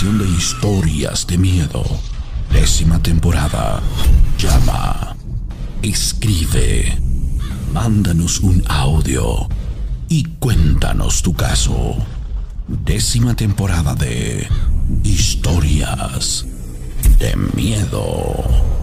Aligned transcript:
De 0.00 0.28
historias 0.28 1.26
de 1.26 1.36
miedo. 1.36 1.82
Décima 2.52 3.02
temporada. 3.02 3.82
Llama. 4.38 5.16
Escribe. 5.82 6.96
Mándanos 7.72 8.38
un 8.38 8.62
audio. 8.68 9.48
Y 10.08 10.22
cuéntanos 10.38 11.20
tu 11.20 11.34
caso. 11.34 11.96
Décima 12.68 13.34
temporada 13.34 13.96
de 13.96 14.46
Historias 15.02 16.46
de 17.18 17.34
Miedo. 17.56 18.77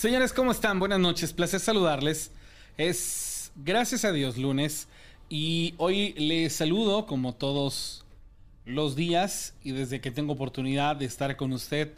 Señores, 0.00 0.32
¿cómo 0.32 0.50
están? 0.50 0.78
Buenas 0.78 0.98
noches, 0.98 1.34
placer 1.34 1.60
saludarles. 1.60 2.30
Es 2.78 3.52
gracias 3.54 4.06
a 4.06 4.12
Dios 4.12 4.38
lunes 4.38 4.88
y 5.28 5.74
hoy 5.76 6.14
les 6.14 6.54
saludo 6.54 7.04
como 7.04 7.34
todos 7.34 8.06
los 8.64 8.96
días 8.96 9.52
y 9.62 9.72
desde 9.72 10.00
que 10.00 10.10
tengo 10.10 10.32
oportunidad 10.32 10.96
de 10.96 11.04
estar 11.04 11.36
con 11.36 11.52
usted 11.52 11.92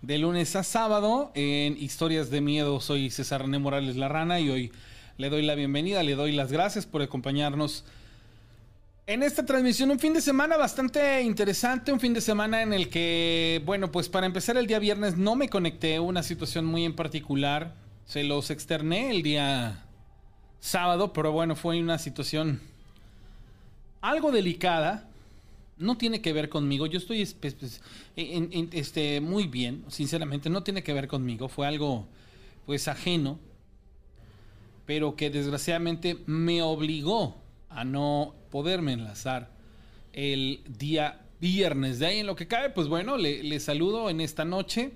de 0.00 0.18
lunes 0.18 0.54
a 0.54 0.62
sábado 0.62 1.32
en 1.34 1.76
Historias 1.76 2.30
de 2.30 2.40
Miedo. 2.40 2.80
Soy 2.80 3.10
César 3.10 3.42
René 3.42 3.58
Morales 3.58 3.96
La 3.96 4.06
Rana 4.06 4.38
y 4.38 4.48
hoy 4.48 4.72
le 5.18 5.28
doy 5.28 5.42
la 5.42 5.56
bienvenida, 5.56 6.04
le 6.04 6.14
doy 6.14 6.30
las 6.30 6.52
gracias 6.52 6.86
por 6.86 7.02
acompañarnos 7.02 7.84
en 9.06 9.22
esta 9.22 9.44
transmisión 9.44 9.90
un 9.90 9.98
fin 9.98 10.14
de 10.14 10.20
semana 10.20 10.56
bastante 10.56 11.22
interesante, 11.22 11.92
un 11.92 12.00
fin 12.00 12.14
de 12.14 12.20
semana 12.20 12.62
en 12.62 12.72
el 12.72 12.88
que, 12.88 13.60
bueno, 13.64 13.90
pues 13.90 14.08
para 14.08 14.26
empezar 14.26 14.56
el 14.56 14.66
día 14.66 14.78
viernes 14.78 15.16
no 15.16 15.36
me 15.36 15.48
conecté, 15.48 15.98
una 15.98 16.22
situación 16.22 16.64
muy 16.64 16.84
en 16.84 16.94
particular, 16.94 17.74
se 18.04 18.24
los 18.24 18.50
externé 18.50 19.10
el 19.10 19.22
día 19.22 19.84
sábado, 20.60 21.12
pero 21.12 21.32
bueno, 21.32 21.56
fue 21.56 21.80
una 21.80 21.98
situación 21.98 22.60
algo 24.00 24.30
delicada, 24.30 25.08
no 25.76 25.96
tiene 25.96 26.20
que 26.20 26.32
ver 26.32 26.48
conmigo, 26.48 26.86
yo 26.86 26.98
estoy 26.98 27.22
este, 27.22 29.20
muy 29.20 29.46
bien, 29.46 29.84
sinceramente, 29.88 30.50
no 30.50 30.62
tiene 30.62 30.82
que 30.82 30.92
ver 30.92 31.08
conmigo, 31.08 31.48
fue 31.48 31.66
algo 31.66 32.06
pues 32.66 32.86
ajeno, 32.88 33.38
pero 34.86 35.16
que 35.16 35.30
desgraciadamente 35.30 36.18
me 36.26 36.62
obligó 36.62 37.36
a 37.68 37.84
no 37.84 38.34
poderme 38.50 38.92
enlazar 38.92 39.50
el 40.12 40.62
día 40.66 41.20
viernes. 41.40 41.98
De 41.98 42.06
ahí 42.06 42.18
en 42.18 42.26
lo 42.26 42.36
que 42.36 42.48
cabe, 42.48 42.70
pues 42.70 42.88
bueno, 42.88 43.16
le, 43.16 43.60
saludo 43.60 44.10
en 44.10 44.20
esta 44.20 44.44
noche. 44.44 44.92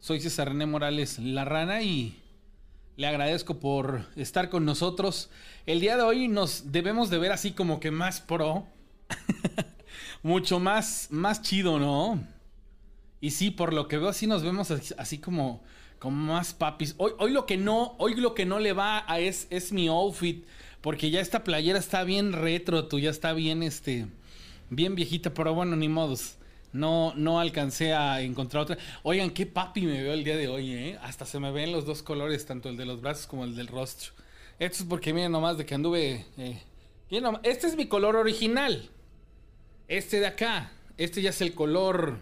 Soy 0.00 0.20
César 0.20 0.48
René 0.48 0.66
Morales 0.66 1.18
La 1.18 1.44
Rana 1.44 1.82
y 1.82 2.18
le 2.96 3.06
agradezco 3.06 3.60
por 3.60 4.06
estar 4.16 4.48
con 4.48 4.64
nosotros. 4.64 5.30
El 5.66 5.80
día 5.80 5.96
de 5.96 6.02
hoy 6.02 6.28
nos 6.28 6.72
debemos 6.72 7.10
de 7.10 7.18
ver 7.18 7.32
así 7.32 7.52
como 7.52 7.78
que 7.80 7.90
más 7.90 8.20
pro. 8.20 8.66
Mucho 10.22 10.60
más, 10.60 11.08
más 11.10 11.42
chido, 11.42 11.78
¿no? 11.78 12.22
Y 13.20 13.30
sí, 13.30 13.50
por 13.50 13.72
lo 13.72 13.86
que 13.86 13.98
veo, 13.98 14.08
así 14.08 14.26
nos 14.26 14.42
vemos 14.42 14.70
así, 14.70 15.18
como, 15.18 15.62
como 15.98 16.32
más 16.32 16.54
papis. 16.54 16.94
Hoy, 16.98 17.12
hoy, 17.18 17.32
lo 17.32 17.46
que 17.46 17.56
no, 17.56 17.94
hoy 17.98 18.14
lo 18.14 18.34
que 18.34 18.46
no 18.46 18.58
le 18.58 18.72
va 18.72 19.04
a 19.06 19.20
es, 19.20 19.46
es 19.50 19.72
mi 19.72 19.88
outfit. 19.88 20.44
Porque 20.82 21.10
ya 21.10 21.20
esta 21.20 21.44
playera 21.44 21.78
está 21.78 22.02
bien 22.04 22.32
retro, 22.32 22.86
tú 22.86 22.98
ya 22.98 23.10
está 23.10 23.32
bien, 23.32 23.62
este, 23.62 24.08
bien 24.68 24.94
viejita, 24.96 25.32
pero 25.32 25.54
bueno, 25.54 25.76
ni 25.76 25.88
modos. 25.88 26.36
No, 26.72 27.12
no 27.16 27.38
alcancé 27.38 27.92
a 27.92 28.20
encontrar 28.22 28.64
otra. 28.64 28.78
Oigan, 29.02 29.30
qué 29.30 29.46
papi 29.46 29.82
me 29.82 30.02
veo 30.02 30.12
el 30.12 30.24
día 30.24 30.36
de 30.36 30.48
hoy, 30.48 30.72
¿eh? 30.72 30.98
Hasta 31.02 31.24
se 31.24 31.38
me 31.38 31.52
ven 31.52 31.70
los 31.70 31.84
dos 31.84 32.02
colores, 32.02 32.46
tanto 32.46 32.68
el 32.68 32.76
de 32.76 32.86
los 32.86 33.00
brazos 33.00 33.26
como 33.26 33.44
el 33.44 33.54
del 33.54 33.68
rostro. 33.68 34.12
Esto 34.58 34.78
es 34.82 34.88
porque 34.88 35.12
miren 35.12 35.32
nomás 35.32 35.56
de 35.56 35.66
que 35.66 35.74
anduve... 35.74 36.26
Eh, 36.38 36.62
este 37.42 37.66
es 37.66 37.76
mi 37.76 37.86
color 37.86 38.16
original. 38.16 38.88
Este 39.86 40.18
de 40.18 40.26
acá. 40.26 40.72
Este 40.96 41.20
ya 41.20 41.30
es 41.30 41.42
el 41.42 41.54
color 41.54 42.18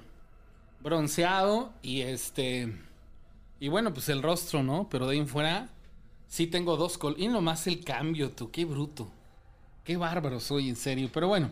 bronceado 0.82 1.72
y 1.82 2.00
este... 2.02 2.74
Y 3.60 3.68
bueno, 3.68 3.94
pues 3.94 4.08
el 4.08 4.22
rostro, 4.22 4.62
¿no? 4.62 4.88
Pero 4.90 5.06
de 5.06 5.12
ahí 5.12 5.18
en 5.18 5.28
fuera 5.28 5.68
Sí 6.30 6.46
tengo 6.46 6.76
dos 6.76 6.96
col... 6.96 7.16
Y 7.18 7.26
nomás 7.26 7.66
el 7.66 7.82
cambio, 7.82 8.30
tú. 8.30 8.52
Qué 8.52 8.64
bruto. 8.64 9.10
Qué 9.82 9.96
bárbaro 9.96 10.38
soy, 10.38 10.68
en 10.68 10.76
serio. 10.76 11.10
Pero 11.12 11.26
bueno. 11.26 11.50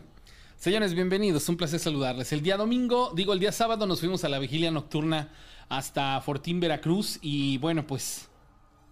Señores, 0.55 0.93
bienvenidos. 0.93 1.49
Un 1.49 1.57
placer 1.57 1.81
saludarles. 1.81 2.31
El 2.31 2.41
día 2.41 2.55
domingo, 2.55 3.11
digo, 3.13 3.33
el 3.33 3.41
día 3.41 3.51
sábado 3.51 3.85
nos 3.85 3.99
fuimos 3.99 4.23
a 4.23 4.29
la 4.29 4.39
vigilia 4.39 4.71
nocturna 4.71 5.33
hasta 5.67 6.21
Fortín, 6.21 6.61
Veracruz. 6.61 7.19
Y 7.21 7.57
bueno, 7.57 7.85
pues 7.85 8.29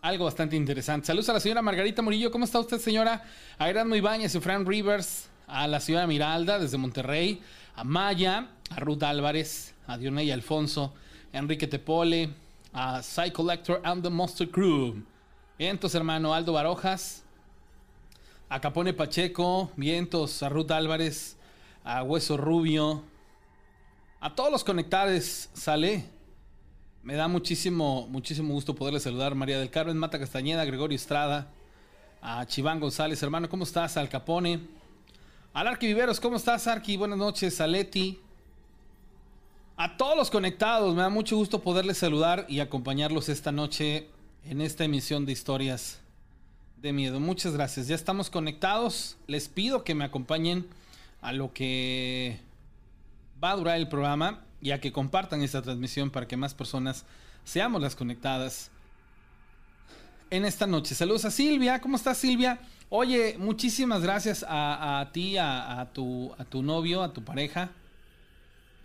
algo 0.01 0.25
bastante 0.25 0.57
interesante. 0.57 1.07
Saludos 1.07 1.29
a 1.29 1.33
la 1.33 1.39
señora 1.39 1.61
Margarita 1.61 2.01
Murillo. 2.01 2.31
¿Cómo 2.31 2.43
está 2.43 2.59
usted, 2.59 2.79
señora? 2.79 3.23
A 3.57 3.69
Erasmo 3.69 3.95
Ibáñez 3.95 4.35
y 4.35 4.41
Fran 4.41 4.65
Rivers. 4.65 5.29
A 5.47 5.67
la 5.67 5.79
señora 5.79 6.05
Miralda 6.05 6.59
desde 6.59 6.77
Monterrey. 6.77 7.41
A 7.77 7.85
Maya. 7.85 8.49
A 8.71 8.79
Ruth 8.81 9.03
Álvarez. 9.03 9.73
A 9.87 9.97
Dionay 9.97 10.31
Alfonso. 10.31 10.93
A 11.31 11.37
Enrique 11.37 11.65
Tepole. 11.65 12.29
A 12.73 13.01
Psy 13.01 13.31
Collector 13.31 13.79
and 13.85 14.03
the 14.03 14.09
Monster 14.09 14.49
Crew. 14.49 15.01
Vientos, 15.57 15.95
hermano 15.95 16.35
Aldo 16.35 16.53
Barojas. 16.53 17.23
A 18.47 18.61
Capone 18.61 18.93
Pacheco. 18.93 19.71
Vientos, 19.75 20.43
a 20.43 20.49
Ruth 20.49 20.69
Álvarez. 20.69 21.35
A 21.83 22.03
Hueso 22.03 22.37
Rubio. 22.37 23.01
A 24.19 24.35
todos 24.35 24.51
los 24.51 24.63
conectados, 24.63 25.49
sale. 25.53 26.05
Me 27.01 27.15
da 27.15 27.27
muchísimo, 27.27 28.07
muchísimo 28.07 28.53
gusto 28.53 28.75
poderle 28.75 28.99
saludar. 28.99 29.33
María 29.33 29.57
del 29.57 29.71
Carmen, 29.71 29.97
Mata 29.97 30.19
Castañeda, 30.19 30.63
Gregorio 30.63 30.95
Estrada. 30.95 31.51
A 32.21 32.45
Chiván 32.45 32.79
González, 32.79 33.23
hermano, 33.23 33.49
¿cómo 33.49 33.63
estás? 33.63 33.97
Al 33.97 34.09
Capone. 34.09 34.59
Al 35.53 35.65
Arqui 35.65 35.87
Viveros, 35.87 36.19
¿cómo 36.19 36.37
estás, 36.37 36.67
Arqui? 36.67 36.97
Buenas 36.97 37.17
noches, 37.17 37.59
a 37.59 37.65
Leti. 37.65 38.19
A 39.75 39.97
todos 39.97 40.15
los 40.15 40.29
conectados, 40.29 40.93
me 40.93 41.01
da 41.01 41.09
mucho 41.09 41.35
gusto 41.35 41.63
poderles 41.63 41.97
saludar 41.97 42.45
y 42.47 42.59
acompañarlos 42.59 43.27
esta 43.27 43.51
noche 43.51 44.07
en 44.49 44.61
esta 44.61 44.85
emisión 44.85 45.25
de 45.25 45.33
historias 45.33 45.99
de 46.81 46.93
miedo. 46.93 47.19
Muchas 47.19 47.53
gracias. 47.53 47.87
Ya 47.87 47.95
estamos 47.95 48.29
conectados. 48.29 49.17
Les 49.27 49.49
pido 49.49 49.83
que 49.83 49.95
me 49.95 50.05
acompañen 50.05 50.65
a 51.21 51.33
lo 51.33 51.51
que 51.51 52.39
va 53.43 53.51
a 53.51 53.55
durar 53.55 53.77
el 53.77 53.89
programa 53.89 54.43
y 54.61 54.71
a 54.71 54.79
que 54.79 54.91
compartan 54.91 55.41
esta 55.41 55.61
transmisión 55.61 56.09
para 56.11 56.27
que 56.27 56.37
más 56.37 56.53
personas 56.53 57.05
seamos 57.43 57.81
las 57.81 57.95
conectadas 57.95 58.71
en 60.29 60.45
esta 60.45 60.65
noche. 60.65 60.95
Saludos 60.95 61.25
a 61.25 61.31
Silvia. 61.31 61.81
¿Cómo 61.81 61.97
estás, 61.97 62.17
Silvia? 62.17 62.59
Oye, 62.89 63.35
muchísimas 63.37 64.01
gracias 64.01 64.45
a, 64.47 65.09
ti, 65.11 65.37
a, 65.37 65.89
tu, 65.93 66.33
a 66.37 66.45
tu 66.45 66.63
novio, 66.63 67.03
a 67.03 67.11
tu 67.11 67.23
pareja. 67.23 67.71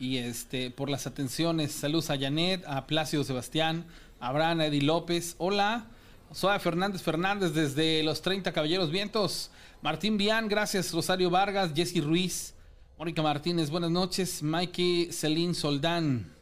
Y 0.00 0.16
este, 0.16 0.72
por 0.72 0.90
las 0.90 1.06
atenciones. 1.06 1.70
Saludos 1.70 2.10
a 2.10 2.18
Janet, 2.18 2.64
a 2.66 2.88
Plácido 2.88 3.22
Sebastián, 3.22 3.86
Abraham 4.22 4.60
Eddie 4.60 4.82
López, 4.82 5.34
hola. 5.38 5.88
Soy 6.30 6.56
Fernández 6.60 7.02
Fernández 7.02 7.54
desde 7.54 8.04
los 8.04 8.22
30 8.22 8.52
Caballeros 8.52 8.92
Vientos. 8.92 9.50
Martín 9.82 10.16
Vian, 10.16 10.46
gracias. 10.46 10.92
Rosario 10.92 11.28
Vargas, 11.28 11.72
Jesse 11.74 12.00
Ruiz, 12.00 12.54
Mónica 12.96 13.20
Martínez, 13.20 13.68
buenas 13.68 13.90
noches. 13.90 14.40
Mikey 14.40 15.10
Celine 15.10 15.54
Soldán. 15.54 16.32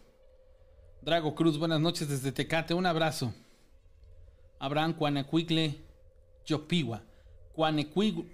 Drago 1.01 1.35
Cruz, 1.35 1.57
buenas 1.57 1.81
noches 1.81 2.07
desde 2.07 2.33
Tecate, 2.33 2.75
un 2.75 2.85
abrazo. 2.85 3.33
Abraham 4.59 4.93
Cuanecuicle, 4.93 5.81
Yopiwa. 6.45 7.01
Cuanecuile. 7.55 8.27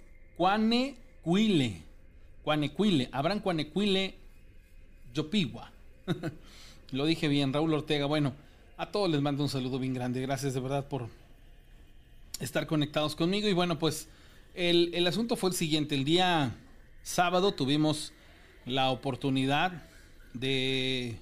Cuanecuile. 2.43 3.09
Abraham 3.13 3.39
Cuanecuile, 3.39 4.13
Yopiwa. 5.13 5.71
Lo 6.91 7.05
dije 7.05 7.29
bien, 7.29 7.53
Raúl 7.53 7.73
Ortega. 7.73 8.07
Bueno, 8.07 8.33
a 8.79 8.91
todos 8.91 9.09
les 9.09 9.19
mando 9.21 9.41
un 9.41 9.49
saludo 9.49 9.79
bien 9.79 9.95
grande. 9.95 10.21
Gracias 10.21 10.53
de 10.53 10.59
verdad 10.59 10.87
por 10.87 11.09
estar 12.39 12.67
conectados 12.67 13.15
conmigo. 13.15 13.47
Y 13.47 13.53
bueno, 13.53 13.79
pues 13.79 14.07
el, 14.53 14.91
el 14.93 15.07
asunto 15.07 15.35
fue 15.35 15.49
el 15.49 15.55
siguiente. 15.55 15.95
El 15.95 16.05
día 16.05 16.55
sábado 17.01 17.55
tuvimos 17.55 18.13
la 18.67 18.91
oportunidad 18.91 19.83
de 20.35 21.17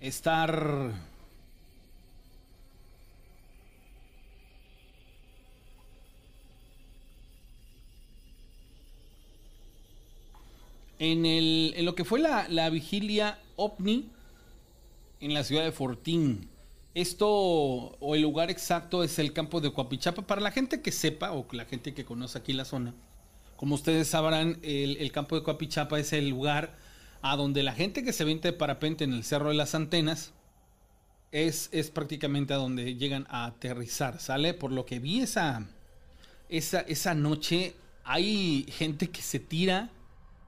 estar 0.00 0.94
en, 10.98 11.26
el, 11.26 11.74
en 11.76 11.84
lo 11.84 11.94
que 11.94 12.06
fue 12.06 12.20
la, 12.20 12.48
la 12.48 12.70
vigilia 12.70 13.38
ovni 13.56 14.08
en 15.20 15.34
la 15.34 15.44
ciudad 15.44 15.64
de 15.64 15.72
Fortín. 15.72 16.48
Esto, 16.94 17.28
o 17.28 18.14
el 18.14 18.22
lugar 18.22 18.50
exacto, 18.50 19.04
es 19.04 19.18
el 19.18 19.32
campo 19.32 19.60
de 19.60 19.72
Coapichapa. 19.72 20.26
Para 20.26 20.40
la 20.40 20.50
gente 20.50 20.80
que 20.82 20.92
sepa, 20.92 21.32
o 21.32 21.46
la 21.52 21.64
gente 21.64 21.94
que 21.94 22.04
conoce 22.04 22.38
aquí 22.38 22.52
la 22.52 22.64
zona, 22.64 22.94
como 23.56 23.74
ustedes 23.74 24.08
sabrán, 24.08 24.58
el, 24.62 25.10
campo 25.12 25.36
de 25.36 25.42
Coapichapa 25.42 25.98
es 25.98 26.12
el 26.12 26.28
lugar 26.28 26.76
a 27.22 27.36
donde 27.36 27.62
la 27.62 27.72
gente 27.72 28.04
que 28.04 28.12
se 28.12 28.24
vende 28.24 28.52
de 28.52 28.52
parapente 28.52 29.04
en 29.04 29.12
el 29.12 29.24
Cerro 29.24 29.48
de 29.48 29.54
las 29.54 29.74
Antenas 29.74 30.32
es, 31.32 31.68
es 31.72 31.90
prácticamente 31.90 32.54
a 32.54 32.56
donde 32.56 32.94
llegan 32.94 33.26
a 33.28 33.46
aterrizar, 33.46 34.20
¿sale? 34.20 34.54
Por 34.54 34.72
lo 34.72 34.86
que 34.86 34.98
vi 34.98 35.20
esa, 35.20 35.66
esa, 36.48 36.80
esa 36.80 37.14
noche, 37.14 37.74
hay 38.04 38.64
gente 38.70 39.10
que 39.10 39.22
se 39.22 39.40
tira 39.40 39.90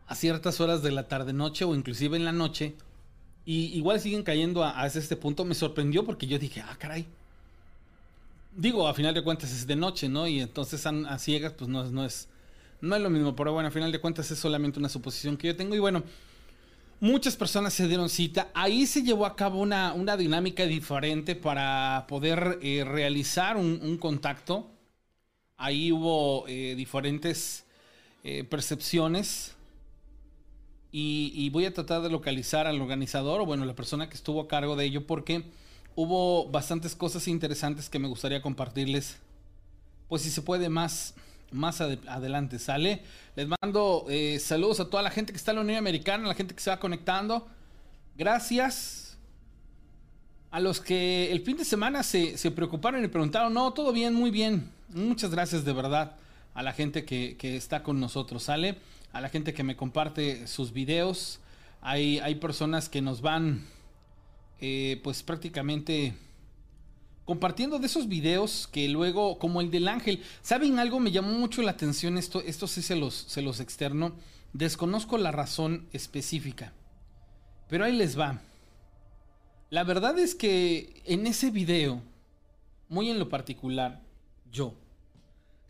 a 0.06 0.14
ciertas 0.14 0.60
horas 0.60 0.82
de 0.82 0.92
la 0.92 1.08
tarde-noche 1.08 1.64
o 1.64 1.74
inclusive 1.74 2.16
en 2.16 2.24
la 2.24 2.32
noche 2.32 2.76
y 3.50 3.76
igual 3.76 3.98
siguen 3.98 4.22
cayendo 4.22 4.62
a, 4.62 4.86
este 4.86 5.16
punto. 5.16 5.44
Me 5.44 5.56
sorprendió 5.56 6.04
porque 6.04 6.28
yo 6.28 6.38
dije, 6.38 6.60
ah, 6.60 6.76
caray. 6.78 7.04
Digo, 8.54 8.86
a 8.86 8.94
final 8.94 9.12
de 9.12 9.24
cuentas 9.24 9.50
es 9.50 9.66
de 9.66 9.74
noche, 9.74 10.08
¿no? 10.08 10.28
Y 10.28 10.38
entonces 10.38 10.86
a, 10.86 11.18
ciegas, 11.18 11.54
pues 11.54 11.68
no, 11.68 11.82
no, 11.90 12.04
es, 12.04 12.28
no 12.80 12.94
es 12.94 13.02
lo 13.02 13.10
mismo. 13.10 13.34
Pero 13.34 13.52
bueno, 13.52 13.68
a 13.68 13.72
final 13.72 13.90
de 13.90 14.00
cuentas 14.00 14.30
es 14.30 14.38
solamente 14.38 14.78
una 14.78 14.88
suposición 14.88 15.36
que 15.36 15.48
yo 15.48 15.56
tengo. 15.56 15.74
Y 15.74 15.80
bueno, 15.80 16.04
muchas 17.00 17.34
personas 17.34 17.74
se 17.74 17.88
dieron 17.88 18.08
cita. 18.08 18.52
Ahí 18.54 18.86
se 18.86 19.02
llevó 19.02 19.26
a 19.26 19.34
cabo 19.34 19.58
una, 19.58 19.94
una 19.94 20.16
dinámica 20.16 20.64
diferente 20.64 21.34
para 21.34 22.04
poder 22.06 22.60
eh, 22.62 22.84
realizar 22.84 23.56
un, 23.56 23.98
contacto. 23.98 24.70
Ahí 25.56 25.90
hubo 25.90 26.46
eh, 26.46 26.76
diferentes 26.76 27.64
eh, 28.22 28.44
percepciones 28.44 29.56
y, 30.92 31.48
voy 31.50 31.66
a 31.66 31.74
tratar 31.74 32.02
de 32.02 32.10
localizar 32.10 32.66
al 32.66 32.80
organizador 32.80 33.40
o 33.40 33.46
bueno, 33.46 33.64
la 33.64 33.74
persona 33.74 34.08
que 34.08 34.16
estuvo 34.16 34.40
a 34.40 34.48
cargo 34.48 34.74
de 34.74 34.86
ello 34.86 35.06
porque 35.06 35.44
hubo 35.94 36.48
bastantes 36.50 36.96
cosas 36.96 37.28
interesantes 37.28 37.88
que 37.88 37.98
me 37.98 38.08
gustaría 38.08 38.42
compartirles. 38.42 39.18
Pues 40.08 40.22
si 40.22 40.30
se 40.30 40.42
puede 40.42 40.68
más, 40.68 41.14
más 41.52 41.80
adelante, 41.80 42.58
¿sale? 42.58 43.02
Les 43.36 43.46
mando 43.46 44.06
eh, 44.08 44.40
saludos 44.40 44.80
a 44.80 44.90
toda 44.90 45.04
la 45.04 45.10
gente 45.10 45.32
que 45.32 45.36
está 45.36 45.52
en 45.52 45.58
la 45.58 45.62
Unión 45.62 45.78
Americana, 45.78 46.24
a 46.24 46.28
la 46.28 46.34
gente 46.34 46.54
que 46.54 46.60
se 46.60 46.70
va 46.70 46.80
conectando. 46.80 47.46
Gracias. 48.16 49.16
A 50.50 50.58
los 50.58 50.80
que 50.80 51.30
el 51.30 51.42
fin 51.42 51.56
de 51.56 51.64
semana 51.64 52.02
se, 52.02 52.36
se 52.36 52.50
preocuparon 52.50 53.04
y 53.04 53.06
preguntaron, 53.06 53.54
no, 53.54 53.72
todo 53.72 53.92
bien, 53.92 54.14
muy 54.14 54.32
bien. 54.32 54.68
Muchas 54.88 55.30
gracias 55.30 55.64
de 55.64 55.72
verdad 55.72 56.16
a 56.54 56.64
la 56.64 56.72
gente 56.72 57.04
que, 57.04 57.36
que 57.38 57.56
está 57.56 57.84
con 57.84 58.00
nosotros, 58.00 58.42
¿sale? 58.42 58.76
A 59.12 59.20
la 59.20 59.28
gente 59.28 59.54
que 59.54 59.62
me 59.62 59.76
comparte 59.76 60.46
sus 60.46 60.72
videos. 60.72 61.40
Hay, 61.80 62.18
hay 62.18 62.36
personas 62.36 62.88
que 62.88 63.02
nos 63.02 63.20
van, 63.20 63.66
eh, 64.60 65.00
pues 65.02 65.22
prácticamente 65.22 66.14
compartiendo 67.24 67.78
de 67.78 67.86
esos 67.86 68.08
videos 68.08 68.68
que 68.72 68.88
luego, 68.88 69.38
como 69.38 69.60
el 69.60 69.70
del 69.70 69.86
ángel, 69.88 70.22
¿saben 70.42 70.78
algo? 70.78 70.98
Me 70.98 71.12
llamó 71.12 71.30
mucho 71.30 71.62
la 71.62 71.70
atención 71.70 72.18
esto, 72.18 72.42
esto 72.42 72.66
sí 72.66 72.82
se 72.82 72.98
se 73.10 73.42
los 73.42 73.60
externo. 73.60 74.16
Desconozco 74.52 75.16
la 75.16 75.30
razón 75.30 75.86
específica, 75.92 76.72
pero 77.68 77.84
ahí 77.84 77.96
les 77.96 78.18
va. 78.18 78.40
La 79.70 79.84
verdad 79.84 80.18
es 80.18 80.34
que 80.34 81.00
en 81.06 81.28
ese 81.28 81.52
video, 81.52 82.02
muy 82.88 83.08
en 83.10 83.20
lo 83.20 83.28
particular, 83.28 84.02
yo, 84.50 84.74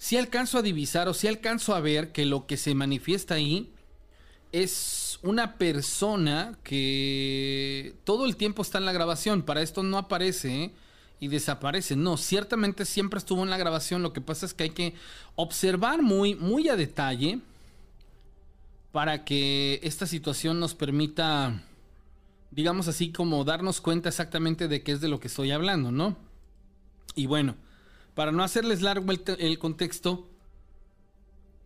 si 0.01 0.17
alcanzo 0.17 0.57
a 0.57 0.63
divisar 0.63 1.09
o 1.09 1.15
si 1.15 1.29
alcanzo 1.29 1.75
a 1.75 1.81
ver 1.81 2.11
que 2.11 2.25
lo 2.25 2.47
que 2.47 2.57
se 2.57 2.75
manifiesta 2.75 3.35
ahí 3.35 3.71
es 4.51 5.19
una 5.23 5.59
persona 5.59 6.59
que 6.65 7.95
todo 8.05 8.25
el 8.25 8.37
tiempo 8.37 8.63
está 8.63 8.79
en 8.79 8.87
la 8.87 8.93
grabación. 8.93 9.43
Para 9.43 9.61
esto 9.61 9.83
no 9.83 9.99
aparece 9.99 10.73
y 11.21 11.29
desaparece. 11.29 11.97
No, 11.97 12.17
ciertamente 12.17 12.87
siempre 12.87 13.19
estuvo 13.19 13.43
en 13.43 13.51
la 13.51 13.59
grabación. 13.59 14.03
Lo 14.03 14.15
que 14.15 14.23
pasa 14.23 14.47
es 14.47 14.55
que 14.55 14.65
hay 14.65 14.71
que 14.71 14.95
observar 15.37 16.01
muy, 16.01 16.35
muy 16.35 16.71
a 16.71 16.77
detalle 16.77 17.41
para 18.93 19.23
que 19.27 19.81
esta 19.83 20.07
situación 20.07 20.61
nos 20.61 20.75
permita, 20.75 21.63
digamos 22.51 22.89
así, 22.89 23.13
como 23.13 23.45
darnos 23.45 23.83
cuenta 23.83 24.09
exactamente 24.09 24.67
de 24.67 24.83
qué 24.83 24.93
es 24.93 25.03
de 25.03 25.09
lo 25.09 25.21
que 25.21 25.29
estoy 25.29 25.51
hablando, 25.51 25.93
¿no? 25.93 26.17
Y 27.15 27.27
bueno 27.27 27.55
para 28.21 28.33
no 28.33 28.45
hacerles 28.45 28.83
largo 28.83 29.11
el, 29.39 29.59
contexto, 29.59 30.29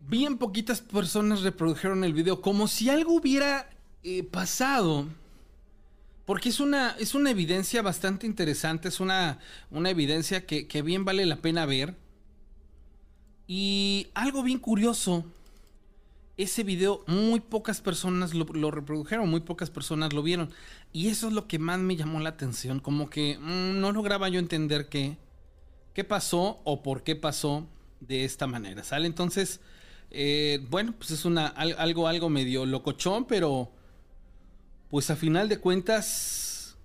bien 0.07 0.37
poquitas 0.37 0.79
personas 0.79 1.41
reprodujeron 1.41 2.05
el 2.05 2.13
video 2.13 2.39
como 2.39 2.69
si 2.69 2.89
algo 2.89 3.11
hubiera 3.11 3.69
eh, 4.03 4.23
pasado. 4.23 5.05
Porque 6.23 6.47
es 6.47 6.61
una, 6.61 6.91
es 6.91 7.13
una 7.13 7.31
evidencia 7.31 7.81
bastante 7.81 8.25
interesante, 8.25 8.87
es 8.87 9.01
una, 9.01 9.39
una 9.69 9.89
evidencia 9.89 10.45
que, 10.45 10.81
bien 10.81 11.03
vale 11.03 11.25
la 11.25 11.41
pena 11.41 11.65
ver. 11.65 11.93
Y 13.47 14.07
algo 14.13 14.41
bien 14.41 14.59
curioso, 14.59 15.25
ese 16.37 16.63
video 16.63 17.03
muy 17.05 17.41
pocas 17.41 17.81
personas 17.81 18.33
lo, 18.33 18.71
reprodujeron, 18.71 19.29
muy 19.29 19.41
pocas 19.41 19.69
personas 19.69 20.13
lo 20.13 20.23
vieron. 20.23 20.51
Y 20.93 21.09
eso 21.09 21.27
es 21.27 21.33
lo 21.33 21.49
que 21.49 21.59
más 21.59 21.79
me 21.79 21.97
llamó 21.97 22.21
la 22.21 22.29
atención, 22.29 22.79
como 22.79 23.09
que 23.09 23.37
mm, 23.37 23.81
no 23.81 23.91
lograba 23.91 24.29
yo 24.29 24.39
entender 24.39 24.87
que 24.87 25.17
qué 25.95 26.03
pasó 26.03 26.59
o 26.65 26.83
por 26.83 27.01
qué 27.01 27.15
pasó 27.15 27.65
de 28.01 28.25
esta 28.25 28.45
manera, 28.45 28.83
¿sale? 28.83 29.07
Entonces, 29.07 29.61
eh, 30.11 30.59
bueno, 30.69 30.93
pues 30.95 31.09
es 31.11 31.23
una, 31.23 31.47
algo, 31.47 32.07
algo 32.07 32.29
medio 32.29 32.65
locochón, 32.65 33.25
pero 33.25 33.71
pues 34.91 35.09
a 35.09 35.15
final 35.15 35.47
de 35.47 35.57
cuentas, 35.57 36.75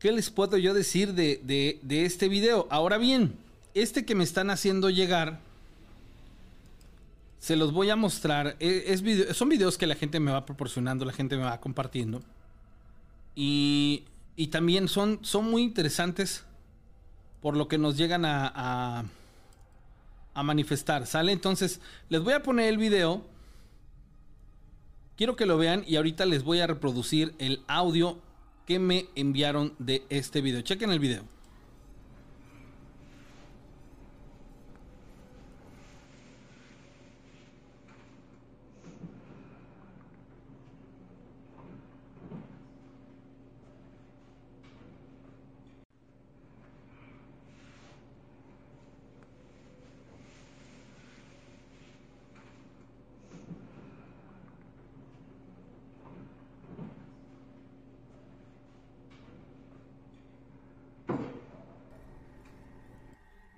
¿qué 0.00 0.10
les 0.10 0.30
puedo 0.30 0.58
yo 0.58 0.74
decir 0.74 1.14
de, 1.14 1.80
este 1.88 2.28
video? 2.28 2.66
Ahora 2.70 2.98
bien, 2.98 3.36
este 3.72 4.04
que 4.04 4.16
me 4.16 4.24
están 4.24 4.50
haciendo 4.50 4.90
llegar, 4.90 5.38
se 7.38 7.54
los 7.54 7.72
voy 7.72 7.90
a 7.90 7.96
mostrar. 7.96 8.56
E, 8.58 8.86
es, 8.88 9.36
son 9.36 9.48
videos 9.48 9.78
que 9.78 9.86
la 9.86 9.94
gente 9.94 10.18
me 10.18 10.32
va 10.32 10.44
proporcionando, 10.44 11.04
la 11.04 11.12
gente 11.12 11.36
me 11.36 11.44
va 11.44 11.60
compartiendo. 11.60 12.20
Y, 13.36 14.02
y 14.34 14.48
también 14.48 14.88
son, 14.88 15.20
son 15.22 15.48
muy 15.48 15.62
interesantes 15.62 16.44
por 17.40 17.56
lo 17.56 17.68
que 17.68 17.78
nos 17.78 17.96
llegan 17.96 18.24
a, 18.24 19.04
a, 20.34 20.42
manifestar, 20.42 21.06
¿sale? 21.06 21.32
Entonces, 21.32 21.80
les 22.08 22.22
voy 22.22 22.32
a 22.32 22.42
poner 22.42 22.68
el 22.68 22.78
video. 22.78 23.22
Quiero 25.16 25.36
que 25.36 25.44
lo 25.44 25.58
vean 25.58 25.84
y 25.86 25.96
ahorita 25.96 26.24
les 26.24 26.44
voy 26.44 26.60
a 26.60 26.66
reproducir 26.66 27.34
el 27.38 27.62
audio 27.68 28.18
que 28.66 28.78
me 28.78 29.08
enviaron 29.16 29.74
de 29.78 30.06
este 30.08 30.40
video. 30.40 30.62
Chequen 30.62 30.90
el 30.90 30.98
video. 30.98 31.24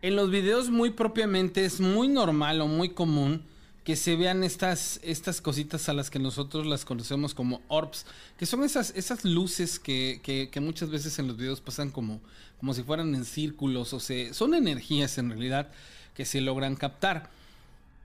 En 0.02 0.16
los 0.16 0.30
videos 0.32 0.68
muy 0.68 0.90
propiamente 0.90 1.64
es 1.64 1.80
muy 1.80 2.08
normal 2.08 2.60
o 2.60 2.66
muy 2.66 2.88
común 2.88 3.42
que 3.84 3.94
se 3.94 4.16
vean 4.16 4.42
estas, 4.42 4.98
estas 5.04 5.40
cositas 5.40 5.88
a 5.88 5.92
las 5.92 6.10
que 6.10 6.18
nosotros 6.18 6.66
las 6.66 6.84
conocemos 6.84 7.34
como 7.34 7.62
orbs, 7.68 8.04
que 8.36 8.44
son 8.44 8.64
esas, 8.64 8.92
esas 8.96 9.24
luces 9.24 9.78
que, 9.78 10.20
que, 10.22 10.60
muchas 10.60 10.90
veces 10.90 11.20
en 11.20 11.28
los 11.28 11.36
videos 11.36 11.60
pasan 11.60 11.90
como, 11.90 12.20
como 12.58 12.74
si 12.74 12.82
fueran 12.82 13.14
en 13.14 13.24
círculos 13.24 13.92
o 13.92 14.00
son 14.00 14.54
energías 14.54 15.18
en 15.18 15.30
realidad 15.30 15.70
que 16.14 16.24
se 16.24 16.40
logran 16.40 16.74
captar. 16.74 17.30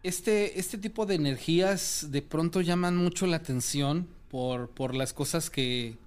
Este, 0.04 0.60
este 0.60 0.78
tipo 0.78 1.08
de 1.08 1.16
energías 1.16 2.08
de 2.12 2.22
pronto 2.22 2.62
llaman 2.62 2.96
mucho 2.96 3.26
la 3.26 3.38
atención 3.38 4.08
por, 4.30 4.70
por 4.70 4.94
las 4.94 5.14
cosas 5.14 5.50
que, 5.50 5.98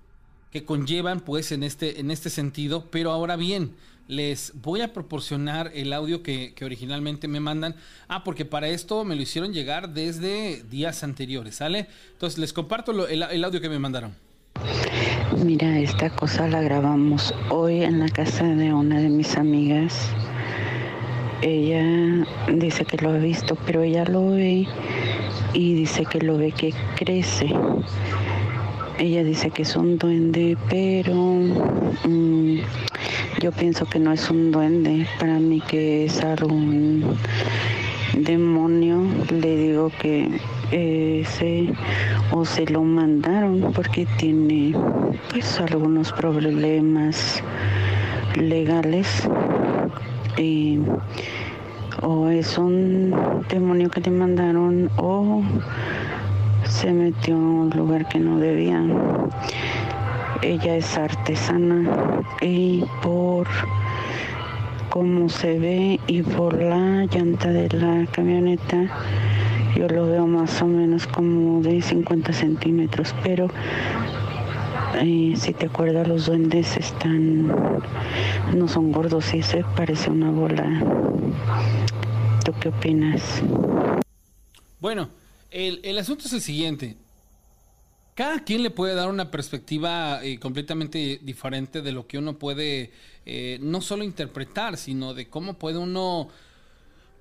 que 0.53 0.65
conllevan 0.65 1.21
pues 1.21 1.51
en 1.53 1.65
este, 1.65 2.01
en 2.01 2.11
este 2.13 2.31
sentido, 2.31 2.87
pero 2.91 3.11
ahora 3.11 3.37
bien, 3.37 3.75
les 4.11 4.53
voy 4.55 4.81
a 4.81 4.93
proporcionar 4.93 5.71
el 5.73 5.93
audio 5.93 6.23
que, 6.23 6.53
originalmente 6.63 7.29
me 7.29 7.41
mandan. 7.41 7.77
Ah, 8.09 8.25
porque 8.25 8.45
para 8.45 8.69
esto 8.69 9.05
me 9.05 9.15
lo 9.15 9.23
hicieron 9.23 9.53
llegar 9.53 9.91
desde 9.91 10.63
días 10.65 11.03
anteriores, 11.05 11.57
¿sale? 11.57 11.87
Entonces 12.13 12.39
les 12.39 12.53
comparto 12.53 13.09
el, 13.09 13.45
audio 13.45 13.61
que 13.61 13.69
me 13.69 13.79
mandaron. 13.79 14.15
Mira, 15.45 15.79
esta 15.79 16.11
cosa 16.11 16.49
la 16.49 16.61
grabamos 16.61 17.33
hoy 17.51 17.85
en 17.85 18.01
la 18.01 18.09
casa 18.09 18.45
de 18.45 18.75
una 18.75 18.99
de 18.99 19.09
mis 19.09 19.37
amigas. 19.37 20.11
Ella 21.41 22.27
dice 22.53 22.85
que 22.85 22.99
lo 22.99 23.11
ha 23.11 23.19
visto, 23.19 23.57
pero 23.65 23.83
ella 23.83 24.05
lo 24.05 24.31
ve 24.31 24.67
y 25.55 25.75
dice 25.75 26.05
que 26.05 26.19
lo 26.21 26.37
ve 26.37 26.53
que 26.53 26.75
crece. 26.97 27.49
Ella 28.99 29.25
dice 29.25 29.51
que 29.51 29.63
es 29.63 29.77
un 29.77 29.97
duende, 29.97 30.59
pero 30.69 31.15
mm, 31.15 32.59
yo 33.41 33.53
pienso 33.53 33.87
que 33.87 33.99
no 33.99 34.13
es 34.13 34.31
un 34.31 34.53
duende. 34.53 35.07
Para 35.19 35.39
mí 35.39 35.63
que 35.67 36.05
es 36.05 36.23
algún 36.23 37.17
demonio. 38.15 39.03
Le 39.31 39.57
digo 39.57 39.91
que 39.99 40.29
ese 40.71 41.73
o 42.33 42.45
se 42.45 42.67
lo 42.67 42.83
mandaron 42.83 43.73
porque 43.75 44.07
tiene 44.19 44.75
pues 45.31 45.59
algunos 45.59 46.13
problemas 46.13 47.43
legales. 48.37 49.27
o 52.03 52.29
es 52.29 52.59
un 52.59 53.45
demonio 53.49 53.91
que 53.91 54.01
le 54.03 54.11
mandaron 54.11 54.91
o 54.97 55.43
se 56.65 56.93
metió 56.93 57.37
a 57.37 57.39
un 57.39 57.71
lugar 57.71 58.07
que 58.07 58.19
no 58.19 58.39
debía. 58.39 58.83
Ella 60.43 60.77
es 60.77 60.97
artesana 60.97 62.23
y 62.41 62.85
por 63.03 63.47
cómo 64.89 65.29
se 65.29 65.59
ve 65.59 66.01
y 66.07 66.23
por 66.23 66.61
la 66.63 67.05
llanta 67.07 67.49
de 67.49 67.69
la 67.79 68.07
camioneta 68.11 68.89
yo 69.77 69.89
lo 69.89 70.07
veo 70.07 70.27
más 70.27 70.61
o 70.63 70.67
menos 70.67 71.07
como 71.07 71.63
de 71.63 71.81
50 71.81 72.33
centímetros, 72.33 73.15
pero 73.23 73.49
eh, 75.01 75.35
si 75.37 75.53
te 75.53 75.67
acuerdas 75.67 76.09
los 76.09 76.27
duendes 76.27 76.77
están 76.77 77.47
no 78.55 78.69
son 78.69 78.93
gordos 78.93 79.33
y 79.35 79.43
se 79.43 79.65
parece 79.77 80.11
una 80.11 80.31
bola. 80.31 80.83
¿Tú 82.45 82.53
qué 82.61 82.69
opinas? 82.69 83.43
Bueno, 84.81 85.09
el, 85.51 85.99
asunto 85.99 86.25
es 86.27 86.33
el 86.33 86.41
siguiente. 86.41 86.97
Cada 88.21 88.45
quien 88.45 88.63
le 88.63 88.69
puede 88.69 88.95
dar 88.95 89.09
una 89.09 89.31
perspectiva 89.31 90.23
eh, 90.23 90.39
completamente 90.39 91.21
diferente 91.23 91.81
de 91.81 91.91
lo 91.91 92.07
que 92.07 92.19
uno 92.19 92.39
puede 92.39 92.91
eh, 93.25 93.59
no 93.63 93.81
solo 93.81 94.05
interpretar, 94.05 94.77
sino 94.77 95.15
de 95.15 95.31
cómo 95.31 95.55
puede 95.55 95.79
uno 95.79 96.29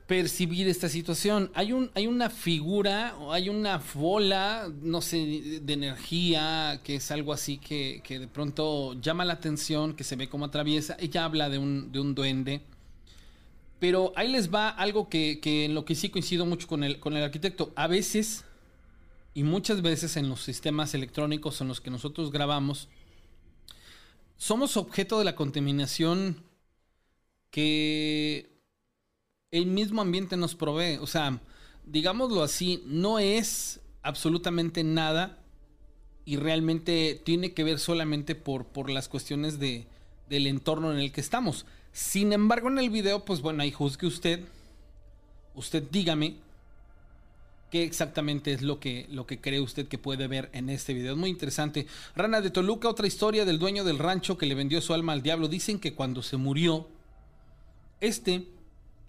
percibir 0.07 0.67
esta 0.67 0.89
situación. 0.89 1.51
Hay, 1.53 1.71
un, 1.71 1.89
hay 1.95 2.05
una 2.05 2.29
figura 2.29 3.15
o 3.17 3.31
hay 3.31 3.47
una 3.47 3.81
bola, 3.93 4.69
no 4.81 4.99
sé, 4.99 5.61
de 5.61 5.73
energía, 5.73 6.81
que 6.83 6.95
es 6.95 7.11
algo 7.11 7.31
así 7.31 7.59
que, 7.59 8.03
de 8.05 8.27
pronto 8.27 8.99
llama 8.99 9.23
la 9.23 9.35
atención, 9.35 9.93
que 9.93 10.03
se 10.03 10.17
ve 10.17 10.27
como 10.27 10.43
atraviesa. 10.43 10.97
Ella 10.99 11.23
habla 11.23 11.47
de 11.47 11.59
un, 11.59 11.93
de 11.93 12.01
un 12.01 12.13
duende 12.13 12.61
pero 13.79 14.11
ahí 14.17 14.27
les 14.27 14.53
va 14.53 14.67
algo 14.67 15.07
que, 15.07 15.39
en 15.45 15.73
lo 15.73 15.85
que 15.85 15.95
sí 15.95 16.09
coincido 16.09 16.45
mucho 16.45 16.67
con 16.67 16.83
el, 16.83 16.99
con 16.99 17.15
el 17.15 17.23
arquitecto. 17.23 17.71
A 17.77 17.87
veces, 17.87 18.43
y 19.33 19.43
muchas 19.43 19.81
veces 19.81 20.17
en 20.17 20.29
los 20.29 20.41
sistemas 20.41 20.93
electrónicos 20.93 21.61
en 21.61 21.67
los 21.67 21.81
que 21.81 21.91
nosotros 21.91 22.31
grabamos, 22.31 22.89
somos 24.37 24.77
objeto 24.77 25.19
de 25.19 25.25
la 25.25 25.35
contaminación 25.35 26.43
que 27.51 28.59
el 29.51 29.65
mismo 29.65 30.01
ambiente 30.01 30.37
nos 30.37 30.55
provee. 30.55 30.97
O 31.01 31.07
sea, 31.07 31.41
digámoslo 31.85 32.43
así, 32.43 32.83
no 32.85 33.19
es 33.19 33.81
absolutamente 34.01 34.83
nada 34.83 35.43
y 36.25 36.37
realmente 36.37 37.21
tiene 37.23 37.53
que 37.53 37.63
ver 37.63 37.79
solamente 37.79 38.35
por, 38.35 38.65
por 38.65 38.89
las 38.89 39.09
cuestiones 39.09 39.59
de, 39.59 39.87
del 40.29 40.47
entorno 40.47 40.91
en 40.91 40.99
el 40.99 41.11
que 41.11 41.21
estamos. 41.21 41.65
Sin 41.91 42.33
embargo, 42.33 42.69
en 42.69 42.79
el 42.79 42.89
video, 42.89 43.25
pues 43.25 43.41
bueno, 43.41 43.63
ahí 43.63 43.71
juzgue 43.71 44.07
usted. 44.07 44.45
Usted 45.55 45.83
dígame 45.91 46.37
qué 47.69 47.83
exactamente 47.83 48.51
es 48.53 48.61
lo 48.61 48.79
que, 48.79 49.07
lo 49.09 49.25
que 49.25 49.39
cree 49.39 49.59
usted 49.59 49.87
que 49.87 49.97
puede 49.97 50.27
ver 50.27 50.49
en 50.53 50.69
este 50.69 50.93
video. 50.93 51.13
Es 51.13 51.17
muy 51.17 51.29
interesante. 51.29 51.87
Rana 52.15 52.41
de 52.41 52.49
Toluca, 52.49 52.89
otra 52.89 53.07
historia 53.07 53.45
del 53.45 53.59
dueño 53.59 53.83
del 53.83 53.99
rancho 53.99 54.37
que 54.37 54.45
le 54.45 54.55
vendió 54.55 54.81
su 54.81 54.93
alma 54.93 55.13
al 55.13 55.21
diablo. 55.21 55.47
Dicen 55.47 55.79
que 55.79 55.93
cuando 55.93 56.21
se 56.21 56.37
murió, 56.37 56.87
este 58.01 58.47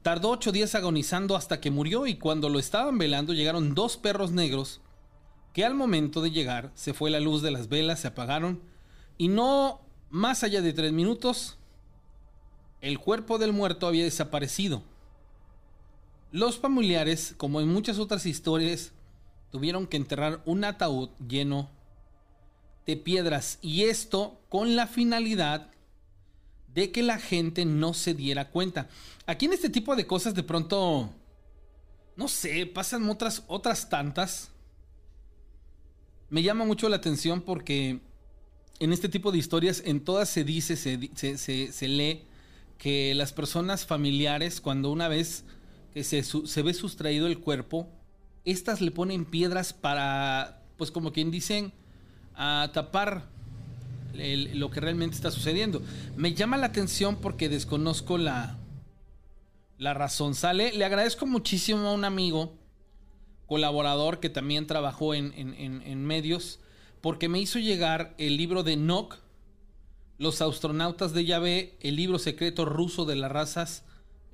tardó 0.02 0.30
ocho 0.30 0.52
días 0.52 0.74
agonizando 0.74 1.36
hasta 1.36 1.60
que 1.60 1.70
murió 1.70 2.06
y 2.06 2.16
cuando 2.16 2.48
lo 2.48 2.58
estaban 2.58 2.98
velando 2.98 3.32
llegaron 3.32 3.74
dos 3.74 3.96
perros 3.96 4.32
negros 4.32 4.80
que 5.52 5.64
al 5.64 5.74
momento 5.74 6.22
de 6.22 6.30
llegar 6.30 6.70
se 6.74 6.94
fue 6.94 7.10
la 7.10 7.20
luz 7.20 7.42
de 7.42 7.50
las 7.50 7.68
velas, 7.68 8.00
se 8.00 8.08
apagaron 8.08 8.60
y 9.18 9.28
no 9.28 9.80
más 10.08 10.42
allá 10.42 10.62
de 10.62 10.72
tres 10.72 10.92
minutos 10.92 11.58
el 12.80 12.98
cuerpo 12.98 13.38
del 13.38 13.52
muerto 13.52 13.86
había 13.86 14.04
desaparecido. 14.04 14.82
Los 16.32 16.58
familiares, 16.58 17.34
como 17.36 17.60
en 17.60 17.68
muchas 17.68 17.98
otras 17.98 18.24
historias, 18.24 18.92
tuvieron 19.50 19.86
que 19.86 19.96
enterrar 19.96 20.42
un 20.44 20.64
ataúd 20.64 21.10
lleno 21.26 21.70
de 22.86 22.96
piedras 22.96 23.58
y 23.62 23.84
esto 23.84 24.40
con 24.48 24.76
la 24.76 24.86
finalidad 24.86 25.70
de 26.72 26.92
que 26.92 27.02
la 27.02 27.18
gente 27.18 27.64
no 27.64 27.94
se 27.94 28.14
diera 28.14 28.50
cuenta. 28.50 28.88
Aquí 29.26 29.46
en 29.46 29.52
este 29.52 29.70
tipo 29.70 29.96
de 29.96 30.06
cosas 30.06 30.34
de 30.34 30.44
pronto, 30.44 31.10
no 32.16 32.28
sé, 32.28 32.66
pasan 32.66 33.08
otras, 33.08 33.42
otras 33.48 33.88
tantas. 33.88 34.50
Me 36.28 36.42
llama 36.42 36.64
mucho 36.64 36.88
la 36.88 36.96
atención 36.96 37.42
porque 37.42 38.00
en 38.78 38.92
este 38.92 39.08
tipo 39.08 39.32
de 39.32 39.38
historias 39.38 39.82
en 39.84 40.04
todas 40.04 40.28
se 40.28 40.44
dice, 40.44 40.76
se, 40.76 41.72
se 41.72 41.88
lee 41.88 42.24
que 42.78 43.14
las 43.16 43.32
personas 43.32 43.84
familiares, 43.84 44.60
cuando 44.60 44.92
una 44.92 45.08
vez 45.08 45.44
que 45.92 46.04
se, 46.04 46.22
se 46.22 46.62
ve 46.62 46.74
sustraído 46.74 47.26
el 47.26 47.38
cuerpo, 47.38 47.88
estas 48.44 48.80
le 48.80 48.90
ponen 48.90 49.24
piedras 49.24 49.72
para, 49.72 50.62
pues 50.76 50.90
como 50.90 51.12
quien 51.12 51.30
dicen, 51.30 51.72
a 52.34 52.70
tapar 52.72 53.28
lo 54.12 54.70
que 54.70 54.80
realmente 54.80 55.16
está 55.16 55.30
sucediendo. 55.30 55.82
Me 56.16 56.34
llama 56.34 56.56
la 56.56 56.66
atención 56.66 57.16
porque 57.16 57.48
desconozco 57.48 58.18
la, 58.18 58.58
la 59.78 59.94
razón. 59.94 60.34
Sale, 60.34 60.72
le 60.72 60.84
agradezco 60.84 61.26
muchísimo 61.26 61.88
a 61.88 61.92
un 61.92 62.04
amigo, 62.04 62.54
colaborador 63.46 64.20
que 64.20 64.30
también 64.30 64.66
trabajó 64.66 65.14
en, 65.14 65.32
en 65.36 66.04
medios, 66.04 66.60
porque 67.00 67.28
me 67.28 67.40
hizo 67.40 67.58
llegar 67.58 68.14
el 68.18 68.36
libro 68.36 68.62
de 68.62 68.76
Nock 68.76 69.18
los 70.18 70.42
astronautas 70.42 71.14
de 71.14 71.24
Yahvé, 71.24 71.78
el 71.80 71.96
libro 71.96 72.18
secreto 72.18 72.66
ruso 72.66 73.06
de 73.06 73.16
las 73.16 73.32
razas 73.32 73.84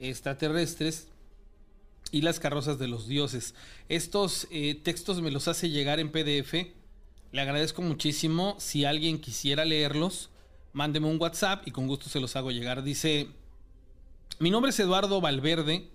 extraterrestres 0.00 1.06
y 2.12 2.22
las 2.22 2.40
carrozas 2.40 2.78
de 2.78 2.88
los 2.88 3.08
dioses. 3.08 3.54
Estos 3.88 4.46
eh, 4.50 4.74
textos 4.82 5.20
me 5.20 5.30
los 5.30 5.48
hace 5.48 5.70
llegar 5.70 6.00
en 6.00 6.10
PDF. 6.10 6.54
Le 7.32 7.40
agradezco 7.40 7.82
muchísimo. 7.82 8.56
Si 8.58 8.84
alguien 8.84 9.20
quisiera 9.20 9.64
leerlos, 9.64 10.30
mándeme 10.72 11.08
un 11.08 11.20
WhatsApp 11.20 11.66
y 11.66 11.70
con 11.70 11.86
gusto 11.86 12.08
se 12.08 12.20
los 12.20 12.36
hago 12.36 12.50
llegar. 12.50 12.82
Dice, 12.82 13.28
mi 14.38 14.50
nombre 14.50 14.70
es 14.70 14.80
Eduardo 14.80 15.20
Valverde. 15.20 15.90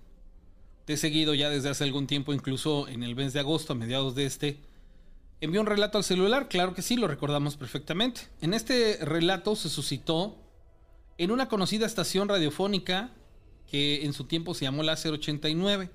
Te 0.84 0.94
he 0.94 0.96
seguido 0.96 1.34
ya 1.34 1.48
desde 1.48 1.70
hace 1.70 1.84
algún 1.84 2.06
tiempo, 2.06 2.32
incluso 2.32 2.88
en 2.88 3.02
el 3.02 3.14
mes 3.14 3.32
de 3.32 3.40
agosto, 3.40 3.72
a 3.72 3.76
mediados 3.76 4.14
de 4.14 4.26
este. 4.26 4.58
¿Envió 5.40 5.60
un 5.60 5.66
relato 5.66 5.98
al 5.98 6.04
celular? 6.04 6.48
Claro 6.48 6.74
que 6.74 6.82
sí, 6.82 6.96
lo 6.96 7.08
recordamos 7.08 7.56
perfectamente. 7.56 8.22
En 8.40 8.54
este 8.54 8.98
relato 9.00 9.56
se 9.56 9.68
suscitó 9.68 10.36
en 11.18 11.30
una 11.30 11.48
conocida 11.48 11.86
estación 11.86 12.28
radiofónica 12.28 13.10
que 13.70 14.04
en 14.04 14.12
su 14.12 14.24
tiempo 14.24 14.54
se 14.54 14.64
llamó 14.64 14.82
Láser 14.82 15.12
89. 15.12 15.90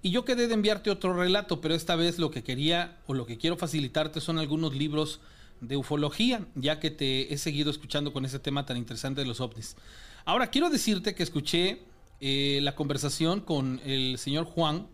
Y 0.00 0.10
yo 0.10 0.24
quedé 0.24 0.46
de 0.46 0.54
enviarte 0.54 0.90
otro 0.90 1.12
relato, 1.12 1.60
pero 1.60 1.74
esta 1.74 1.96
vez 1.96 2.18
lo 2.18 2.30
que 2.30 2.42
quería 2.42 2.98
o 3.06 3.14
lo 3.14 3.26
que 3.26 3.36
quiero 3.36 3.56
facilitarte 3.56 4.20
son 4.20 4.38
algunos 4.38 4.74
libros 4.74 5.20
de 5.60 5.76
ufología, 5.76 6.46
ya 6.54 6.78
que 6.78 6.90
te 6.90 7.32
he 7.32 7.38
seguido 7.38 7.70
escuchando 7.70 8.12
con 8.12 8.24
ese 8.24 8.38
tema 8.38 8.64
tan 8.64 8.76
interesante 8.76 9.22
de 9.22 9.26
los 9.26 9.40
ovnis. 9.40 9.76
Ahora, 10.24 10.48
quiero 10.48 10.70
decirte 10.70 11.14
que 11.14 11.24
escuché 11.24 11.82
eh, 12.20 12.60
la 12.62 12.76
conversación 12.76 13.40
con 13.40 13.80
el 13.84 14.18
señor 14.18 14.44
Juan, 14.44 14.86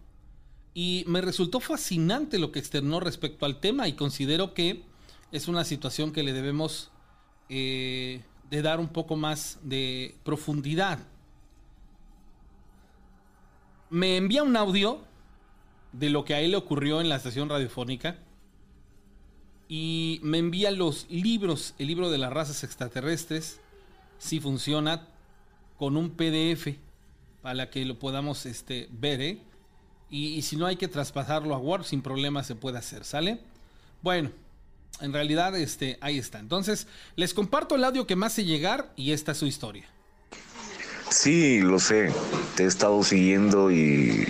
y 0.75 1.05
me 1.07 1.21
resultó 1.21 1.61
fascinante 1.61 2.39
lo 2.39 2.51
que 2.51 2.59
externó 2.59 2.99
respecto 2.99 3.47
al 3.47 3.61
tema 3.61 3.87
y 3.87 3.93
considero 3.93 4.53
que 4.53 4.83
es 5.31 5.47
una 5.47 5.65
situación 5.65 6.13
que 6.13 6.25
le 6.25 6.33
debemos 6.33 6.91
eh, 7.49 8.23
de 8.51 8.63
dar 8.63 8.81
un 8.81 8.89
poco 8.89 9.15
más 9.15 9.61
de 9.63 10.17
profundidad. 10.25 10.99
Me 13.95 14.17
envía 14.17 14.43
un 14.43 14.57
audio 14.57 15.05
de 15.93 16.11
lo 16.11 16.25
que 16.25 16.35
a 16.35 16.41
él 16.41 16.51
le 16.51 16.57
ocurrió 16.57 17.01
en 17.01 17.09
la 17.09 17.15
estación 17.15 17.49
radiofónica 17.49 18.19
y 19.69 20.19
me 20.25 20.39
envía 20.39 20.73
los 20.73 21.07
libros, 21.09 21.77
el 21.79 21.87
libro 21.87 22.11
de 22.11 22.19
las 22.19 22.33
razas 22.33 22.65
extraterrestres, 22.65 23.61
si 24.19 24.41
funciona, 24.41 25.07
con 25.79 25.97
un 25.97 26.11
PDF 26.11 26.75
para 27.41 27.71
que 27.71 27.85
lo 27.85 27.97
podamos 27.97 28.47
este, 28.47 28.89
ver. 28.91 29.21
¿eh? 29.21 29.39
Y, 30.11 30.43
si 30.43 30.57
no 30.57 30.67
hay 30.67 30.75
que 30.75 30.89
traspasarlo 30.89 31.55
a 31.55 31.59
Word, 31.59 31.85
sin 31.85 32.03
problema 32.03 32.43
se 32.43 32.57
puede 32.57 32.79
hacer, 32.79 33.05
¿sale? 33.05 33.39
Bueno, 34.03 34.33
en 35.03 35.13
realidad 35.13 35.57
este, 35.57 35.99
ahí 36.01 36.19
está. 36.19 36.41
Entonces, 36.41 36.89
les 37.15 37.33
comparto 37.33 37.77
el 37.77 37.85
audio 37.85 38.09
que 38.09 38.17
me 38.17 38.27
hace 38.27 38.45
llegar 38.45 38.93
y 38.97 39.13
esta 39.13 39.31
es 39.31 39.39
su 39.39 39.47
historia. 39.47 39.85
Sí, 41.11 41.61
lo 41.61 41.79
sé. 41.79 42.13
Te 42.57 42.65
he 42.65 42.67
estado 42.67 43.03
siguiendo 43.03 43.71
y 43.71 44.27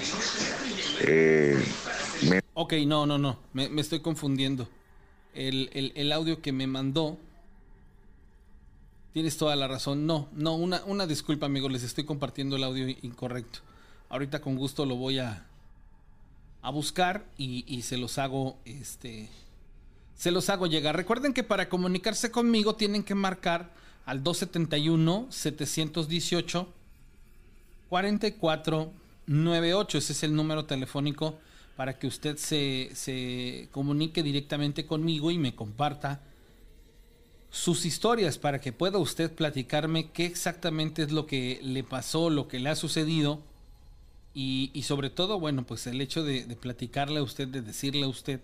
eh, 1.00 1.62
me 2.28 2.40
Ok, 2.54 2.72
no, 2.86 3.06
no, 3.06 3.18
no. 3.18 3.38
Me, 3.52 3.68
me 3.68 3.80
estoy 3.82 4.00
confundiendo. 4.00 4.66
El, 5.34 5.68
el- 5.74 5.92
el 5.94 6.10
audio 6.12 6.40
que 6.40 6.50
me 6.52 6.66
mandó. 6.66 7.18
Tienes 9.12 9.36
toda 9.36 9.54
la 9.56 9.68
razón. 9.68 10.06
No, 10.06 10.28
no, 10.32 10.54
una, 10.54 10.82
una 10.86 11.06
disculpa, 11.06 11.44
amigos. 11.46 11.70
Les 11.70 11.82
estoy 11.82 12.04
compartiendo 12.04 12.56
el 12.56 12.64
audio 12.64 12.88
incorrecto. 13.02 13.58
Ahorita 14.08 14.40
con 14.40 14.56
gusto 14.56 14.86
lo 14.86 14.96
voy 14.96 15.18
a, 15.18 15.44
a 16.62 16.70
buscar 16.70 17.26
y, 17.36 17.64
y 17.68 17.82
se 17.82 17.98
los 17.98 18.16
hago. 18.18 18.56
Este. 18.64 19.28
Se 20.16 20.30
los 20.30 20.48
hago 20.48 20.66
llegar. 20.66 20.96
Recuerden 20.96 21.34
que 21.34 21.42
para 21.42 21.68
comunicarse 21.68 22.30
conmigo 22.30 22.74
tienen 22.76 23.02
que 23.02 23.14
marcar 23.14 23.70
al 24.06 24.22
271-718 24.24 26.66
4498. 27.88 29.98
Ese 29.98 30.12
es 30.12 30.22
el 30.22 30.34
número 30.34 30.64
telefónico 30.64 31.38
para 31.76 31.98
que 31.98 32.06
usted 32.06 32.36
se, 32.36 32.90
se 32.94 33.68
comunique 33.72 34.22
directamente 34.22 34.86
conmigo 34.86 35.30
y 35.30 35.38
me 35.38 35.54
comparta 35.54 36.20
sus 37.50 37.84
historias 37.84 38.38
para 38.38 38.60
que 38.60 38.72
pueda 38.72 38.98
usted 38.98 39.32
platicarme 39.32 40.10
qué 40.10 40.26
exactamente 40.26 41.02
es 41.02 41.12
lo 41.12 41.26
que 41.26 41.60
le 41.62 41.84
pasó, 41.84 42.30
lo 42.30 42.48
que 42.48 42.58
le 42.58 42.70
ha 42.70 42.76
sucedido 42.76 43.42
y, 44.34 44.70
y 44.74 44.82
sobre 44.82 45.10
todo, 45.10 45.38
bueno, 45.38 45.64
pues 45.64 45.86
el 45.86 46.00
hecho 46.00 46.24
de, 46.24 46.44
de 46.44 46.56
platicarle 46.56 47.20
a 47.20 47.22
usted, 47.22 47.46
de 47.46 47.62
decirle 47.62 48.04
a 48.04 48.08
usted 48.08 48.40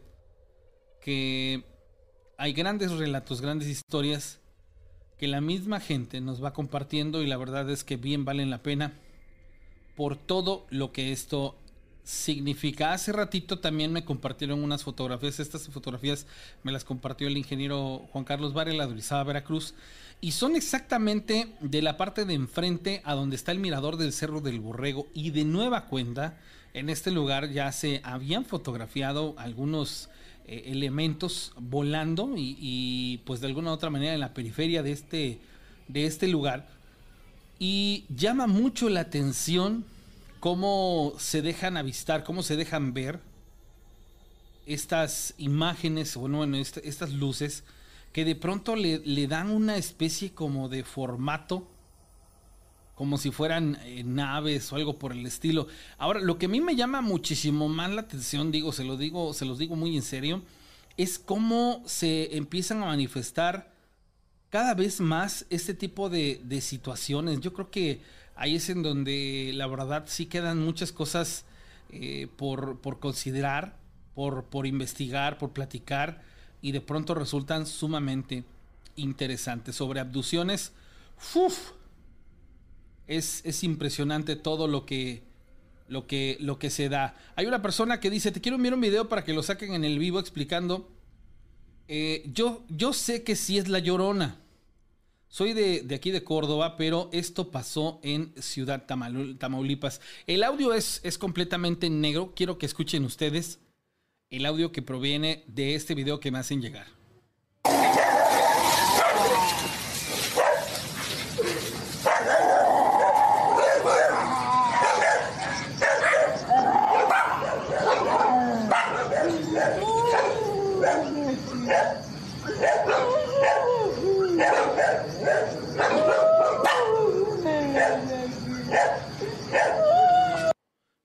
que 1.00 1.64
hay 2.36 2.52
grandes 2.52 2.92
relatos, 2.92 3.40
grandes 3.40 3.68
historias 3.68 4.38
que 5.18 5.26
la 5.26 5.40
misma 5.40 5.80
gente 5.80 6.20
nos 6.20 6.42
va 6.42 6.52
compartiendo 6.52 7.22
y 7.22 7.26
la 7.26 7.36
verdad 7.36 7.68
es 7.68 7.84
que 7.84 7.96
bien 7.96 8.24
valen 8.24 8.48
la 8.48 8.62
pena 8.62 8.92
por 9.96 10.16
todo 10.16 10.66
lo 10.70 10.92
que 10.92 11.12
esto 11.12 11.56
significa. 12.04 12.92
Hace 12.92 13.12
ratito 13.12 13.60
también 13.60 13.92
me 13.92 14.04
compartieron 14.04 14.62
unas 14.62 14.82
fotografías. 14.82 15.40
Estas 15.40 15.68
fotografías 15.68 16.26
me 16.62 16.72
las 16.72 16.84
compartió 16.84 17.28
el 17.28 17.36
ingeniero 17.36 18.08
Juan 18.12 18.24
Carlos 18.24 18.52
Varela 18.52 18.86
de 18.86 18.92
Orizaba, 18.92 19.24
Veracruz. 19.24 19.74
Y 20.20 20.32
son 20.32 20.56
exactamente 20.56 21.48
de 21.60 21.82
la 21.82 21.96
parte 21.96 22.24
de 22.24 22.34
enfrente 22.34 23.00
a 23.04 23.14
donde 23.14 23.36
está 23.36 23.52
el 23.52 23.58
mirador 23.58 23.96
del 23.96 24.12
Cerro 24.12 24.40
del 24.40 24.60
Borrego. 24.60 25.06
Y 25.14 25.30
de 25.30 25.44
nueva 25.44 25.86
cuenta, 25.86 26.38
en 26.74 26.90
este 26.90 27.10
lugar 27.10 27.50
ya 27.50 27.70
se 27.72 28.00
habían 28.04 28.44
fotografiado 28.44 29.34
algunos 29.38 30.08
eh, 30.46 30.64
elementos 30.66 31.52
volando 31.56 32.36
y, 32.36 32.56
y, 32.60 33.18
pues 33.18 33.40
de 33.40 33.46
alguna 33.46 33.70
u 33.70 33.74
otra 33.74 33.88
manera 33.88 34.14
en 34.14 34.20
la 34.20 34.34
periferia 34.34 34.82
de 34.82 34.92
este, 34.92 35.38
de 35.88 36.06
este 36.06 36.28
lugar. 36.28 36.68
Y 37.62 38.06
llama 38.08 38.46
mucho 38.46 38.88
la 38.88 39.00
atención 39.00 39.84
cómo 40.40 41.12
se 41.18 41.42
dejan 41.42 41.76
avistar, 41.76 42.24
cómo 42.24 42.42
se 42.42 42.56
dejan 42.56 42.94
ver 42.94 43.20
estas 44.64 45.34
imágenes, 45.36 46.16
bueno, 46.16 46.38
bueno 46.38 46.56
est 46.56 46.78
estas 46.78 47.12
luces, 47.12 47.62
que 48.14 48.24
de 48.24 48.34
pronto 48.34 48.76
le, 48.76 49.00
le, 49.00 49.26
dan 49.26 49.50
una 49.50 49.76
especie 49.76 50.32
como 50.32 50.70
de 50.70 50.84
formato, 50.84 51.68
como 52.94 53.18
si 53.18 53.30
fueran 53.30 53.76
eh, 53.84 54.04
naves 54.04 54.72
o 54.72 54.76
algo 54.76 54.98
por 54.98 55.12
el 55.12 55.26
estilo. 55.26 55.66
Ahora, 55.98 56.20
lo 56.20 56.38
que 56.38 56.46
a 56.46 56.48
mí 56.48 56.62
me 56.62 56.76
llama 56.76 57.02
muchísimo 57.02 57.68
más 57.68 57.90
la 57.90 58.00
atención, 58.00 58.50
digo, 58.50 58.72
se 58.72 58.84
lo 58.84 58.96
digo, 58.96 59.34
se 59.34 59.44
los 59.44 59.58
digo 59.58 59.76
muy 59.76 59.96
en 59.96 60.02
serio, 60.02 60.40
es 60.96 61.18
cómo 61.18 61.82
se 61.84 62.38
empiezan 62.38 62.82
a 62.82 62.86
manifestar 62.86 63.70
cada 64.50 64.74
vez 64.74 65.00
más 65.00 65.46
este 65.48 65.74
tipo 65.74 66.10
de, 66.10 66.40
de 66.44 66.60
situaciones. 66.60 67.40
Yo 67.40 67.52
creo 67.52 67.70
que 67.70 68.02
ahí 68.34 68.56
es 68.56 68.68
en 68.68 68.82
donde 68.82 69.52
la 69.54 69.66
verdad 69.66 70.04
sí 70.06 70.26
quedan 70.26 70.58
muchas 70.58 70.92
cosas 70.92 71.44
eh, 71.90 72.28
por, 72.36 72.80
por, 72.80 72.98
considerar, 72.98 73.76
por, 74.14 74.44
por, 74.44 74.66
investigar, 74.66 75.38
por 75.38 75.50
platicar 75.50 76.22
y 76.62 76.72
de 76.72 76.80
pronto 76.80 77.14
resultan 77.14 77.66
sumamente 77.66 78.44
interesantes. 78.96 79.76
Sobre 79.76 80.00
abducciones. 80.00 80.72
Es, 83.06 83.42
es, 83.44 83.64
impresionante 83.64 84.36
todo 84.36 84.68
lo 84.68 84.86
que, 84.86 85.22
lo, 85.88 86.06
que, 86.06 86.36
lo 86.40 86.58
que 86.58 86.70
se 86.70 86.88
da. 86.88 87.16
Hay 87.36 87.46
una 87.46 87.60
persona 87.60 88.00
que 88.00 88.08
dice, 88.08 88.30
te 88.30 88.40
quiero 88.40 88.56
enviar 88.56 88.74
un 88.74 88.80
video 88.80 89.08
para 89.08 89.24
que 89.24 89.32
lo 89.32 89.42
saquen 89.42 89.74
en 89.74 89.84
el 89.84 89.98
vivo 89.98 90.20
explicando. 90.20 90.88
Eh, 91.92 92.22
yo, 92.32 92.62
yo 92.68 92.92
sé 92.92 93.24
que 93.24 93.34
sí 93.34 93.58
es 93.58 93.66
la 93.66 93.80
llorona. 93.80 94.38
Soy 95.26 95.54
de, 95.54 95.92
aquí 95.92 96.12
de 96.12 96.22
Córdoba, 96.22 96.76
pero 96.76 97.10
esto 97.12 97.50
pasó 97.50 97.98
en 98.04 98.32
Ciudad 98.40 98.86
Tamaulipas. 98.86 100.00
El 100.28 100.44
audio 100.44 100.72
es, 100.72 101.00
es, 101.02 101.18
completamente 101.18 101.90
negro. 101.90 102.32
Quiero 102.36 102.58
que 102.58 102.66
escuchen 102.66 103.04
ustedes 103.04 103.58
el 104.28 104.46
audio 104.46 104.70
que 104.70 104.82
proviene 104.82 105.42
de 105.48 105.74
este 105.74 105.96
video 105.96 106.20
que 106.20 106.30
me 106.30 106.38
hacen 106.38 106.62
llegar. 106.62 106.86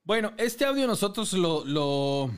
Bueno, 0.06 0.34
este 0.38 0.65
audio 0.65 0.86
nosotros 0.86 1.34
lo, 1.34 1.65
lo, 1.65 2.30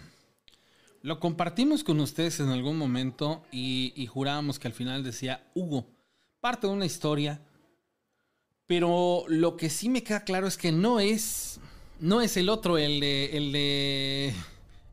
lo, 1.01 1.19
compartimos 1.19 1.83
con 1.83 1.99
ustedes 1.99 2.39
en 2.39 2.47
algún 2.47 2.77
momento 2.77 3.43
y, 3.51 4.07
jurábamos 4.09 4.57
que 4.57 4.69
al 4.69 4.73
final 4.73 5.03
decía 5.03 5.45
Hugo, 5.53 5.85
parte 6.39 6.67
de 6.67 6.71
una 6.71 6.85
historia, 6.85 7.41
pero 8.67 9.25
lo 9.27 9.57
que 9.57 9.69
sí 9.69 9.89
me 9.89 10.01
queda 10.01 10.23
claro 10.23 10.47
es 10.47 10.55
que 10.55 10.71
no 10.71 11.01
es, 11.01 11.59
no 11.99 12.21
es 12.21 12.37
el 12.37 12.47
otro, 12.47 12.77
el 12.77 13.01
de, 13.01 13.35
el 13.35 13.51
de, 13.51 14.33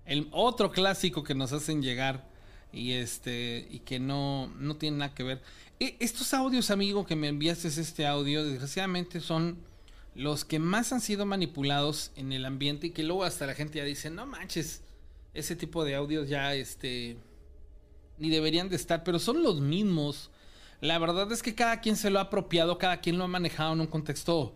el 0.04 0.26
otro 0.32 0.72
clásico 0.72 1.22
que 1.22 1.36
nos 1.36 1.52
hacen 1.52 1.80
llegar 1.80 2.26
y 2.72 2.94
este, 2.94 3.68
y 3.70 3.78
que 3.78 4.00
no, 4.00 4.48
no 4.58 4.74
tiene 4.74 4.96
nada 4.96 5.14
que 5.14 5.22
ver. 5.22 5.42
E, 5.78 5.96
estos 6.00 6.34
audios, 6.34 6.72
amigo, 6.72 7.06
que 7.06 7.14
me 7.14 7.28
enviaste 7.28 7.68
este 7.68 8.04
audio, 8.04 8.44
desgraciadamente 8.44 9.20
son 9.20 9.58
los 10.14 10.44
que 10.44 10.58
más 10.58 10.92
han 10.92 11.00
sido 11.00 11.26
manipulados 11.26 12.12
en 12.16 12.32
el 12.32 12.44
ambiente 12.44 12.88
y 12.88 12.90
que 12.90 13.02
luego 13.02 13.24
hasta 13.24 13.46
la 13.46 13.54
gente 13.54 13.78
ya 13.78 13.84
dice, 13.84 14.10
no 14.10 14.26
manches, 14.26 14.82
ese 15.34 15.56
tipo 15.56 15.84
de 15.84 15.96
audios 15.96 16.28
ya 16.28 16.54
este 16.54 17.16
ni 18.18 18.30
deberían 18.30 18.68
de 18.68 18.76
estar, 18.76 19.02
pero 19.02 19.18
son 19.18 19.42
los 19.42 19.60
mismos. 19.60 20.30
La 20.80 20.98
verdad 20.98 21.30
es 21.32 21.42
que 21.42 21.54
cada 21.54 21.80
quien 21.80 21.96
se 21.96 22.10
lo 22.10 22.18
ha 22.18 22.22
apropiado, 22.22 22.78
cada 22.78 23.00
quien 23.00 23.18
lo 23.18 23.24
ha 23.24 23.28
manejado 23.28 23.72
en 23.72 23.80
un 23.80 23.86
contexto, 23.86 24.54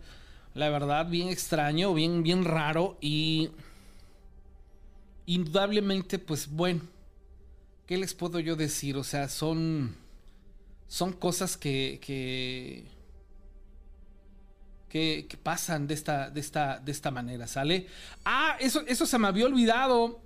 la 0.53 0.69
verdad, 0.69 1.07
bien 1.09 1.27
extraño, 1.27 1.93
bien, 1.93 2.23
bien 2.23 2.45
raro 2.45 2.97
y 3.01 3.49
indudablemente, 5.25 6.19
pues 6.19 6.49
bueno, 6.49 6.81
¿qué 7.85 7.97
les 7.97 8.13
puedo 8.13 8.39
yo 8.39 8.55
decir? 8.55 8.95
O 8.95 9.03
sea, 9.03 9.27
son, 9.27 9.95
son 10.87 11.13
cosas 11.13 11.57
que, 11.57 11.99
que 12.01 12.85
que, 14.89 15.27
pasan 15.41 15.87
de 15.87 15.93
esta, 15.93 16.29
de, 16.29 16.39
esta, 16.39 16.79
de 16.79 16.91
esta 16.91 17.11
manera, 17.11 17.47
¿sale? 17.47 17.87
Ah, 18.25 18.57
eso, 18.59 18.83
eso 18.87 19.05
se 19.05 19.17
me 19.19 19.27
había 19.27 19.45
olvidado. 19.45 20.21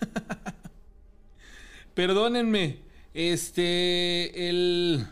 Perdónenme. 1.94 2.78
Este, 3.12 4.48
el... 4.48 5.06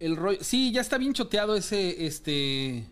El 0.00 0.16
rollo... 0.16 0.42
Sí, 0.42 0.72
ya 0.72 0.80
está 0.80 0.98
bien 0.98 1.12
choteado 1.12 1.54
ese, 1.56 2.06
este... 2.06 2.86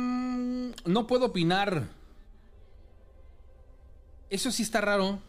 no 0.86 1.05
puedo 1.05 1.27
opinar. 1.27 1.88
Eso 4.29 4.51
sí 4.51 4.63
está 4.63 4.82
raro. 4.82 5.21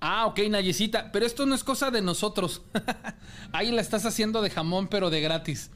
Ah, 0.00 0.26
ok, 0.26 0.40
Nayecita. 0.48 1.12
Pero 1.12 1.26
esto 1.26 1.44
no 1.44 1.54
es 1.54 1.62
cosa 1.62 1.90
de 1.90 2.00
nosotros. 2.00 2.62
Ahí 3.52 3.70
la 3.70 3.82
estás 3.82 4.06
haciendo 4.06 4.40
de 4.40 4.50
jamón, 4.50 4.88
pero 4.88 5.10
de 5.10 5.20
gratis. 5.20 5.70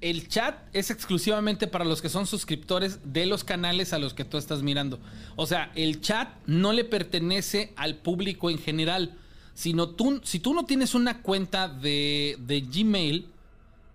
El 0.00 0.28
chat 0.28 0.56
es 0.72 0.90
exclusivamente 0.90 1.66
para 1.66 1.84
los 1.84 2.00
que 2.00 2.08
son 2.08 2.26
suscriptores 2.26 3.00
de 3.12 3.26
los 3.26 3.42
canales 3.42 3.92
a 3.92 3.98
los 3.98 4.14
que 4.14 4.24
tú 4.24 4.38
estás 4.38 4.62
mirando. 4.62 5.00
O 5.34 5.46
sea, 5.46 5.72
el 5.74 6.00
chat 6.00 6.28
no 6.46 6.72
le 6.72 6.84
pertenece 6.84 7.72
al 7.76 7.96
público 7.96 8.50
en 8.50 8.58
general. 8.58 9.16
Sino 9.54 9.88
tú, 9.88 10.20
si 10.22 10.38
tú 10.38 10.54
no 10.54 10.66
tienes 10.66 10.94
una 10.94 11.22
cuenta 11.22 11.66
de, 11.66 12.36
de 12.38 12.60
Gmail 12.60 13.26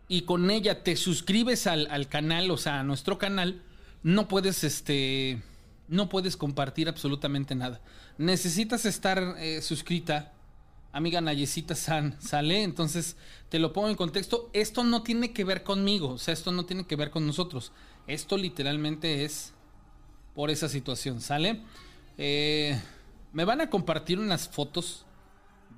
y 0.07 0.21
con 0.23 0.49
ella 0.49 0.83
te 0.83 0.95
suscribes 0.95 1.67
al, 1.67 1.87
al, 1.91 2.07
canal, 2.07 2.49
o 2.51 2.57
sea, 2.57 2.79
a 2.79 2.83
nuestro 2.83 3.19
canal, 3.19 3.61
no 4.01 4.27
puedes, 4.27 4.63
este, 4.63 5.39
no 5.87 6.09
puedes 6.09 6.35
compartir 6.35 6.89
absolutamente 6.89 7.53
nada 7.53 7.79
necesitas 8.21 8.85
estar 8.85 9.35
eh, 9.39 9.61
suscrita 9.61 10.31
amiga 10.93 11.21
Nayecita 11.21 11.75
San, 11.75 12.21
sale. 12.21 12.63
Entonces, 12.63 13.15
te 13.49 13.59
lo 13.59 13.73
pongo 13.73 13.89
en 13.89 13.95
contexto. 13.95 14.49
Esto 14.53 14.83
no 14.83 15.03
tiene 15.03 15.33
que 15.33 15.43
ver 15.43 15.63
conmigo, 15.63 16.09
o 16.09 16.17
sea, 16.17 16.33
esto 16.33 16.51
no 16.51 16.65
tiene 16.65 16.85
que 16.85 16.95
ver 16.95 17.11
con 17.11 17.25
nosotros. 17.25 17.71
Esto 18.07 18.37
literalmente 18.37 19.25
es 19.25 19.53
por 20.35 20.49
esa 20.49 20.69
situación, 20.69 21.21
¿sale? 21.21 21.61
Eh, 22.17 22.79
me 23.33 23.45
van 23.45 23.61
a 23.61 23.69
compartir 23.69 24.19
unas 24.19 24.47
fotos 24.47 25.05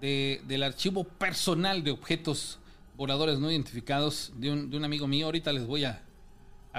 del 0.01 0.63
archivo 0.63 1.05
personal 1.05 1.81
de 1.81 1.91
objetos 1.91 2.59
voladores 2.97 3.39
no 3.39 3.49
identificados 3.49 4.33
de 4.35 4.51
un, 4.51 4.83
amigo 4.83 5.07
mío. 5.07 5.27
Ahorita 5.27 5.53
les 5.53 5.65
voy 5.65 5.85
a, 5.85 6.03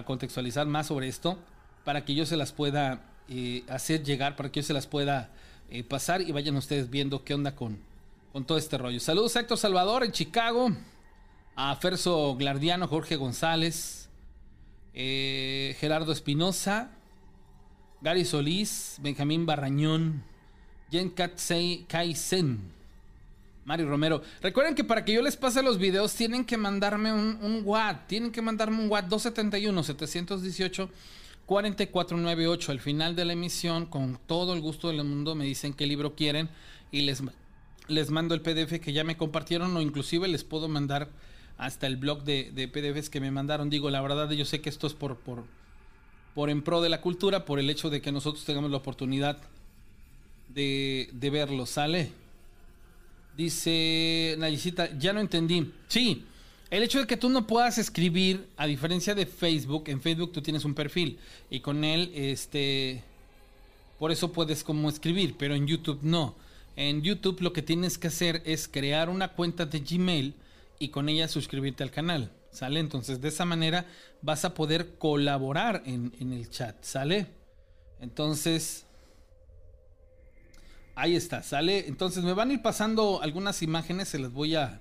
contextualizar 0.04 0.66
más 0.66 0.88
sobre 0.88 1.08
esto 1.08 1.38
para 1.84 2.04
que 2.04 2.14
yo 2.14 2.26
se 2.26 2.36
las 2.36 2.52
pueda 2.52 3.02
eh, 3.28 3.62
hacer 3.68 4.02
llegar, 4.02 4.36
para 4.36 4.52
que 4.52 4.60
yo 4.60 4.66
se 4.66 4.74
las 4.74 4.86
pueda 4.86 5.30
eh, 5.70 5.82
pasar 5.84 6.20
y 6.20 6.32
vayan 6.32 6.56
ustedes 6.56 6.90
viendo 6.90 7.24
qué 7.24 7.34
onda 7.34 7.54
con, 7.54 7.78
con 8.32 8.44
todo 8.44 8.58
este 8.58 8.78
rollo. 8.78 9.00
Saludos 9.00 9.36
a 9.36 9.40
Héctor 9.40 9.58
Salvador 9.58 10.04
en 10.04 10.12
Chicago, 10.12 10.70
a 11.56 11.74
Ferso 11.76 12.36
Glardiano, 12.36 12.88
Jorge 12.88 13.16
González, 13.16 14.08
eh, 14.92 15.76
Gerardo 15.80 16.12
Espinosa, 16.12 16.90
Gary 18.00 18.24
Solís, 18.24 18.98
Benjamín 19.00 19.46
Barrañón, 19.46 20.22
Jen 20.90 21.10
Katsei 21.10 21.86
Kaisen, 21.88 22.60
Mario 23.64 23.88
Romero. 23.88 24.22
Recuerden 24.42 24.74
que 24.74 24.84
para 24.84 25.04
que 25.04 25.12
yo 25.12 25.22
les 25.22 25.36
pase 25.36 25.62
los 25.62 25.78
videos 25.78 26.14
tienen 26.14 26.44
que 26.44 26.56
mandarme 26.56 27.12
un, 27.12 27.38
un 27.40 27.62
Watt. 27.64 28.06
Tienen 28.06 28.30
que 28.30 28.42
mandarme 28.42 28.82
un 28.82 28.90
Watt 28.90 29.06
271-718. 29.08 30.88
4498 31.46 32.72
al 32.72 32.80
final 32.80 33.16
de 33.16 33.24
la 33.24 33.34
emisión 33.34 33.86
con 33.86 34.18
todo 34.26 34.54
el 34.54 34.60
gusto 34.60 34.88
del 34.88 35.04
mundo 35.04 35.34
me 35.34 35.44
dicen 35.44 35.74
qué 35.74 35.86
libro 35.86 36.14
quieren 36.14 36.48
y 36.90 37.02
les 37.02 37.22
les 37.88 38.10
mando 38.10 38.34
el 38.34 38.40
PDF 38.40 38.80
que 38.80 38.92
ya 38.92 39.04
me 39.04 39.16
compartieron 39.16 39.76
o 39.76 39.80
inclusive 39.80 40.28
les 40.28 40.44
puedo 40.44 40.68
mandar 40.68 41.08
hasta 41.56 41.86
el 41.86 41.96
blog 41.96 42.24
de, 42.24 42.68
PDFs 42.72 43.10
que 43.10 43.20
me 43.20 43.30
mandaron. 43.30 43.70
Digo, 43.70 43.90
la 43.90 44.00
verdad 44.00 44.30
yo 44.30 44.44
sé 44.44 44.60
que 44.60 44.70
esto 44.70 44.86
es 44.86 44.94
por, 44.94 45.16
por, 45.16 45.44
por 46.34 46.50
en 46.50 46.62
pro 46.62 46.80
de 46.80 46.88
la 46.88 47.00
cultura, 47.00 47.44
por 47.44 47.58
el 47.58 47.70
hecho 47.70 47.90
de 47.90 48.00
que 48.00 48.12
nosotros 48.12 48.44
tengamos 48.44 48.70
la 48.70 48.78
oportunidad 48.78 49.38
de, 50.48 51.10
de 51.12 51.30
verlo. 51.30 51.66
¿Sale? 51.66 52.10
Dice 53.36 54.36
Nayicita, 54.38 54.96
ya 54.98 55.12
no 55.12 55.20
entendí. 55.20 55.72
Sí, 55.88 56.24
el 56.70 56.82
hecho 56.82 57.00
de 57.00 57.06
que 57.06 57.16
tú 57.16 57.28
no 57.28 57.46
puedas 57.46 57.78
escribir, 57.78 58.48
a 58.56 58.66
diferencia 58.66 59.14
de 59.14 59.26
Facebook, 59.26 59.84
en 59.86 60.00
Facebook 60.00 60.32
tú 60.32 60.42
tienes 60.42 60.64
un 60.64 60.74
perfil 60.74 61.18
y 61.50 61.60
con 61.60 61.84
él, 61.84 62.10
este, 62.14 63.02
por 63.98 64.10
eso 64.10 64.32
puedes 64.32 64.64
como 64.64 64.88
escribir, 64.88 65.36
pero 65.38 65.54
en 65.54 65.66
YouTube 65.66 66.00
no. 66.02 66.34
En 66.76 67.02
YouTube 67.02 67.40
lo 67.40 67.52
que 67.52 67.62
tienes 67.62 67.98
que 67.98 68.08
hacer 68.08 68.42
es 68.44 68.66
crear 68.66 69.08
una 69.08 69.28
cuenta 69.28 69.66
de 69.66 69.80
Gmail 69.80 70.34
y 70.78 70.88
con 70.88 71.08
ella 71.08 71.28
suscribirte 71.28 71.82
al 71.82 71.90
canal. 71.90 72.32
¿Sale? 72.50 72.78
Entonces 72.78 73.20
de 73.20 73.28
esa 73.28 73.44
manera 73.44 73.84
vas 74.22 74.44
a 74.44 74.54
poder 74.54 74.96
colaborar 74.96 75.82
en, 75.86 76.12
el 76.20 76.48
chat. 76.50 76.82
¿Sale? 76.82 77.26
Entonces... 78.00 78.86
Ahí 80.96 81.16
está, 81.16 81.42
¿sale? 81.42 81.88
Entonces 81.88 82.22
me 82.22 82.34
van 82.34 82.50
a 82.50 82.52
ir 82.52 82.62
pasando 82.62 83.20
algunas 83.20 83.62
imágenes, 83.62 84.06
se 84.06 84.20
las 84.20 84.32
voy 84.32 84.54
a, 84.54 84.80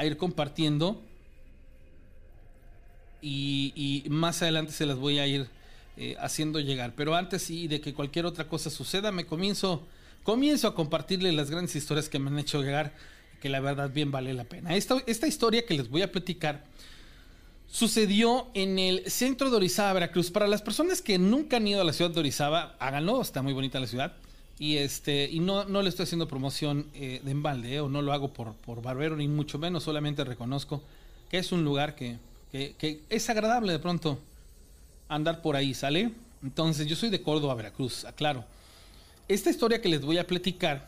ir 0.00 0.16
compartiendo. 0.16 1.00
Y, 3.20 4.04
más 4.08 4.42
adelante 4.42 4.72
se 4.72 4.86
las 4.86 4.96
voy 4.96 5.18
a 5.18 5.26
ir 5.26 5.48
eh, 5.96 6.16
haciendo 6.20 6.58
llegar. 6.58 6.94
Pero 6.96 7.14
antes 7.14 7.50
y 7.50 7.68
de 7.68 7.80
que 7.80 7.94
cualquier 7.94 8.26
otra 8.26 8.48
cosa 8.48 8.70
suceda, 8.70 9.12
me 9.12 9.26
comienzo 9.26 9.86
comienzo 10.22 10.68
a 10.68 10.74
compartirles 10.74 11.34
las 11.34 11.50
grandes 11.50 11.74
historias 11.76 12.08
que 12.08 12.18
me 12.18 12.30
han 12.30 12.38
hecho 12.38 12.62
llegar, 12.62 12.92
que 13.40 13.48
la 13.48 13.60
verdad 13.60 13.90
bien 13.92 14.10
vale 14.10 14.32
la 14.34 14.44
pena. 14.44 14.76
Esta, 14.76 15.02
esta 15.06 15.26
historia 15.26 15.66
que 15.66 15.74
les 15.74 15.88
voy 15.88 16.02
a 16.02 16.12
platicar 16.12 16.64
sucedió 17.66 18.48
en 18.54 18.78
el 18.78 19.10
centro 19.10 19.50
de 19.50 19.56
Orizaba, 19.56 19.92
Veracruz. 19.94 20.30
Para 20.30 20.46
las 20.46 20.62
personas 20.62 21.02
que 21.02 21.18
nunca 21.18 21.56
han 21.56 21.66
ido 21.66 21.80
a 21.80 21.84
la 21.84 21.92
ciudad 21.92 22.10
de 22.10 22.20
Orizaba, 22.20 22.76
háganlo, 22.78 23.20
está 23.20 23.42
muy 23.42 23.52
bonita 23.52 23.80
la 23.80 23.86
ciudad. 23.86 24.12
Y 24.58 24.76
este, 24.76 25.28
y 25.30 25.40
no, 25.40 25.64
no 25.64 25.82
le 25.82 25.88
estoy 25.88 26.04
haciendo 26.04 26.28
promoción 26.28 26.86
eh, 26.94 27.20
de 27.24 27.30
embalde, 27.30 27.74
eh, 27.74 27.80
o 27.80 27.88
no 27.88 28.02
lo 28.02 28.12
hago 28.12 28.32
por, 28.32 28.52
por 28.54 28.82
barbero, 28.82 29.16
ni 29.16 29.26
mucho 29.26 29.58
menos, 29.58 29.82
solamente 29.82 30.24
reconozco 30.24 30.82
que 31.32 31.38
es 31.38 31.50
un 31.50 31.64
lugar 31.64 31.94
que, 31.94 32.18
que, 32.52 33.00
es 33.08 33.30
agradable 33.30 33.72
de 33.72 33.78
pronto 33.78 34.18
andar 35.08 35.40
por 35.40 35.56
ahí, 35.56 35.72
¿sale? 35.72 36.12
Entonces, 36.42 36.86
yo 36.86 36.94
soy 36.94 37.08
de 37.08 37.22
Córdoba, 37.22 37.54
Veracruz, 37.54 38.04
aclaro. 38.04 38.44
Esta 39.28 39.48
historia 39.48 39.80
que 39.80 39.88
les 39.88 40.02
voy 40.02 40.18
a 40.18 40.26
platicar 40.26 40.86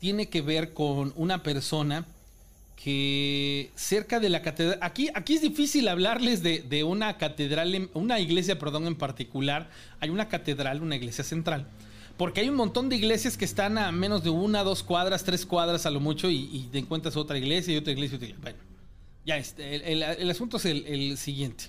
tiene 0.00 0.28
que 0.28 0.42
ver 0.42 0.74
con 0.74 1.12
una 1.14 1.44
persona 1.44 2.04
que 2.74 3.70
cerca 3.76 4.18
de 4.18 4.28
la 4.28 4.42
catedral, 4.42 4.80
aquí, 4.82 5.08
aquí 5.14 5.34
es 5.34 5.42
difícil 5.42 5.86
hablarles 5.86 6.42
de, 6.42 6.82
una 6.82 7.16
catedral, 7.16 7.90
una 7.94 8.18
iglesia, 8.18 8.58
perdón, 8.58 8.88
en 8.88 8.96
particular. 8.96 9.70
Hay 10.00 10.10
una 10.10 10.28
catedral, 10.28 10.82
una 10.82 10.96
iglesia 10.96 11.22
central, 11.22 11.68
porque 12.16 12.40
hay 12.40 12.48
un 12.48 12.54
montón 12.54 12.88
de 12.88 12.96
iglesias 12.96 13.36
que 13.36 13.44
están 13.44 13.78
a 13.78 13.90
menos 13.92 14.22
de 14.22 14.30
una, 14.30 14.62
dos 14.62 14.82
cuadras, 14.82 15.24
tres 15.24 15.44
cuadras 15.44 15.86
a 15.86 15.90
lo 15.90 16.00
mucho 16.00 16.30
y, 16.30 16.68
te 16.70 16.78
encuentras 16.78 17.16
otra 17.16 17.38
iglesia 17.38 17.74
y 17.74 17.76
otra 17.76 17.92
iglesia. 17.92 18.14
Y 18.14 18.16
otra 18.16 18.28
iglesia. 18.28 18.42
Bueno, 18.42 18.58
ya, 19.24 19.36
este, 19.36 19.92
el, 19.92 20.30
asunto 20.30 20.58
es 20.58 20.64
el, 20.66 21.16
siguiente. 21.16 21.64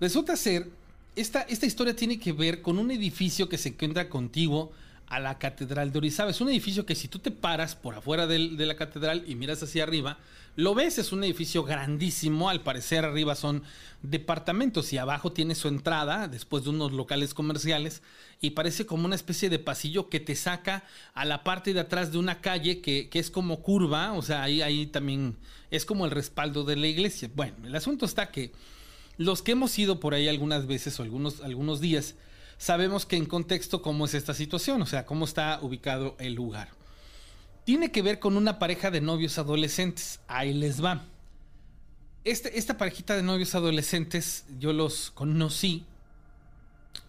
Resulta 0.00 0.36
ser, 0.36 0.68
esta, 1.16 1.42
esta 1.42 1.66
historia 1.66 1.96
tiene 1.96 2.18
que 2.18 2.32
ver 2.32 2.62
con 2.62 2.78
un 2.78 2.90
edificio 2.90 3.48
que 3.48 3.58
se 3.58 3.70
encuentra 3.70 4.08
contigo 4.08 4.72
a 5.08 5.18
la 5.20 5.38
Catedral 5.38 5.92
de 5.92 5.98
Orizaba. 5.98 6.30
Es 6.30 6.40
un 6.40 6.48
edificio 6.48 6.84
que 6.84 6.94
si 6.94 7.08
tú 7.08 7.18
te 7.18 7.30
paras 7.30 7.74
por 7.74 7.94
afuera 7.94 8.26
de 8.26 8.66
la 8.66 8.76
catedral 8.76 9.24
y 9.26 9.34
miras 9.34 9.62
hacia 9.62 9.84
arriba, 9.84 10.18
lo 10.56 10.74
ves, 10.74 10.96
es 10.96 11.12
un 11.12 11.22
edificio 11.22 11.64
grandísimo, 11.64 12.48
al 12.48 12.62
parecer 12.62 13.04
arriba 13.04 13.34
son 13.34 13.62
departamentos 14.02 14.90
y 14.90 14.96
abajo 14.96 15.30
tiene 15.30 15.54
su 15.54 15.68
entrada, 15.68 16.28
después 16.28 16.64
de 16.64 16.70
unos 16.70 16.92
locales 16.92 17.34
comerciales, 17.34 18.02
y 18.40 18.50
parece 18.50 18.86
como 18.86 19.04
una 19.04 19.16
especie 19.16 19.50
de 19.50 19.58
pasillo 19.58 20.08
que 20.08 20.18
te 20.18 20.34
saca 20.34 20.84
a 21.12 21.26
la 21.26 21.44
parte 21.44 21.74
de 21.74 21.80
atrás 21.80 22.10
de 22.10 22.16
una 22.16 22.40
calle 22.40 22.80
que, 22.80 23.10
es 23.12 23.30
como 23.30 23.60
curva, 23.60 24.14
o 24.14 24.22
sea, 24.22 24.42
ahí, 24.42 24.62
ahí 24.62 24.86
también 24.86 25.36
es 25.70 25.84
como 25.84 26.06
el 26.06 26.10
respaldo 26.10 26.64
de 26.64 26.76
la 26.76 26.86
iglesia. 26.86 27.30
Bueno, 27.34 27.66
el 27.66 27.76
asunto 27.76 28.06
está 28.06 28.30
que 28.30 28.52
los 29.18 29.42
que 29.42 29.52
hemos 29.52 29.78
ido 29.78 30.00
por 30.00 30.14
ahí 30.14 30.26
algunas 30.26 30.66
veces 30.66 30.98
o 30.98 31.02
algunos, 31.02 31.42
algunos 31.42 31.82
días, 31.82 32.14
sabemos 32.56 33.04
que 33.04 33.16
en 33.16 33.26
contexto 33.26 33.82
cómo 33.82 34.06
es 34.06 34.14
esta 34.14 34.32
situación, 34.32 34.80
o 34.80 34.86
sea, 34.86 35.04
cómo 35.04 35.26
está 35.26 35.58
ubicado 35.60 36.16
el 36.18 36.32
lugar. 36.32 36.70
Tiene 37.66 37.90
que 37.90 38.00
ver 38.00 38.20
con 38.20 38.36
una 38.36 38.60
pareja 38.60 38.92
de 38.92 39.00
novios 39.00 39.38
adolescentes. 39.38 40.20
Ahí 40.28 40.54
les 40.54 40.84
va. 40.84 41.04
Este, 42.22 42.56
esta 42.56 42.78
parejita 42.78 43.16
de 43.16 43.24
novios 43.24 43.56
adolescentes 43.56 44.44
yo 44.60 44.72
los 44.72 45.10
conocí 45.10 45.84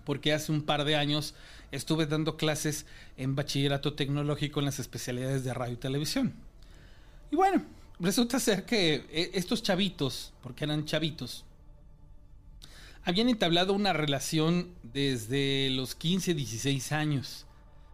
porque 0.04 0.34
hace 0.34 0.52
un 0.52 0.64
par 0.64 0.84
de 0.84 0.96
años 0.96 1.36
estuve 1.72 2.08
dando 2.08 2.38
clases 2.38 2.88
en 3.18 3.36
bachillerato 3.36 3.94
tecnológico 3.94 4.60
en 4.60 4.66
las 4.66 4.80
especialidades 4.80 5.44
de 5.44 5.54
radio 5.54 5.76
y 5.76 5.78
televisión. 5.78 6.34
Y 7.30 7.36
bueno, 7.36 7.64
resulta 8.00 8.40
ser 8.40 8.66
que 8.66 9.06
eh, 9.12 9.30
estos 9.36 9.62
chavitos, 9.62 10.34
porque 10.42 10.64
eran 10.64 10.86
chavitos, 10.86 11.46
habían 13.04 13.30
entablado 13.30 13.74
una 13.74 13.94
relación 13.94 14.72
desde 14.82 15.70
los 15.70 15.94
15, 15.94 16.34
16 16.34 16.92
años 16.94 17.47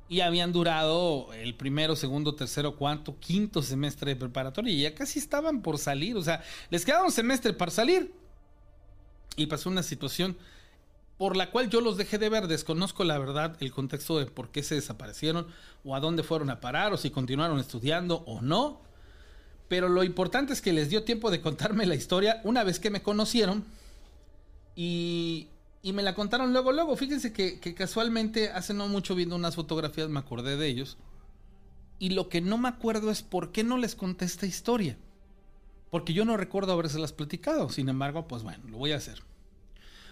y 0.09 0.21
habían 0.21 0.51
durado 0.51 1.31
el 1.33 1.55
primero, 1.55 1.95
segundo, 1.95 2.35
tercero, 2.35 2.75
cuarto, 2.75 3.17
quinto 3.19 3.61
semestre 3.61 4.11
de 4.11 4.15
preparatoria 4.15 4.73
y 4.73 4.81
ya 4.81 4.93
casi 4.93 5.19
estaban 5.19 5.61
por 5.61 5.77
salir, 5.77 6.15
o 6.17 6.21
sea, 6.21 6.43
les 6.69 6.85
quedaba 6.85 7.05
un 7.05 7.11
semestre 7.11 7.53
para 7.53 7.71
salir. 7.71 8.13
Y 9.35 9.47
pasó 9.47 9.69
una 9.69 9.81
situación 9.81 10.37
por 11.17 11.35
la 11.37 11.49
cual 11.49 11.69
yo 11.69 11.81
los 11.81 11.97
dejé 11.97 12.17
de 12.17 12.29
ver, 12.29 12.47
desconozco 12.47 13.03
la 13.03 13.17
verdad 13.17 13.55
el 13.59 13.71
contexto 13.71 14.19
de 14.19 14.25
por 14.25 14.49
qué 14.49 14.61
se 14.61 14.75
desaparecieron 14.75 15.47
o 15.83 15.95
a 15.95 15.99
dónde 15.99 16.23
fueron 16.23 16.49
a 16.49 16.59
parar 16.59 16.93
o 16.93 16.97
si 16.97 17.09
continuaron 17.09 17.59
estudiando 17.59 18.23
o 18.25 18.41
no, 18.41 18.81
pero 19.67 19.89
lo 19.89 20.03
importante 20.03 20.53
es 20.53 20.61
que 20.61 20.73
les 20.73 20.89
dio 20.89 21.03
tiempo 21.03 21.31
de 21.31 21.41
contarme 21.41 21.85
la 21.85 21.95
historia 21.95 22.41
una 22.43 22.63
vez 22.63 22.79
que 22.79 22.89
me 22.89 23.01
conocieron 23.01 23.63
y, 24.75 25.47
me 25.91 26.03
la 26.03 26.15
contaron 26.15 26.53
luego, 26.53 26.71
luego. 26.71 26.95
Fíjense 26.95 27.33
que, 27.33 27.59
casualmente 27.75 28.49
hace 28.49 28.73
no 28.73 28.87
mucho 28.87 29.15
viendo 29.15 29.35
unas 29.35 29.55
fotografías 29.55 30.07
me 30.07 30.19
acordé 30.19 30.55
de 30.55 30.67
ellos. 30.67 30.97
Y 31.99 32.11
lo 32.11 32.29
que 32.29 32.39
no 32.39 32.57
me 32.57 32.69
acuerdo 32.69 33.11
es 33.11 33.21
por 33.21 33.51
qué 33.51 33.65
no 33.65 33.77
les 33.77 33.95
conté 33.95 34.23
esta 34.23 34.45
historia. 34.45 34.97
Porque 35.89 36.13
yo 36.13 36.23
no 36.23 36.37
recuerdo 36.37 36.71
habérselas 36.71 37.11
platicado. 37.11 37.69
Sin 37.69 37.89
embargo, 37.89 38.27
pues 38.27 38.43
bueno, 38.43 38.63
lo 38.69 38.77
voy 38.77 38.93
a 38.93 38.97
hacer. 38.97 39.21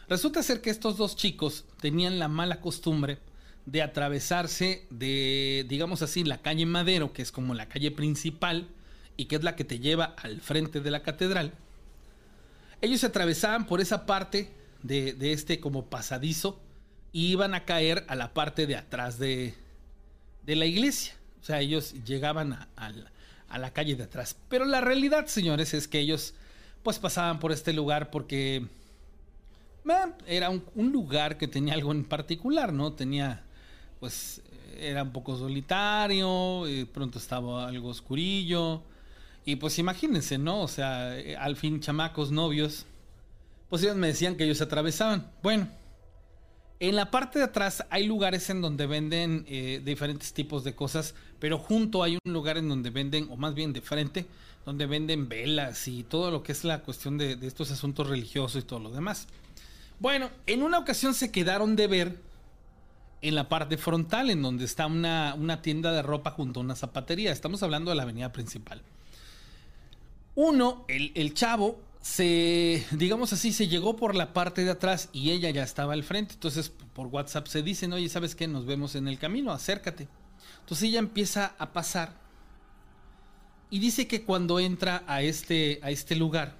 Resulta 0.09 0.43
ser 0.43 0.61
que 0.61 0.69
estos 0.69 0.97
dos 0.97 1.15
chicos 1.15 1.63
tenían 1.79 2.19
la 2.19 2.27
mala 2.27 2.59
costumbre 2.59 3.19
de 3.65 3.81
atravesarse 3.81 4.85
de, 4.89 5.65
digamos 5.69 6.01
así, 6.01 6.25
la 6.25 6.41
calle 6.41 6.65
Madero, 6.65 7.13
que 7.13 7.21
es 7.21 7.31
como 7.31 7.53
la 7.53 7.69
calle 7.69 7.91
principal 7.91 8.67
y 9.15 9.25
que 9.25 9.37
es 9.37 9.43
la 9.43 9.55
que 9.55 9.63
te 9.63 9.79
lleva 9.79 10.15
al 10.17 10.41
frente 10.41 10.81
de 10.81 10.91
la 10.91 11.01
catedral 11.01 11.53
ellos 12.81 12.99
se 13.01 13.07
atravesaban 13.07 13.65
por 13.65 13.79
esa 13.79 14.05
parte 14.05 14.51
de, 14.83 15.15
este 15.31 15.59
como 15.59 15.85
pasadizo 15.85 16.59
iban 17.11 17.53
a 17.53 17.65
caer 17.65 18.05
a 18.07 18.15
la 18.15 18.33
parte 18.33 18.67
de 18.67 18.75
atrás 18.75 19.19
de, 19.19 19.55
la 20.45 20.65
iglesia. 20.65 21.13
O 21.41 21.43
sea, 21.43 21.59
ellos 21.61 21.93
llegaban 22.05 22.53
a, 22.53 22.69
a 23.49 23.57
la 23.57 23.73
calle 23.73 23.95
de 23.95 24.03
atrás. 24.03 24.35
Pero 24.49 24.65
la 24.65 24.81
realidad, 24.81 25.27
señores, 25.27 25.73
es 25.73 25.87
que 25.87 25.99
ellos 25.99 26.33
pues 26.83 26.99
pasaban 26.99 27.39
por 27.39 27.51
este 27.51 27.73
lugar 27.73 28.09
porque 28.09 28.67
era 30.27 30.49
un, 30.49 30.91
lugar 30.91 31.37
que 31.37 31.47
tenía 31.47 31.73
algo 31.73 31.91
en 31.91 32.03
particular, 32.03 32.71
¿no? 32.73 32.93
Tenía, 32.93 33.43
pues, 33.99 34.41
era 34.77 35.03
un 35.03 35.11
poco 35.11 35.37
solitario, 35.37 36.67
y 36.67 36.85
pronto 36.85 37.19
estaba 37.19 37.67
algo 37.67 37.89
oscurillo. 37.89 38.83
Y 39.43 39.55
pues 39.55 39.79
imagínense, 39.79 40.37
¿no? 40.37 40.61
O 40.61 40.67
sea, 40.67 41.17
eh, 41.17 41.35
al 41.35 41.55
fin 41.55 41.79
chamacos, 41.79 42.31
novios, 42.31 42.85
pues 43.71 43.83
ellos 43.83 43.95
me 43.95 44.07
decían 44.07 44.35
que 44.35 44.43
ellos 44.43 44.59
atravesaban. 44.59 45.31
Bueno, 45.41 45.69
en 46.81 46.93
la 46.97 47.09
parte 47.09 47.39
de 47.39 47.45
atrás 47.45 47.85
hay 47.89 48.05
lugares 48.05 48.49
en 48.49 48.59
donde 48.59 48.85
venden 48.85 49.45
eh, 49.47 49.81
diferentes 49.81 50.33
tipos 50.33 50.65
de 50.65 50.75
cosas, 50.75 51.15
pero 51.39 51.57
junto 51.57 52.03
hay 52.03 52.17
un 52.21 52.33
lugar 52.33 52.57
en 52.57 52.67
donde 52.67 52.89
venden, 52.89 53.29
o 53.31 53.37
más 53.37 53.55
bien 53.55 53.71
de 53.71 53.79
frente, 53.79 54.25
donde 54.65 54.87
venden 54.87 55.29
velas 55.29 55.87
y 55.87 56.03
todo 56.03 56.31
lo 56.31 56.43
que 56.43 56.51
es 56.51 56.65
la 56.65 56.81
cuestión 56.81 57.17
de, 57.17 57.37
estos 57.43 57.71
asuntos 57.71 58.09
religiosos 58.09 58.61
y 58.61 58.65
todo 58.65 58.81
lo 58.81 58.91
demás. 58.91 59.27
Bueno, 59.99 60.29
en 60.47 60.63
una 60.63 60.77
ocasión 60.77 61.13
se 61.13 61.31
quedaron 61.31 61.77
de 61.77 61.87
ver 61.87 62.17
en 63.21 63.35
la 63.35 63.47
parte 63.47 63.77
frontal, 63.77 64.29
en 64.31 64.41
donde 64.41 64.65
está 64.65 64.85
una, 64.85 65.61
tienda 65.61 65.93
de 65.93 66.01
ropa 66.01 66.31
junto 66.31 66.59
a 66.59 66.63
una 66.63 66.75
zapatería. 66.75 67.31
Estamos 67.31 67.63
hablando 67.63 67.91
de 67.91 67.95
la 67.95 68.03
avenida 68.03 68.33
principal. 68.33 68.81
Uno, 70.35 70.83
el, 70.89 71.13
el, 71.15 71.33
chavo, 71.33 71.79
se, 72.01 72.85
digamos 72.91 73.31
así, 73.31 73.53
se 73.53 73.67
llegó 73.67 73.95
por 73.95 74.15
la 74.15 74.33
parte 74.33 74.65
de 74.65 74.71
atrás 74.71 75.09
y 75.13 75.31
ella 75.31 75.49
ya 75.51 75.63
estaba 75.63 75.93
al 75.93 76.03
frente. 76.03 76.33
Entonces, 76.33 76.69
por 76.69 77.07
WhatsApp 77.07 77.47
se 77.47 77.61
dicen, 77.61 77.93
oye, 77.93 78.09
¿sabes 78.09 78.35
qué? 78.35 78.47
Nos 78.47 78.65
vemos 78.65 78.95
en 78.95 79.07
el 79.07 79.19
camino, 79.19 79.51
acércate. 79.51 80.07
Entonces 80.59 80.89
ella 80.89 80.99
empieza 80.99 81.55
a 81.57 81.73
pasar 81.73 82.19
y 83.69 83.79
dice 83.79 84.07
que 84.07 84.23
cuando 84.23 84.59
entra 84.59 85.03
a 85.07 85.21
este, 85.21 85.79
a 85.81 85.91
este 85.91 86.15
lugar, 86.15 86.57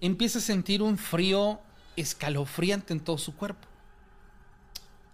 empieza 0.00 0.38
a 0.38 0.42
sentir 0.42 0.82
un 0.82 0.98
frío 0.98 1.60
escalofriante 1.96 2.92
en 2.92 3.00
todo 3.00 3.18
su 3.18 3.34
cuerpo. 3.34 3.66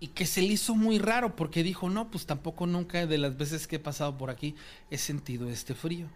Y 0.00 0.08
que 0.08 0.26
se 0.26 0.40
le 0.40 0.48
hizo 0.48 0.74
muy 0.74 0.98
raro 0.98 1.36
porque 1.36 1.62
dijo, 1.62 1.90
no, 1.90 2.10
pues 2.10 2.26
tampoco 2.26 2.66
nunca 2.66 3.06
de 3.06 3.18
las 3.18 3.36
veces 3.36 3.66
que 3.66 3.76
he 3.76 3.80
pasado 3.80 4.16
por 4.16 4.30
aquí 4.30 4.56
he 4.90 4.96
sentido 4.98 5.48
este 5.48 5.74
frío. 5.74 6.08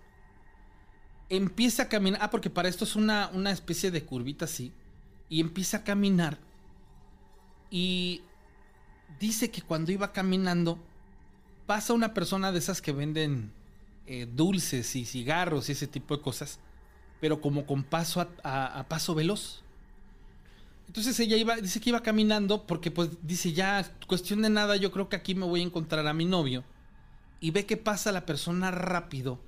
Empieza 1.29 1.85
a 1.85 1.89
caminar, 1.89 2.21
ah, 2.23 2.31
porque 2.31 2.51
para 2.51 2.69
esto 2.69 2.85
es 2.85 2.97
una, 2.97 3.31
una 3.33 3.51
especie 3.51 3.91
de 3.91 4.05
curvita 4.05 4.45
así, 4.45 4.73
y 5.29 5.41
empieza 5.41 5.79
a 5.79 5.85
caminar. 5.85 6.39
Y 7.71 8.23
dice 9.19 9.51
que 9.51 9.63
cuando 9.63 9.91
iba 9.91 10.13
caminando, 10.13 10.79
pasa 11.67 11.93
una 11.93 12.15
persona 12.15 12.53
de 12.53 12.59
esas 12.59 12.83
que 12.83 12.93
venden 12.93 13.53
eh, 14.07 14.29
dulces 14.31 14.95
y 14.97 15.05
cigarros 15.05 15.69
y 15.69 15.73
ese 15.73 15.87
tipo 15.87 16.17
de 16.17 16.23
cosas, 16.23 16.61
pero 17.21 17.41
como 17.41 17.67
con 17.67 17.83
paso 17.83 18.21
a 18.43 18.87
paso 18.89 19.15
veloz. 19.15 19.65
Entonces 20.87 21.19
ella 21.21 21.37
iba, 21.37 21.57
dice 21.57 21.81
que 21.81 21.91
iba 21.91 22.03
caminando 22.03 22.67
porque 22.67 22.91
pues 22.91 23.11
dice 23.23 23.53
ya, 23.53 23.91
cuestión 24.07 24.43
de 24.43 24.51
nada, 24.51 24.77
yo 24.77 24.93
creo 24.93 25.09
que 25.09 25.17
aquí 25.17 25.35
me 25.35 25.47
voy 25.47 25.61
a 25.61 25.65
encontrar 25.65 26.07
a 26.07 26.15
mi 26.15 26.25
novio. 26.25 26.65
Y 27.41 27.51
ve 27.51 27.67
que 27.67 27.77
pasa 27.77 28.13
la 28.13 28.27
persona 28.27 28.71
rápido. 28.71 29.39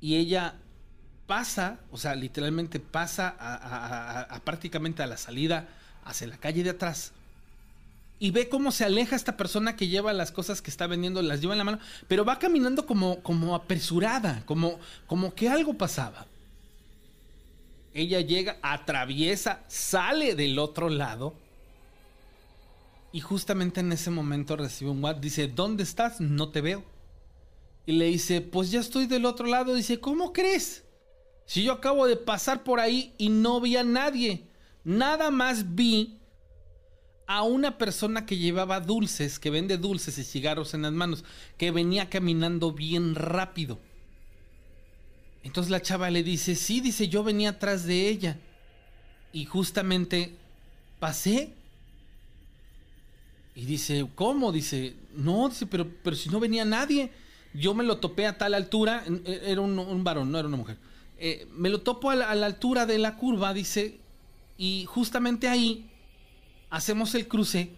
Y 0.00 0.16
ella 0.16 0.54
pasa, 1.26 1.80
o 1.90 1.96
sea, 1.96 2.14
literalmente 2.14 2.80
pasa 2.80 3.36
a, 3.38 4.40
prácticamente 4.44 5.02
a 5.02 5.06
la 5.06 5.16
salida 5.16 5.68
hacia 6.04 6.26
la 6.26 6.36
calle 6.38 6.62
de 6.62 6.70
atrás. 6.70 7.12
Y 8.18 8.30
ve 8.30 8.48
cómo 8.48 8.72
se 8.72 8.84
aleja 8.84 9.16
esta 9.16 9.36
persona 9.36 9.76
que 9.76 9.88
lleva 9.88 10.12
las 10.12 10.32
cosas 10.32 10.62
que 10.62 10.70
está 10.70 10.86
vendiendo, 10.86 11.20
las 11.20 11.40
lleva 11.40 11.54
en 11.54 11.58
la 11.58 11.64
mano, 11.64 11.78
pero 12.08 12.24
va 12.24 12.38
caminando 12.38 12.86
como, 12.86 13.22
como 13.22 13.54
apresurada, 13.54 14.42
como, 14.46 14.78
como 15.06 15.34
que 15.34 15.48
algo 15.48 15.74
pasaba. 15.74 16.26
Ella 17.92 18.20
llega, 18.20 18.56
atraviesa, 18.62 19.60
sale 19.68 20.34
del 20.34 20.58
otro 20.58 20.88
lado. 20.88 21.34
Y 23.12 23.20
justamente 23.20 23.80
en 23.80 23.92
ese 23.92 24.10
momento 24.10 24.56
recibe 24.56 24.90
un 24.90 25.02
WhatsApp. 25.02 25.22
Dice, 25.22 25.48
¿dónde 25.48 25.82
estás? 25.82 26.20
No 26.20 26.50
te 26.50 26.60
veo. 26.60 26.84
Y 27.86 27.92
le 27.92 28.06
dice, 28.06 28.40
pues 28.40 28.72
ya 28.72 28.80
estoy 28.80 29.06
del 29.06 29.24
otro 29.24 29.46
lado. 29.46 29.74
Dice, 29.74 30.00
¿cómo 30.00 30.32
crees? 30.32 30.84
Si 31.46 31.62
yo 31.62 31.72
acabo 31.72 32.06
de 32.06 32.16
pasar 32.16 32.64
por 32.64 32.80
ahí 32.80 33.14
y 33.16 33.28
no 33.28 33.60
vi 33.60 33.76
a 33.76 33.84
nadie. 33.84 34.48
Nada 34.82 35.30
más 35.30 35.74
vi 35.76 36.18
a 37.28 37.42
una 37.42 37.78
persona 37.78 38.26
que 38.26 38.38
llevaba 38.38 38.80
dulces, 38.80 39.38
que 39.38 39.50
vende 39.50 39.78
dulces 39.78 40.18
y 40.18 40.24
cigarros 40.24 40.74
en 40.74 40.82
las 40.82 40.92
manos, 40.92 41.24
que 41.56 41.70
venía 41.70 42.10
caminando 42.10 42.72
bien 42.72 43.14
rápido. 43.14 43.78
Entonces 45.44 45.70
la 45.70 45.82
chava 45.82 46.10
le 46.10 46.24
dice, 46.24 46.56
sí, 46.56 46.80
dice, 46.80 47.08
yo 47.08 47.22
venía 47.22 47.50
atrás 47.50 47.84
de 47.84 48.08
ella. 48.08 48.38
Y 49.32 49.44
justamente 49.44 50.34
pasé. 50.98 51.52
Y 53.54 53.64
dice, 53.64 54.08
¿cómo? 54.16 54.50
Dice, 54.50 54.96
no, 55.14 55.48
dice, 55.48 55.66
pero, 55.66 55.88
pero 56.02 56.16
si 56.16 56.28
no 56.30 56.40
venía 56.40 56.64
nadie. 56.64 57.12
Yo 57.56 57.74
me 57.74 57.84
lo 57.84 57.98
topé 57.98 58.26
a 58.26 58.38
tal 58.38 58.54
altura, 58.54 59.04
e, 59.06 59.42
era 59.46 59.60
un, 59.60 60.04
varón, 60.04 60.30
no 60.30 60.38
era 60.38 60.48
una 60.48 60.56
mujer. 60.56 60.78
Eh, 61.18 61.48
me 61.52 61.68
lo 61.68 61.80
topo 61.80 62.10
a 62.10 62.14
la, 62.16 62.30
altura 62.30 62.86
de 62.86 62.98
la 62.98 63.16
curva, 63.16 63.54
dice, 63.54 63.98
y 64.58 64.84
justamente 64.86 65.48
ahí 65.48 65.88
hacemos 66.70 67.14
el 67.14 67.26
cruce, 67.28 67.70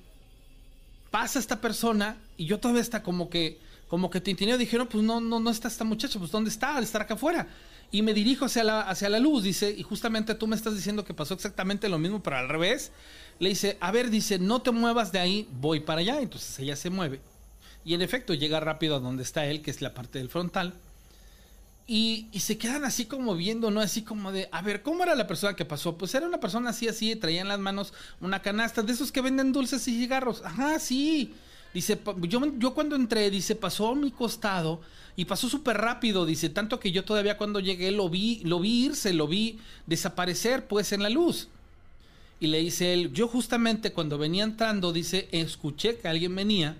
pasa 1.11 1.39
esta 1.39 1.61
persona 1.61 2.19
y 2.37 2.47
yo 2.47 2.59
todavía 2.59 2.83
está 2.83 3.03
como 3.03 3.31
que 3.31 3.59
como 3.89 4.11
que 4.11 4.21
Tintineo 4.21 4.59
dijeron, 4.59 4.87
pues 4.87 5.03
no, 5.03 5.21
no, 5.21 5.41
no 5.41 5.51
está 5.51 5.67
esta 5.67 5.83
muchacha, 5.83 6.19
pues 6.19 6.31
¿dónde 6.31 6.51
está? 6.51 6.77
Al 6.77 6.85
estar 6.85 7.01
acá 7.01 7.15
afuera. 7.15 7.49
Y 7.91 8.03
me 8.03 8.13
dirijo 8.13 8.45
hacia 8.45 8.63
la, 8.63 8.83
hacia 8.83 9.09
la 9.09 9.19
luz, 9.19 9.43
dice, 9.43 9.75
y 9.77 9.83
justamente 9.83 10.35
tú 10.35 10.47
me 10.47 10.55
estás 10.55 10.77
diciendo 10.77 11.07
que 11.07 11.15
pasó 11.15 11.33
exactamente 11.33 11.89
lo 11.89 11.99
mismo, 11.99 12.23
pero 12.23 12.37
al 12.37 12.51
revés. 12.51 12.93
Le 13.39 13.49
dice, 13.49 13.79
a 13.81 13.91
ver, 13.91 14.11
dice, 14.11 14.39
no 14.39 14.61
te 14.61 14.73
muevas 14.73 15.11
de 15.11 15.21
ahí, 15.21 15.49
voy 15.59 15.81
para 15.81 16.01
allá. 16.01 16.21
Entonces 16.21 16.59
ella 16.59 16.77
se 16.77 16.91
mueve. 16.91 17.21
Y 17.89 17.95
en 17.95 18.03
efecto 18.03 18.35
llega 18.35 18.61
rápido 18.61 18.97
a 18.97 19.01
donde 19.01 19.23
está 19.23 19.47
él, 19.47 19.63
que 19.63 19.71
es 19.71 19.81
la 19.81 19.95
parte 19.95 20.19
del 20.19 20.29
frontal. 20.29 20.75
Y, 21.87 22.27
se 22.39 22.59
quedan 22.59 22.85
así 22.85 23.07
como 23.07 23.35
viendo, 23.35 23.71
¿no? 23.71 23.81
Así 23.81 24.03
como 24.03 24.31
de, 24.31 24.47
a 24.53 24.61
ver, 24.61 24.83
¿cómo 24.83 25.05
era 25.05 25.15
la 25.15 25.27
persona 25.27 25.57
que 25.57 25.65
pasó? 25.65 25.97
Pues 25.97 26.15
era 26.15 26.27
una 26.27 26.39
persona 26.39 26.69
así, 26.69 26.87
así, 26.87 27.17
traía 27.17 27.41
en 27.41 27.49
las 27.49 27.59
manos 27.59 27.95
una 28.21 28.43
canasta 28.43 28.83
de 28.83 28.93
esos 28.93 29.11
que 29.11 29.23
venden 29.23 29.53
dulces 29.53 29.89
y 29.89 29.99
cigarros. 29.99 30.43
Ajá, 30.45 30.79
sí. 30.81 31.33
Dice, 31.73 31.99
yo, 32.29 32.59
yo 32.59 32.75
cuando 32.75 32.95
entré, 32.95 33.31
dice, 33.31 33.55
pasó 33.55 33.89
a 33.89 33.95
mi 33.95 34.11
costado 34.11 34.83
y 35.17 35.25
pasó 35.25 35.49
súper 35.49 35.79
rápido, 35.79 36.27
dice, 36.27 36.51
tanto 36.51 36.79
que 36.79 36.93
yo 36.93 37.07
todavía 37.07 37.39
cuando 37.39 37.59
llegué 37.59 37.91
lo 37.91 38.11
vi, 38.11 38.43
lo 38.45 38.61
vi 38.61 38.85
irse, 38.85 39.15
lo 39.15 39.29
vi 39.29 39.61
desaparecer 39.87 40.67
pues 40.67 40.93
en 40.93 41.03
la 41.03 41.09
luz. 41.09 41.49
Y 42.39 42.49
le 42.49 42.59
dice 42.59 42.93
él, 42.93 43.15
yo 43.15 43.29
justamente 43.29 43.93
cuando 43.93 44.19
venía 44.19 44.45
entrando, 44.45 44.93
dice, 44.93 45.31
escuché 45.33 45.97
que 45.97 46.09
alguien 46.09 46.35
venía, 46.37 46.77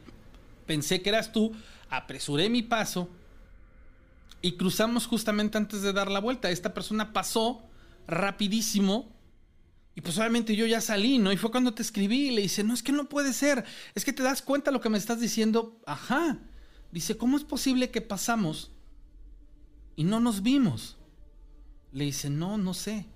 pensé 0.69 1.03
que 1.03 1.09
eras 1.09 1.33
tú, 1.33 1.53
apresuré 1.91 2.49
mi 2.49 2.63
paso 2.63 3.09
y 4.41 4.53
cruzamos 4.53 5.07
justamente 5.07 5.59
antes 5.59 5.83
de 5.83 5.93
dar 5.93 6.09
la 6.09 6.21
vuelta. 6.21 6.51
Esta 6.51 6.73
persona 6.73 7.13
pasó 7.13 7.65
rapidísimo 8.07 9.13
y 9.97 10.01
pues 10.01 10.17
obviamente 10.17 10.55
yo 10.55 10.65
ya 10.67 10.81
salí, 10.81 11.19
¿no? 11.19 11.33
Y 11.33 11.37
fue 11.37 11.51
cuando 11.51 11.75
te 11.75 11.83
escribí 11.83 12.29
y 12.29 12.31
le 12.31 12.43
dice, 12.43 12.63
no, 12.63 12.73
es 12.73 12.85
que 12.85 12.93
no 12.93 13.09
puede 13.09 13.33
ser, 13.33 13.65
es 13.97 14.05
que 14.05 14.13
te 14.13 14.23
das 14.23 14.43
cuenta 14.43 14.71
lo 14.71 14.81
que 14.81 14.91
me 14.91 14.99
estás 14.99 15.19
diciendo. 15.19 15.81
Ajá. 15.87 16.39
Dice, 16.93 17.17
¿cómo 17.17 17.37
es 17.37 17.43
posible 17.43 17.91
que 17.91 18.01
pasamos 18.01 18.71
y 19.97 20.05
no 20.05 20.21
nos 20.21 20.43
vimos? 20.43 20.97
Le 21.91 22.05
dice, 22.05 22.31
no, 22.31 22.59
no 22.59 22.75
sé. 22.75 23.07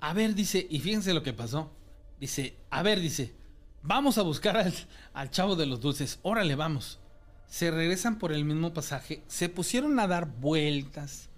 A 0.00 0.12
ver, 0.12 0.34
dice, 0.34 0.66
y 0.68 0.80
fíjense 0.80 1.14
lo 1.14 1.22
que 1.22 1.32
pasó. 1.32 1.70
Dice, 2.18 2.56
a 2.70 2.82
ver, 2.82 2.98
dice, 2.98 3.36
vamos 3.82 4.18
a 4.18 4.22
buscar 4.22 4.56
al, 4.56 4.72
al 5.12 5.30
chavo 5.30 5.56
de 5.56 5.66
los 5.66 5.80
dulces. 5.80 6.18
Órale, 6.22 6.54
vamos. 6.54 6.98
Se 7.46 7.70
regresan 7.70 8.18
por 8.18 8.32
el 8.32 8.44
mismo 8.44 8.72
pasaje, 8.72 9.22
se 9.26 9.48
pusieron 9.48 9.98
a 10.00 10.06
dar 10.06 10.26
vueltas 10.26 11.28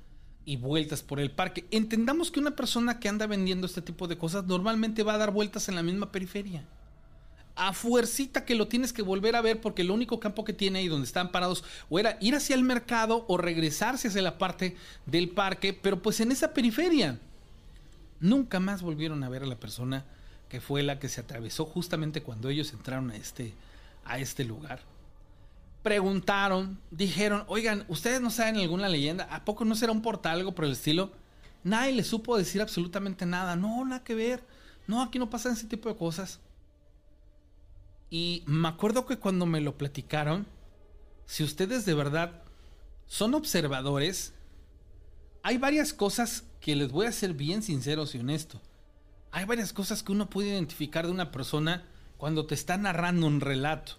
y 0.45 0.57
vueltas 0.57 1.03
por 1.03 1.21
el 1.21 1.31
parque. 1.31 1.65
Entendamos 1.71 2.31
que 2.31 2.41
una 2.41 2.55
persona 2.55 3.01
que 3.01 3.09
anda 3.09 3.27
vendiendo 3.27 3.67
este 3.67 3.83
tipo 3.83 4.07
de 4.07 4.19
cosas 4.19 4.45
normalmente 4.45 5.03
va 5.03 5.15
a 5.15 5.19
dar 5.19 5.33
vueltas 5.33 5.69
en 5.69 5.75
la 5.75 5.83
misma 5.83 6.13
periferia. 6.13 6.65
A 7.57 7.73
fuercita 7.73 8.45
que 8.45 8.57
lo 8.57 8.69
tienes 8.69 8.93
que 8.93 9.03
volver 9.03 9.37
a 9.37 9.41
ver 9.41 9.61
porque 9.61 9.83
el 9.83 9.91
único 9.91 10.19
campo 10.19 10.45
que 10.45 10.53
tiene 10.53 10.81
ahí 10.81 10.89
donde 10.89 11.07
están 11.07 11.31
parados 11.31 11.65
o 11.89 11.99
era 11.99 12.17
ir 12.21 12.35
hacia 12.35 12.57
el 12.57 12.65
mercado 12.65 13.25
o 13.29 13.37
regresarse 13.37 14.09
hacia 14.09 14.23
la 14.23 14.39
parte 14.39 14.77
del 15.07 15.29
parque, 15.31 15.73
pero 15.73 16.03
pues 16.03 16.21
en 16.21 16.33
esa 16.33 16.53
periferia. 16.53 17.19
Nunca 18.21 18.59
más 18.59 18.83
volvieron 18.83 19.23
a 19.23 19.29
ver 19.29 19.43
a 19.43 19.47
la 19.47 19.59
persona 19.59 20.05
que 20.55 20.61
fue 20.61 20.85
la 20.85 21.01
que 21.01 21.09
se 21.09 21.21
atravesó 21.21 21.67
justamente 21.67 22.23
cuando 22.23 22.49
ellos 22.49 22.73
entraron 22.73 23.11
a 23.11 23.17
este, 23.17 23.55
a 24.05 24.21
este 24.21 24.45
lugar 24.45 24.79
preguntaron, 25.83 26.79
dijeron, 26.93 27.43
oigan, 27.49 27.85
¿ustedes 27.89 28.21
no 28.21 28.31
saben 28.31 28.57
alguna 28.57 28.89
leyenda? 28.89 29.25
¿A 29.25 29.45
poco 29.45 29.65
no 29.65 29.75
será 29.75 29.91
un 29.91 30.01
portal, 30.01 30.39
algo 30.39 30.55
por 30.55 30.65
el 30.65 30.73
estilo? 30.73 31.11
Nadie 31.65 31.93
le 31.93 32.05
supo 32.05 32.39
decir 32.39 32.63
absolutamente 32.63 33.27
nada. 33.27 33.57
No, 33.57 33.85
nada 33.85 34.05
que 34.05 34.15
ver. 34.15 34.45
No, 34.87 35.03
aquí 35.03 35.19
no 35.19 35.29
pasan 35.29 35.55
ese 35.55 35.67
tipo 35.67 35.89
de 35.89 35.97
cosas. 35.97 36.39
Y 38.09 38.45
me 38.47 38.69
acuerdo 38.69 39.05
que 39.05 39.19
cuando 39.19 39.45
me 39.45 39.61
lo 39.61 39.77
platicaron, 39.77 40.47
si 41.27 41.43
ustedes 41.43 41.85
de 41.85 41.95
verdad 41.95 42.45
son 43.07 43.35
observadores, 43.35 44.33
hay 45.43 45.59
varias 45.59 45.93
cosas 45.93 46.45
que 46.61 46.77
les 46.77 46.93
voy 46.93 47.07
a 47.07 47.13
ser 47.13 47.35
bien 47.35 47.63
sinceros 47.63 48.15
y 48.15 48.21
honesto. 48.21 48.59
Hay 49.35 49.47
varias 49.47 49.73
cosas 49.73 50.05
que 50.05 50.13
uno 50.13 50.31
puede 50.31 50.51
identificar 50.51 51.07
de 51.07 51.11
una 51.11 51.33
persona 51.33 51.85
cuando 52.19 52.47
te 52.47 52.55
está 52.55 52.77
narrando 52.77 53.27
un 53.27 53.41
relato. 53.41 53.95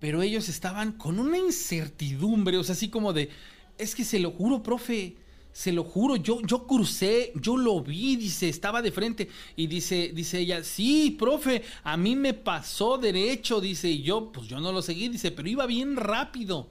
Pero 0.00 0.20
ellos 0.20 0.50
estaban 0.50 0.92
con 0.92 1.18
una 1.18 1.38
incertidumbre, 1.38 2.58
o 2.58 2.62
sea, 2.62 2.74
así 2.74 2.90
como 2.90 3.14
de, 3.14 3.30
es 3.78 3.94
que 3.94 4.04
se 4.04 4.18
lo 4.18 4.32
juro, 4.32 4.62
profe, 4.62 5.16
se 5.50 5.72
lo 5.72 5.82
juro, 5.82 6.16
yo, 6.16 6.42
yo 6.42 6.66
crucé, 6.66 7.32
yo 7.36 7.56
lo 7.56 7.80
vi, 7.80 8.16
dice, 8.16 8.50
estaba 8.50 8.82
de 8.82 8.92
frente. 8.92 9.30
Y 9.56 9.66
dice, 9.66 10.12
dice 10.14 10.40
ella, 10.40 10.62
sí, 10.62 11.16
profe, 11.18 11.62
a 11.82 11.96
mí 11.96 12.14
me 12.14 12.34
pasó 12.34 12.98
derecho, 12.98 13.62
dice, 13.62 13.88
y 13.88 14.02
yo, 14.02 14.30
pues 14.30 14.46
yo 14.46 14.60
no 14.60 14.72
lo 14.72 14.82
seguí, 14.82 15.08
dice, 15.08 15.30
pero 15.30 15.48
iba 15.48 15.64
bien 15.64 15.96
rápido. 15.96 16.70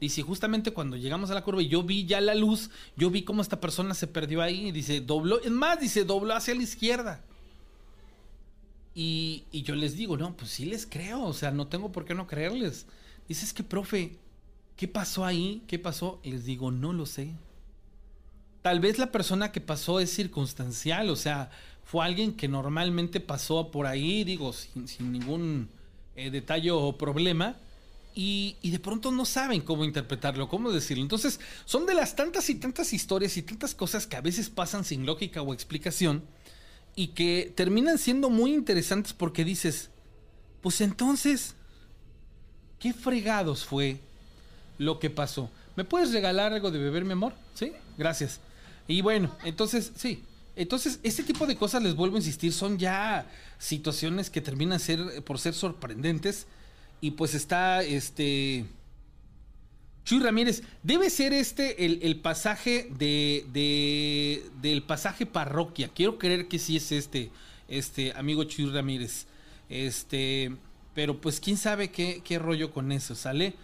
Dice, 0.00 0.22
justamente 0.22 0.72
cuando 0.72 0.96
llegamos 0.96 1.30
a 1.30 1.34
la 1.34 1.42
curva 1.42 1.62
y 1.62 1.68
yo 1.68 1.82
vi 1.82 2.04
ya 2.04 2.20
la 2.20 2.34
luz, 2.34 2.70
yo 2.96 3.10
vi 3.10 3.22
cómo 3.22 3.40
esta 3.40 3.60
persona 3.60 3.94
se 3.94 4.06
perdió 4.06 4.42
ahí. 4.42 4.70
Dice, 4.70 5.00
dobló, 5.00 5.40
es 5.40 5.50
más, 5.50 5.80
dice, 5.80 6.04
dobló 6.04 6.34
hacia 6.34 6.54
la 6.54 6.62
izquierda. 6.62 7.22
Y, 8.94 9.44
yo 9.52 9.74
les 9.74 9.96
digo, 9.96 10.16
no, 10.16 10.36
pues 10.36 10.50
sí 10.50 10.64
les 10.64 10.86
creo, 10.86 11.22
o 11.22 11.32
sea, 11.32 11.50
no 11.50 11.66
tengo 11.66 11.92
por 11.92 12.04
qué 12.04 12.14
no 12.14 12.26
creerles. 12.26 12.86
Dice, 13.28 13.44
es 13.44 13.52
que, 13.52 13.62
profe, 13.62 14.16
¿qué 14.76 14.86
pasó 14.86 15.24
ahí? 15.24 15.62
¿Qué 15.66 15.78
pasó? 15.78 16.20
Les 16.24 16.44
digo, 16.44 16.70
no 16.70 16.92
lo 16.92 17.06
sé. 17.06 17.32
Tal 18.62 18.80
vez 18.80 18.98
la 18.98 19.12
persona 19.12 19.52
que 19.52 19.60
pasó 19.60 20.00
es 20.00 20.10
circunstancial, 20.10 21.08
o 21.08 21.16
sea, 21.16 21.50
fue 21.84 22.04
alguien 22.04 22.34
que 22.34 22.48
normalmente 22.48 23.20
pasó 23.20 23.70
por 23.70 23.86
ahí, 23.86 24.24
digo, 24.24 24.52
sin, 24.52 24.88
sin 24.88 25.12
ningún 25.12 25.68
eh, 26.16 26.30
detalle 26.30 26.70
o 26.70 26.96
problema 26.98 27.56
y, 28.18 28.56
de 28.62 28.78
pronto 28.78 29.12
no 29.12 29.26
saben 29.26 29.60
cómo 29.60 29.84
interpretarlo, 29.84 30.48
cómo 30.48 30.72
decirlo. 30.72 31.02
Entonces, 31.02 31.38
son 31.66 31.84
de 31.84 31.92
las 31.92 32.16
tantas 32.16 32.48
y 32.48 32.54
tantas 32.54 32.94
historias 32.94 33.36
y 33.36 33.42
tantas 33.42 33.74
cosas 33.74 34.06
que 34.06 34.16
a 34.16 34.22
veces 34.22 34.48
pasan 34.48 34.84
sin 34.84 35.04
lógica 35.04 35.42
o 35.42 35.52
explicación 35.52 36.24
y 36.94 37.08
que 37.08 37.52
terminan 37.54 37.98
siendo 37.98 38.30
muy 38.30 38.54
interesantes 38.54 39.12
porque 39.12 39.44
dices, 39.44 39.90
pues 40.62 40.80
entonces, 40.80 41.56
¿qué 42.78 42.94
fregados 42.94 43.66
fue 43.66 44.00
lo 44.78 44.98
que 44.98 45.10
pasó? 45.10 45.50
¿Me 45.76 45.84
puedes 45.84 46.10
regalar 46.10 46.54
algo 46.54 46.70
de 46.70 46.78
beber, 46.78 47.04
mi 47.04 47.12
amor? 47.12 47.34
Sí, 47.52 47.72
gracias. 47.98 48.40
Y 48.88 49.02
bueno, 49.02 49.36
entonces, 49.44 49.92
sí. 49.94 50.24
Entonces, 50.56 51.00
este 51.02 51.22
tipo 51.22 51.46
de 51.46 51.56
cosas, 51.56 51.82
les 51.82 51.94
vuelvo 51.94 52.16
a 52.16 52.20
insistir, 52.20 52.54
son 52.54 52.78
ya 52.78 53.30
situaciones 53.58 54.30
que 54.30 54.40
terminan 54.40 54.80
ser, 54.80 55.22
por 55.22 55.38
ser 55.38 55.52
sorprendentes 55.52 56.46
y 57.00 57.12
pues 57.12 57.34
está 57.34 57.82
este. 57.82 58.64
Chuy 60.04 60.20
Ramírez, 60.20 60.62
debe 60.84 61.10
ser 61.10 61.32
este 61.32 61.84
el, 61.84 62.20
pasaje 62.20 62.88
de, 62.96 64.44
del 64.62 64.82
pasaje 64.84 65.26
parroquia. 65.26 65.90
Quiero 65.92 66.16
creer 66.16 66.46
que 66.46 66.60
sí 66.60 66.76
es 66.76 66.92
este, 66.92 67.30
este 67.66 68.12
amigo 68.12 68.44
Chuy 68.44 68.70
Ramírez. 68.70 69.26
Este, 69.68 70.52
pero 70.94 71.20
pues 71.20 71.40
quién 71.40 71.56
sabe 71.56 71.90
qué, 71.90 72.22
qué 72.24 72.38
rollo 72.38 72.70
con 72.70 72.92
eso, 72.92 73.16
¿sale? 73.16 73.54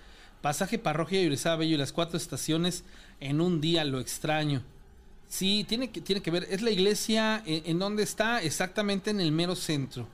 Pasaje 0.41 0.79
parroquia 0.81 1.23
y 1.23 1.29
Bello 1.29 1.63
y 1.63 1.77
las 1.77 1.93
cuatro 1.93 2.17
estaciones 2.17 2.83
en 3.21 3.41
un 3.41 3.61
día, 3.61 3.85
lo 3.85 4.01
extraño. 4.01 4.63
Sí, 5.29 5.65
tiene 5.69 5.91
que, 5.91 6.01
tiene 6.01 6.21
que 6.21 6.33
ver. 6.33 6.49
Es 6.51 6.61
la 6.61 6.73
iglesia 6.73 7.41
en, 7.47 7.63
en 7.65 7.79
donde 7.79 8.03
está, 8.03 8.43
exactamente 8.43 9.11
en 9.11 9.21
el 9.21 9.31
mero 9.31 9.55
centro. 9.55 10.09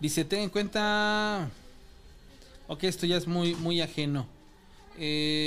Dice, 0.00 0.24
ten 0.24 0.40
en 0.40 0.50
cuenta. 0.50 1.48
Ok, 2.70 2.84
esto 2.84 3.04
ya 3.04 3.16
es 3.16 3.26
muy, 3.26 3.56
muy 3.56 3.80
ajeno. 3.80 4.28
Eh, 4.96 5.42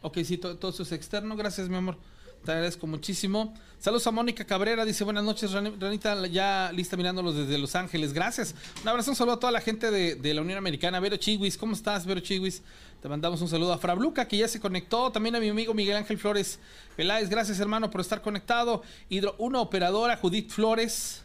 ok, 0.00 0.18
sí, 0.22 0.38
todo, 0.38 0.68
eso 0.70 0.84
es 0.84 0.92
externo. 0.92 1.34
Gracias, 1.34 1.68
mi 1.68 1.74
amor. 1.74 1.98
Te 2.44 2.52
agradezco 2.52 2.86
muchísimo. 2.86 3.52
Saludos 3.80 4.06
a 4.06 4.12
Mónica 4.12 4.44
Cabrera. 4.44 4.84
Dice 4.84 5.02
buenas 5.02 5.24
noches, 5.24 5.50
Ranita. 5.50 6.24
Ya 6.28 6.70
lista 6.72 6.96
mirándolos 6.96 7.34
desde 7.34 7.58
Los 7.58 7.74
Ángeles. 7.74 8.12
Gracias. 8.12 8.54
Un 8.80 8.88
abrazo, 8.88 9.10
un 9.10 9.16
saludo 9.16 9.34
a 9.34 9.40
toda 9.40 9.50
la 9.50 9.60
gente 9.60 9.90
de, 9.90 10.34
la 10.34 10.40
Unión 10.40 10.56
Americana. 10.56 11.00
Vero 11.00 11.16
Chiwis, 11.16 11.58
¿cómo 11.58 11.72
estás, 11.72 12.06
Vero 12.06 12.20
Chiwis? 12.20 12.62
Te 13.02 13.08
mandamos 13.08 13.42
un 13.42 13.48
saludo 13.48 13.72
a 13.72 13.78
Frabluca, 13.78 14.28
que 14.28 14.36
ya 14.36 14.46
se 14.46 14.60
conectó. 14.60 15.10
También 15.10 15.34
a 15.34 15.40
mi 15.40 15.48
amigo 15.48 15.74
Miguel 15.74 15.96
Ángel 15.96 16.16
Flores 16.16 16.60
Peláez. 16.94 17.28
Gracias, 17.28 17.58
hermano, 17.58 17.90
por 17.90 18.02
estar 18.02 18.22
conectado. 18.22 18.84
Hidro, 19.08 19.34
una 19.38 19.60
operadora, 19.60 20.16
Judith 20.16 20.52
Flores. 20.52 21.24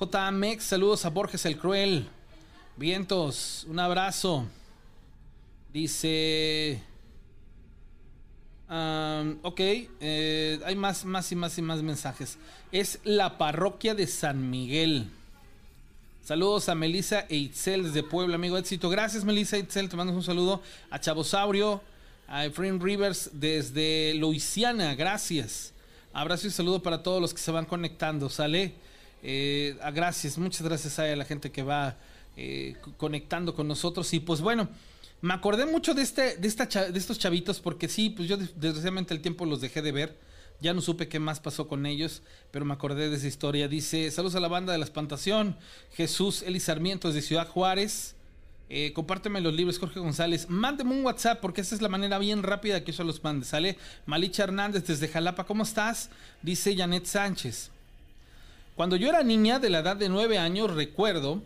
JMX, 0.00 0.64
saludos 0.64 1.04
a 1.04 1.10
Borges 1.10 1.44
el 1.44 1.58
Cruel. 1.58 2.08
Vientos, 2.76 3.66
un 3.68 3.78
abrazo. 3.78 4.46
Dice. 5.72 6.82
ok, 9.42 9.60
eh, 9.60 10.58
hay 10.64 10.74
más, 10.74 11.04
más 11.04 11.30
y 11.30 11.36
más 11.36 11.58
y 11.58 11.62
más 11.62 11.82
mensajes. 11.82 12.38
Es 12.72 12.98
la 13.04 13.36
parroquia 13.36 13.94
de 13.94 14.06
San 14.06 14.50
Miguel. 14.50 15.10
Saludos 16.24 16.70
a 16.70 16.74
Melissa 16.74 17.26
e 17.28 17.36
Itzel 17.36 17.84
desde 17.84 18.02
Puebla, 18.02 18.36
amigo 18.36 18.56
éxito. 18.56 18.88
Gracias, 18.88 19.22
Melissa 19.22 19.56
e 19.56 19.60
Itzel. 19.60 19.90
Te 19.90 19.96
mando 19.96 20.14
un 20.14 20.22
saludo 20.22 20.62
a 20.88 20.98
Chabosaurio, 20.98 21.82
a 22.26 22.46
Efraín 22.46 22.80
Rivers 22.80 23.30
desde 23.34 24.14
Luisiana. 24.14 24.94
Gracias. 24.94 25.74
Abrazo 26.14 26.46
y 26.46 26.50
saludo 26.50 26.82
para 26.82 27.02
todos 27.02 27.20
los 27.20 27.34
que 27.34 27.40
se 27.40 27.50
van 27.50 27.66
conectando. 27.66 28.30
Sale. 28.30 28.72
Eh, 29.22 29.76
gracias, 29.94 30.38
muchas 30.38 30.62
gracias 30.62 30.98
a 30.98 31.04
la 31.14 31.24
gente 31.24 31.52
que 31.52 31.62
va 31.62 31.96
eh, 32.36 32.76
conectando 32.96 33.54
con 33.54 33.68
nosotros. 33.68 34.12
Y 34.14 34.20
pues 34.20 34.40
bueno, 34.40 34.68
me 35.20 35.34
acordé 35.34 35.66
mucho 35.66 35.94
de, 35.94 36.02
este, 36.02 36.36
de, 36.36 36.48
esta, 36.48 36.66
de 36.66 36.98
estos 36.98 37.18
chavitos 37.18 37.60
porque 37.60 37.88
sí, 37.88 38.10
pues 38.10 38.28
yo 38.28 38.36
desgraciadamente 38.36 39.14
el 39.14 39.20
tiempo 39.20 39.46
los 39.46 39.60
dejé 39.60 39.82
de 39.82 39.92
ver. 39.92 40.18
Ya 40.60 40.74
no 40.74 40.80
supe 40.80 41.08
qué 41.08 41.18
más 41.18 41.40
pasó 41.40 41.66
con 41.66 41.86
ellos, 41.86 42.22
pero 42.52 42.64
me 42.64 42.72
acordé 42.72 43.10
de 43.10 43.16
esa 43.16 43.26
historia. 43.26 43.66
Dice, 43.66 44.10
saludos 44.12 44.36
a 44.36 44.40
la 44.40 44.48
banda 44.48 44.72
de 44.72 44.78
la 44.78 44.84
espantación. 44.84 45.56
Jesús 45.94 46.42
Eli 46.42 46.60
Sarmiento 46.60 47.08
desde 47.08 47.22
Ciudad 47.22 47.48
Juárez. 47.48 48.14
Eh, 48.68 48.92
compárteme 48.94 49.40
los 49.40 49.52
libros, 49.52 49.78
Jorge 49.78 50.00
González. 50.00 50.48
Mándeme 50.48 50.92
un 50.92 51.04
WhatsApp 51.04 51.40
porque 51.40 51.60
esa 51.60 51.74
es 51.74 51.82
la 51.82 51.88
manera 51.88 52.18
bien 52.18 52.42
rápida 52.42 52.84
que 52.84 52.92
yo 52.92 53.04
los 53.04 53.22
mande. 53.22 53.44
Sale 53.44 53.76
Malicha 54.06 54.44
Hernández 54.44 54.86
desde 54.86 55.08
Jalapa. 55.08 55.44
¿Cómo 55.44 55.64
estás? 55.64 56.10
Dice 56.42 56.76
Janet 56.76 57.06
Sánchez. 57.06 57.70
Cuando 58.74 58.96
yo 58.96 59.08
era 59.08 59.22
niña 59.22 59.58
de 59.58 59.68
la 59.68 59.80
edad 59.80 59.96
de 59.96 60.08
nueve 60.08 60.38
años, 60.38 60.70
recuerdo 60.70 61.42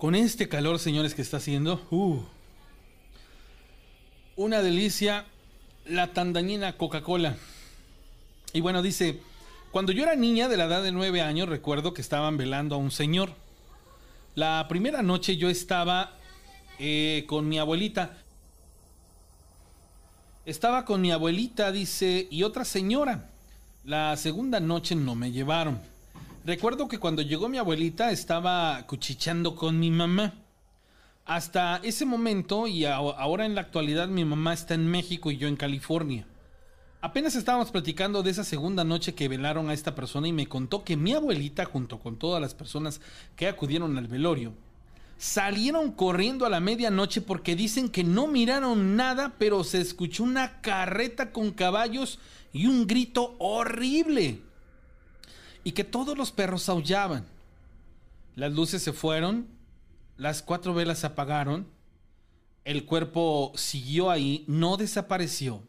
Con 0.00 0.14
este 0.14 0.48
calor, 0.48 0.78
señores, 0.78 1.12
que 1.12 1.20
está 1.20 1.36
haciendo, 1.36 1.86
uh, 1.90 2.20
una 4.34 4.62
delicia, 4.62 5.26
la 5.84 6.14
tandañina 6.14 6.78
Coca-Cola. 6.78 7.36
Y 8.54 8.62
bueno, 8.62 8.80
dice, 8.80 9.20
cuando 9.70 9.92
yo 9.92 10.02
era 10.04 10.16
niña 10.16 10.48
de 10.48 10.56
la 10.56 10.64
edad 10.64 10.82
de 10.82 10.90
nueve 10.90 11.20
años, 11.20 11.50
recuerdo 11.50 11.92
que 11.92 12.00
estaban 12.00 12.38
velando 12.38 12.76
a 12.76 12.78
un 12.78 12.90
señor. 12.90 13.34
La 14.34 14.64
primera 14.70 15.02
noche 15.02 15.36
yo 15.36 15.50
estaba 15.50 16.14
eh, 16.78 17.24
con 17.26 17.46
mi 17.46 17.58
abuelita. 17.58 18.16
Estaba 20.46 20.86
con 20.86 21.02
mi 21.02 21.12
abuelita, 21.12 21.72
dice, 21.72 22.26
y 22.30 22.42
otra 22.44 22.64
señora. 22.64 23.28
La 23.84 24.16
segunda 24.16 24.60
noche 24.60 24.94
no 24.94 25.14
me 25.14 25.30
llevaron. 25.30 25.78
Recuerdo 26.44 26.88
que 26.88 26.98
cuando 26.98 27.20
llegó 27.20 27.50
mi 27.50 27.58
abuelita 27.58 28.10
estaba 28.10 28.86
cuchicheando 28.86 29.54
con 29.54 29.78
mi 29.78 29.90
mamá. 29.90 30.32
Hasta 31.26 31.80
ese 31.82 32.06
momento 32.06 32.66
y 32.66 32.86
ahora 32.86 33.44
en 33.44 33.54
la 33.54 33.60
actualidad 33.60 34.08
mi 34.08 34.24
mamá 34.24 34.54
está 34.54 34.72
en 34.72 34.86
México 34.86 35.30
y 35.30 35.36
yo 35.36 35.48
en 35.48 35.56
California. 35.56 36.26
Apenas 37.02 37.34
estábamos 37.34 37.70
platicando 37.70 38.22
de 38.22 38.30
esa 38.30 38.44
segunda 38.44 38.84
noche 38.84 39.14
que 39.14 39.28
velaron 39.28 39.68
a 39.68 39.74
esta 39.74 39.94
persona 39.94 40.28
y 40.28 40.32
me 40.32 40.46
contó 40.46 40.82
que 40.82 40.96
mi 40.96 41.12
abuelita 41.12 41.66
junto 41.66 41.98
con 41.98 42.16
todas 42.16 42.40
las 42.40 42.54
personas 42.54 43.02
que 43.36 43.46
acudieron 43.46 43.98
al 43.98 44.08
velorio 44.08 44.54
salieron 45.18 45.92
corriendo 45.92 46.46
a 46.46 46.50
la 46.50 46.60
medianoche 46.60 47.20
porque 47.20 47.54
dicen 47.54 47.90
que 47.90 48.02
no 48.02 48.26
miraron 48.26 48.96
nada, 48.96 49.34
pero 49.38 49.62
se 49.62 49.78
escuchó 49.78 50.24
una 50.24 50.62
carreta 50.62 51.32
con 51.32 51.50
caballos 51.50 52.18
y 52.54 52.64
un 52.64 52.86
grito 52.86 53.36
horrible 53.38 54.40
y 55.70 55.72
que 55.72 55.84
todos 55.84 56.18
los 56.18 56.32
perros 56.32 56.68
aullaban. 56.68 57.24
Las 58.34 58.52
luces 58.52 58.82
se 58.82 58.92
fueron, 58.92 59.46
las 60.16 60.42
cuatro 60.42 60.74
velas 60.74 60.98
se 60.98 61.06
apagaron, 61.06 61.68
el 62.64 62.84
cuerpo 62.84 63.52
siguió 63.54 64.10
ahí, 64.10 64.44
no 64.48 64.76
desapareció. 64.76 65.62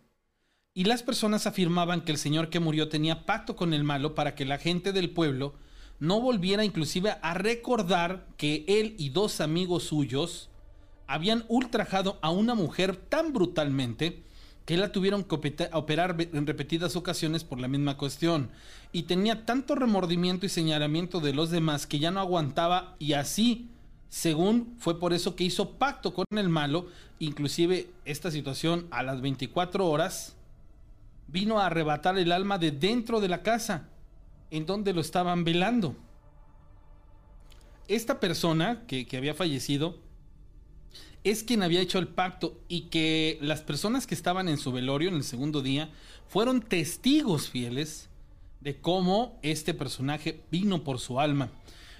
Y 0.74 0.86
las 0.86 1.04
personas 1.04 1.45
afirmaban 1.45 2.02
que 2.02 2.12
el 2.12 2.18
señor 2.18 2.49
que 2.49 2.60
murió 2.60 2.89
tenía 2.89 3.28
pacto 3.28 3.56
con 3.56 3.76
el 3.76 3.84
malo 3.84 4.16
para 4.16 4.34
que 4.34 4.43
la 4.43 4.58
gente 4.58 4.91
del 4.91 5.12
pueblo 5.12 5.54
no 5.99 6.20
volviera 6.20 6.66
inclusive 6.66 7.16
a 7.22 7.36
recordar 7.36 8.26
que 8.38 8.66
él 8.68 8.95
y 8.97 9.10
dos 9.10 9.39
amigos 9.39 9.84
suyos 9.84 10.49
habían 11.06 11.45
ultrajado 11.47 12.18
a 12.24 12.32
una 12.32 12.56
mujer 12.56 12.95
tan 12.95 13.34
brutalmente 13.34 14.24
que 14.72 14.78
la 14.78 14.93
tuvieron 14.93 15.26
que 15.26 15.36
operar 15.74 16.15
en 16.17 16.47
repetidas 16.47 16.95
ocasiones 16.95 17.43
por 17.43 17.59
la 17.59 17.67
misma 17.67 17.97
cuestión. 17.97 18.51
Y 18.93 19.03
tenía 19.03 19.45
tanto 19.45 19.76
remordimiento 19.76 20.45
y 20.45 20.49
señalamiento 20.49 21.19
de 21.19 21.34
los 21.34 21.49
demás 21.49 21.86
que 21.86 21.99
ya 21.99 22.09
no 22.09 22.22
aguantaba 22.22 22.95
y 22.97 23.11
así, 23.11 23.67
según 24.07 24.78
fue 24.80 24.97
por 24.97 25.11
eso 25.11 25.36
que 25.36 25.43
hizo 25.43 25.72
pacto 25.72 26.13
con 26.13 26.24
el 26.32 26.47
malo, 26.47 26.88
inclusive 27.19 27.89
esta 28.05 28.32
situación 28.32 28.88
a 28.91 29.03
las 29.03 29.19
24 29.19 29.86
horas 29.86 30.38
vino 31.28 31.59
a 31.59 31.65
arrebatar 31.65 32.17
el 32.17 32.32
alma 32.32 32.57
de 32.57 32.72
dentro 32.72 33.19
de 33.19 33.28
la 33.28 33.43
casa, 33.43 33.89
en 34.51 34.65
donde 34.65 34.93
lo 34.93 35.01
estaban 35.01 35.43
velando. 35.43 35.97
Esta 37.89 38.22
persona 38.22 38.84
que 38.88 39.17
había 39.17 39.34
fallecido 39.34 39.99
es 41.24 41.43
quien 41.43 41.63
había 41.63 41.82
hecho 41.82 41.99
el 41.99 42.07
pacto 42.07 42.59
y 42.67 42.84
que 42.89 43.38
las 43.41 43.61
personas 43.61 44.07
que 44.07 44.15
estaban 44.15 44.49
en 44.49 44.57
su 44.57 44.72
velorio 44.72 45.09
en 45.09 45.15
el 45.15 45.24
segundo 45.24 45.61
día 45.61 45.89
fueron 46.28 46.61
testigos 46.61 47.49
fieles 47.49 48.09
de 48.59 48.80
cómo 48.80 49.39
este 49.41 49.74
personaje 49.74 50.41
vino 50.51 50.84
por 50.84 50.99
su 50.99 51.19
alma. 51.19 51.51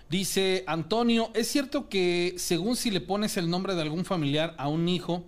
Dice 0.10 0.64
Antonio, 0.68 1.32
es 1.34 1.48
cierto 1.48 1.88
que 1.88 2.34
según 2.38 2.76
si 2.76 2.92
le 2.92 3.02
pones 3.02 3.38
el 3.38 3.50
nombre 3.50 3.76
de 3.76 3.82
algún 3.82 4.06
familiar 4.06 4.56
a 4.58 4.68
un 4.68 4.90
hijo, 4.90 5.26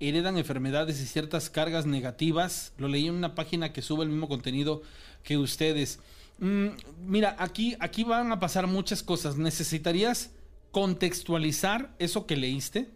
heredan 0.00 0.36
enfermedades 0.36 1.00
y 1.00 1.06
ciertas 1.06 1.48
cargas 1.48 1.86
negativas. 1.86 2.72
Lo 2.78 2.88
leí 2.88 3.06
en 3.06 3.14
una 3.14 3.34
página 3.34 3.72
que 3.72 3.82
sube 3.82 4.04
el 4.04 4.10
mismo 4.10 4.28
contenido 4.28 4.82
que 5.22 5.38
ustedes. 5.38 6.00
Mm, 6.38 6.68
mira, 7.06 7.34
aquí, 7.38 7.76
aquí 7.80 8.04
van 8.04 8.30
a 8.30 8.38
pasar 8.40 8.66
muchas 8.66 9.02
cosas. 9.02 9.38
Necesitarías 9.38 10.32
contextualizar 10.70 11.94
eso 11.98 12.26
que 12.26 12.36
leíste 12.36 12.90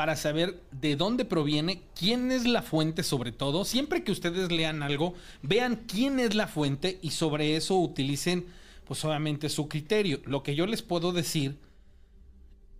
para 0.00 0.16
saber 0.16 0.62
de 0.72 0.96
dónde 0.96 1.26
proviene, 1.26 1.82
quién 1.94 2.32
es 2.32 2.46
la 2.46 2.62
fuente 2.62 3.02
sobre 3.02 3.32
todo. 3.32 3.66
Siempre 3.66 4.02
que 4.02 4.12
ustedes 4.12 4.50
lean 4.50 4.82
algo, 4.82 5.12
vean 5.42 5.84
quién 5.86 6.18
es 6.20 6.34
la 6.34 6.46
fuente 6.46 6.98
y 7.02 7.10
sobre 7.10 7.54
eso 7.54 7.76
utilicen 7.76 8.46
pues 8.86 9.04
obviamente 9.04 9.50
su 9.50 9.68
criterio. 9.68 10.22
Lo 10.24 10.42
que 10.42 10.54
yo 10.54 10.64
les 10.64 10.80
puedo 10.80 11.12
decir 11.12 11.58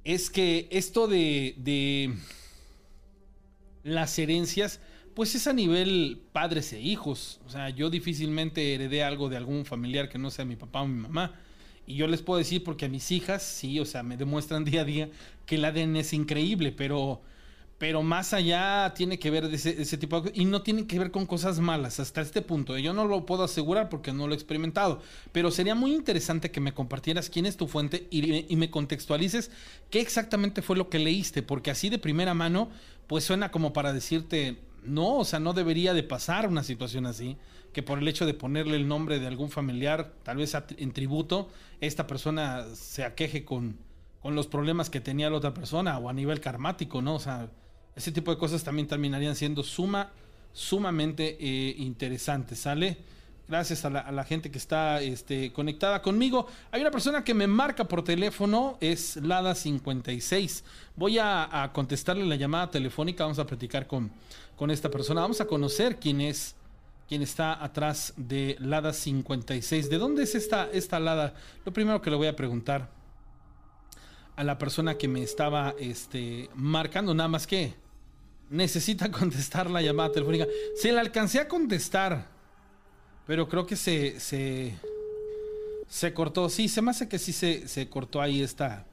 es 0.03 0.31
que 0.31 0.67
esto 0.71 1.09
de, 1.09 1.57
de 1.59 2.15
las 3.83 4.19
herencias, 4.19 4.81
pues 5.13 5.35
es 5.35 5.47
a 5.47 5.53
nivel 5.53 6.23
padres 6.33 6.73
e 6.73 6.81
hijos. 6.81 7.39
O 7.47 7.51
sea, 7.51 7.69
yo 7.69 7.91
difícilmente 7.91 8.73
heredé 8.73 9.05
algo 9.05 9.29
de 9.29 9.37
algún 9.37 9.67
familiar 9.67 10.09
que 10.09 10.17
no 10.17 10.31
sea 10.31 10.47
mi 10.47 10.57
papá 10.57 10.81
o 10.81 10.87
mi 10.87 11.03
mamá. 11.03 11.39
Y 11.91 11.97
yo 11.97 12.07
les 12.07 12.23
puedo 12.23 12.39
decir 12.39 12.63
porque 12.63 12.87
a 12.87 12.89
mis 12.89 13.11
hijas, 13.11 13.43
sí, 13.43 13.81
o 13.81 13.85
sea, 13.85 14.05
me 14.05 14.17
demuestran 14.17 14.65
día 14.65 14.83
a 14.83 14.85
día 14.85 15.11
que 15.45 15.57
el 15.57 15.65
ADN 15.65 15.97
es 15.97 16.13
increíble, 16.13 16.71
pero, 16.71 17.21
pero 17.79 18.05
más 18.05 18.33
allá 18.33 18.95
tiene 18.95 19.19
que 19.19 19.31
ver 19.31 19.49
de 19.49 19.57
ese, 19.57 19.99
tipo 19.99 20.17
de 20.17 20.23
cosas. 20.23 20.39
Y 20.39 20.45
no 20.45 20.63
tiene 20.63 20.87
que 20.87 21.01
ver 21.01 21.11
con 21.11 21.27
cosas 21.27 21.59
malas 21.59 21.99
hasta 21.99 22.21
este 22.21 22.43
punto. 22.43 22.79
Yo 22.79 22.93
no 22.93 23.07
lo 23.07 23.27
puedo 23.27 23.43
asegurar 23.43 23.89
porque 23.89 24.13
no 24.13 24.29
lo 24.29 24.35
he 24.35 24.37
experimentado. 24.37 25.03
Pero 25.33 25.51
sería 25.51 25.75
muy 25.75 25.93
interesante 25.93 26.53
que 26.53 26.61
me 26.61 26.73
compartieras 26.73 27.29
quién 27.29 27.45
es 27.45 27.57
tu 27.57 27.67
fuente 27.67 28.07
y, 28.11 28.53
y 28.53 28.57
me 28.57 28.71
contextualices 28.71 29.51
qué 29.91 30.01
exactamente 30.01 30.63
fue 30.63 30.77
lo 30.77 30.89
que 30.89 31.01
leíste. 31.01 31.43
Porque 31.43 31.73
así 31.73 31.89
de 31.89 31.99
primera 31.99 32.35
mano, 32.35 32.71
pues 33.09 33.25
suena 33.25 33.51
como 33.51 33.73
para 33.73 33.93
decirte, 33.93 34.59
no, 34.85 35.17
o 35.17 35.25
sea, 35.25 35.41
no 35.41 35.53
debería 35.53 35.93
de 35.95 36.03
pasar 36.03 36.49
una 36.49 36.63
situación 36.63 37.07
así, 37.07 37.37
que 37.73 37.83
por 37.83 37.99
el 37.99 38.09
hecho 38.09 38.27
de 38.27 38.35
ponerle 38.35 38.77
el 38.77 38.89
nombre 38.89 39.19
de 39.19 39.27
algún 39.27 39.51
familiar, 39.51 40.13
tal 40.23 40.39
vez 40.39 40.57
en 40.77 40.93
tributo, 40.93 41.49
esta 41.81 42.07
persona 42.07 42.67
se 42.75 43.05
aqueje 43.05 43.45
con, 43.45 43.77
con 44.21 44.35
los 44.35 44.47
problemas 44.47 44.91
que 44.91 45.01
tenía 45.01 45.31
la 45.31 45.37
otra 45.37 45.55
persona 45.55 45.99
o 45.99 46.09
a 46.09 46.13
nivel 46.13 46.41
karmático, 46.41 47.01
¿no? 47.01 47.15
O 47.15 47.21
sea, 47.21 47.49
ese 47.97 48.13
tipo 48.13 48.31
de 48.31 48.39
cosas 48.39 48.65
también 48.65 48.89
terminarían 48.89 49.37
siendo 49.37 49.63
suma, 49.63 50.11
sumamente 50.53 51.37
eh, 51.41 51.75
interesantes, 51.79 52.59
¿sale? 52.59 52.99
Gracias 53.49 53.85
a 53.85 53.91
la, 53.91 54.25
gente 54.25 54.49
que 54.53 54.59
está 54.59 55.01
este, 55.01 55.53
conectada 55.53 56.03
conmigo. 56.03 56.47
Hay 56.71 56.83
una 56.83 56.93
persona 56.93 57.25
que 57.25 57.35
me 57.35 57.49
marca 57.49 57.83
por 57.83 58.05
teléfono, 58.05 58.79
es 58.81 59.21
Lada56. 59.21 60.63
Voy 60.95 61.19
a, 61.19 61.63
a 61.65 61.73
contestarle 61.73 62.25
la 62.27 62.37
llamada 62.37 62.71
telefónica, 62.71 63.25
vamos 63.25 63.41
a 63.41 63.47
platicar 63.47 63.89
con, 63.89 64.13
con 64.55 64.71
esta 64.71 64.89
persona. 64.89 65.23
Vamos 65.23 65.41
a 65.41 65.47
conocer 65.47 65.99
quién 65.99 66.21
es, 66.21 66.55
quién 67.11 67.23
está 67.23 67.61
atrás 67.63 68.15
de 68.17 68.57
Lada56. 68.61 69.89
¿De 69.89 69.99
dónde 69.99 70.23
es 70.23 70.37
esta, 70.37 70.71
esta 70.73 71.01
Lada? 71.01 71.35
Lo 71.65 71.73
primero 71.73 72.01
que 72.01 72.09
le 72.09 72.15
voy 72.15 72.29
a 72.29 72.37
preguntar 72.37 72.89
a 74.37 74.45
la 74.45 74.57
persona 74.59 74.97
que 74.97 75.09
me 75.09 75.21
estaba 75.21 75.75
este, 75.81 76.49
marcando, 76.55 77.13
nada 77.13 77.29
más 77.29 77.49
que 77.49 77.75
necesita 78.49 79.11
contestar 79.21 79.69
la 79.69 79.83
llamada 79.83 80.13
telefónica. 80.13 80.47
Se 80.77 80.93
la 80.93 81.01
alcancé 81.01 81.41
a 81.41 81.49
contestar, 81.49 82.29
pero 83.27 83.49
creo 83.49 83.67
que 83.67 83.75
se, 83.75 84.21
se, 84.21 84.77
se 85.89 86.15
cortó. 86.15 86.49
Sí, 86.49 86.69
se 86.69 86.81
me 86.81 86.93
hace 86.93 87.09
que 87.09 87.19
sí 87.19 87.33
se, 87.33 87.67
se 87.67 87.89
cortó 87.89 88.21
ahí 88.23 88.41
esta, 88.41 88.87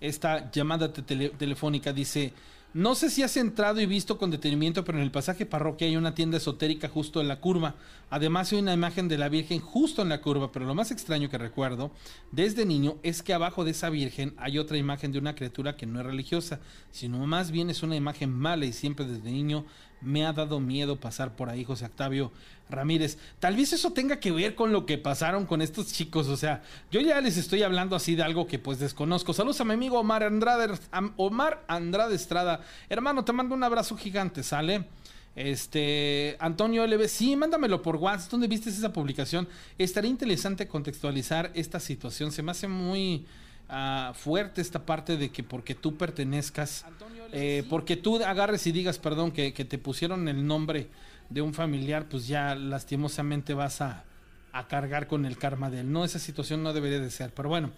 esta 0.00 0.50
llamada 0.50 0.92
te- 0.92 1.02
tele- 1.02 1.30
telefónica. 1.30 1.92
Dice, 1.92 2.32
no 2.74 2.94
sé 2.94 3.10
si 3.10 3.22
has 3.22 3.36
entrado 3.36 3.80
y 3.82 3.86
visto 3.86 4.16
con 4.16 4.30
detenimiento, 4.30 4.82
pero 4.82 4.96
en 4.96 5.04
el 5.04 5.10
pasaje 5.10 5.44
parroquia 5.44 5.86
hay 5.86 5.96
una 5.96 6.14
tienda 6.14 6.38
esotérica 6.38 6.88
justo 6.88 7.20
en 7.20 7.28
la 7.28 7.38
curva. 7.38 7.74
Además 8.08 8.50
hay 8.50 8.60
una 8.60 8.72
imagen 8.72 9.08
de 9.08 9.18
la 9.18 9.28
Virgen 9.28 9.60
justo 9.60 10.00
en 10.00 10.08
la 10.08 10.22
curva, 10.22 10.52
pero 10.52 10.64
lo 10.64 10.74
más 10.74 10.90
extraño 10.90 11.28
que 11.28 11.36
recuerdo 11.36 11.90
desde 12.30 12.64
niño 12.64 12.96
es 13.02 13.22
que 13.22 13.34
abajo 13.34 13.64
de 13.64 13.72
esa 13.72 13.90
Virgen 13.90 14.34
hay 14.38 14.58
otra 14.58 14.78
imagen 14.78 15.12
de 15.12 15.18
una 15.18 15.34
criatura 15.34 15.76
que 15.76 15.84
no 15.84 16.00
es 16.00 16.06
religiosa, 16.06 16.60
sino 16.90 17.26
más 17.26 17.50
bien 17.50 17.68
es 17.68 17.82
una 17.82 17.96
imagen 17.96 18.30
mala 18.30 18.64
y 18.64 18.72
siempre 18.72 19.04
desde 19.04 19.30
niño 19.30 19.66
me 20.02 20.24
ha 20.26 20.32
dado 20.32 20.60
miedo 20.60 20.96
pasar 20.96 21.34
por 21.36 21.48
ahí, 21.48 21.64
José 21.64 21.86
Octavio 21.86 22.32
Ramírez. 22.68 23.18
Tal 23.38 23.56
vez 23.56 23.72
eso 23.72 23.92
tenga 23.92 24.18
que 24.18 24.32
ver 24.32 24.54
con 24.54 24.72
lo 24.72 24.86
que 24.86 24.98
pasaron 24.98 25.46
con 25.46 25.62
estos 25.62 25.92
chicos, 25.92 26.28
o 26.28 26.36
sea, 26.36 26.62
yo 26.90 27.00
ya 27.00 27.20
les 27.20 27.36
estoy 27.36 27.62
hablando 27.62 27.96
así 27.96 28.14
de 28.14 28.22
algo 28.22 28.46
que 28.46 28.58
pues 28.58 28.78
desconozco. 28.78 29.32
Saludos 29.32 29.60
a 29.60 29.64
mi 29.64 29.74
amigo 29.74 29.98
Omar 29.98 30.22
Andrade, 30.22 30.78
Omar 31.16 31.64
Andrade 31.68 32.14
Estrada. 32.14 32.60
Hermano, 32.88 33.24
te 33.24 33.32
mando 33.32 33.54
un 33.54 33.62
abrazo 33.62 33.96
gigante, 33.96 34.42
¿sale? 34.42 34.86
Este, 35.34 36.36
Antonio 36.40 36.86
LB, 36.86 37.08
sí, 37.08 37.36
mándamelo 37.36 37.80
por 37.80 37.96
WhatsApp. 37.96 38.32
¿Dónde 38.32 38.48
viste 38.48 38.70
esa 38.70 38.92
publicación? 38.92 39.48
Estaría 39.78 40.10
interesante 40.10 40.68
contextualizar 40.68 41.50
esta 41.54 41.80
situación. 41.80 42.32
Se 42.32 42.42
me 42.42 42.50
hace 42.50 42.68
muy 42.68 43.24
ah, 43.72 44.12
fuerte 44.14 44.60
esta 44.60 44.86
parte 44.86 45.16
de 45.16 45.32
que 45.32 45.42
porque 45.42 45.74
tú 45.74 45.96
pertenezcas, 45.96 46.84
eh, 47.32 47.64
porque 47.68 47.96
tú 47.96 48.22
agarres 48.22 48.66
y 48.68 48.72
digas, 48.72 48.98
perdón, 48.98 49.32
que, 49.32 49.52
que 49.52 49.64
te 49.64 49.78
pusieron 49.78 50.28
el 50.28 50.46
nombre 50.46 50.88
de 51.30 51.42
un 51.42 51.54
familiar, 51.54 52.06
pues 52.08 52.28
ya 52.28 52.54
lastimosamente 52.54 53.54
vas 53.54 53.80
a, 53.80 54.04
a 54.52 54.68
cargar 54.68 55.06
con 55.06 55.24
el 55.24 55.38
karma 55.38 55.70
de 55.70 55.80
él. 55.80 55.90
No, 55.90 56.04
esa 56.04 56.18
situación 56.18 56.62
no 56.62 56.72
debería 56.72 57.00
de 57.00 57.10
ser. 57.10 57.32
Pero 57.34 57.48
bueno, 57.48 57.70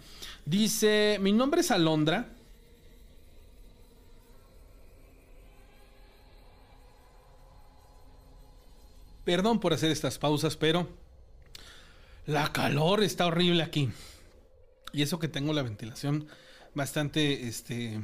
dice, 0.45 1.17
mi 1.21 1.31
nombre 1.31 1.61
es 1.61 1.71
Alondra. 1.71 2.27
Perdón 9.23 9.59
por 9.59 9.73
hacer 9.73 9.89
estas 9.89 10.19
pausas, 10.19 10.55
pero 10.55 10.87
la 12.27 12.51
calor 12.51 13.01
está 13.03 13.25
horrible 13.25 13.63
aquí. 13.63 13.89
Y 14.95 15.01
eso 15.01 15.19
que 15.19 15.27
tengo 15.27 15.51
la 15.51 15.61
ventilación 15.61 16.25
bastante, 16.73 17.49
este, 17.49 17.99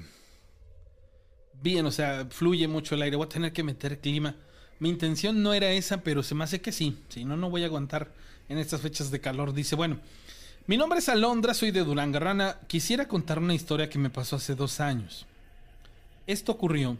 bien, 1.61 1.85
o 1.85 1.91
sea, 1.91 2.27
fluye 2.29 2.67
mucho 2.67 2.95
el 2.95 3.01
aire. 3.01 3.15
Voy 3.15 3.27
a 3.27 3.29
tener 3.29 3.53
que 3.53 3.63
meter 3.63 4.01
clima. 4.01 4.35
Mi 4.79 4.89
intención 4.89 5.41
no 5.41 5.53
era 5.53 5.71
esa, 5.71 6.03
pero 6.03 6.21
se 6.21 6.35
me 6.35 6.43
hace 6.43 6.59
que 6.59 6.73
sí. 6.73 6.97
Si 7.07 7.23
no, 7.23 7.37
no 7.37 7.49
voy 7.49 7.63
a 7.63 7.67
aguantar 7.67 8.11
en 8.49 8.57
estas 8.57 8.81
fechas 8.81 9.09
de 9.09 9.21
calor. 9.21 9.53
Dice, 9.53 9.77
bueno, 9.77 10.01
mi 10.67 10.75
nombre 10.75 10.99
es 10.99 11.07
Alondra, 11.07 11.53
soy 11.53 11.71
de 11.71 11.85
Durangarrana. 11.85 12.59
Quisiera 12.67 13.07
contar 13.07 13.39
una 13.39 13.53
historia 13.53 13.89
que 13.89 13.97
me 13.97 14.09
pasó 14.09 14.35
hace 14.35 14.53
dos 14.53 14.81
años. 14.81 15.25
Esto 16.27 16.51
ocurrió 16.51 16.97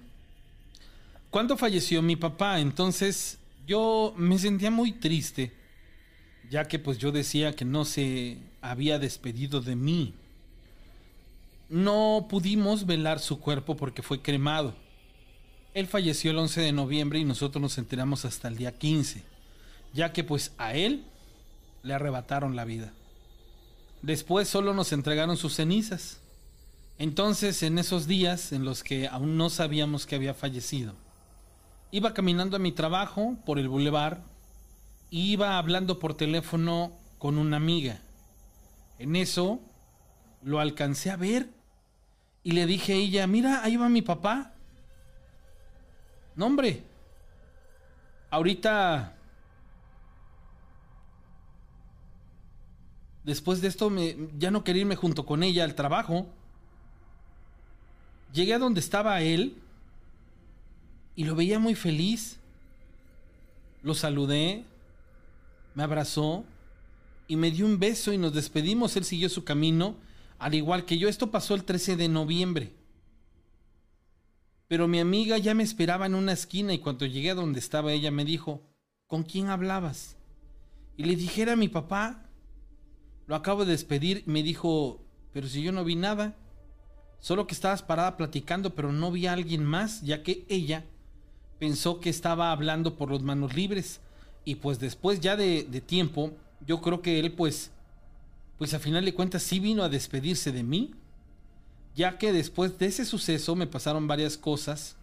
cuando 1.29 1.57
falleció 1.57 2.01
mi 2.01 2.15
papá. 2.15 2.61
Entonces 2.61 3.39
yo 3.67 4.13
me 4.15 4.39
sentía 4.39 4.71
muy 4.71 4.93
triste, 4.93 5.51
ya 6.51 6.67
que 6.67 6.79
pues 6.79 6.97
yo 6.97 7.13
decía 7.13 7.55
que 7.55 7.63
no 7.63 7.85
se 7.85 8.37
había 8.59 8.99
despedido 8.99 9.61
de 9.61 9.77
mí. 9.77 10.13
No 11.69 12.27
pudimos 12.29 12.85
velar 12.85 13.19
su 13.19 13.39
cuerpo 13.39 13.77
porque 13.77 14.01
fue 14.01 14.21
cremado. 14.21 14.75
Él 15.73 15.87
falleció 15.87 16.31
el 16.31 16.37
11 16.39 16.59
de 16.59 16.73
noviembre 16.73 17.19
y 17.19 17.23
nosotros 17.23 17.61
nos 17.61 17.77
enteramos 17.77 18.25
hasta 18.25 18.49
el 18.49 18.57
día 18.57 18.77
15, 18.77 19.23
ya 19.93 20.11
que 20.11 20.25
pues 20.25 20.51
a 20.57 20.73
él 20.73 21.05
le 21.83 21.93
arrebataron 21.93 22.57
la 22.57 22.65
vida. 22.65 22.91
Después 24.01 24.49
solo 24.49 24.73
nos 24.73 24.91
entregaron 24.91 25.37
sus 25.37 25.53
cenizas. 25.53 26.19
Entonces, 26.97 27.63
en 27.63 27.79
esos 27.79 28.07
días 28.07 28.51
en 28.51 28.65
los 28.65 28.83
que 28.83 29.07
aún 29.07 29.37
no 29.37 29.49
sabíamos 29.49 30.05
que 30.05 30.15
había 30.15 30.33
fallecido, 30.33 30.95
iba 31.91 32.13
caminando 32.13 32.57
a 32.57 32.59
mi 32.59 32.73
trabajo 32.73 33.37
por 33.45 33.57
el 33.57 33.69
bulevar 33.69 34.30
iba 35.11 35.57
hablando 35.57 35.99
por 35.99 36.15
teléfono 36.15 36.93
con 37.19 37.37
una 37.37 37.57
amiga. 37.57 37.99
En 38.97 39.15
eso 39.15 39.59
lo 40.41 40.59
alcancé 40.59 41.11
a 41.11 41.17
ver 41.17 41.49
y 42.43 42.53
le 42.53 42.65
dije 42.65 42.93
a 42.93 42.95
ella, 42.95 43.27
mira, 43.27 43.63
ahí 43.63 43.77
va 43.77 43.89
mi 43.89 44.01
papá. 44.01 44.53
No, 46.35 46.47
hombre. 46.47 46.83
ahorita, 48.31 49.17
después 53.25 53.61
de 53.61 53.67
esto, 53.67 53.89
me, 53.89 54.15
ya 54.39 54.49
no 54.49 54.63
quería 54.63 54.81
irme 54.81 54.95
junto 54.95 55.25
con 55.25 55.43
ella 55.43 55.65
al 55.65 55.75
trabajo. 55.75 56.27
Llegué 58.33 58.53
a 58.53 58.59
donde 58.59 58.79
estaba 58.79 59.21
él 59.21 59.57
y 61.17 61.25
lo 61.25 61.35
veía 61.35 61.59
muy 61.59 61.75
feliz. 61.75 62.39
Lo 63.83 63.93
saludé, 63.93 64.63
me 65.73 65.83
abrazó 65.83 66.45
y 67.27 67.35
me 67.35 67.51
dio 67.51 67.65
un 67.65 67.79
beso 67.79 68.13
y 68.13 68.17
nos 68.17 68.33
despedimos. 68.33 68.95
Él 68.97 69.05
siguió 69.05 69.29
su 69.29 69.43
camino, 69.43 69.95
al 70.39 70.53
igual 70.53 70.85
que 70.85 70.97
yo. 70.97 71.07
Esto 71.07 71.31
pasó 71.31 71.55
el 71.55 71.63
13 71.63 71.95
de 71.95 72.09
noviembre. 72.09 72.75
Pero 74.67 74.87
mi 74.87 74.99
amiga 74.99 75.37
ya 75.37 75.53
me 75.53 75.63
esperaba 75.63 76.05
en 76.05 76.15
una 76.15 76.31
esquina 76.31 76.73
y 76.73 76.79
cuando 76.79 77.05
llegué 77.05 77.31
a 77.31 77.35
donde 77.35 77.59
estaba 77.59 77.91
ella 77.91 78.11
me 78.11 78.23
dijo, 78.23 78.63
¿con 79.07 79.23
quién 79.23 79.49
hablabas? 79.49 80.15
Y 80.95 81.03
le 81.03 81.15
dije, 81.15 81.41
era 81.41 81.55
mi 81.55 81.67
papá. 81.67 82.29
Lo 83.27 83.35
acabo 83.35 83.65
de 83.65 83.71
despedir 83.71 84.23
me 84.25 84.43
dijo, 84.43 85.01
pero 85.33 85.47
si 85.47 85.61
yo 85.61 85.71
no 85.71 85.83
vi 85.83 85.95
nada. 85.95 86.37
Solo 87.19 87.47
que 87.47 87.53
estabas 87.53 87.83
parada 87.83 88.17
platicando, 88.17 88.73
pero 88.73 88.91
no 88.91 89.11
vi 89.11 89.27
a 89.27 89.33
alguien 89.33 89.63
más, 89.63 90.01
ya 90.01 90.23
que 90.23 90.45
ella 90.49 90.85
pensó 91.59 91.99
que 91.99 92.09
estaba 92.09 92.51
hablando 92.51 92.97
por 92.97 93.09
los 93.09 93.21
manos 93.21 93.53
libres. 93.55 94.01
Y 94.43 94.55
pues 94.55 94.79
después 94.79 95.19
ya 95.19 95.35
de, 95.35 95.63
tiempo, 95.85 96.31
yo 96.65 96.81
creo 96.81 97.01
que 97.01 97.19
él 97.19 97.31
pues, 97.31 97.71
pues 98.57 98.73
a 98.73 98.79
final 98.79 99.05
de 99.05 99.13
cuentas 99.13 99.43
sí 99.43 99.59
vino 99.59 99.83
a 99.83 99.89
despedirse 99.89 100.51
de 100.51 100.63
mí. 100.63 100.91
Ya 101.95 102.17
que 102.17 102.31
después 102.31 102.77
de 102.79 102.87
ese 102.87 103.05
suceso 103.05 103.55
me 103.55 103.67
pasaron 103.67 104.07
varias 104.07 104.37
cosas. 104.37 104.95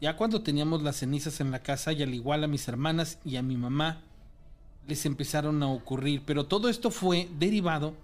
Ya 0.00 0.16
cuando 0.16 0.42
teníamos 0.42 0.82
las 0.82 0.96
cenizas 0.96 1.40
en 1.40 1.50
la 1.50 1.62
casa 1.62 1.92
y 1.92 2.02
al 2.02 2.14
igual 2.14 2.44
a 2.44 2.48
mis 2.48 2.68
hermanas 2.68 3.18
y 3.24 3.36
a 3.36 3.42
mi 3.42 3.56
mamá 3.56 4.00
les 4.86 5.06
empezaron 5.06 5.62
a 5.62 5.68
ocurrir. 5.68 6.22
Pero 6.24 6.46
todo 6.46 6.68
esto 6.68 6.90
fue 6.90 7.28
derivado 7.38 7.94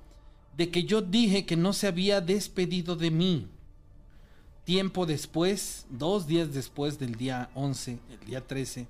de 0.57 0.71
que 0.71 0.85
yo 0.85 1.01
dije 1.01 1.47
que 1.47 1.57
no 1.57 1.73
se 1.73 1.87
había 1.87 2.21
despedido 2.21 2.97
de 2.97 3.11
mí. 3.11 3.47
Tiempo 4.65 5.07
después, 5.07 5.87
dos 5.91 6.27
días 6.27 6.53
después 6.53 6.99
del 6.99 7.15
día 7.15 7.51
11, 7.55 7.99
el 8.11 8.27
día 8.27 8.47
13, 8.47 8.87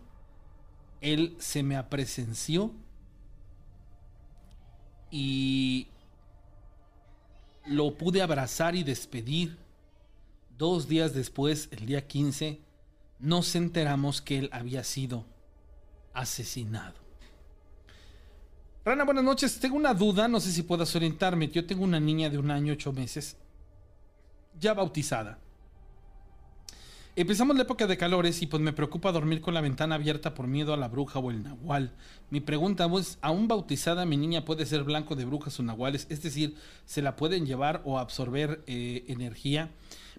él 1.00 1.36
se 1.38 1.62
me 1.62 1.76
apresenció 1.76 2.72
y 5.10 5.88
lo 7.66 7.96
pude 7.96 8.22
abrazar 8.22 8.74
y 8.74 8.82
despedir. 8.82 9.58
Dos 10.56 10.88
días 10.88 11.14
después, 11.14 11.68
el 11.70 11.86
día 11.86 12.06
15, 12.06 12.60
nos 13.18 13.54
enteramos 13.54 14.20
que 14.20 14.38
él 14.38 14.50
había 14.52 14.84
sido 14.84 15.24
asesinado. 16.12 16.94
Rana, 18.84 19.04
buenas 19.04 19.24
noches. 19.24 19.58
Tengo 19.58 19.76
una 19.76 19.94
duda, 19.94 20.28
no 20.28 20.40
sé 20.40 20.52
si 20.52 20.62
puedas 20.62 20.94
orientarme. 20.94 21.48
Yo 21.48 21.66
tengo 21.66 21.84
una 21.84 22.00
niña 22.00 22.28
de 22.28 22.38
un 22.38 22.50
año, 22.50 22.72
ocho 22.72 22.92
meses, 22.92 23.36
ya 24.58 24.74
bautizada. 24.74 25.38
Empezamos 27.16 27.56
la 27.56 27.62
época 27.62 27.88
de 27.88 27.96
calores 27.96 28.40
y 28.40 28.46
pues 28.46 28.62
me 28.62 28.72
preocupa 28.72 29.10
dormir 29.10 29.40
con 29.40 29.52
la 29.52 29.60
ventana 29.60 29.96
abierta 29.96 30.32
por 30.32 30.46
miedo 30.46 30.72
a 30.72 30.76
la 30.76 30.86
bruja 30.86 31.18
o 31.18 31.32
el 31.32 31.42
nahual. 31.42 31.92
Mi 32.30 32.40
pregunta 32.40 32.88
es, 32.98 33.18
¿aún 33.20 33.48
bautizada 33.48 34.06
mi 34.06 34.16
niña 34.16 34.44
puede 34.44 34.64
ser 34.64 34.84
blanco 34.84 35.16
de 35.16 35.24
brujas 35.24 35.58
o 35.58 35.64
nahuales? 35.64 36.06
Es 36.08 36.22
decir, 36.22 36.54
¿se 36.84 37.02
la 37.02 37.16
pueden 37.16 37.46
llevar 37.46 37.82
o 37.84 37.98
absorber 37.98 38.62
eh, 38.68 39.04
energía? 39.08 39.70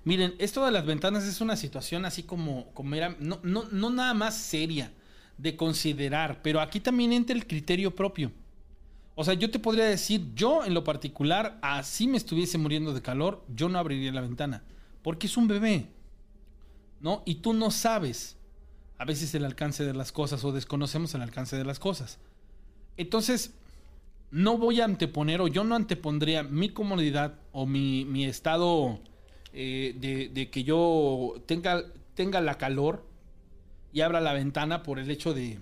Miren, 0.04 0.36
esto 0.38 0.66
de 0.66 0.72
las 0.72 0.86
ventanas 0.86 1.24
es 1.24 1.40
una 1.40 1.56
situación 1.56 2.04
así 2.04 2.24
como, 2.24 2.72
como 2.74 2.94
era, 2.94 3.16
no, 3.20 3.40
no, 3.42 3.64
no 3.72 3.90
nada 3.90 4.14
más 4.14 4.36
seria 4.36 4.92
de 5.38 5.56
considerar, 5.56 6.42
pero 6.42 6.60
aquí 6.60 6.82
también 6.82 7.14
entra 7.14 7.36
el 7.36 7.48
criterio 7.48 7.96
propio. 7.96 8.34
O 9.16 9.24
sea, 9.24 9.34
yo 9.34 9.50
te 9.50 9.60
podría 9.60 9.86
decir, 9.86 10.34
yo 10.36 10.66
en 10.66 10.74
lo 10.74 10.84
particular, 10.84 11.58
así 11.62 12.06
me 12.08 12.18
estuviese 12.18 12.58
muriendo 12.58 12.94
de 12.94 13.02
calor, 13.02 13.46
yo 13.56 13.70
no 13.70 13.80
abriría 13.80 14.12
la 14.12 14.22
ventana, 14.22 14.64
porque 15.04 15.28
es 15.28 15.38
un 15.38 15.48
bebé. 15.48 15.88
¿No? 17.02 17.24
Y 17.26 17.36
tú 17.36 17.54
no 17.54 17.72
sabes 17.72 18.38
a 18.98 19.06
veces 19.06 19.34
el 19.34 19.46
alcance 19.46 19.84
de 19.84 19.94
las 19.94 20.12
cosas 20.12 20.44
o 20.44 20.52
desconocemos 20.52 21.14
el 21.16 21.22
alcance 21.22 21.58
de 21.58 21.66
las 21.66 21.80
cosas. 21.80 22.20
Entonces, 22.98 23.56
no 24.30 24.58
voy 24.58 24.80
a 24.80 24.86
anteponer 24.86 25.42
o 25.42 25.48
yo 25.48 25.64
no 25.64 25.76
antepondría 25.76 26.44
mi 26.44 26.70
comodidad 26.70 27.34
o 27.52 27.66
mi, 27.66 28.26
estado 28.26 29.00
eh, 29.54 30.30
de, 30.34 30.50
que 30.52 30.64
yo 30.64 31.42
tenga, 31.48 31.84
tenga 32.14 32.42
la 32.42 32.58
calor 32.58 33.04
y 33.92 34.02
abra 34.02 34.22
la 34.22 34.34
ventana 34.34 34.84
por 34.84 35.00
el 35.00 35.10
hecho 35.10 35.34
de, 35.34 35.58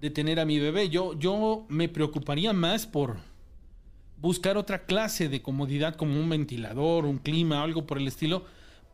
de 0.00 0.10
tener 0.10 0.38
a 0.38 0.44
mi 0.44 0.58
bebé. 0.58 0.90
Yo, 0.90 1.18
yo 1.18 1.64
me 1.68 1.88
preocuparía 1.88 2.52
más 2.52 2.86
por 2.86 3.16
buscar 4.18 4.58
otra 4.58 4.84
clase 4.84 5.28
de 5.30 5.40
comodidad 5.40 5.96
como 5.96 6.20
un 6.20 6.28
ventilador, 6.28 7.06
un 7.06 7.18
clima, 7.18 7.62
algo 7.62 7.86
por 7.86 7.96
el 7.96 8.06
estilo 8.06 8.44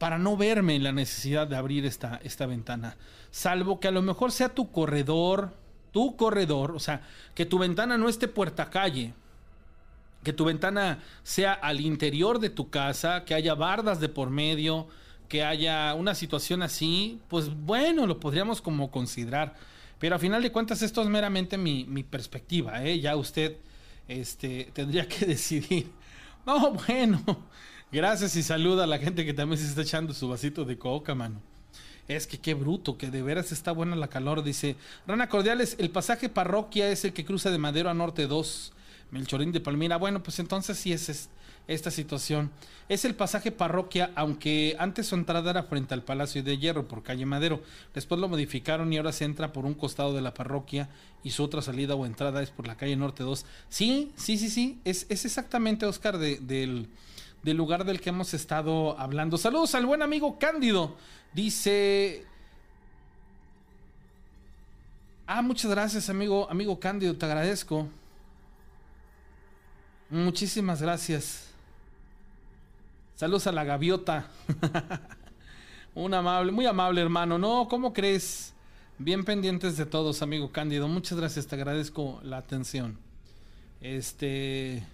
para 0.04 0.18
no 0.18 0.36
verme 0.36 0.74
en 0.74 0.82
la 0.82 0.92
necesidad 0.92 1.46
de 1.46 1.56
abrir 1.56 1.86
esta, 1.86 2.20
esta 2.22 2.44
ventana. 2.44 2.98
Salvo 3.30 3.80
que 3.80 3.88
a 3.88 3.90
lo 3.90 4.02
mejor 4.02 4.32
sea 4.32 4.50
tu 4.50 4.70
corredor, 4.70 5.54
tu 5.92 6.14
corredor, 6.14 6.72
o 6.72 6.78
sea, 6.78 7.00
que 7.34 7.46
tu 7.46 7.58
ventana 7.58 7.96
no 7.96 8.10
esté 8.10 8.28
puerta 8.28 8.68
calle, 8.68 9.14
que 10.22 10.34
tu 10.34 10.44
ventana 10.44 10.98
sea 11.22 11.54
al 11.54 11.80
interior 11.80 12.38
de 12.38 12.50
tu 12.50 12.68
casa, 12.68 13.24
que 13.24 13.32
haya 13.32 13.54
bardas 13.54 13.98
de 13.98 14.10
por 14.10 14.28
medio, 14.28 14.88
que 15.26 15.42
haya 15.42 15.94
una 15.94 16.14
situación 16.14 16.62
así, 16.62 17.18
pues 17.28 17.48
bueno, 17.48 18.06
lo 18.06 18.20
podríamos 18.20 18.60
como 18.60 18.90
considerar. 18.90 19.54
Pero 19.98 20.16
a 20.16 20.18
final 20.18 20.42
de 20.42 20.52
cuentas 20.52 20.82
esto 20.82 21.00
es 21.00 21.08
meramente 21.08 21.56
mi, 21.56 21.86
mi 21.86 22.02
perspectiva, 22.02 22.84
¿eh? 22.84 23.00
ya 23.00 23.16
usted 23.16 23.56
este, 24.06 24.70
tendría 24.74 25.08
que 25.08 25.24
decidir. 25.24 25.90
No, 26.44 26.72
bueno, 26.72 27.24
Gracias 27.94 28.34
y 28.34 28.42
saluda 28.42 28.82
a 28.82 28.86
la 28.88 28.98
gente 28.98 29.24
que 29.24 29.34
también 29.34 29.56
se 29.56 29.68
está 29.68 29.82
echando 29.82 30.12
su 30.14 30.28
vasito 30.28 30.64
de 30.64 30.76
coca, 30.76 31.14
mano. 31.14 31.40
Es 32.08 32.26
que 32.26 32.38
qué 32.40 32.52
bruto, 32.52 32.98
que 32.98 33.08
de 33.08 33.22
veras 33.22 33.52
está 33.52 33.70
buena 33.70 33.94
la 33.94 34.08
calor. 34.08 34.42
Dice 34.42 34.74
Rana 35.06 35.28
Cordiales, 35.28 35.76
el 35.78 35.90
pasaje 35.90 36.28
parroquia 36.28 36.90
es 36.90 37.04
el 37.04 37.12
que 37.12 37.24
cruza 37.24 37.52
de 37.52 37.58
Madero 37.58 37.88
a 37.88 37.94
Norte 37.94 38.26
2, 38.26 38.72
Melchorín 39.12 39.52
de 39.52 39.60
Palmira. 39.60 39.96
Bueno, 39.96 40.24
pues 40.24 40.40
entonces 40.40 40.76
sí 40.76 40.92
es, 40.92 41.28
esta 41.68 41.92
situación. 41.92 42.50
Es 42.88 43.04
el 43.04 43.14
pasaje 43.14 43.52
parroquia, 43.52 44.10
aunque 44.16 44.74
antes 44.80 45.06
su 45.06 45.14
entrada 45.14 45.52
era 45.52 45.62
frente 45.62 45.94
al 45.94 46.02
Palacio 46.02 46.42
de 46.42 46.58
Hierro 46.58 46.88
por 46.88 47.04
calle 47.04 47.26
Madero. 47.26 47.62
Después 47.94 48.20
lo 48.20 48.28
modificaron 48.28 48.92
y 48.92 48.96
ahora 48.96 49.12
se 49.12 49.24
entra 49.24 49.52
por 49.52 49.66
un 49.66 49.74
costado 49.74 50.12
de 50.14 50.20
la 50.20 50.34
parroquia 50.34 50.88
y 51.22 51.30
su 51.30 51.44
otra 51.44 51.62
salida 51.62 51.94
o 51.94 52.06
entrada 52.06 52.42
es 52.42 52.50
por 52.50 52.66
la 52.66 52.76
calle 52.76 52.96
Norte 52.96 53.22
2. 53.22 53.46
Sí, 53.68 54.10
sí, 54.16 54.36
sí, 54.36 54.50
sí. 54.50 54.80
Es, 54.84 55.06
es 55.10 55.24
exactamente, 55.24 55.86
Oscar, 55.86 56.18
del 56.18 56.88
del 57.44 57.58
lugar 57.58 57.84
del 57.84 58.00
que 58.00 58.08
hemos 58.08 58.32
estado 58.32 58.98
hablando. 58.98 59.36
Saludos 59.36 59.74
al 59.74 59.84
buen 59.84 60.02
amigo 60.02 60.38
Cándido. 60.38 60.96
Dice... 61.34 62.24
Ah, 65.26 65.42
muchas 65.42 65.70
gracias, 65.70 66.10
amigo, 66.10 66.48
amigo 66.50 66.80
Cándido, 66.80 67.16
te 67.16 67.26
agradezco. 67.26 67.88
Muchísimas 70.10 70.80
gracias. 70.82 71.50
Saludos 73.14 73.46
a 73.46 73.52
la 73.52 73.64
gaviota. 73.64 74.28
Un 75.94 76.12
amable, 76.14 76.50
muy 76.50 76.66
amable 76.66 77.00
hermano. 77.00 77.38
No, 77.38 77.68
¿cómo 77.68 77.92
crees? 77.92 78.54
Bien 78.98 79.24
pendientes 79.24 79.76
de 79.76 79.86
todos, 79.86 80.22
amigo 80.22 80.50
Cándido. 80.50 80.88
Muchas 80.88 81.18
gracias, 81.18 81.46
te 81.46 81.56
agradezco 81.56 82.20
la 82.22 82.38
atención. 82.38 82.98
Este 83.80 84.86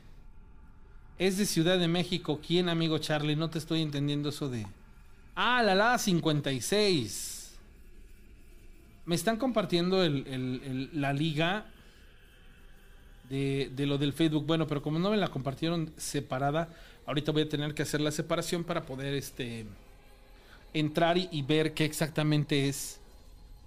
es 1.20 1.36
de 1.36 1.44
Ciudad 1.44 1.78
de 1.78 1.86
México. 1.86 2.40
¿Quién, 2.44 2.70
amigo 2.70 2.96
Charlie? 2.96 3.36
No 3.36 3.50
te 3.50 3.58
estoy 3.58 3.82
entendiendo 3.82 4.30
eso 4.30 4.48
de. 4.48 4.66
Ah, 5.34 5.62
la 5.62 5.74
la 5.74 5.98
56. 5.98 7.58
Me 9.04 9.14
están 9.16 9.36
compartiendo 9.36 10.02
la 10.02 11.12
liga 11.12 11.66
de, 13.28 13.70
lo 13.76 13.98
del 13.98 14.14
Facebook. 14.14 14.46
Bueno, 14.46 14.66
pero 14.66 14.80
como 14.80 14.98
no 14.98 15.10
me 15.10 15.18
la 15.18 15.28
compartieron 15.28 15.92
separada, 15.98 16.70
ahorita 17.04 17.32
voy 17.32 17.42
a 17.42 17.48
tener 17.50 17.74
que 17.74 17.82
hacer 17.82 18.00
la 18.00 18.12
separación 18.12 18.64
para 18.64 18.86
poder 18.86 19.12
este, 19.12 19.66
entrar 20.72 21.18
y, 21.18 21.42
ver 21.42 21.74
qué 21.74 21.84
exactamente 21.84 22.66
es 22.66 22.98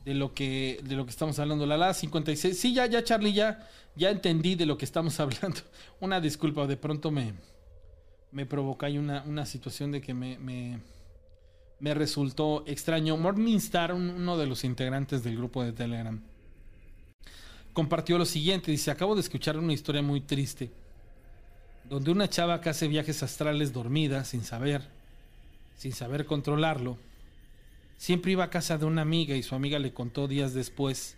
de 0.06 0.14
lo 0.14 0.34
que, 0.34 0.80
de 0.84 0.96
lo 0.96 1.06
que 1.06 1.12
estamos 1.12 1.40
hablando. 1.40 1.66
La 1.66 1.78
la 1.78 1.94
56. 1.94 2.58
Sí, 2.58 2.74
ya, 2.74 2.86
ya, 2.86 3.04
Charlie, 3.04 3.34
ya 3.34 3.68
ya 3.96 4.10
entendí 4.10 4.56
de 4.56 4.66
lo 4.66 4.78
que 4.78 4.86
estamos 4.86 5.20
hablando. 5.20 5.62
Una 6.00 6.20
disculpa, 6.20 6.68
de 6.68 6.78
pronto 6.78 7.12
me, 7.12 7.34
me 8.32 8.46
provoca 8.46 8.88
una, 8.88 9.24
una 9.24 9.46
situación 9.46 9.92
de 9.92 10.02
que 10.02 10.14
me, 10.14 10.38
me, 10.38 10.80
me 11.80 11.94
resultó 11.94 12.64
extraño. 12.68 13.18
Morningstar, 13.18 13.94
uno 13.94 14.38
de 14.38 14.48
los 14.48 14.64
integrantes 14.64 15.24
del 15.24 15.38
grupo 15.38 15.64
de 15.64 15.74
Telegram, 15.74 16.22
compartió 17.74 18.18
lo 18.18 18.26
siguiente. 18.26 18.72
Dice, 18.72 18.92
acabo 18.92 19.16
de 19.16 19.22
escuchar 19.22 19.58
una 19.58 19.74
historia 19.74 20.02
muy 20.02 20.22
triste, 20.22 20.72
donde 21.90 22.12
una 22.12 22.30
chava 22.30 22.62
que 22.62 22.70
hace 22.70 22.88
viajes 22.88 23.24
astrales 23.24 23.74
dormida, 23.74 24.26
sin 24.26 24.44
saber, 24.44 24.82
sin 25.76 25.94
saber 25.94 26.26
controlarlo, 26.26 26.98
siempre 28.04 28.34
iba 28.34 28.44
a 28.44 28.50
casa 28.50 28.78
de 28.78 28.84
una 28.84 29.02
amiga 29.02 29.34
y 29.34 29.44
su 29.44 29.56
amiga 29.56 29.80
le 29.80 29.94
contó 29.94 30.28
días 30.28 30.54
después 30.54 31.16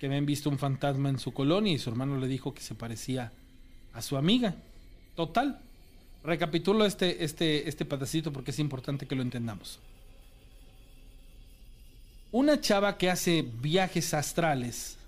que 0.00 0.06
habían 0.06 0.26
visto 0.26 0.50
un 0.50 0.58
fantasma 0.58 1.08
en 1.08 1.20
su 1.20 1.32
colonia 1.32 1.72
y 1.72 1.78
su 1.78 1.88
hermano 1.88 2.18
le 2.18 2.26
dijo 2.26 2.52
que 2.52 2.62
se 2.62 2.74
parecía 2.74 3.32
a 3.92 4.02
su 4.02 4.16
amiga. 4.16 4.56
Total. 5.14 5.60
Recapitulo 6.24 6.84
este, 6.84 7.22
este, 7.22 7.68
este 7.68 7.84
pedacito 7.84 8.32
porque 8.32 8.50
es 8.50 8.58
importante 8.58 9.06
que 9.06 9.14
lo 9.14 9.22
entendamos. 9.22 9.78
Una 12.32 12.60
chava 12.60 12.98
que 12.98 13.08
hace 13.08 13.42
viajes 13.42 14.12
astrales, 14.12 14.98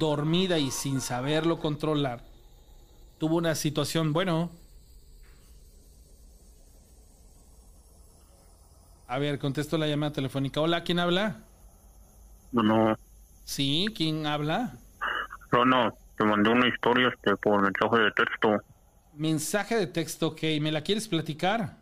dormida 0.00 0.58
y 0.58 0.72
sin 0.72 1.00
saberlo 1.00 1.60
controlar, 1.60 2.24
tuvo 3.18 3.36
una 3.36 3.54
situación, 3.54 4.12
bueno. 4.12 4.50
A 9.08 9.18
ver, 9.18 9.40
contesto 9.40 9.76
la 9.76 9.88
llamada 9.88 10.12
telefónica. 10.12 10.60
Hola, 10.60 10.84
¿quién 10.84 11.00
habla? 11.00 11.48
No, 12.52 12.96
Sí, 13.44 13.86
¿quién 13.96 14.26
habla? 14.26 14.78
no, 15.52 15.64
no, 15.64 15.92
te 16.16 16.24
mandé 16.24 16.50
una 16.50 16.68
historia 16.68 17.08
este, 17.08 17.36
por 17.36 17.62
mensaje 17.62 17.98
de 17.98 18.10
texto. 18.12 18.56
Mensaje 19.12 19.76
de 19.76 19.86
texto, 19.86 20.28
ok. 20.28 20.40
¿Me 20.62 20.72
la 20.72 20.82
quieres 20.82 21.08
platicar? 21.08 21.76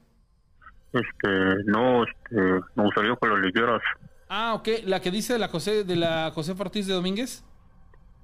Este, 0.93 1.29
no, 1.67 2.05
este, 2.05 2.35
me 2.75 2.85
gustaría 2.85 3.17
que 3.21 3.27
lo 3.29 3.37
leyeras. 3.39 3.83
Ah, 4.29 4.55
ok. 4.55 4.69
¿La 4.85 5.01
que 5.01 5.11
dice 5.11 5.33
de 5.35 5.39
la 5.39 5.49
José, 5.49 5.85
de 5.85 5.97
la 5.97 6.31
José 6.35 6.55
Ortiz 6.59 6.87
de 6.87 6.95
Domínguez? 6.95 7.45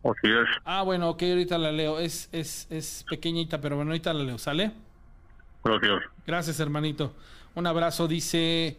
Así 0.05 0.29
es. 0.31 0.49
Ah, 0.65 0.83
bueno, 0.83 1.11
ok, 1.11 1.23
ahorita 1.23 1.59
la 1.59 1.73
leo. 1.73 1.99
Es, 1.99 2.29
es, 2.33 2.67
es 2.71 3.05
pequeñita, 3.09 3.61
pero 3.61 3.77
bueno, 3.77 3.91
ahorita 3.91 4.13
la 4.15 4.23
leo, 4.25 4.39
¿sale? 4.39 4.73
Gracias. 5.65 6.03
Gracias, 6.27 6.61
hermanito. 6.61 7.15
Un 7.55 7.67
abrazo, 7.67 8.07
dice. 8.09 8.79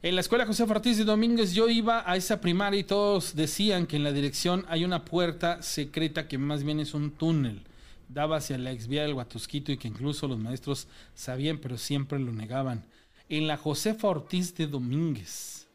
En 0.00 0.14
la 0.14 0.20
escuela 0.20 0.46
José 0.46 0.62
Ortiz 0.62 0.96
de 0.96 1.04
Domínguez 1.04 1.54
yo 1.54 1.68
iba 1.68 2.08
a 2.08 2.16
esa 2.16 2.40
primaria 2.40 2.78
y 2.78 2.84
todos 2.84 3.34
decían 3.34 3.84
que 3.84 3.96
en 3.96 4.04
la 4.04 4.12
dirección 4.12 4.64
hay 4.68 4.84
una 4.84 5.04
puerta 5.04 5.60
secreta 5.60 6.28
que 6.28 6.38
más 6.38 6.62
bien 6.62 6.78
es 6.78 6.94
un 6.94 7.10
túnel. 7.10 7.62
Daba 8.08 8.36
hacia 8.36 8.58
la 8.58 8.70
exvía 8.70 9.02
del 9.02 9.14
Huatusquito 9.14 9.72
y 9.72 9.76
que 9.76 9.88
incluso 9.88 10.28
los 10.28 10.38
maestros 10.38 10.86
sabían, 11.14 11.58
pero 11.58 11.76
siempre 11.76 12.20
lo 12.20 12.32
negaban. 12.32 12.84
En 13.28 13.48
la 13.48 13.56
Josefa 13.56 14.06
Ortiz 14.06 14.54
de 14.54 14.68
Domínguez. 14.68 15.66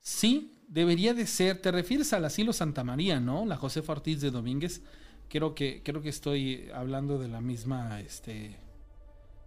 Sí, 0.00 0.52
debería 0.68 1.14
de 1.14 1.26
ser. 1.26 1.62
Te 1.62 1.72
refieres 1.72 2.12
al 2.12 2.26
asilo 2.26 2.52
Santa 2.52 2.84
María, 2.84 3.20
¿no? 3.20 3.46
La 3.46 3.56
Josefa 3.56 3.94
Ortiz 3.94 4.20
de 4.20 4.30
Domínguez. 4.30 4.82
Creo 5.30 5.54
que, 5.54 5.82
creo 5.82 6.02
que 6.02 6.10
estoy 6.10 6.68
hablando 6.74 7.18
de 7.18 7.28
la 7.28 7.40
misma, 7.40 8.00
este, 8.00 8.56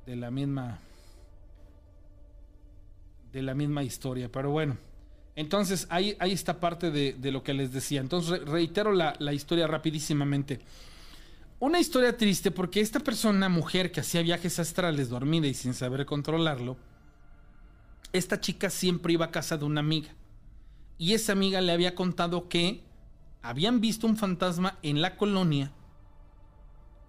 de 0.07 0.15
la 0.15 0.31
misma, 0.31 0.79
de 3.34 3.41
la 3.41 3.53
misma 3.53 3.84
historia. 3.84 4.31
Pero 4.31 4.51
bueno, 4.51 4.77
entonces 5.36 5.88
ahí, 5.89 6.15
está 6.21 6.59
parte 6.59 6.91
de, 6.91 7.13
de 7.13 7.31
lo 7.31 7.43
que 7.43 7.53
les 7.53 7.73
decía. 7.73 7.99
Entonces 7.99 8.29
re- 8.29 8.45
reitero 8.45 8.93
la, 8.93 9.15
la 9.19 9.34
historia 9.34 9.67
rapidísimamente. 9.67 10.61
Una 11.59 11.79
historia 11.79 12.15
triste 12.15 12.51
porque 12.51 12.79
esta 12.79 12.99
persona, 12.99 13.49
mujer 13.49 13.91
que 13.91 14.01
hacía 14.01 14.21
viajes 14.21 14.59
astrales 14.59 15.09
dormida 15.09 15.47
y 15.47 15.53
sin 15.53 15.73
saber 15.73 16.05
controlarlo, 16.05 16.77
esta 18.11 18.39
chica 18.39 18.69
siempre 18.69 19.13
iba 19.13 19.25
a 19.25 19.31
casa 19.31 19.57
de 19.57 19.65
una 19.65 19.79
amiga. 19.79 20.09
Y 20.97 21.13
esa 21.13 21.31
amiga 21.31 21.59
le 21.61 21.71
había 21.71 21.95
contado 21.95 22.47
que 22.47 22.84
habían 23.41 23.81
visto 23.81 24.05
un 24.07 24.17
fantasma 24.17 24.77
en 24.84 25.01
la 25.01 25.17
colonia 25.17 25.71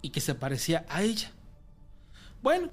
y 0.01 0.09
que 0.09 0.21
se 0.21 0.35
parecía 0.35 0.85
a 0.89 1.03
ella. 1.03 1.31
Bueno, 2.41 2.71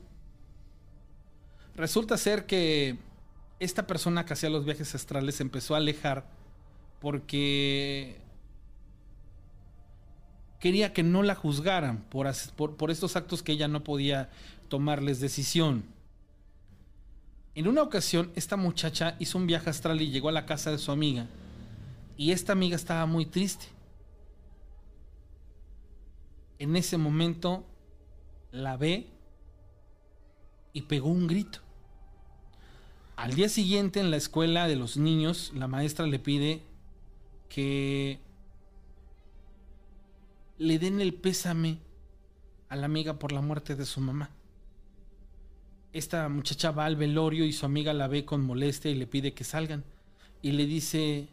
resulta 1.76 2.16
ser 2.16 2.46
que 2.46 2.96
esta 3.62 3.86
persona 3.86 4.26
que 4.26 4.32
hacía 4.32 4.50
los 4.50 4.64
viajes 4.64 4.92
astrales 4.96 5.40
empezó 5.40 5.74
a 5.74 5.78
alejar 5.78 6.26
porque 7.00 8.20
quería 10.58 10.92
que 10.92 11.04
no 11.04 11.22
la 11.22 11.36
juzgaran 11.36 12.02
por, 12.10 12.28
por, 12.56 12.76
por 12.76 12.90
estos 12.90 13.14
actos 13.14 13.40
que 13.42 13.52
ella 13.52 13.68
no 13.68 13.84
podía 13.84 14.30
tomarles 14.68 15.20
decisión. 15.20 15.84
En 17.54 17.68
una 17.68 17.82
ocasión, 17.82 18.32
esta 18.34 18.56
muchacha 18.56 19.14
hizo 19.20 19.38
un 19.38 19.46
viaje 19.46 19.70
astral 19.70 20.02
y 20.02 20.10
llegó 20.10 20.28
a 20.28 20.32
la 20.32 20.46
casa 20.46 20.72
de 20.72 20.78
su 20.78 20.90
amiga. 20.90 21.26
Y 22.16 22.32
esta 22.32 22.52
amiga 22.52 22.74
estaba 22.74 23.06
muy 23.06 23.26
triste. 23.26 23.66
En 26.58 26.74
ese 26.74 26.96
momento 26.96 27.64
la 28.50 28.76
ve 28.76 29.06
y 30.72 30.82
pegó 30.82 31.10
un 31.10 31.28
grito. 31.28 31.60
Al 33.23 33.35
día 33.35 33.49
siguiente 33.49 34.01
en 34.01 34.11
la 34.11 34.16
escuela 34.16 34.66
de 34.66 34.75
los 34.75 34.97
niños, 34.97 35.53
la 35.55 35.68
maestra 35.68 36.09
le 36.09 36.18
pide 36.18 36.61
que 37.49 38.18
le 40.59 40.81
den 40.81 41.01
el 41.01 41.14
pésame 41.14 41.79
a 42.68 42.75
la 42.75 42.87
amiga 42.87 43.20
por 43.20 43.31
la 43.31 43.41
muerte 43.41 43.77
de 43.77 43.87
su 43.87 44.01
mamá. 44.01 44.31
Esta 45.93 46.29
muchacha 46.29 46.73
va 46.73 46.85
al 46.85 46.97
velorio 46.97 47.45
y 47.45 47.53
su 47.53 47.64
amiga 47.64 47.93
la 47.93 48.09
ve 48.09 48.25
con 48.25 48.41
molestia 48.41 48.91
y 48.91 48.97
le 48.97 49.07
pide 49.07 49.35
que 49.35 49.45
salgan. 49.45 49.85
Y 50.43 50.51
le 50.51 50.66
dice 50.66 51.29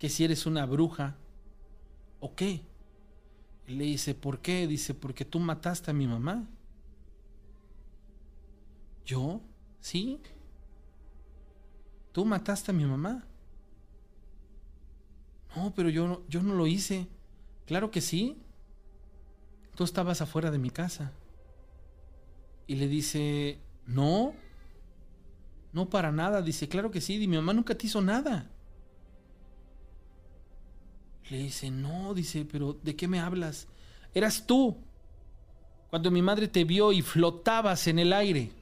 que 0.00 0.08
si 0.08 0.24
eres 0.24 0.46
una 0.46 0.66
bruja 0.66 1.14
o 2.18 2.34
qué. 2.34 2.62
Y 3.68 3.74
le 3.76 3.84
dice, 3.84 4.16
¿por 4.16 4.40
qué? 4.40 4.66
Dice, 4.66 4.94
porque 4.94 5.24
tú 5.24 5.38
mataste 5.38 5.92
a 5.92 5.94
mi 5.94 6.08
mamá. 6.08 6.48
¿Yo? 9.10 9.40
¿Sí? 9.80 10.20
¿Tú 12.12 12.24
mataste 12.24 12.70
a 12.70 12.74
mi 12.74 12.84
mamá? 12.84 13.24
No, 15.56 15.72
pero 15.74 15.88
yo, 15.88 16.06
no- 16.06 16.20
yo 16.28 16.42
no 16.42 16.54
lo 16.54 16.66
hice. 16.66 17.08
Claro 17.66 17.90
que 17.90 18.00
sí. 18.00 18.36
Tú 19.74 19.84
estabas 19.84 20.20
afuera 20.20 20.50
de 20.50 20.58
mi 20.58 20.70
casa. 20.70 21.12
Y 22.66 22.76
le 22.76 22.86
dice, 22.88 23.58
no, 23.86 24.34
no 25.72 25.88
para 25.88 26.12
nada. 26.12 26.42
Dice, 26.42 26.68
claro 26.68 26.90
que 26.90 27.00
sí. 27.00 27.22
Y 27.22 27.26
mi 27.28 27.36
mamá 27.36 27.52
nunca 27.52 27.74
te 27.76 27.86
hizo 27.86 28.00
nada. 28.00 28.46
Le 31.30 31.38
dice, 31.38 31.70
no, 31.70 32.12
dice, 32.14 32.44
pero 32.50 32.74
¿de 32.82 32.96
qué 32.96 33.06
me 33.06 33.20
hablas? 33.20 33.68
Eras 34.14 34.46
tú. 34.46 34.76
Cuando 35.90 36.10
mi 36.10 36.22
madre 36.22 36.48
te 36.48 36.64
vio 36.64 36.92
y 36.92 37.02
flotabas 37.02 37.86
en 37.86 37.98
el 37.98 38.12
aire. 38.12 38.52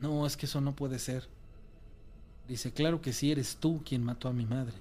No, 0.00 0.26
es 0.26 0.36
que 0.36 0.46
eso 0.46 0.60
no 0.60 0.74
puede 0.74 0.98
ser. 0.98 1.28
Dice, 2.46 2.72
claro 2.72 3.00
que 3.00 3.12
sí, 3.12 3.30
eres 3.30 3.56
tú 3.56 3.82
quien 3.84 4.04
mató 4.04 4.28
a 4.28 4.32
mi 4.32 4.46
madre. 4.46 4.74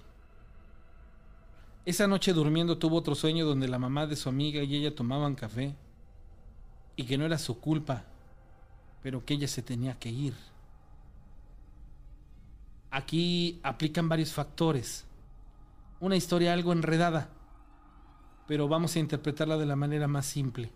Esa 1.85 2.07
noche 2.07 2.33
durmiendo 2.33 2.77
tuvo 2.77 2.97
otro 2.97 3.15
sueño 3.15 3.45
donde 3.45 3.67
la 3.67 3.79
mamá 3.79 4.07
de 4.07 4.15
su 4.15 4.29
amiga 4.29 4.61
y 4.61 4.75
ella 4.75 4.95
tomaban 4.95 5.35
café 5.35 5.75
y 6.95 7.05
que 7.05 7.17
no 7.17 7.25
era 7.25 7.37
su 7.37 7.59
culpa, 7.59 8.03
pero 9.01 9.25
que 9.25 9.33
ella 9.33 9.47
se 9.47 9.61
tenía 9.61 9.97
que 9.97 10.09
ir. 10.09 10.33
Aquí 12.91 13.59
aplican 13.63 14.09
varios 14.09 14.33
factores. 14.33 15.05
Una 15.99 16.15
historia 16.15 16.53
algo 16.53 16.73
enredada, 16.73 17.29
pero 18.47 18.67
vamos 18.67 18.95
a 18.95 18.99
interpretarla 18.99 19.57
de 19.57 19.65
la 19.65 19.75
manera 19.75 20.07
más 20.07 20.25
simple. 20.25 20.71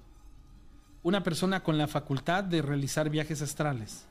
Una 1.04 1.24
persona 1.24 1.64
con 1.64 1.78
la 1.78 1.88
facultad 1.88 2.44
de 2.44 2.62
realizar 2.62 3.10
viajes 3.10 3.42
astrales 3.42 4.08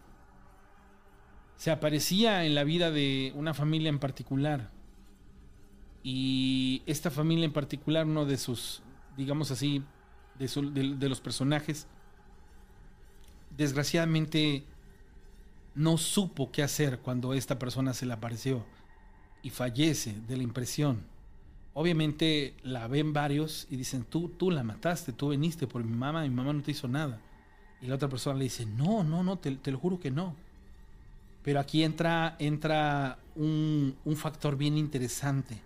se 1.61 1.71
aparecía 1.71 2.47
en 2.47 2.55
la 2.55 2.65
vida 2.65 2.91
de 2.91 3.35
una 3.37 3.53
familia 3.53 3.91
en 3.91 3.99
particular. 3.99 4.71
Y 6.03 6.81
esta 6.87 7.11
familia 7.11 7.45
en 7.45 7.53
particular, 7.53 8.07
uno 8.07 8.25
de 8.25 8.39
sus, 8.39 8.83
digamos 9.15 9.51
así, 9.51 9.83
de, 10.39 11.07
los 11.07 11.21
personajes, 11.21 11.87
desgraciadamente 13.59 14.65
no 15.75 15.99
supo 15.99 16.51
qué 16.51 16.63
hacer 16.63 17.01
cuando 17.01 17.35
esta 17.35 17.59
persona 17.59 17.93
se 17.93 18.07
le 18.07 18.15
apareció 18.15 18.65
y 19.43 19.51
fallece 19.51 20.15
de 20.27 20.39
la 20.39 20.43
impresión. 20.45 21.03
Obviamente 21.75 22.55
la 22.63 22.89
ven 22.89 23.13
varios 23.13 23.67
y 23.69 23.77
dicen, 23.77 24.05
tú, 24.05 24.31
tú 24.31 24.51
la 24.51 24.65
mataste, 24.65 25.13
tú 25.13 25.29
viniste 25.29 25.67
por 25.67 25.85
mi 25.85 25.95
mamá, 25.95 26.23
mi 26.23 26.31
mamá 26.31 26.55
no 26.55 26.63
te 26.63 26.71
hizo 26.71 26.89
nada. 26.89 27.21
Y 27.83 27.87
la 27.87 27.97
otra 27.97 28.09
persona 28.09 28.39
le 28.39 28.45
dice, 28.45 28.65
no, 28.65 29.05
no, 29.05 29.23
no, 29.23 29.37
te, 29.37 29.55
te 29.57 29.71
lo 29.71 29.79
juro 29.79 30.01
que 30.01 30.11
no. 30.11 30.35
Pero 31.43 31.61
aquí 31.61 31.85
entra, 31.85 32.37
entra 32.39 33.19
un, 33.35 33.97
un 34.05 34.17
factor 34.17 34.57
bien 34.57 34.77
interesante 34.77 35.61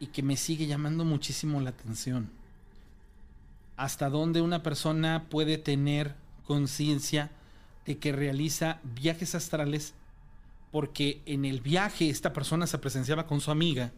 y 0.00 0.06
que 0.06 0.22
me 0.22 0.36
sigue 0.36 0.66
llamando 0.66 1.04
muchísimo 1.04 1.60
la 1.60 1.70
atención. 1.70 2.30
Hasta 3.76 4.08
dónde 4.08 4.40
una 4.40 4.62
persona 4.62 5.26
puede 5.28 5.58
tener 5.58 6.14
conciencia 6.44 7.30
de 7.86 7.98
que 7.98 8.12
realiza 8.12 8.80
viajes 8.82 9.34
astrales 9.34 9.94
porque 10.70 11.20
en 11.26 11.44
el 11.44 11.60
viaje 11.60 12.08
esta 12.08 12.32
persona 12.32 12.66
se 12.66 12.78
presenciaba 12.78 13.26
con 13.26 13.40
su 13.40 13.50
amiga, 13.50 13.92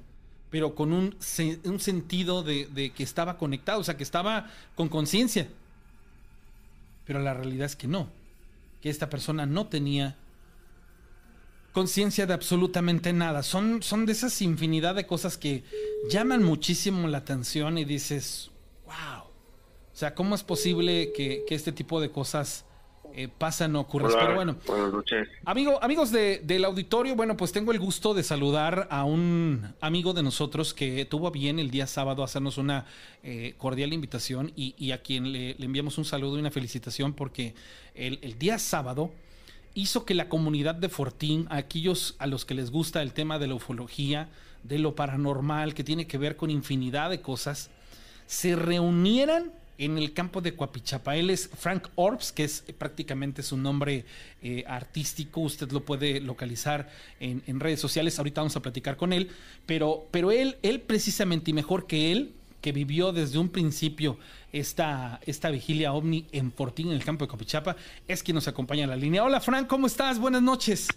pero 0.51 0.75
con 0.75 0.93
un, 0.93 1.17
un 1.65 1.81
sentido 1.81 2.43
de, 2.43 2.67
de 2.67 2.91
que 2.91 3.05
estaba 3.05 3.39
conectado, 3.39 3.81
o 3.81 3.85
sea, 3.85 3.97
que 3.97 4.03
estaba 4.03 4.51
con 4.75 4.89
conciencia. 4.89 5.49
Pero 7.07 7.21
la 7.21 7.35
realidad 7.35 7.67
es 7.67 7.77
que 7.77 7.87
no, 7.87 8.09
que 8.81 8.91
esta 8.91 9.09
persona 9.09 9.47
no 9.47 9.69
tenía 9.69 10.17
conciencia 11.75 12.25
de 12.25 12.33
absolutamente 12.33 13.13
nada. 13.13 13.43
Son, 13.43 13.83
son 13.83 14.07
de 14.07 14.13
esas 14.13 14.41
infinidad 14.41 14.95
de 14.95 15.07
cosas 15.07 15.37
que 15.37 15.65
llaman 16.09 16.43
muchísimo 16.43 17.07
la 17.09 17.19
atención 17.19 17.77
y 17.77 17.85
dices, 17.85 18.51
wow. 18.87 19.25
O 19.25 19.97
sea, 19.97 20.15
¿cómo 20.15 20.35
es 20.35 20.43
posible 20.45 21.13
que, 21.15 21.45
que 21.47 21.55
este 21.55 21.73
tipo 21.73 22.01
de 22.01 22.11
cosas 22.11 22.65
eh, 23.13 23.29
pasan 23.29 23.75
o 23.77 23.81
ocurren? 23.81 24.09
Hola, 24.09 24.19
Pero 24.21 24.35
bueno, 24.35 24.57
Buenas 24.67 24.93
noches. 24.93 25.29
Amigo, 25.45 25.83
amigos 25.83 26.11
de- 26.13 26.41
del 26.45 26.65
auditorio, 26.65 27.17
bueno, 27.17 27.37
pues 27.37 27.51
tengo 27.53 27.73
el 27.73 27.79
gusto 27.81 28.15
de 28.15 28.23
saludar 28.23 28.87
a 28.91 29.05
un 29.05 29.75
amigo 29.81 30.13
de 30.13 30.23
nosotros 30.23 30.75
que 30.75 31.05
tuvo 31.05 31.31
bien 31.33 31.59
el 31.59 31.71
día 31.73 31.87
sábado 31.89 32.23
hacernos 32.23 32.57
una 32.57 32.87
eh, 33.25 33.55
cordial 33.59 33.93
invitación 33.93 34.53
y, 34.57 34.75
y 34.79 34.93
a 34.93 35.03
quien 35.03 35.33
le, 35.33 35.55
le 35.59 35.65
enviamos 35.67 35.99
un 35.99 36.05
saludo 36.05 36.37
y 36.37 36.41
una 36.41 36.51
felicitación 36.53 37.13
porque 37.15 37.55
el, 37.97 38.19
el 38.23 38.39
día 38.39 38.59
sábado 38.61 39.13
hizo 39.75 40.05
que 40.05 40.15
la 40.15 40.29
comunidad 40.29 40.75
de 40.75 40.89
Fortín, 40.89 41.47
aquellos 41.51 42.15
a 42.19 42.27
los 42.27 42.45
que 42.45 42.55
les 42.55 42.71
gusta 42.71 43.03
el 43.03 43.13
tema 43.13 43.39
de 43.39 43.49
la 43.49 43.55
ufología, 43.55 44.29
de 44.63 44.79
lo 44.79 44.95
paranormal, 44.95 45.75
que 45.75 45.85
tiene 45.85 46.07
que 46.07 46.19
ver 46.19 46.37
con 46.37 46.51
infinidad 46.51 47.11
de 47.11 47.21
cosas, 47.21 47.71
se 48.27 48.57
reunieran 48.57 49.53
en 49.77 49.99
el 49.99 50.13
campo 50.13 50.41
de 50.41 50.55
Coapichapa. 50.55 51.17
Él 51.17 51.31
es 51.31 51.51
Frank 51.59 51.89
Orbs, 51.97 52.33
que 52.33 52.45
es 52.45 52.65
prácticamente 52.79 53.43
su 53.43 53.57
nombre 53.57 54.05
eh, 54.41 54.65
artístico. 54.67 55.41
Usted 55.41 55.71
lo 55.73 55.85
puede 55.85 56.21
localizar 56.21 56.89
en, 57.19 57.43
en 57.47 57.61
redes 57.61 57.81
sociales. 57.81 58.19
Ahorita 58.19 58.41
vamos 58.41 58.57
a 58.57 58.63
platicar 58.63 58.97
con 58.97 59.13
él. 59.13 59.31
Pero, 59.67 60.07
pero 60.11 60.31
él, 60.31 60.57
él 60.63 60.81
precisamente, 60.81 61.51
y 61.51 61.55
mejor 61.55 61.87
que 61.87 62.13
él, 62.13 62.33
que 62.65 62.73
vivió 62.73 63.13
desde 63.13 63.39
un 63.39 63.51
principio 63.51 64.17
esta, 64.51 65.21
esta 65.27 65.51
vigilia 65.51 65.93
ovni 65.93 66.25
en 66.33 66.51
Fortín, 66.51 66.89
en 66.89 66.95
el 66.95 67.05
campo 67.05 67.27
de 67.27 67.29
Copichapa, 67.29 67.77
es 68.09 68.23
quien 68.23 68.37
nos 68.37 68.49
acompaña 68.49 68.85
en 68.85 68.89
la 68.89 68.97
línea. 68.97 69.23
Hola 69.23 69.39
Frank, 69.43 69.67
¿cómo 69.67 69.87
estás? 69.87 70.19
Buenas 70.19 70.41
noches. 70.41 70.89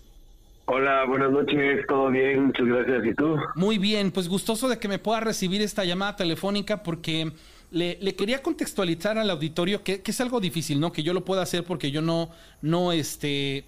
Hola, 0.68 1.04
buenas 1.04 1.30
noches, 1.30 1.86
todo 1.86 2.10
bien, 2.10 2.46
muchas 2.46 2.68
gracias. 2.68 3.08
¿Y 3.08 3.14
tú? 3.16 3.36
Muy 3.56 3.80
bien, 3.80 4.12
pues 4.12 4.30
gustoso 4.30 4.70
de 4.70 4.80
que 4.80 4.88
me 4.88 4.98
pueda 4.98 5.20
recibir 5.20 5.62
esta 5.62 5.84
llamada 5.84 6.16
telefónica 6.16 6.84
porque 6.84 7.34
le, 7.72 7.98
le 8.00 8.16
quería 8.16 8.42
contextualizar 8.42 9.18
al 9.18 9.30
auditorio 9.30 9.84
que, 9.84 10.02
que 10.02 10.12
es 10.12 10.22
algo 10.22 10.40
difícil, 10.40 10.80
¿no? 10.80 10.94
Que 10.94 11.04
yo 11.04 11.14
lo 11.14 11.26
pueda 11.26 11.42
hacer 11.42 11.66
porque 11.66 11.92
yo 11.92 12.02
no, 12.02 12.30
no, 12.62 12.94
este... 12.94 13.66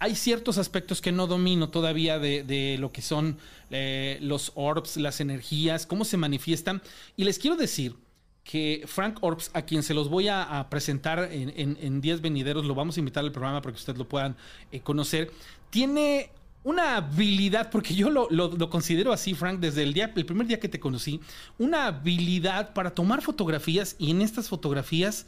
Hay 0.00 0.14
ciertos 0.14 0.58
aspectos 0.58 1.00
que 1.00 1.10
no 1.10 1.26
domino 1.26 1.70
todavía 1.70 2.18
de, 2.18 2.76
lo 2.78 2.92
que 2.92 3.02
son 3.02 3.38
eh, 3.70 4.18
los 4.20 4.52
orbs, 4.54 4.96
las 4.96 5.20
energías, 5.20 5.86
cómo 5.86 6.04
se 6.04 6.16
manifiestan. 6.16 6.82
Y 7.16 7.24
les 7.24 7.38
quiero 7.38 7.56
decir 7.56 7.96
que 8.44 8.84
Frank 8.86 9.18
Orbs, 9.20 9.50
a 9.52 9.62
quien 9.62 9.82
se 9.82 9.92
los 9.92 10.08
voy 10.08 10.28
a, 10.28 10.66
presentar 10.70 11.28
en, 11.32 11.52
en, 11.56 11.76
en 11.80 12.00
días 12.00 12.20
venideros, 12.20 12.64
lo 12.64 12.74
vamos 12.74 12.96
a 12.96 13.00
invitar 13.00 13.24
al 13.24 13.32
programa 13.32 13.60
para 13.60 13.74
que 13.74 13.78
ustedes 13.78 13.98
lo 13.98 14.08
puedan 14.08 14.36
eh, 14.72 14.80
conocer, 14.80 15.32
tiene 15.68 16.30
una 16.64 16.96
habilidad, 16.96 17.70
porque 17.70 17.94
yo 17.94 18.10
lo 18.10 18.70
considero 18.70 19.12
así, 19.12 19.34
Frank, 19.34 19.60
desde 19.60 19.82
el, 19.82 19.94
día, 19.94 20.12
el 20.14 20.26
primer 20.26 20.46
día 20.46 20.60
que 20.60 20.68
te 20.68 20.80
conocí, 20.80 21.20
una 21.58 21.86
habilidad 21.86 22.72
para 22.72 22.90
tomar 22.90 23.22
fotografías 23.22 23.96
y 23.98 24.10
en 24.10 24.22
estas 24.22 24.48
fotografías 24.48 25.26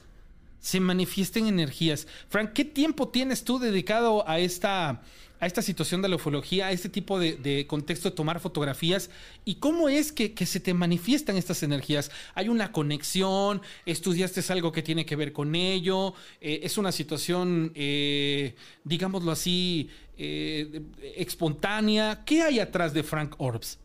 se 0.61 0.79
manifiesten 0.79 1.47
energías. 1.47 2.07
Frank, 2.29 2.53
¿qué 2.53 2.65
tiempo 2.65 3.09
tienes 3.09 3.45
tú 3.45 3.59
dedicado 3.59 4.29
a 4.29 4.39
esta, 4.39 5.03
a 5.41 5.47
esta 5.47 5.63
situación 5.63 6.03
de 6.03 6.09
la 6.09 6.17
ufología, 6.17 6.67
a 6.67 6.73
este 6.73 6.89
tipo 6.89 7.19
de, 7.19 7.35
de 7.35 7.67
contexto 7.67 8.11
de 8.11 8.17
tomar 8.17 8.41
fotografías? 8.41 9.11
¿Y 9.45 9.57
cómo 9.57 9.89
es 9.89 10.13
que, 10.13 10.35
que 10.35 10.47
se 10.47 10.61
te 10.61 10.75
manifiestan 10.75 11.37
estas 11.37 11.63
energías? 11.63 12.11
¿Hay 12.35 12.49
una 12.49 12.73
conexión? 12.73 13.63
¿Estudiaste 13.87 14.41
algo 14.53 14.71
que 14.71 14.83
tiene 14.83 15.05
que 15.07 15.17
ver 15.17 15.33
con 15.33 15.55
ello? 15.55 16.15
Eh, 16.41 16.61
¿Es 16.63 16.79
una 16.79 16.93
situación, 16.93 17.73
eh, 17.75 18.55
digámoslo 18.85 19.33
así, 19.33 19.89
eh, 20.19 20.83
espontánea? 21.17 22.23
¿Qué 22.25 22.43
hay 22.43 22.61
atrás 22.61 22.93
de 22.93 23.03
Frank 23.03 23.35
Orbs? 23.39 23.79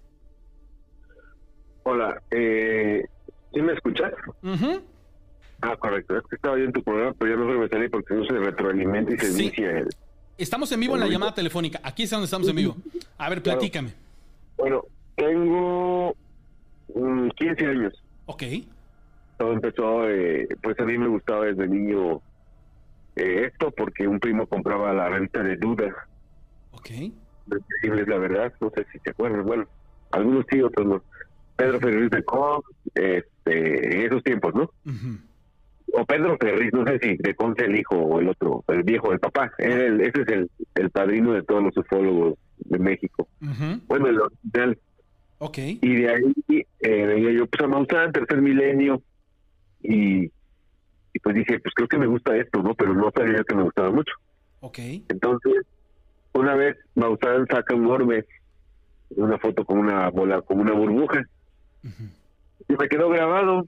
Hola, 1.84 2.22
eh, 2.32 3.06
¿sí 3.54 3.62
me 3.62 3.74
escuchas? 3.74 4.12
Ah, 5.62 5.76
correcto, 5.78 6.18
es 6.18 6.24
que 6.30 6.36
estaba 6.36 6.58
yo 6.58 6.66
en 6.66 6.72
tu 6.74 6.84
programa, 6.84 7.14
pero 7.18 7.32
ya 7.32 7.44
no 7.56 7.68
salí 7.68 7.90
porque 7.90 8.14
no 8.14 8.26
se 8.26 8.34
retroalimenta 8.34 9.14
y 9.14 9.18
se 9.18 9.32
Sí. 9.32 9.44
inicia 9.44 9.80
el... 9.80 9.88
Estamos 10.38 10.72
en 10.74 10.80
vivo 10.82 10.96
en 10.96 11.00
la 11.00 11.08
llamada 11.08 11.34
telefónica. 11.34 11.80
Aquí 11.84 12.04
es 12.04 12.10
donde 12.10 12.26
estamos 12.26 12.48
en 12.50 12.56
vivo. 12.58 12.76
A 13.18 13.30
ver, 13.30 13.42
platícame. 13.42 13.94
Bueno, 14.58 14.84
tengo 15.16 16.14
mm, 16.94 17.30
15 17.30 17.66
años. 17.66 17.94
Ok. 18.26 18.44
Todo 19.38 19.54
empezó, 19.54 20.10
eh, 20.10 20.48
pues 20.62 20.78
a 20.80 20.84
mí 20.84 20.98
me 20.98 21.08
gustaba 21.08 21.46
desde 21.46 21.68
niño 21.68 22.22
eh, 23.16 23.46
esto 23.52 23.72
porque 23.72 24.08
un 24.08 24.20
primo 24.20 24.46
compraba 24.46 24.94
la 24.94 25.10
revista 25.10 25.42
de 25.42 25.56
Duda, 25.58 25.94
Ok. 26.72 26.90
Increíbles 27.48 28.08
la 28.08 28.18
verdad, 28.18 28.54
no 28.60 28.70
sé 28.76 28.86
si 28.92 29.00
te 29.00 29.12
acuerdas, 29.12 29.46
bueno, 29.46 29.66
algunos 30.12 30.46
sí, 30.50 30.62
otros 30.62 30.86
no. 30.86 31.02
Pedro 31.56 31.80
Ferriz 31.80 32.10
de 32.12 32.24
Cox, 32.24 32.70
este, 32.96 33.96
en 33.96 34.02
esos 34.08 34.24
tiempos, 34.24 34.54
¿no? 34.54 34.64
Ujú. 34.86 35.18
O 35.94 36.06
Pedro 36.06 36.38
Ferriz, 36.40 36.72
no 36.74 36.86
sé 36.86 37.00
si 37.00 37.16
de 37.18 37.36
Conce 37.36 37.66
el 37.66 37.78
hijo 37.80 37.96
o 37.96 38.20
el 38.20 38.30
otro, 38.30 38.64
el 38.68 38.84
viejo, 38.84 39.12
el 39.14 39.20
papá. 39.20 39.52
El- 39.58 40.02
ese 40.02 40.22
es 40.22 40.28
el, 40.30 40.50
el 40.76 40.90
padrino 40.90 41.34
de 41.34 41.44
todos 41.44 41.64
los 41.64 41.78
ufólogos 41.78 42.36
de 42.58 42.80
México. 42.80 43.28
Bueno, 43.88 44.08
el 44.08 44.20
original. 44.20 44.78
Ok. 45.38 45.58
Y 45.58 45.96
de 45.96 46.10
ahí 46.10 46.34
eh, 46.80 47.06
veía 47.06 47.32
yo 47.32 47.46
pues 47.48 47.62
a 47.64 47.68
Maussan, 47.68 48.12
tercer 48.12 48.42
milenio, 48.42 49.02
y, 49.84 50.26
y 51.14 51.20
pues 51.22 51.36
dije, 51.36 51.60
pues 51.60 51.74
creo 51.76 51.88
que 51.88 51.98
me 51.98 52.08
gusta 52.08 52.36
esto, 52.36 52.62
¿no? 52.64 52.74
Pero 52.74 52.94
no 52.94 53.12
sabía 53.16 53.44
que 53.48 53.56
me 53.56 53.64
gustaba 53.64 53.92
mucho. 53.92 54.14
Ok. 54.62 54.80
Entonces, 55.10 55.54
una 56.34 56.56
vez 56.56 56.78
Maussan 56.96 57.46
saca 57.48 57.76
un 57.76 57.86
orbe, 57.88 58.26
una 59.12 59.38
foto 59.38 59.64
con 59.66 59.78
una 59.80 60.10
bola, 60.10 60.42
con 60.42 60.60
una 60.60 60.74
burbuja, 60.74 61.24
y 62.68 62.74
me 62.74 62.88
quedó 62.90 63.10
grabado 63.10 63.68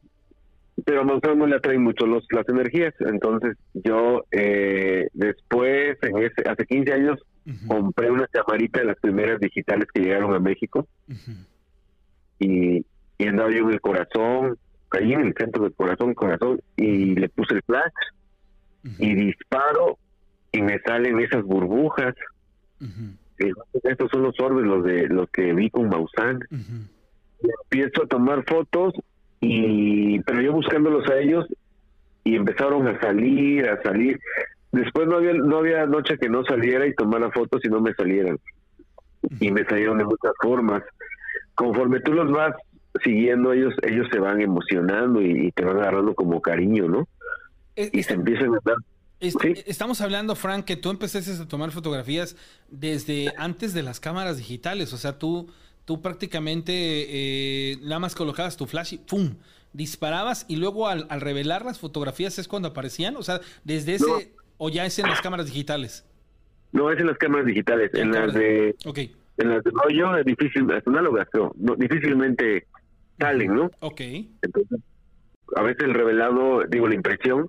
pero 0.85 1.01
a 1.01 1.03
Maussan 1.03 1.39
no 1.39 1.47
le 1.47 1.55
atraen 1.55 1.83
mucho 1.83 2.05
los, 2.05 2.25
las 2.31 2.47
energías. 2.49 2.93
Entonces 2.99 3.57
yo 3.73 4.25
eh, 4.31 5.07
después 5.13 5.97
en 6.01 6.17
ese 6.19 6.49
hace 6.49 6.65
15 6.65 6.93
años 6.93 7.19
compré 7.67 8.11
una 8.11 8.27
camarita 8.27 8.79
de 8.79 8.87
las 8.87 8.99
primeras 8.99 9.39
digitales 9.39 9.87
que 9.93 10.01
llegaron 10.01 10.33
a 10.33 10.39
México. 10.39 10.87
Y, 12.39 12.85
y 13.17 13.27
andaba 13.27 13.49
yo 13.49 13.59
en 13.59 13.71
el 13.71 13.81
corazón 13.81 14.57
caí 14.89 15.13
en 15.13 15.21
el 15.21 15.33
centro 15.37 15.63
del 15.63 15.73
corazón 15.73 16.13
corazón 16.13 16.61
y 16.75 17.15
le 17.15 17.29
puse 17.29 17.55
el 17.55 17.61
flash 17.63 17.91
y 18.99 19.15
disparo 19.15 19.97
y 20.51 20.61
me 20.61 20.79
salen 20.79 21.19
esas 21.19 21.43
burbujas. 21.43 22.15
Y 22.79 23.45
digo, 23.45 23.63
estos 23.83 24.09
son 24.11 24.23
los 24.23 24.39
orbes 24.39 24.65
los 24.65 24.83
de 24.83 25.07
los 25.07 25.29
que 25.29 25.53
vi 25.53 25.69
con 25.69 25.89
Maussan. 25.89 26.39
Ujú. 26.51 27.49
empiezo 27.63 28.03
a 28.03 28.07
tomar 28.07 28.43
fotos 28.45 28.93
y 29.41 30.19
pero 30.21 30.41
yo 30.41 30.51
buscándolos 30.53 31.07
a 31.09 31.17
ellos 31.19 31.45
y 32.23 32.35
empezaron 32.35 32.87
a 32.87 32.99
salir 32.99 33.67
a 33.69 33.81
salir. 33.81 34.19
Después 34.71 35.07
no 35.07 35.17
había 35.17 35.33
no 35.33 35.57
había 35.57 35.85
noche 35.85 36.17
que 36.17 36.29
no 36.29 36.43
saliera 36.43 36.85
y 36.87 36.93
tomara 36.95 37.31
fotos 37.31 37.61
y 37.63 37.69
no 37.69 37.79
me 37.81 37.93
salieran. 37.93 38.37
Y 39.39 39.51
me 39.51 39.63
salieron 39.65 39.97
de 39.97 40.05
muchas 40.05 40.33
formas. 40.41 40.83
Conforme 41.55 41.99
tú 42.01 42.13
los 42.13 42.31
vas 42.31 42.53
siguiendo 43.03 43.53
ellos 43.53 43.73
ellos 43.83 44.07
se 44.11 44.19
van 44.19 44.41
emocionando 44.41 45.21
y, 45.21 45.47
y 45.47 45.51
te 45.51 45.63
van 45.63 45.77
agarrando 45.77 46.15
como 46.15 46.41
cariño 46.41 46.87
no 46.87 47.07
Es- 47.75 47.93
y 47.93 48.01
se 48.03 48.13
empiezan 48.13 48.55
a 48.55 48.59
dar 48.65 48.77
sí. 49.21 49.53
Estamos 49.65 50.01
hablando, 50.01 50.35
Frank, 50.35 50.65
que 50.65 50.75
tú 50.75 50.89
empezaste 50.89 51.31
a 51.41 51.47
tomar 51.47 51.71
fotografías 51.71 52.35
desde 52.69 53.33
antes 53.37 53.73
de 53.73 53.83
las 53.83 53.99
cámaras 53.99 54.37
digitales. 54.37 54.93
O 54.93 54.97
sea, 54.97 55.17
tú, 55.17 55.51
tú 55.87 56.01
prácticamente 56.01 56.73
eh, 56.73 57.77
nada 57.81 57.99
más 57.99 58.13
colocabas 58.13 58.57
tu 58.57 58.65
flash 58.67 58.95
y 58.95 58.97
¡pum! 58.97 59.35
Disparabas 59.71 60.45
y 60.49 60.57
luego 60.57 60.87
al, 60.89 61.07
al 61.09 61.21
revelar 61.21 61.63
las 61.63 61.79
fotografías 61.79 62.37
es 62.39 62.47
cuando 62.49 62.67
aparecían. 62.67 63.15
O 63.15 63.23
sea, 63.23 63.39
desde 63.63 63.95
ese. 63.95 64.05
No. 64.05 64.17
O 64.57 64.69
ya 64.69 64.85
es 64.85 64.99
en 64.99 65.07
las 65.07 65.21
cámaras 65.21 65.45
digitales. 65.45 66.03
no 66.73 66.91
es 66.91 66.99
en 66.99 67.07
las 67.07 67.17
cámaras 67.17 67.45
digitales 67.45 67.89
en 67.93 68.11
las 68.11 68.33
de 68.33 68.75
Ok. 68.85 68.97
en 69.37 69.49
las 69.49 69.63
de 69.63 69.71
rollo 69.71 70.17
es 70.17 70.25
difícil 70.25 70.67
las 70.67 70.85
análogas 70.87 71.27
no, 71.33 71.53
no, 71.55 71.75
difícilmente 71.75 72.65
salen 73.19 73.53
no 73.55 73.69
Ok. 73.79 74.01
Entonces, 74.41 74.79
a 75.55 75.61
veces 75.61 75.83
el 75.83 75.93
revelado, 75.93 76.63
digo, 76.67 76.87
la 76.89 76.95
impresión 76.95 77.47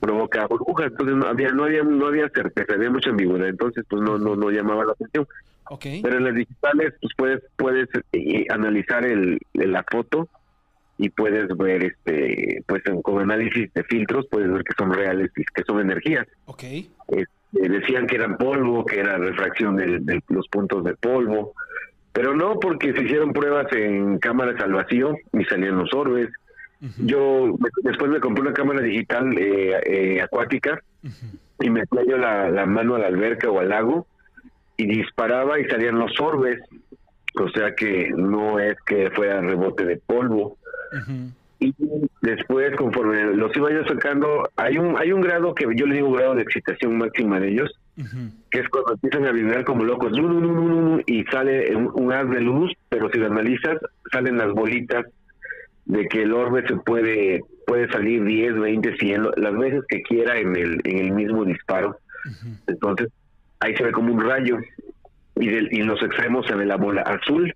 provoca 0.00 0.46
burbujas, 0.48 0.88
entonces 0.90 1.14
no 1.16 1.26
había, 1.28 1.50
no 1.52 1.64
había, 1.64 1.84
no 1.84 2.06
había 2.08 2.28
certeza, 2.34 2.74
había 2.74 2.90
mucha 2.90 3.10
ambigüedad, 3.10 3.48
entonces 3.48 3.84
pues 3.88 4.02
no, 4.02 4.18
no, 4.18 4.34
no 4.34 4.50
llamaba 4.50 4.84
la 4.84 4.92
atención. 4.92 5.28
Pero 6.02 6.16
en 6.18 6.24
las 6.24 6.34
digitales, 6.34 6.94
pues 7.00 7.12
puedes, 7.16 7.42
puedes 7.56 7.88
eh, 8.12 8.44
analizar 8.50 9.04
el, 9.04 9.38
la 9.54 9.84
foto 9.90 10.28
y 10.98 11.08
puedes 11.10 11.48
ver, 11.56 11.84
este, 11.84 12.62
pues 12.66 12.82
en- 12.86 13.00
con 13.02 13.20
análisis 13.22 13.72
de 13.72 13.84
filtros, 13.84 14.26
puedes 14.30 14.50
ver 14.52 14.64
que 14.64 14.72
son 14.76 14.92
reales 14.92 15.30
y 15.36 15.44
que 15.44 15.62
son 15.66 15.80
energías. 15.80 16.26
Ok. 16.46 16.62
Este, 17.08 17.68
decían 17.68 18.06
que 18.06 18.16
eran 18.16 18.36
polvo, 18.36 18.84
que 18.84 19.00
era 19.00 19.16
refracción 19.16 19.76
del- 19.76 20.04
de 20.04 20.20
los 20.28 20.46
puntos 20.48 20.84
de 20.84 20.94
polvo, 20.96 21.54
pero 22.12 22.34
no 22.34 22.58
porque 22.58 22.92
se 22.92 23.02
hicieron 23.04 23.32
pruebas 23.32 23.66
en 23.72 24.18
cámaras 24.18 24.60
al 24.60 24.72
vacío 24.72 25.16
y 25.32 25.44
salían 25.44 25.78
los 25.78 25.92
orbes. 25.94 26.28
Ujú. 26.82 26.92
Yo 27.06 27.46
me- 27.58 27.68
después 27.90 28.10
me 28.10 28.20
compré 28.20 28.42
una 28.42 28.52
cámara 28.52 28.80
digital 28.82 29.32
eh, 29.38 29.80
eh, 29.86 30.20
acuática 30.20 30.82
y 31.60 31.70
metía 31.70 32.02
yo 32.08 32.18
la, 32.18 32.50
la 32.50 32.66
mano 32.66 32.96
a 32.96 32.98
la 32.98 33.06
alberca 33.06 33.48
o 33.50 33.60
al 33.60 33.68
lago 33.68 34.06
y 34.82 34.86
disparaba 34.86 35.58
y 35.60 35.64
salían 35.64 35.98
los 35.98 36.18
orbes. 36.20 36.58
O 37.34 37.48
sea 37.50 37.74
que 37.74 38.10
no 38.16 38.58
es 38.58 38.76
que 38.86 39.10
fuera 39.10 39.40
rebote 39.40 39.84
de 39.84 39.96
polvo. 39.98 40.56
Y 41.62 41.74
después, 42.22 42.74
conforme 42.76 43.34
los 43.36 43.54
iba 43.56 43.70
yo 43.70 43.84
sacando, 43.84 44.48
hay 44.56 44.78
un 44.78 44.96
hay 44.98 45.12
un 45.12 45.20
grado 45.20 45.54
que 45.54 45.66
yo 45.76 45.86
le 45.86 45.96
digo 45.96 46.10
grado 46.12 46.34
de 46.34 46.42
excitación 46.42 46.96
máxima 46.96 47.38
de 47.38 47.50
ellos, 47.50 47.70
que 48.50 48.60
es 48.60 48.68
cuando 48.70 48.94
empiezan 48.94 49.26
a 49.26 49.32
vibrar 49.32 49.64
como 49.64 49.84
locos, 49.84 50.10
y 51.06 51.22
sale 51.24 51.76
un, 51.76 51.90
un 51.94 52.12
haz 52.12 52.30
de 52.30 52.40
luz, 52.40 52.72
pero 52.88 53.10
si 53.10 53.18
lo 53.18 53.26
analizas, 53.26 53.76
salen 54.10 54.38
las 54.38 54.52
bolitas 54.52 55.04
de 55.84 56.06
que 56.08 56.22
el 56.22 56.32
orbe 56.32 56.66
se 56.66 56.76
puede 56.76 57.42
puede 57.66 57.88
salir 57.92 58.24
10, 58.24 58.58
20, 58.58 58.96
100, 58.96 59.22
lo- 59.22 59.32
las 59.36 59.56
veces 59.56 59.82
que 59.88 60.02
quiera 60.02 60.38
en 60.38 60.56
el, 60.56 60.80
en 60.84 60.98
el 60.98 61.12
mismo 61.12 61.44
disparo. 61.44 61.98
Entonces, 62.66 63.08
ahí 63.60 63.76
se 63.76 63.84
ve 63.84 63.92
como 63.92 64.12
un 64.12 64.20
rayo, 64.20 64.58
y, 65.36 65.48
del, 65.48 65.68
y 65.72 65.80
en 65.80 65.86
los 65.86 66.02
extremos 66.02 66.46
se 66.46 66.54
ve 66.54 66.66
la 66.66 66.76
bola 66.76 67.02
azul, 67.02 67.54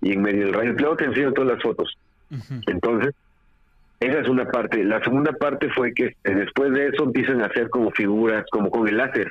y 0.00 0.12
en 0.12 0.22
medio 0.22 0.46
del 0.46 0.54
rayo. 0.54 0.76
Claro 0.76 0.96
que 0.96 1.04
enseño 1.04 1.32
todas 1.32 1.52
las 1.52 1.62
fotos. 1.62 1.96
Entonces, 2.66 3.14
esa 4.00 4.18
es 4.20 4.28
una 4.28 4.46
parte. 4.46 4.82
La 4.84 5.02
segunda 5.04 5.32
parte 5.32 5.68
fue 5.70 5.92
que 5.94 6.06
eh, 6.06 6.34
después 6.34 6.72
de 6.72 6.88
eso 6.88 7.04
empiezan 7.04 7.40
a 7.42 7.46
hacer 7.46 7.70
como 7.70 7.90
figuras, 7.92 8.44
como 8.50 8.70
con 8.70 8.88
el 8.88 8.96
láser, 8.96 9.30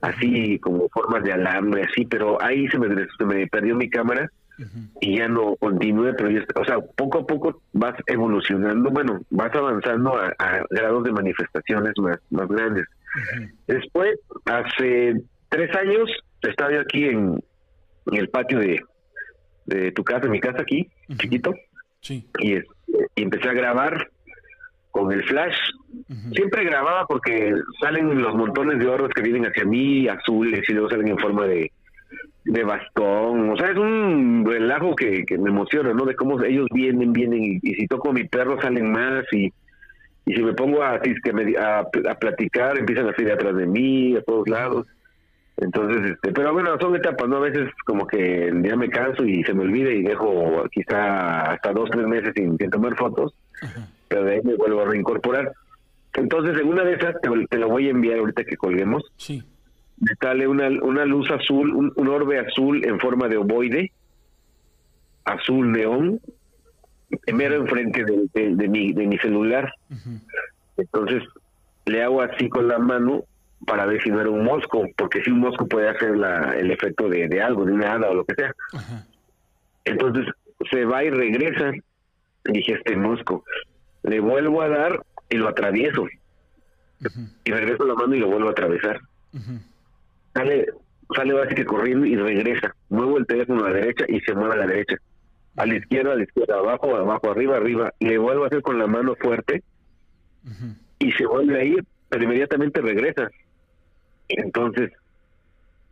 así 0.00 0.58
como 0.58 0.88
formas 0.88 1.22
de 1.22 1.32
alambre, 1.32 1.84
así, 1.84 2.04
pero 2.04 2.42
ahí 2.42 2.66
se 2.68 2.78
me, 2.78 2.88
se 3.16 3.24
me 3.24 3.46
perdió 3.46 3.76
mi 3.76 3.88
cámara 3.88 4.30
y 5.00 5.18
ya 5.18 5.28
no 5.28 5.54
continué, 5.56 6.14
pero 6.14 6.30
ya, 6.30 6.42
o 6.54 6.64
sea, 6.64 6.78
poco 6.80 7.18
a 7.18 7.26
poco 7.26 7.60
vas 7.74 7.94
evolucionando, 8.06 8.90
bueno, 8.90 9.20
vas 9.30 9.54
avanzando 9.54 10.16
a, 10.16 10.34
a 10.38 10.62
grados 10.70 11.04
de 11.04 11.12
manifestaciones 11.12 11.92
más, 11.98 12.18
más 12.30 12.48
grandes. 12.48 12.86
Después, 13.66 14.18
hace 14.44 15.14
tres 15.48 15.74
años, 15.76 16.10
estaba 16.42 16.72
yo 16.72 16.80
aquí 16.80 17.04
en, 17.04 17.38
en 18.06 18.16
el 18.16 18.28
patio 18.28 18.58
de, 18.58 18.80
de 19.66 19.92
tu 19.92 20.04
casa, 20.04 20.28
mi 20.28 20.40
casa 20.40 20.62
aquí, 20.62 20.86
chiquito, 21.18 21.54
Sí. 22.00 22.26
y, 22.38 22.54
es- 22.54 22.64
y 23.16 23.22
empecé 23.22 23.48
a 23.48 23.52
grabar 23.54 24.10
con 24.90 25.12
el 25.12 25.24
flash. 25.24 25.56
Siempre 26.32 26.64
grababa 26.64 27.04
porque 27.06 27.52
salen 27.80 28.22
los 28.22 28.34
montones 28.34 28.78
de 28.78 28.86
oros 28.86 29.10
que 29.14 29.22
vienen 29.22 29.44
hacia 29.46 29.64
mí, 29.64 30.08
azules, 30.08 30.62
y 30.68 30.72
luego 30.72 30.88
salen 30.90 31.08
en 31.08 31.18
forma 31.18 31.46
de, 31.46 31.70
de 32.44 32.64
bastón. 32.64 33.50
O 33.50 33.56
sea, 33.56 33.70
es 33.72 33.76
un 33.76 34.44
relajo 34.46 34.94
que, 34.94 35.24
que 35.26 35.36
me 35.36 35.50
emociona, 35.50 35.92
¿no? 35.92 36.04
De 36.04 36.14
cómo 36.14 36.40
ellos 36.42 36.66
vienen, 36.72 37.12
vienen, 37.12 37.42
y, 37.42 37.58
y 37.62 37.74
si 37.74 37.86
toco 37.88 38.10
a 38.10 38.12
mi 38.14 38.24
perro 38.24 38.60
salen 38.60 38.90
más, 38.92 39.24
y, 39.32 39.52
y 40.26 40.34
si 40.34 40.42
me 40.42 40.52
pongo 40.54 40.82
a, 40.82 40.96
a, 40.96 41.78
a 42.10 42.14
platicar, 42.18 42.76
empiezan 42.78 43.08
a 43.08 43.14
salir 43.14 43.32
atrás 43.32 43.56
de 43.56 43.66
mí, 43.66 44.16
a 44.16 44.22
todos 44.22 44.48
lados. 44.48 44.86
Entonces, 45.56 46.10
este, 46.12 46.32
pero 46.32 46.52
bueno, 46.52 46.76
son 46.80 46.94
etapas, 46.96 47.28
¿no? 47.28 47.36
A 47.36 47.40
veces 47.48 47.70
como 47.86 48.06
que 48.06 48.52
ya 48.62 48.76
me 48.76 48.90
canso 48.90 49.24
y 49.24 49.42
se 49.44 49.54
me 49.54 49.62
olvida 49.62 49.90
y 49.90 50.02
dejo 50.02 50.64
quizá 50.70 51.52
hasta 51.52 51.72
dos, 51.72 51.88
tres 51.90 52.06
meses 52.06 52.32
sin, 52.36 52.58
sin 52.58 52.68
tomar 52.70 52.94
fotos, 52.96 53.32
Ajá. 53.62 53.88
pero 54.08 54.24
de 54.24 54.32
ahí 54.34 54.40
me 54.44 54.54
vuelvo 54.56 54.82
a 54.82 54.86
reincorporar. 54.86 55.52
Entonces, 56.14 56.60
en 56.60 56.68
una 56.68 56.82
de 56.84 56.94
esas, 56.94 57.14
te, 57.22 57.30
te 57.48 57.56
lo 57.58 57.68
voy 57.68 57.86
a 57.86 57.90
enviar 57.90 58.18
ahorita 58.18 58.44
que 58.44 58.56
colguemos, 58.56 59.04
Sí. 59.16 59.42
me 60.00 60.12
sale 60.20 60.46
una, 60.46 60.68
una 60.82 61.04
luz 61.06 61.30
azul, 61.30 61.72
un, 61.74 61.92
un 61.94 62.08
orbe 62.08 62.38
azul 62.40 62.84
en 62.84 62.98
forma 63.00 63.28
de 63.28 63.36
ovoide, 63.38 63.92
azul 65.24 65.72
neón, 65.72 66.20
mero 67.32 67.56
enfrente 67.56 68.04
de, 68.04 68.28
de, 68.34 68.56
de 68.56 68.68
mi, 68.68 68.92
de 68.92 69.06
mi 69.06 69.18
celular. 69.18 69.72
Entonces 70.76 71.22
le 71.86 72.02
hago 72.02 72.22
así 72.22 72.48
con 72.48 72.68
la 72.68 72.78
mano 72.78 73.24
para 73.66 73.86
ver 73.86 74.02
si 74.02 74.10
no 74.10 74.20
era 74.20 74.30
un 74.30 74.44
mosco, 74.44 74.86
porque 74.96 75.22
si 75.22 75.30
un 75.30 75.40
mosco 75.40 75.66
puede 75.66 75.88
hacer 75.88 76.16
la, 76.16 76.54
el 76.54 76.70
efecto 76.70 77.08
de, 77.08 77.28
de 77.28 77.42
algo, 77.42 77.64
de 77.64 77.72
una 77.72 77.92
hada 77.92 78.10
o 78.10 78.14
lo 78.14 78.24
que 78.24 78.34
sea. 78.34 78.52
Entonces 79.84 80.26
se 80.70 80.84
va 80.84 81.04
y 81.04 81.10
regresa. 81.10 81.72
Dije, 82.44 82.74
este 82.74 82.96
mosco. 82.96 83.44
Le 84.02 84.20
vuelvo 84.20 84.62
a 84.62 84.68
dar 84.68 85.02
y 85.28 85.36
lo 85.36 85.48
atravieso. 85.48 86.06
Y 87.44 87.50
regreso 87.50 87.84
la 87.84 87.94
mano 87.94 88.14
y 88.14 88.20
lo 88.20 88.28
vuelvo 88.28 88.48
a 88.48 88.52
atravesar. 88.52 89.00
Sale, 90.34 90.66
sale 91.14 91.54
que 91.54 91.64
corriendo 91.64 92.06
y 92.06 92.16
regresa. 92.16 92.74
Muevo 92.88 93.18
el 93.18 93.26
teléfono 93.26 93.64
a 93.64 93.70
la 93.70 93.76
derecha 93.76 94.04
y 94.08 94.20
se 94.20 94.34
mueve 94.34 94.54
a 94.54 94.58
la 94.58 94.66
derecha. 94.66 94.96
A 95.56 95.66
la 95.66 95.76
izquierda, 95.76 96.12
a 96.12 96.16
la 96.16 96.22
izquierda, 96.24 96.58
abajo, 96.58 96.94
abajo, 96.96 97.30
arriba, 97.30 97.56
arriba. 97.56 97.92
Le 98.00 98.18
vuelvo 98.18 98.44
a 98.44 98.46
hacer 98.48 98.62
con 98.62 98.78
la 98.78 98.86
mano 98.86 99.14
fuerte 99.16 99.62
y 100.98 101.12
se 101.12 101.26
vuelve 101.26 101.60
a 101.60 101.64
ir, 101.64 101.84
pero 102.08 102.24
inmediatamente 102.24 102.80
regresa. 102.80 103.30
Entonces 104.28 104.92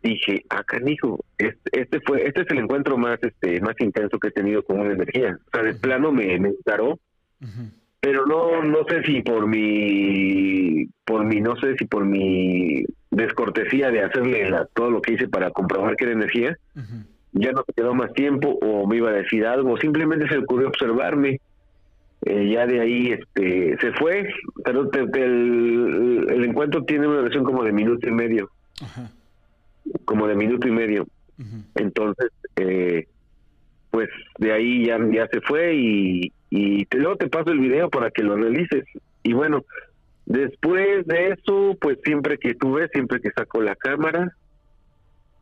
dije, 0.03 0.43
ah, 0.49 0.63
canijo, 0.63 1.23
este, 1.37 1.81
este 1.81 1.99
fue, 2.01 2.27
este 2.27 2.41
es 2.41 2.47
el 2.51 2.59
encuentro 2.59 2.97
más, 2.97 3.17
este, 3.23 3.59
más 3.61 3.75
intenso 3.79 4.19
que 4.19 4.27
he 4.27 4.31
tenido 4.31 4.63
con 4.63 4.79
una 4.79 4.91
energía. 4.93 5.37
O 5.47 5.49
sea, 5.51 5.63
de 5.63 5.73
plano 5.73 6.11
me, 6.11 6.37
me 6.39 6.49
encaró, 6.49 6.99
pero 8.01 8.25
no, 8.27 8.61
no 8.63 8.83
sé 8.87 9.01
si 9.03 9.21
por 9.23 9.47
mi, 9.47 10.85
por 11.05 11.25
mi, 11.25 11.41
no 11.41 11.55
sé 11.57 11.75
si 11.77 11.85
por 11.85 12.05
mi 12.05 12.85
descortesía 13.09 13.89
de 13.89 14.03
hacerle 14.03 14.49
la- 14.49 14.65
todo 14.73 14.91
lo 14.91 15.01
que 15.01 15.13
hice 15.13 15.27
para 15.27 15.49
comprobar 15.51 15.95
que 15.95 16.03
era 16.05 16.13
energía. 16.13 16.55
Ya 17.37 17.51
no 17.51 17.63
me 17.67 17.73
quedó 17.75 17.93
más 17.93 18.11
tiempo 18.13 18.57
o 18.61 18.87
me 18.87 18.97
iba 18.97 19.09
a 19.09 19.13
decir 19.13 19.45
algo, 19.45 19.77
simplemente 19.77 20.27
se 20.27 20.35
le 20.37 20.43
ocurrió 20.43 20.69
observarme. 20.69 21.39
Eh, 22.25 22.49
ya 22.49 22.65
de 22.65 22.79
ahí 22.79 23.11
este 23.11 23.77
se 23.79 23.91
fue, 23.93 24.27
pero 24.63 24.87
te- 24.89 25.05
te- 25.09 25.23
el, 25.25 26.25
el 26.29 26.43
encuentro 26.45 26.83
tiene 26.83 27.07
una 27.07 27.21
versión 27.21 27.43
como 27.43 27.63
de 27.63 27.71
minuto 27.71 28.07
y 28.07 28.11
medio, 28.11 28.49
Ajá. 28.81 29.11
como 30.05 30.25
de 30.27 30.35
minuto 30.35 30.67
y 30.67 30.71
medio. 30.71 31.05
Entonces, 31.75 32.31
eh, 32.55 33.05
pues 33.91 34.09
de 34.39 34.53
ahí 34.53 34.85
ya, 34.87 34.97
ya 35.11 35.27
se 35.27 35.41
fue 35.41 35.75
y, 35.75 36.31
y 36.49 36.85
te, 36.85 36.97
luego 36.97 37.17
te 37.17 37.27
paso 37.27 37.51
el 37.51 37.59
video 37.59 37.89
para 37.89 38.09
que 38.09 38.23
lo 38.23 38.37
realices. 38.37 38.85
Y 39.21 39.33
bueno, 39.33 39.63
después 40.25 41.05
de 41.05 41.27
eso, 41.29 41.77
pues 41.79 41.99
siempre 42.03 42.37
que 42.37 42.55
tú 42.55 42.73
ves, 42.73 42.89
siempre 42.93 43.19
que 43.19 43.29
saco 43.31 43.61
la 43.61 43.75
cámara, 43.75 44.31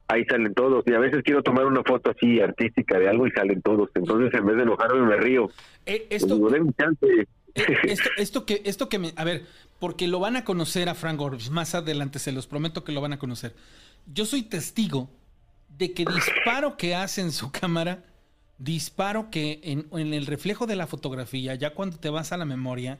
ahí 0.07 0.25
salen 0.25 0.53
todos. 0.53 0.83
Y 0.87 0.93
a 0.93 0.99
veces 0.99 1.21
quiero 1.23 1.43
tomar 1.43 1.65
una 1.65 1.83
foto 1.83 2.11
así 2.11 2.39
artística 2.39 2.97
de 2.99 3.09
algo 3.09 3.27
y 3.27 3.31
salen 3.31 3.61
todos. 3.61 3.89
Entonces, 3.95 4.33
en 4.33 4.45
vez 4.45 4.57
de 4.57 4.63
enojarme, 4.63 5.01
me 5.01 5.17
río. 5.17 5.49
Eh, 5.85 6.07
Y 6.09 6.15
esto. 6.15 6.39
Eh, 6.55 7.25
esto, 7.83 8.09
esto 8.17 8.45
que, 8.45 8.61
esto 8.65 8.89
que 8.89 8.99
me, 8.99 9.13
a 9.15 9.23
ver, 9.23 9.45
porque 9.79 10.07
lo 10.07 10.19
van 10.19 10.35
a 10.35 10.43
conocer 10.43 10.89
a 10.89 10.95
Frank 10.95 11.19
Orbs 11.21 11.49
más 11.49 11.75
adelante, 11.75 12.19
se 12.19 12.31
los 12.31 12.47
prometo 12.47 12.83
que 12.83 12.91
lo 12.91 13.01
van 13.01 13.13
a 13.13 13.19
conocer. 13.19 13.53
Yo 14.11 14.25
soy 14.25 14.43
testigo 14.43 15.09
de 15.77 15.93
que 15.93 16.05
disparo 16.05 16.77
que 16.77 16.95
hace 16.95 17.21
en 17.21 17.31
su 17.31 17.51
cámara, 17.51 18.03
disparo 18.57 19.29
que 19.29 19.59
en, 19.63 19.87
en 19.91 20.13
el 20.13 20.25
reflejo 20.25 20.65
de 20.67 20.75
la 20.75 20.87
fotografía, 20.87 21.55
ya 21.55 21.73
cuando 21.73 21.97
te 21.97 22.09
vas 22.09 22.31
a 22.31 22.37
la 22.37 22.45
memoria, 22.45 22.97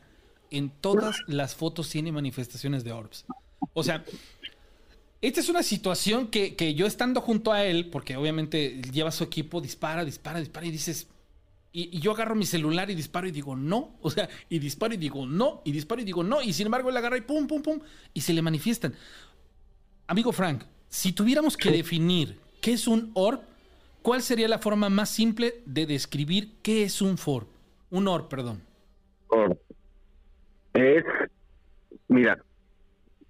en 0.52 0.70
todas 0.70 1.18
las 1.28 1.56
fotos 1.56 1.90
tiene 1.90 2.12
manifestaciones 2.12 2.84
de 2.84 2.92
orbs. 2.92 3.26
O 3.74 3.84
sea, 3.84 4.04
esta 5.28 5.40
es 5.40 5.50
una 5.50 5.64
situación 5.64 6.28
que, 6.28 6.56
que 6.56 6.74
yo 6.76 6.86
estando 6.86 7.22
junto 7.22 7.52
a 7.54 7.64
él, 7.64 7.90
porque 7.90 8.18
obviamente 8.18 8.82
lleva 8.92 9.10
su 9.12 9.24
equipo, 9.24 9.62
dispara, 9.62 10.04
dispara, 10.04 10.40
dispara 10.40 10.66
y 10.68 10.72
dices, 10.72 11.08
y, 11.72 11.98
y 11.98 12.02
yo 12.02 12.12
agarro 12.12 12.36
mi 12.36 12.46
celular 12.46 12.92
y 12.92 12.96
disparo 12.96 13.26
y 13.28 13.32
digo 13.32 13.56
no. 13.56 13.96
O 14.02 14.12
sea, 14.12 14.28
y 14.50 14.60
disparo 14.60 14.94
y 14.94 14.98
digo 14.98 15.26
no. 15.26 15.62
Y 15.64 15.72
disparo 15.72 16.02
y 16.02 16.04
digo 16.04 16.24
no. 16.24 16.42
Y 16.42 16.52
sin 16.54 16.68
embargo 16.68 16.90
él 16.90 16.98
agarra 16.98 17.18
y 17.18 17.22
pum, 17.22 17.48
pum, 17.48 17.62
pum. 17.62 17.80
Y 18.14 18.22
se 18.22 18.34
le 18.34 18.42
manifiestan. 18.42 18.94
Amigo 20.08 20.32
Frank, 20.34 20.64
si 20.90 21.14
tuviéramos 21.14 21.56
que 21.58 21.72
definir 21.72 22.38
qué 22.62 22.74
es 22.74 22.88
un 22.88 23.12
orb, 23.14 23.40
¿cuál 24.02 24.22
sería 24.22 24.48
la 24.50 24.60
forma 24.60 24.90
más 24.90 25.10
simple 25.10 25.62
de 25.66 25.86
describir 25.86 26.58
qué 26.62 26.84
es 26.84 27.02
un 27.02 27.18
forb? 27.18 27.48
Un 27.90 28.08
orb, 28.08 28.28
perdón. 28.28 28.62
Or- 29.30 29.58
Es, 30.74 31.04
mira, 32.10 32.44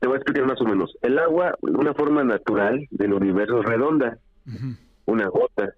te 0.04 0.08
voy 0.10 0.16
a 0.16 0.18
explicar 0.18 0.46
más 0.46 0.60
o 0.60 0.66
menos. 0.66 0.94
El 1.02 1.18
agua, 1.18 1.56
una 1.62 1.94
forma 1.94 2.26
natural 2.26 2.86
del 2.92 3.14
universo 3.14 3.62
es 3.62 3.66
redonda, 3.66 4.18
una 5.06 5.28
gota. 5.30 5.74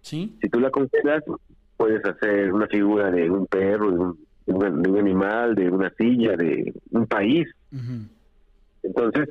¿Sí? 0.00 0.38
Si 0.40 0.48
tú 0.48 0.60
la 0.60 0.70
congelas, 0.70 1.24
puedes 1.76 2.04
hacer 2.04 2.52
una 2.52 2.68
figura 2.68 3.10
de 3.10 3.28
un 3.28 3.46
perro, 3.48 3.90
de 3.90 3.98
un, 3.98 4.18
de 4.46 4.52
un- 4.54 4.80
de 4.82 4.90
un 4.90 4.98
animal, 4.98 5.56
de 5.56 5.68
una 5.70 5.90
silla, 5.98 6.36
de 6.36 6.72
un 6.92 7.06
país. 7.08 7.48
Entonces, 8.84 9.30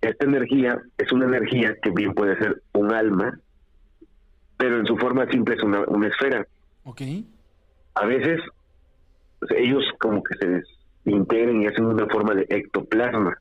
esta 0.00 0.24
energía 0.24 0.80
es 0.96 1.12
una 1.12 1.26
energía 1.26 1.74
que 1.82 1.90
bien 1.90 2.14
puede 2.14 2.38
ser 2.38 2.62
un 2.72 2.90
alma, 2.90 3.38
pero 4.56 4.78
en 4.78 4.86
su 4.86 4.96
forma 4.96 5.26
simple 5.30 5.56
es 5.56 5.62
una, 5.62 5.80
una 5.88 6.08
esfera. 6.08 6.46
Ok. 6.84 7.02
A 7.96 8.06
veces 8.06 8.40
ellos 9.58 9.84
como 10.00 10.22
que 10.22 10.36
se 10.36 10.62
desintegran 11.04 11.60
y 11.62 11.66
hacen 11.66 11.84
una 11.84 12.06
forma 12.06 12.34
de 12.34 12.46
ectoplasma, 12.48 13.36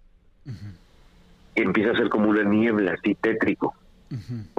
Empieza 1.55 1.91
a 1.91 1.95
ser 1.97 2.09
como 2.09 2.29
una 2.29 2.43
niebla, 2.43 2.93
así 2.93 3.15
tétrico. 3.15 3.73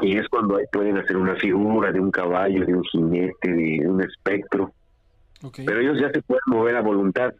Y 0.02 0.16
es 0.16 0.28
cuando 0.28 0.56
ahí 0.56 0.64
pueden 0.72 0.98
hacer 0.98 1.16
una 1.16 1.36
figura 1.36 1.92
de 1.92 2.00
un 2.00 2.10
caballo, 2.10 2.64
de 2.64 2.74
un 2.74 2.82
jinete, 2.84 3.52
de 3.52 3.86
un 3.86 4.02
espectro. 4.02 4.72
Pero 5.66 5.80
ellos 5.80 6.00
ya 6.00 6.10
se 6.10 6.22
pueden 6.22 6.42
mover 6.46 6.76
a 6.76 6.80
voluntad, 6.82 7.32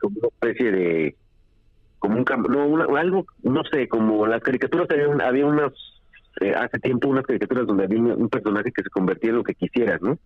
como 0.00 0.16
una 0.18 0.28
especie 0.28 0.70
de 0.72 1.16
como 1.98 2.16
un 2.16 2.24
cam- 2.24 2.48
no 2.48 2.66
una- 2.66 2.86
algo 3.00 3.24
no 3.44 3.62
sé 3.64 3.86
como 3.88 4.26
las 4.26 4.42
caricaturas 4.42 4.88
había, 4.90 5.08
un- 5.08 5.22
había 5.22 5.46
unas 5.46 5.72
eh, 6.40 6.52
hace 6.54 6.78
tiempo 6.80 7.08
unas 7.08 7.24
caricaturas 7.24 7.66
donde 7.66 7.84
había 7.84 8.00
un, 8.00 8.10
un 8.12 8.28
personaje 8.28 8.72
que 8.72 8.82
se 8.82 8.90
convertía 8.90 9.30
en 9.30 9.36
lo 9.36 9.44
que 9.44 9.54
quisieras 9.54 10.00
no. 10.02 10.18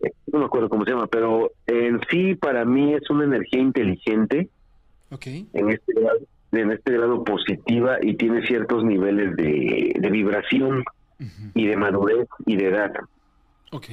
Eh, 0.00 0.10
no 0.32 0.38
me 0.38 0.44
acuerdo 0.46 0.68
cómo 0.70 0.84
se 0.84 0.92
llama 0.92 1.06
pero 1.08 1.50
en 1.66 2.00
sí 2.10 2.34
para 2.34 2.64
mí 2.64 2.94
es 2.94 3.08
una 3.10 3.24
energía 3.24 3.60
inteligente 3.60 4.48
En 5.52 5.70
este 5.70 5.92
grado, 5.94 6.18
en 6.52 6.72
este 6.72 6.92
grado 6.92 7.24
positiva 7.24 7.98
y 8.00 8.14
tiene 8.14 8.46
ciertos 8.46 8.84
niveles 8.84 9.36
de, 9.36 9.94
de 9.98 10.10
vibración 10.10 10.84
y 11.54 11.66
de 11.66 11.76
madurez 11.76 12.28
y 12.46 12.56
de 12.56 12.68
edad. 12.68 12.92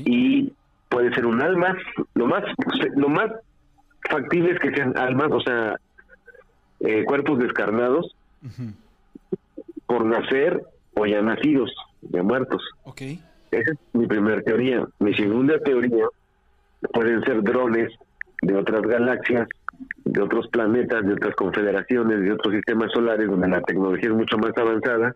Y 0.06 0.54
puede 0.90 1.14
ser 1.14 1.26
un 1.26 1.42
alma. 1.42 1.76
Lo 2.14 2.28
más 2.28 2.44
lo 2.96 3.10
más 3.10 3.32
factible 4.10 4.52
es 4.52 4.60
que 4.60 4.74
sean 4.74 4.98
almas 4.98 5.32
o 5.32 5.42
sea 5.42 5.76
eh, 6.80 7.04
cuerpos 7.06 7.40
descarnados 7.40 8.16
por 9.86 10.06
nacer 10.06 10.62
o 10.96 11.06
ya 11.06 11.22
nacidos 11.22 11.74
ya 12.02 12.24
muertos. 12.24 12.62
Esa 13.52 13.72
es 13.72 13.78
mi 13.94 14.08
primera 14.08 14.42
teoría. 14.42 14.88
Mi 15.00 15.14
segunda 15.14 15.60
teoría 15.60 16.06
pueden 16.94 17.24
ser 17.24 17.44
drones 17.44 17.92
de 18.42 18.56
otras 18.56 18.82
galaxias 18.82 19.48
de 20.06 20.22
otros 20.22 20.48
planetas 20.48 21.06
de 21.06 21.14
otras 21.14 21.36
confederaciones 21.36 22.22
de 22.22 22.32
otros 22.32 22.56
sistemas 22.56 22.92
solares 22.92 23.28
donde 23.30 23.48
la 23.48 23.62
tecnología 23.62 24.10
es 24.10 24.16
mucho 24.16 24.38
más 24.38 24.52
avanzada 24.58 25.16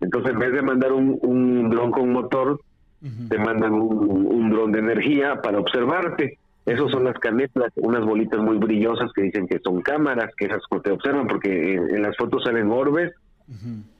entonces 0.00 0.32
en 0.32 0.38
vez 0.38 0.52
de 0.52 0.62
mandar 0.62 0.92
un, 0.92 1.18
un 1.22 1.70
dron 1.70 1.90
con 1.90 2.12
motor 2.12 2.60
te 3.28 3.38
mandan 3.38 3.74
un, 3.74 4.26
un 4.26 4.50
dron 4.50 4.72
de 4.72 4.80
energía 4.80 5.40
para 5.40 5.60
observarte. 5.60 6.38
Esos 6.66 6.90
son 6.90 7.04
las 7.04 7.18
canetlas, 7.18 7.72
unas 7.76 8.04
bolitas 8.04 8.40
muy 8.40 8.58
brillosas 8.58 9.10
que 9.14 9.22
dicen 9.22 9.46
que 9.46 9.58
son 9.60 9.80
cámaras, 9.80 10.34
que 10.36 10.46
esas 10.46 10.62
te 10.82 10.90
observan 10.90 11.26
porque 11.26 11.74
en, 11.74 11.94
en 11.94 12.02
las 12.02 12.16
fotos 12.16 12.44
salen 12.44 12.70
orbes 12.70 13.12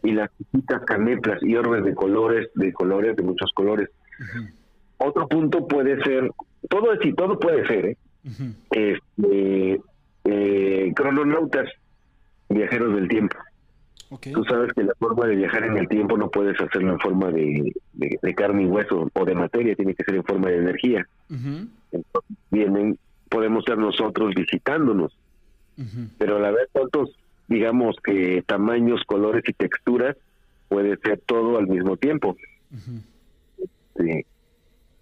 y 0.02 0.12
las 0.12 0.28
chiquitas 0.36 0.84
canetlas 0.84 1.42
y 1.42 1.56
orbes 1.56 1.82
de 1.84 1.94
colores, 1.94 2.50
de 2.54 2.72
colores, 2.72 3.16
de 3.16 3.22
muchos 3.22 3.50
colores. 3.52 3.88
Otro 4.98 5.26
punto 5.28 5.66
puede 5.66 6.02
ser, 6.02 6.30
todo 6.68 6.92
es 6.92 7.00
y 7.06 7.14
todo 7.14 7.38
puede 7.38 7.66
ser, 7.66 7.86
¿eh? 7.86 7.96
Este, 8.70 9.80
eh, 10.24 10.92
crononautas, 10.94 11.68
viajeros 12.48 12.94
del 12.94 13.08
tiempo. 13.08 13.36
Ok. 14.10 14.28
Tú 14.32 14.44
sabes 14.44 14.72
que 14.72 14.82
la 14.84 14.94
forma 14.98 15.26
de 15.26 15.36
viajar 15.36 15.64
en 15.64 15.76
el 15.76 15.88
tiempo 15.88 16.16
no 16.16 16.30
puedes 16.30 16.58
hacerlo 16.60 16.92
en 16.92 16.98
forma 17.00 17.30
de, 17.30 17.72
de- 17.92 18.18
de 18.22 18.34
carne 18.34 18.62
y 18.62 18.66
hueso 18.66 19.10
o 19.12 19.24
de 19.24 19.34
materia, 19.34 19.74
tiene 19.74 19.94
que 19.94 20.04
ser 20.04 20.14
en 20.16 20.24
forma 20.24 20.48
de 20.48 20.56
energía. 20.58 21.06
Entonces 21.92 22.36
vienen, 22.50 22.98
podemos 23.28 23.64
ser 23.64 23.76
nosotros 23.78 24.34
visitándonos, 24.34 25.16
pero 26.18 26.36
a 26.36 26.40
la 26.40 26.50
vez 26.50 26.68
tantos, 26.72 27.10
digamos 27.48 27.96
que 28.02 28.42
tamaños, 28.46 29.02
colores 29.06 29.42
y 29.46 29.52
texturas, 29.52 30.16
puede 30.68 30.96
ser 30.98 31.20
todo 31.26 31.58
al 31.58 31.66
mismo 31.66 31.96
tiempo. 31.96 32.36
Sí. 33.96 34.24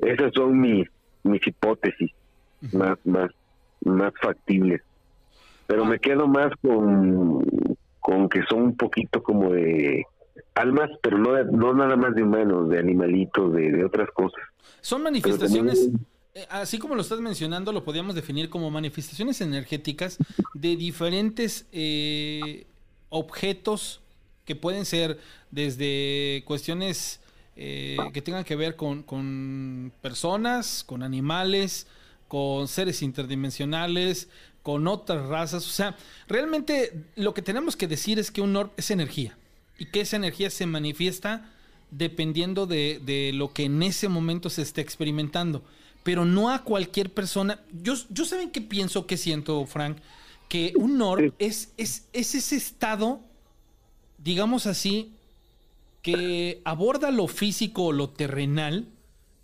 Esas 0.01 0.33
son 0.35 0.61
mis, 0.61 0.89
mis 1.22 1.47
hipótesis 1.47 2.11
Más, 2.73 2.99
más, 3.05 3.31
más 3.83 4.13
factibles. 4.21 4.83
Pero 5.67 5.85
me 5.85 5.99
quedo 5.99 6.27
más 6.29 6.53
con, 6.63 7.45
con 8.01 8.29
que 8.29 8.41
son 8.49 8.63
un 8.63 8.77
poquito 8.77 9.23
como 9.23 9.53
de 9.53 10.05
almas, 10.55 10.91
pero 11.03 11.19
no, 11.19 11.43
no 11.45 11.75
nada 11.75 11.97
más 11.97 12.15
de 12.15 12.23
humanos, 12.23 12.69
de 12.69 12.79
animalitos, 12.79 13.53
de, 13.53 13.73
de 13.73 13.85
otras 13.85 14.09
cosas. 14.15 14.43
Son 14.81 15.03
manifestaciones, 15.03 15.81
también- 15.81 16.07
eh, 16.35 16.47
así 16.51 16.79
como 16.79 16.95
lo 16.95 17.01
estás 17.03 17.21
mencionando, 17.21 17.73
lo 17.73 17.83
podríamos 17.85 18.15
definir 18.15 18.49
como 18.49 18.71
manifestaciones 18.71 19.41
energéticas 19.41 20.19
de 20.55 20.77
diferentes 20.77 21.67
eh, 21.73 22.67
objetos 23.09 24.03
que 24.45 24.55
pueden 24.55 24.85
ser 24.85 25.19
desde 25.51 26.45
cuestiones 26.47 27.21
eh, 27.57 27.97
que 28.13 28.23
tengan 28.23 28.45
que 28.45 28.55
ver 28.55 28.77
con, 28.77 29.03
con 29.03 29.91
personas, 30.03 30.85
con 30.85 31.03
animales, 31.03 31.87
con 32.29 32.68
seres 32.68 33.03
interdimensionales, 33.03 34.29
con 34.62 34.87
otras 34.89 35.27
razas. 35.27 35.66
O 35.66 35.70
sea, 35.70 35.97
realmente 36.29 37.05
lo 37.14 37.35
que 37.35 37.43
tenemos 37.43 37.77
que 37.77 37.87
decir 37.87 38.18
es 38.18 38.31
que 38.31 38.41
un 38.41 38.57
orb 38.57 38.70
es 38.77 38.91
energía 38.91 39.37
y 39.79 39.87
que 39.87 40.01
esa 40.01 40.16
energía 40.16 40.51
se 40.51 40.66
manifiesta 40.66 41.53
dependiendo 41.91 42.66
de, 42.66 43.01
de 43.05 43.33
lo 43.33 43.53
que 43.53 43.64
en 43.64 43.83
ese 43.83 44.09
momento 44.09 44.51
se 44.51 44.62
esté 44.62 44.81
experimentando. 44.81 45.62
Pero 46.03 46.24
no 46.24 46.51
a 46.51 46.62
cualquier 46.62 47.12
persona. 47.12 47.61
Yo, 47.83 47.95
yo 48.11 48.24
saben 48.24 48.51
qué 48.51 48.61
pienso, 48.61 49.07
qué 49.07 49.16
siento, 49.16 49.64
Frank, 49.66 49.99
que 50.49 50.72
un 50.77 51.01
orb 51.03 51.35
es, 51.39 51.72
es, 51.77 52.07
es 52.12 52.35
ese 52.35 52.57
estado, 52.57 53.20
digamos 54.18 54.66
así, 54.66 55.12
que 56.03 56.61
aborda 56.64 57.11
lo 57.11 57.27
físico 57.27 57.87
o 57.87 57.93
lo 57.93 58.11
terrenal 58.11 58.87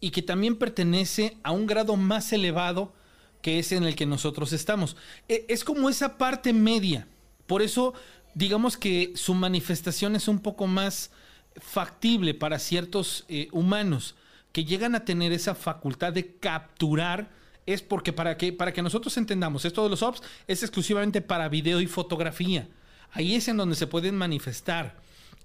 y 0.03 0.11
que 0.11 0.21
también 0.21 0.57
pertenece 0.57 1.39
a 1.45 1.53
un 1.53 1.65
grado 1.67 1.97
más 1.97 2.33
elevado 2.33 2.93
que 3.41 3.59
es 3.59 3.73
en 3.73 3.85
el 3.85 3.95
que 3.95 4.05
nosotros 4.05 4.53
estamos. 4.53 4.97
E- 5.29 5.47
Es 5.49 5.65
como 5.65 5.89
esa 5.89 6.19
parte 6.19 6.53
media. 6.53 7.07
Por 7.47 7.63
eso, 7.63 7.95
digamos 8.35 8.77
que 8.77 9.13
su 9.15 9.33
manifestación 9.35 10.15
es 10.17 10.29
un 10.29 10.41
poco 10.41 10.67
más 10.67 11.11
factible 11.57 12.35
para 12.35 12.59
ciertos 12.59 13.25
eh, 13.29 13.49
humanos 13.53 14.15
que 14.53 14.65
llegan 14.65 14.95
a 14.95 15.05
tener 15.05 15.33
esa 15.33 15.55
facultad 15.55 16.13
de 16.13 16.35
capturar. 16.37 17.31
Es 17.65 17.81
porque 17.81 18.13
para 18.13 18.37
que, 18.37 18.53
para 18.53 18.73
que 18.73 18.83
nosotros 18.83 19.17
entendamos, 19.17 19.65
esto 19.65 19.85
de 19.85 19.91
los 19.91 20.03
ops 20.03 20.21
es 20.49 20.63
exclusivamente 20.65 21.21
para 21.21 21.49
video 21.49 21.81
y 21.81 21.87
fotografía. 21.87 22.69
Ahí 23.13 23.37
es 23.37 23.47
en 23.47 23.57
donde 23.57 23.77
se 23.77 23.87
pueden 23.87 24.17
manifestar. 24.17 24.97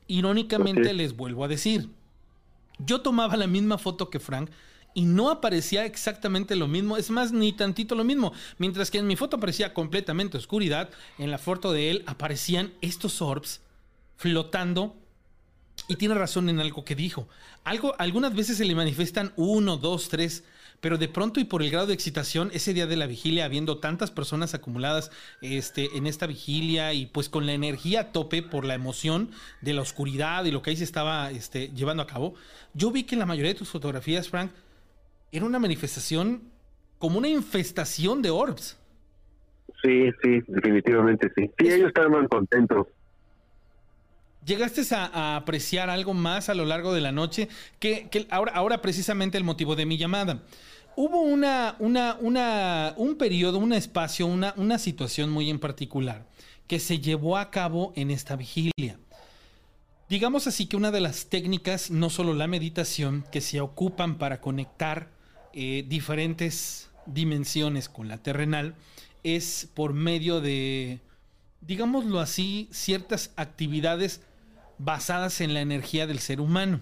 Irónicamente 0.07 0.93
les 0.93 1.15
vuelvo 1.15 1.43
a 1.43 1.47
decir, 1.47 1.89
yo 2.79 3.01
tomaba 3.01 3.37
la 3.37 3.47
misma 3.47 3.77
foto 3.77 4.09
que 4.09 4.19
Frank 4.19 4.49
y 4.93 5.05
no 5.05 5.29
aparecía 5.29 5.85
exactamente 5.85 6.55
lo 6.55 6.67
mismo, 6.67 6.97
es 6.97 7.11
más, 7.11 7.31
ni 7.31 7.53
tantito 7.53 7.93
lo 7.93 8.03
mismo. 8.03 8.33
Mientras 8.57 8.89
que 8.89 8.97
en 8.97 9.05
mi 9.05 9.15
foto 9.15 9.37
aparecía 9.37 9.73
completamente 9.73 10.37
oscuridad, 10.37 10.89
en 11.19 11.29
la 11.29 11.37
foto 11.37 11.71
de 11.71 11.91
él 11.91 12.03
aparecían 12.07 12.73
estos 12.81 13.21
orbs 13.21 13.61
flotando. 14.15 14.95
Y 15.87 15.97
tiene 15.97 16.15
razón 16.15 16.49
en 16.49 16.59
algo 16.59 16.83
que 16.83 16.95
dijo. 16.95 17.29
Algo, 17.63 17.93
algunas 17.99 18.33
veces 18.33 18.57
se 18.57 18.65
le 18.65 18.73
manifiestan 18.73 19.33
uno, 19.35 19.77
dos, 19.77 20.09
tres, 20.09 20.43
pero 20.79 20.97
de 20.97 21.07
pronto 21.07 21.39
y 21.39 21.43
por 21.43 21.63
el 21.63 21.71
grado 21.71 21.87
de 21.87 21.93
excitación, 21.93 22.49
ese 22.53 22.73
día 22.73 22.87
de 22.87 22.95
la 22.95 23.07
vigilia, 23.07 23.45
habiendo 23.45 23.79
tantas 23.79 24.11
personas 24.11 24.53
acumuladas 24.53 25.11
este, 25.41 25.97
en 25.97 26.05
esta 26.07 26.27
vigilia 26.27 26.93
y 26.93 27.07
pues 27.07 27.29
con 27.29 27.45
la 27.45 27.53
energía 27.53 28.01
a 28.01 28.11
tope 28.11 28.43
por 28.43 28.65
la 28.65 28.75
emoción 28.75 29.31
de 29.61 29.73
la 29.73 29.81
oscuridad 29.81 30.45
y 30.45 30.51
lo 30.51 30.61
que 30.61 30.71
ahí 30.71 30.77
se 30.77 30.83
estaba 30.83 31.31
este, 31.31 31.69
llevando 31.69 32.03
a 32.03 32.07
cabo, 32.07 32.35
yo 32.73 32.91
vi 32.91 33.03
que 33.03 33.15
en 33.15 33.19
la 33.19 33.25
mayoría 33.25 33.53
de 33.53 33.57
tus 33.57 33.69
fotografías, 33.69 34.29
Frank, 34.29 34.51
era 35.31 35.45
una 35.45 35.59
manifestación 35.59 36.43
como 36.99 37.17
una 37.17 37.27
infestación 37.27 38.21
de 38.21 38.29
orbs. 38.29 38.77
Sí, 39.81 40.11
sí, 40.23 40.41
definitivamente 40.47 41.31
sí. 41.35 41.49
Sí, 41.59 41.67
ellos 41.67 41.89
estaban 41.89 42.27
contentos. 42.27 42.87
¿Llegaste 44.47 44.81
a, 44.95 45.35
apreciar 45.35 45.89
algo 45.89 46.13
más 46.13 46.47
a 46.47 46.55
lo 46.55 46.63
largo 46.63 46.93
de 46.93 47.01
la 47.01 47.11
noche? 47.11 47.49
Que, 47.79 48.07
que 48.09 48.27
ahora, 48.31 48.53
ahora 48.53 48.81
precisamente 48.81 49.37
el 49.37 49.43
motivo 49.43 49.75
de 49.75 49.85
mi 49.85 49.97
llamada. 49.97 50.41
Hubo 50.95 51.21
una, 51.21 51.75
una, 51.79 52.15
una, 52.21 52.93
un 52.95 53.17
periodo, 53.17 53.57
un 53.57 53.73
espacio, 53.73 54.25
una, 54.25 54.53
una 54.55 54.79
situación 54.79 55.29
muy 55.31 55.49
en 55.49 55.59
particular 55.59 56.25
que 56.65 56.79
se 56.79 56.99
llevó 56.99 57.37
a 57.37 57.51
cabo 57.51 57.91
en 57.97 58.09
esta 58.09 58.37
vigilia. 58.37 58.97
Digamos 60.09 60.47
así 60.47 60.65
que 60.67 60.77
una 60.77 60.91
de 60.91 61.01
las 61.01 61.25
técnicas, 61.25 61.91
no 61.91 62.09
solo 62.09 62.33
la 62.33 62.47
meditación, 62.47 63.25
que 63.31 63.41
se 63.41 63.59
ocupan 63.59 64.17
para 64.17 64.39
conectar 64.39 65.09
eh, 65.51 65.83
diferentes 65.87 66.89
dimensiones 67.05 67.89
con 67.89 68.07
la 68.07 68.17
terrenal, 68.17 68.75
es 69.23 69.67
por 69.73 69.91
medio 69.91 70.39
de, 70.39 71.01
digámoslo 71.59 72.21
así, 72.21 72.69
ciertas 72.71 73.31
actividades 73.35 74.21
basadas 74.77 75.41
en 75.41 75.53
la 75.53 75.61
energía 75.61 76.07
del 76.07 76.19
ser 76.19 76.39
humano. 76.41 76.79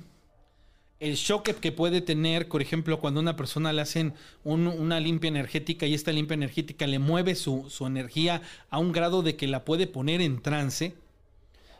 El 1.00 1.16
shock 1.16 1.50
que 1.60 1.72
puede 1.72 2.00
tener, 2.02 2.48
por 2.48 2.62
ejemplo, 2.62 3.00
cuando 3.00 3.20
una 3.20 3.36
persona 3.36 3.74
le 3.74 3.82
hacen 3.82 4.14
un- 4.43 4.68
una 4.68 5.00
limpia 5.00 5.28
energética 5.28 5.86
y 5.86 5.93
esta 5.93 6.12
limpia 6.14 6.36
energética 6.36 6.88
le 6.88 7.00
mueve 7.00 7.36
su, 7.36 7.70
su 7.70 7.86
energía 7.86 8.41
a 8.70 8.80
un 8.80 8.91
grado 8.93 9.22
de 9.22 9.36
que 9.36 9.48
la 9.48 9.66
puede 9.66 9.88
poner 9.88 10.22
en 10.22 10.41
trance. 10.41 10.96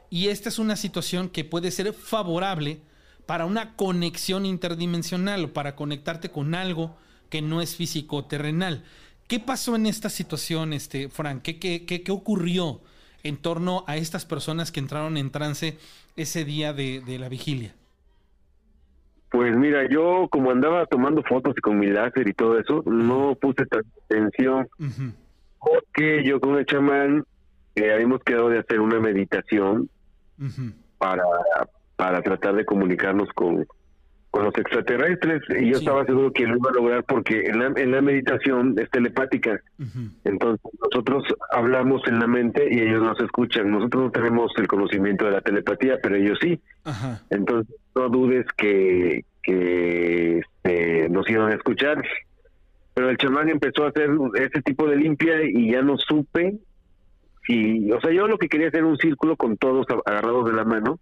Y 0.10 0.28
esta 0.28 0.50
es 0.50 0.60
una 0.60 0.76
situación 0.76 1.30
que 1.30 1.46
puede 1.46 1.72
ser 1.72 1.94
favorable 1.94 2.80
para 3.26 3.46
una 3.46 3.76
conexión 3.76 4.46
interdimensional 4.46 5.46
o 5.46 5.54
para 5.54 5.76
conectarte 5.76 6.30
con 6.30 6.54
algo 6.54 6.96
que 7.30 7.42
no 7.42 7.62
es 7.62 7.76
físico 7.76 8.26
terrenal. 8.26 8.84
¿Qué 9.28 9.40
pasó 9.40 9.76
en 9.76 9.88
esta 9.88 10.10
situación, 10.10 10.74
este, 10.74 11.10
Frank? 11.10 11.42
¿Qué, 11.42 11.58
qué, 11.58 11.86
qué- 11.86 12.04
qué 12.04 12.12
ocurrió 12.12 12.82
en 13.24 13.38
torno 13.38 13.84
a 13.88 13.98
estas 13.98 14.26
personas 14.26 14.72
que 14.72 14.80
entraron 14.80 15.18
en 15.18 15.32
trance 15.32 15.80
ese 16.16 16.46
día 16.46 16.74
de, 16.74 17.02
de 17.02 17.20
la 17.20 17.30
vigilia? 17.30 17.74
Pues 19.30 19.56
mira, 19.58 19.88
yo 19.90 20.28
como 20.30 20.52
andaba 20.52 20.86
tomando 20.86 21.22
fotos 21.24 21.54
y 21.58 21.62
con 21.62 21.78
mi 21.78 21.88
láser 21.88 22.28
y 22.28 22.34
todo 22.34 22.58
eso, 22.58 22.84
no 22.86 23.36
puse 23.36 23.66
tanta 23.66 23.90
atención. 24.06 24.68
Porque 25.60 26.24
yo 26.24 26.40
con 26.40 26.58
el 26.58 26.66
chamán 26.66 27.26
eh, 27.76 27.92
habíamos 27.92 28.24
quedado 28.24 28.50
de 28.50 28.60
hacer 28.60 28.80
una 28.80 29.00
meditación 29.00 29.90
para, 30.98 31.24
para 31.98 32.22
tratar 32.22 32.56
de 32.56 32.66
comunicarnos 32.66 33.28
con, 33.34 33.68
con 34.36 34.44
los 34.44 34.58
extraterrestres 34.58 35.42
y 35.62 35.70
yo 35.70 35.78
Sí. 35.78 35.86
estaba 35.86 36.04
seguro 36.06 36.30
que 36.34 36.46
lo 36.46 36.58
iba 36.58 36.70
a 36.70 36.74
lograr 36.74 37.04
porque 37.06 37.44
en 37.46 37.58
la, 37.58 37.68
en 37.78 37.92
la 37.92 38.02
meditación 38.02 38.76
es 38.78 38.90
telepática. 38.90 39.62
Entonces 40.26 40.60
nosotros 40.84 41.24
hablamos 41.52 42.02
en 42.08 42.20
la 42.20 42.28
mente 42.28 42.68
y 42.70 42.80
ellos 42.82 43.02
nos 43.02 43.18
escuchan. 43.22 43.72
Nosotros 43.72 44.04
no 44.04 44.12
tenemos 44.12 44.52
el 44.58 44.68
conocimiento 44.68 45.24
de 45.24 45.32
la 45.32 45.40
telepatía, 45.40 46.00
pero 46.04 46.16
ellos 46.18 46.38
sí. 46.42 46.60
Ajá. 46.84 47.22
Entonces 47.30 47.74
no 47.96 48.10
dudes 48.10 48.46
que, 48.58 49.24
que 49.42 50.40
este, 50.40 51.08
nos 51.10 51.30
iban 51.30 51.54
a 51.54 51.56
escuchar. 51.56 52.04
Pero 52.94 53.10
el 53.10 53.16
chamán 53.18 53.48
empezó 53.48 53.86
a 53.86 53.90
hacer 53.90 54.10
ese 54.36 54.62
tipo 54.64 54.86
de 54.90 54.98
limpia 54.98 55.44
y 55.46 55.72
ya 55.72 55.82
no 55.82 55.98
supe. 55.98 56.58
Y, 57.48 57.90
o 57.90 58.02
sea, 58.02 58.12
yo 58.12 58.28
lo 58.28 58.38
que 58.38 58.50
quería 58.50 58.68
hacer 58.68 58.84
un 58.84 58.98
círculo 58.98 59.38
con 59.38 59.56
todos 59.56 59.86
agarrados 60.06 60.46
de 60.46 60.54
la 60.54 60.66
mano. 60.66 61.00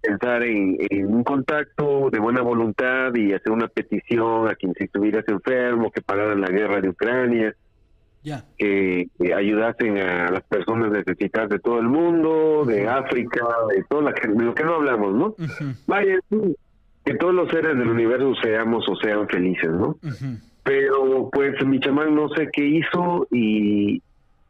Pensar 0.00 0.42
en, 0.42 0.76
en 0.90 1.14
un 1.14 1.24
contacto 1.24 2.10
de 2.10 2.18
buena 2.18 2.42
voluntad 2.42 3.14
y 3.14 3.32
hacer 3.32 3.52
una 3.52 3.68
petición 3.68 4.48
a 4.48 4.54
quien 4.54 4.74
si 4.74 4.84
estuvieras 4.84 5.26
enfermo, 5.28 5.90
que 5.90 6.02
pararan 6.02 6.40
la 6.40 6.48
guerra 6.48 6.80
de 6.80 6.88
Ucrania, 6.88 7.54
que, 8.56 9.08
que 9.18 9.34
ayudasen 9.34 9.98
a 9.98 10.30
las 10.30 10.42
personas 10.44 10.90
necesitadas 10.90 11.50
de 11.50 11.58
todo 11.58 11.80
el 11.80 11.88
mundo, 11.88 12.64
de 12.66 12.88
África, 12.88 13.46
de 13.74 13.84
toda 13.84 14.02
la 14.02 14.14
que, 14.14 14.28
de 14.28 14.44
lo 14.44 14.54
que 14.54 14.64
no 14.64 14.74
hablamos, 14.74 15.14
¿no? 15.14 15.34
Vaya, 15.86 16.18
que 17.04 17.14
todos 17.14 17.34
los 17.34 17.50
seres 17.50 17.76
del 17.76 17.88
universo 17.88 18.34
seamos 18.42 18.88
o 18.88 18.96
sean 18.96 19.28
felices, 19.28 19.70
¿no? 19.70 19.96
Pero 20.62 21.28
pues 21.32 21.64
mi 21.66 21.80
chamán 21.80 22.14
no 22.14 22.28
sé 22.28 22.48
qué 22.52 22.64
hizo 22.64 23.26
y, 23.32 24.00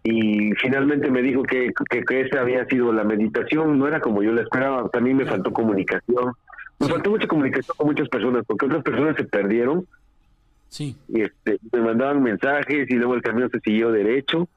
y 0.05 0.53
finalmente 0.55 1.11
me 1.11 1.22
dijo 1.22 1.42
que, 1.44 1.72
que, 1.90 2.03
que 2.03 2.20
esa 2.22 2.40
había 2.40 2.64
sido 2.66 2.92
la 2.92 3.05
meditación, 3.05 3.78
no 3.78 3.86
era 3.86 4.00
como 4.00 4.22
yo 4.22 4.32
la 4.32 4.42
esperaba, 4.42 4.88
también 4.88 5.16
me 5.16 5.24
faltó 5.26 5.53
comunicación. 5.53 6.32
Me 6.80 6.86
Sí. 6.86 6.92
faltó 6.92 7.11
mucha 7.11 7.28
comunicación 7.28 7.76
con 7.76 7.86
muchas 7.86 8.09
personas, 8.09 8.44
porque 8.46 8.66
otras 8.66 8.82
personas 8.82 9.14
se 9.16 9.24
perdieron 9.24 9.86
Sí. 10.68 10.96
y 11.09 11.20
este, 11.22 11.59
me 11.72 11.80
mandaban 11.80 12.22
mensajes 12.22 12.90
y 12.90 12.94
luego 12.94 13.14
el 13.14 13.22
camión 13.22 13.48
se 13.50 13.61
siguió 13.61 13.92
derecho. 13.92 14.48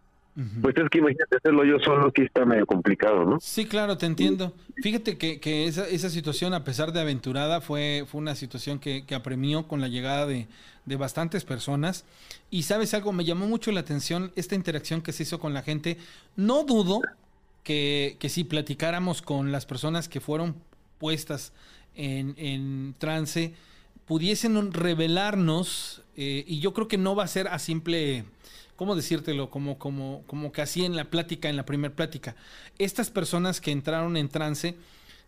Pues 0.61 0.75
es 0.75 0.89
que 0.89 0.97
imagínate 0.97 1.37
hacerlo 1.37 1.63
yo 1.63 1.79
solo, 1.79 2.11
sí 2.13 2.23
está 2.23 2.43
medio 2.43 2.65
complicado, 2.65 3.23
¿no? 3.23 3.39
Sí, 3.39 3.65
claro, 3.65 3.97
te 3.97 4.05
entiendo. 4.05 4.53
Fíjate 4.83 5.17
que, 5.17 5.39
que 5.39 5.65
esa, 5.65 5.87
esa 5.87 6.09
situación, 6.09 6.53
a 6.53 6.65
pesar 6.65 6.91
de 6.91 6.99
aventurada, 6.99 7.61
fue, 7.61 8.05
fue 8.05 8.19
una 8.19 8.35
situación 8.35 8.79
que, 8.79 9.05
que 9.05 9.15
apremió 9.15 9.67
con 9.67 9.79
la 9.79 9.87
llegada 9.87 10.25
de, 10.25 10.47
de 10.85 10.95
bastantes 10.97 11.45
personas. 11.45 12.03
Y 12.49 12.63
sabes 12.63 12.93
algo, 12.93 13.13
me 13.13 13.23
llamó 13.23 13.47
mucho 13.47 13.71
la 13.71 13.79
atención 13.79 14.31
esta 14.35 14.55
interacción 14.55 15.01
que 15.01 15.13
se 15.13 15.23
hizo 15.23 15.39
con 15.39 15.53
la 15.53 15.61
gente. 15.61 15.97
No 16.35 16.63
dudo 16.63 16.99
que, 17.63 18.17
que 18.19 18.29
si 18.29 18.43
platicáramos 18.43 19.21
con 19.21 19.51
las 19.51 19.65
personas 19.65 20.09
que 20.09 20.19
fueron 20.19 20.55
puestas 20.99 21.53
en, 21.95 22.35
en 22.37 22.93
trance, 22.97 23.53
pudiesen 24.05 24.71
revelarnos, 24.71 26.03
eh, 26.15 26.43
y 26.47 26.59
yo 26.59 26.73
creo 26.73 26.87
que 26.87 26.97
no 26.97 27.15
va 27.15 27.23
a 27.23 27.27
ser 27.27 27.47
a 27.47 27.57
simple, 27.57 28.25
¿cómo 28.75 28.95
decírtelo? 28.95 29.49
Como, 29.49 29.77
como, 29.77 30.23
como 30.27 30.51
que 30.51 30.61
así 30.61 30.85
en 30.85 30.95
la 30.95 31.05
plática, 31.05 31.49
en 31.49 31.55
la 31.55 31.65
primera 31.65 31.95
plática. 31.95 32.35
Estas 32.77 33.09
personas 33.09 33.61
que 33.61 33.71
entraron 33.71 34.17
en 34.17 34.29
trance, 34.29 34.75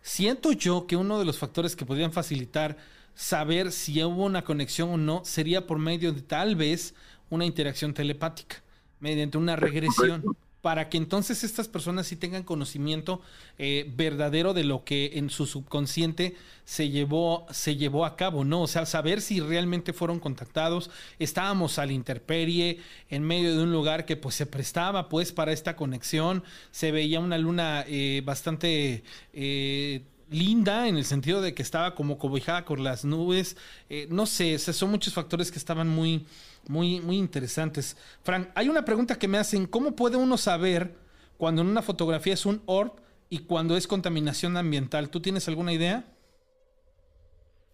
siento 0.02 0.52
yo 0.52 0.86
que 0.86 0.96
uno 0.96 1.18
de 1.18 1.24
los 1.24 1.38
factores 1.38 1.76
que 1.76 1.86
podrían 1.86 2.12
facilitar 2.12 2.76
saber 3.14 3.72
si 3.72 4.02
hubo 4.04 4.24
una 4.24 4.44
conexión 4.44 4.90
o 4.90 4.96
no 4.96 5.24
sería 5.24 5.66
por 5.66 5.78
medio 5.78 6.12
de 6.12 6.22
tal 6.22 6.54
vez 6.54 6.94
una 7.30 7.44
interacción 7.44 7.92
telepática, 7.92 8.62
mediante 9.00 9.38
una 9.38 9.56
regresión 9.56 10.24
para 10.60 10.88
que 10.88 10.96
entonces 10.96 11.44
estas 11.44 11.68
personas 11.68 12.06
sí 12.06 12.16
tengan 12.16 12.42
conocimiento 12.42 13.20
eh, 13.58 13.90
verdadero 13.96 14.54
de 14.54 14.64
lo 14.64 14.84
que 14.84 15.12
en 15.14 15.30
su 15.30 15.46
subconsciente 15.46 16.36
se 16.64 16.90
llevó, 16.90 17.46
se 17.50 17.76
llevó 17.76 18.04
a 18.04 18.16
cabo, 18.16 18.44
¿no? 18.44 18.62
O 18.62 18.66
sea, 18.66 18.84
saber 18.84 19.20
si 19.20 19.40
realmente 19.40 19.92
fueron 19.92 20.20
contactados. 20.20 20.90
Estábamos 21.18 21.78
a 21.78 21.86
la 21.86 21.92
intemperie, 21.92 22.80
en 23.08 23.22
medio 23.22 23.56
de 23.56 23.62
un 23.62 23.72
lugar 23.72 24.04
que 24.04 24.16
pues 24.16 24.34
se 24.34 24.46
prestaba 24.46 25.08
pues 25.08 25.32
para 25.32 25.52
esta 25.52 25.76
conexión. 25.76 26.42
Se 26.70 26.92
veía 26.92 27.20
una 27.20 27.38
luna 27.38 27.84
eh, 27.86 28.22
bastante... 28.24 29.02
eh, 29.32 30.02
linda 30.30 30.88
en 30.88 30.96
el 30.96 31.04
sentido 31.04 31.40
de 31.40 31.54
que 31.54 31.62
estaba 31.62 31.94
como 31.94 32.18
cobijada 32.18 32.64
con 32.64 32.84
las 32.84 33.04
nubes. 33.04 33.56
Eh, 33.88 34.06
no 34.10 34.26
sé, 34.26 34.58
son 34.58 34.90
muchos 34.90 35.14
factores 35.14 35.50
que 35.50 35.58
estaban 35.58 35.88
muy, 35.88 36.26
muy, 36.68 37.00
muy 37.00 37.16
interesantes. 37.16 37.96
Frank, 38.22 38.48
hay 38.54 38.68
una 38.68 38.84
pregunta 38.84 39.18
que 39.18 39.26
me 39.26 39.38
hacen, 39.38 39.66
¿cómo 39.66 39.96
puede 39.96 40.16
uno 40.16 40.36
saber 40.36 40.92
cuando 41.36 41.62
en 41.62 41.68
una 41.68 41.82
fotografía 41.82 42.34
es 42.34 42.46
un 42.46 42.62
orb 42.66 42.92
y 43.30 43.40
cuando 43.40 43.76
es 43.76 43.86
contaminación 43.86 44.56
ambiental? 44.56 45.10
¿Tú 45.10 45.20
tienes 45.20 45.48
alguna 45.48 45.72
idea? 45.72 46.04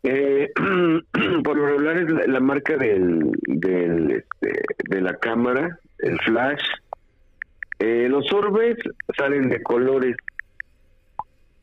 Eh, 0.04 0.52
por 1.44 1.56
lo 1.56 1.66
regular 1.66 1.98
es 1.98 2.10
la, 2.10 2.26
la 2.26 2.40
marca 2.40 2.76
del, 2.76 3.32
del 3.46 4.10
este, 4.10 4.62
de 4.90 5.00
la 5.00 5.16
cámara, 5.16 5.78
el 5.98 6.18
flash. 6.20 6.62
Eh, 7.80 8.06
los 8.08 8.30
orbes 8.32 8.76
salen 9.16 9.48
de 9.48 9.62
colores. 9.62 10.16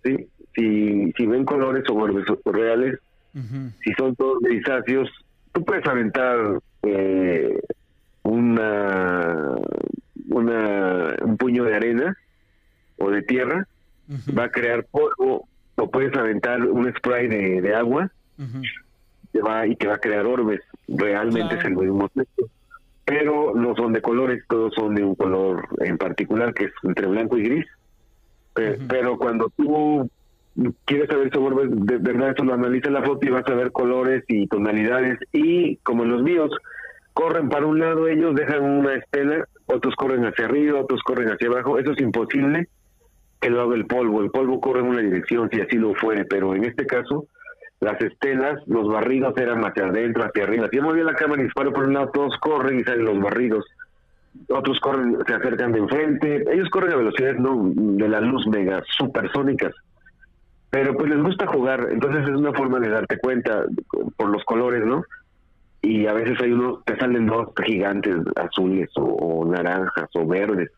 ¿sí? 0.04 0.28
Si, 0.56 1.12
si 1.14 1.26
ven 1.26 1.46
colores 1.46 1.84
o 1.90 1.94
orbes 1.94 2.26
reales, 2.46 3.00
si 3.34 3.94
son 3.94 4.14
todos 4.18 4.40
grisáceos, 4.42 5.10
tú 5.54 5.64
puedes 5.64 5.88
aventar 5.88 6.60
eh, 6.84 7.60
una, 8.24 9.56
una 10.30 11.16
un 11.22 11.38
puño 11.38 11.64
de 11.64 11.76
arena 11.76 12.18
o 12.98 13.10
de 13.10 13.22
tierra, 13.24 13.68
va 14.38 14.46
a 14.46 14.50
crear 14.52 14.86
polvo, 14.86 15.48
o 15.76 15.90
puedes 15.90 16.16
aventar 16.16 16.62
un 16.66 16.92
spray 16.96 17.28
de, 17.28 17.62
de 17.62 17.76
agua 17.76 18.12
te 19.32 19.42
va 19.42 19.66
y 19.66 19.76
te 19.76 19.88
va 19.88 19.96
a 19.96 20.00
crear 20.00 20.26
orbes. 20.26 20.60
Realmente 20.88 21.56
Claro. 21.56 21.60
es 21.60 21.66
el 21.66 21.76
mismo 21.78 22.06
efecto. 22.08 22.46
Pero 23.06 23.54
no 23.56 23.76
son 23.76 23.94
de 23.94 24.02
colores, 24.02 24.44
todos 24.50 24.74
son 24.76 24.94
de 24.96 25.04
un 25.04 25.16
color 25.16 25.68
en 25.80 25.98
particular, 25.98 26.54
que 26.54 26.66
es 26.66 26.72
entre 26.84 27.08
blanco 27.08 27.38
y 27.38 27.44
gris. 27.44 27.66
Pe- 28.54 28.72
Ujú. 28.78 28.88
Pero 28.90 29.18
cuando 29.18 29.50
tú 29.56 30.10
quieres 30.86 31.10
saber 31.10 31.30
si 31.32 31.38
orbes, 31.38 31.70
de 31.72 31.98
verdad 31.98 32.32
eso 32.32 32.44
lo 32.44 32.54
analiza 32.54 32.90
la 32.90 33.04
foto 33.04 33.26
y 33.26 33.32
vas 33.32 33.48
a 33.48 33.56
ver 33.56 33.72
colores 33.72 34.24
y 34.28 34.48
tonalidades. 34.48 35.20
Y 35.32 35.78
como 35.78 36.06
los 36.06 36.22
míos, 36.24 36.52
corren 37.14 37.50
para 37.50 37.66
un 37.66 37.80
lado 37.80 38.08
ellos, 38.08 38.36
dejan 38.36 38.64
una 38.64 38.96
estela, 38.96 39.48
otros 39.66 39.96
corren 39.96 40.26
hacia 40.26 40.46
arriba, 40.46 40.82
otros 40.82 41.02
corren 41.04 41.30
hacia 41.30 41.48
abajo. 41.48 41.78
Eso 41.80 41.92
es 41.92 42.02
imposible 42.02 42.68
que 43.40 43.50
lo 43.50 43.62
haga 43.62 43.76
el 43.76 43.86
polvo. 43.86 44.22
El 44.22 44.32
polvo 44.32 44.60
corre 44.60 44.82
en 44.82 44.88
una 44.88 45.02
dirección, 45.02 45.50
si 45.52 45.62
así 45.62 45.78
lo 45.78 45.94
fuere, 45.96 46.26
pero 46.26 46.56
en 46.56 46.66
este 46.66 46.86
caso 46.86 47.28
las 47.80 48.00
estelas, 48.00 48.62
los 48.68 48.88
barridos 48.88 49.36
eran 49.38 49.66
hacia 49.66 49.86
adentro, 49.86 50.24
hacia 50.24 50.44
arriba. 50.44 50.68
Si 50.70 50.78
yo 50.78 50.84
movía 50.84 51.04
la 51.04 51.16
cámara 51.16 51.42
y 51.42 51.46
disparo 51.46 51.74
por 51.74 51.88
un 51.88 51.96
lado, 51.96 52.12
todos 52.14 52.38
corren 52.40 52.80
y 52.80 52.84
salen 52.84 53.06
los 53.06 53.20
barridos. 53.20 53.66
Otros 54.50 54.80
corren, 54.80 55.18
se 55.26 55.34
acercan 55.34 55.72
de 55.72 55.80
enfrente. 55.80 56.46
Ellos 56.54 56.70
corren 56.70 56.94
a 56.94 56.98
velocidades 56.98 57.40
no 57.40 57.72
de 57.74 58.08
la 58.08 58.22
luz 58.22 58.46
mega 58.48 58.84
supersónicas. 58.98 59.74
Pero 60.72 60.96
pues 60.96 61.10
les 61.10 61.22
gusta 61.22 61.46
jugar, 61.48 61.90
entonces 61.92 62.24
es 62.24 62.36
una 62.36 62.54
forma 62.54 62.80
de 62.80 62.90
darte 62.90 63.18
cuenta 63.20 63.66
por 64.18 64.30
los 64.30 64.44
colores, 64.46 64.86
¿no? 64.86 65.04
Y 65.82 66.08
a 66.08 66.14
veces 66.14 66.40
hay 66.42 66.52
unos, 66.54 66.84
te 66.86 66.96
salen 66.98 67.26
dos 67.26 67.50
gigantes 67.66 68.16
azules 68.36 68.90
o, 68.96 69.04
o 69.04 69.46
naranjas 69.46 70.10
o 70.14 70.26
verdes. 70.26 70.70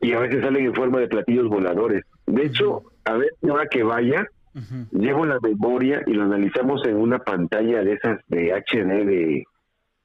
Y 0.00 0.12
a 0.12 0.18
veces 0.18 0.42
salen 0.42 0.66
en 0.66 0.74
forma 0.74 0.98
de 0.98 1.08
platillos 1.08 1.48
voladores. 1.48 2.02
De 2.26 2.44
hecho, 2.44 2.82
a 3.04 3.14
ver, 3.14 3.30
ahora 3.48 3.66
que 3.66 3.82
vaya, 3.84 4.26
Ujú. 4.54 4.86
llevo 4.98 5.24
la 5.26 5.38
memoria 5.40 6.02
y 6.06 6.12
lo 6.14 6.24
analizamos 6.24 6.84
en 6.86 6.96
una 6.96 7.18
pantalla 7.18 7.82
de 7.84 7.92
esas 7.92 8.18
de 8.28 8.52
HD 8.52 9.04
de 9.04 9.44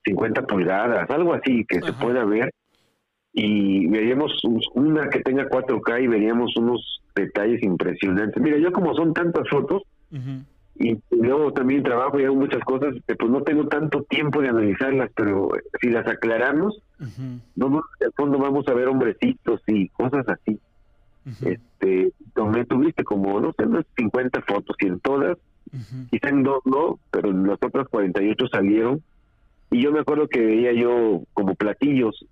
50 0.05 0.43
pulgadas, 0.43 1.09
algo 1.09 1.33
así 1.33 1.65
que 1.67 1.81
se 1.81 1.93
pueda 1.93 2.25
ver. 2.25 2.51
Y 3.33 3.87
veríamos 3.87 4.33
un- 4.43 4.61
una 4.75 5.09
que 5.09 5.19
tenga 5.21 5.47
4K 5.49 5.99
y 6.01 6.07
veríamos 6.07 6.55
unos 6.57 7.01
detalles 7.19 7.61
impresionantes. 7.63 8.41
Mira, 8.41 8.57
yo 8.57 8.71
como 8.71 8.93
son 8.93 9.13
tantas 9.13 9.47
fotos 9.49 9.83
y 10.75 10.97
luego 11.11 11.51
también 11.51 11.83
trabajo 11.83 12.19
y 12.19 12.23
hago 12.23 12.35
muchas 12.35 12.63
cosas, 12.63 12.95
eh, 13.07 13.15
pues 13.17 13.29
no 13.29 13.41
tengo 13.43 13.67
tanto 13.67 14.03
tiempo 14.03 14.41
de 14.41 14.49
analizarlas, 14.49 15.11
pero 15.15 15.49
si 15.81 15.89
las 15.89 16.07
aclaramos, 16.07 16.81
Ujú. 16.99 17.39
vamos, 17.55 17.83
al 18.01 18.13
fondo 18.15 18.37
vamos 18.37 18.67
a 18.67 18.73
ver 18.73 18.87
hombrecitos 18.87 19.61
y 19.67 19.89
cosas 19.89 20.25
así. 20.27 20.59
Ujú. 21.25 21.49
este 21.49 22.13
tomé 22.33 22.65
tuviste 22.65 23.03
como 23.03 23.41
no 23.41 23.53
sé 23.57 23.65
unas 23.65 23.85
50 23.97 24.41
fotos 24.47 24.75
y 24.79 24.87
en 24.87 24.99
todas 25.01 25.37
quizá 26.09 26.29
en 26.29 26.43
dos 26.43 26.61
no 26.63 26.97
pero 27.11 27.29
en 27.29 27.45
las 27.45 27.57
otras 27.61 27.87
48 27.89 28.47
salieron. 28.47 29.03
Y 29.69 29.83
yo 29.83 29.91
me 29.91 29.99
acuerdo 29.99 30.27
que 30.27 30.39
veía 30.39 30.73
yo 30.73 31.21
como 31.33 31.53
platillos. 31.55 32.25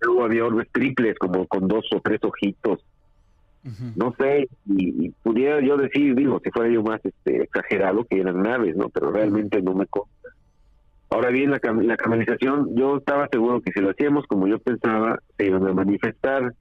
Luego 0.00 0.24
había 0.24 0.44
orbes 0.44 0.68
triples 0.72 1.16
como 1.18 1.46
con 1.46 1.68
dos 1.68 1.84
o 1.94 2.00
tres 2.00 2.18
ojitos 2.24 2.80
No 3.96 4.14
sé 4.18 4.48
y, 4.66 5.06
y 5.06 5.10
pudiera 5.22 5.60
yo 5.60 5.76
decir 5.76 6.14
digo 6.14 6.40
si 6.44 6.50
fuera 6.50 6.70
yo 6.72 6.82
más 6.82 7.00
este 7.04 7.42
exagerado 7.44 8.04
que 8.04 8.20
eran 8.20 8.42
naves 8.42 8.76
no 8.76 8.88
pero 8.88 9.10
realmente 9.10 9.60
no 9.62 9.74
me 9.74 9.86
consta. 9.86 10.28
Ahora 11.10 11.30
bien 11.30 11.50
la, 11.50 11.60
cam- 11.60 11.82
la 11.82 11.96
canalización 11.96 12.74
yo 12.76 12.96
estaba 12.98 13.28
seguro 13.28 13.60
que 13.60 13.72
si 13.72 13.80
lo 13.80 13.90
hacíamos 13.90 14.26
como 14.26 14.46
yo 14.48 14.58
pensaba 14.58 15.18
se 15.36 15.46
iban 15.46 15.66
a 15.66 15.72
manifestar. 15.72 16.52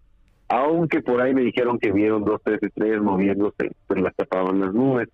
Aunque 0.48 1.02
por 1.02 1.19
ahí 1.22 1.34
me 1.34 1.41
dijeron 1.41 1.80
que 1.80 1.91
vieron 1.91 2.23
dos, 2.23 2.40
tres 2.44 2.61
estrellas 2.61 3.02
moviéndose, 3.02 3.72
pero 3.88 4.02
las 4.02 4.15
tapaban 4.15 4.60
las 4.60 4.73
nubes. 4.76 5.10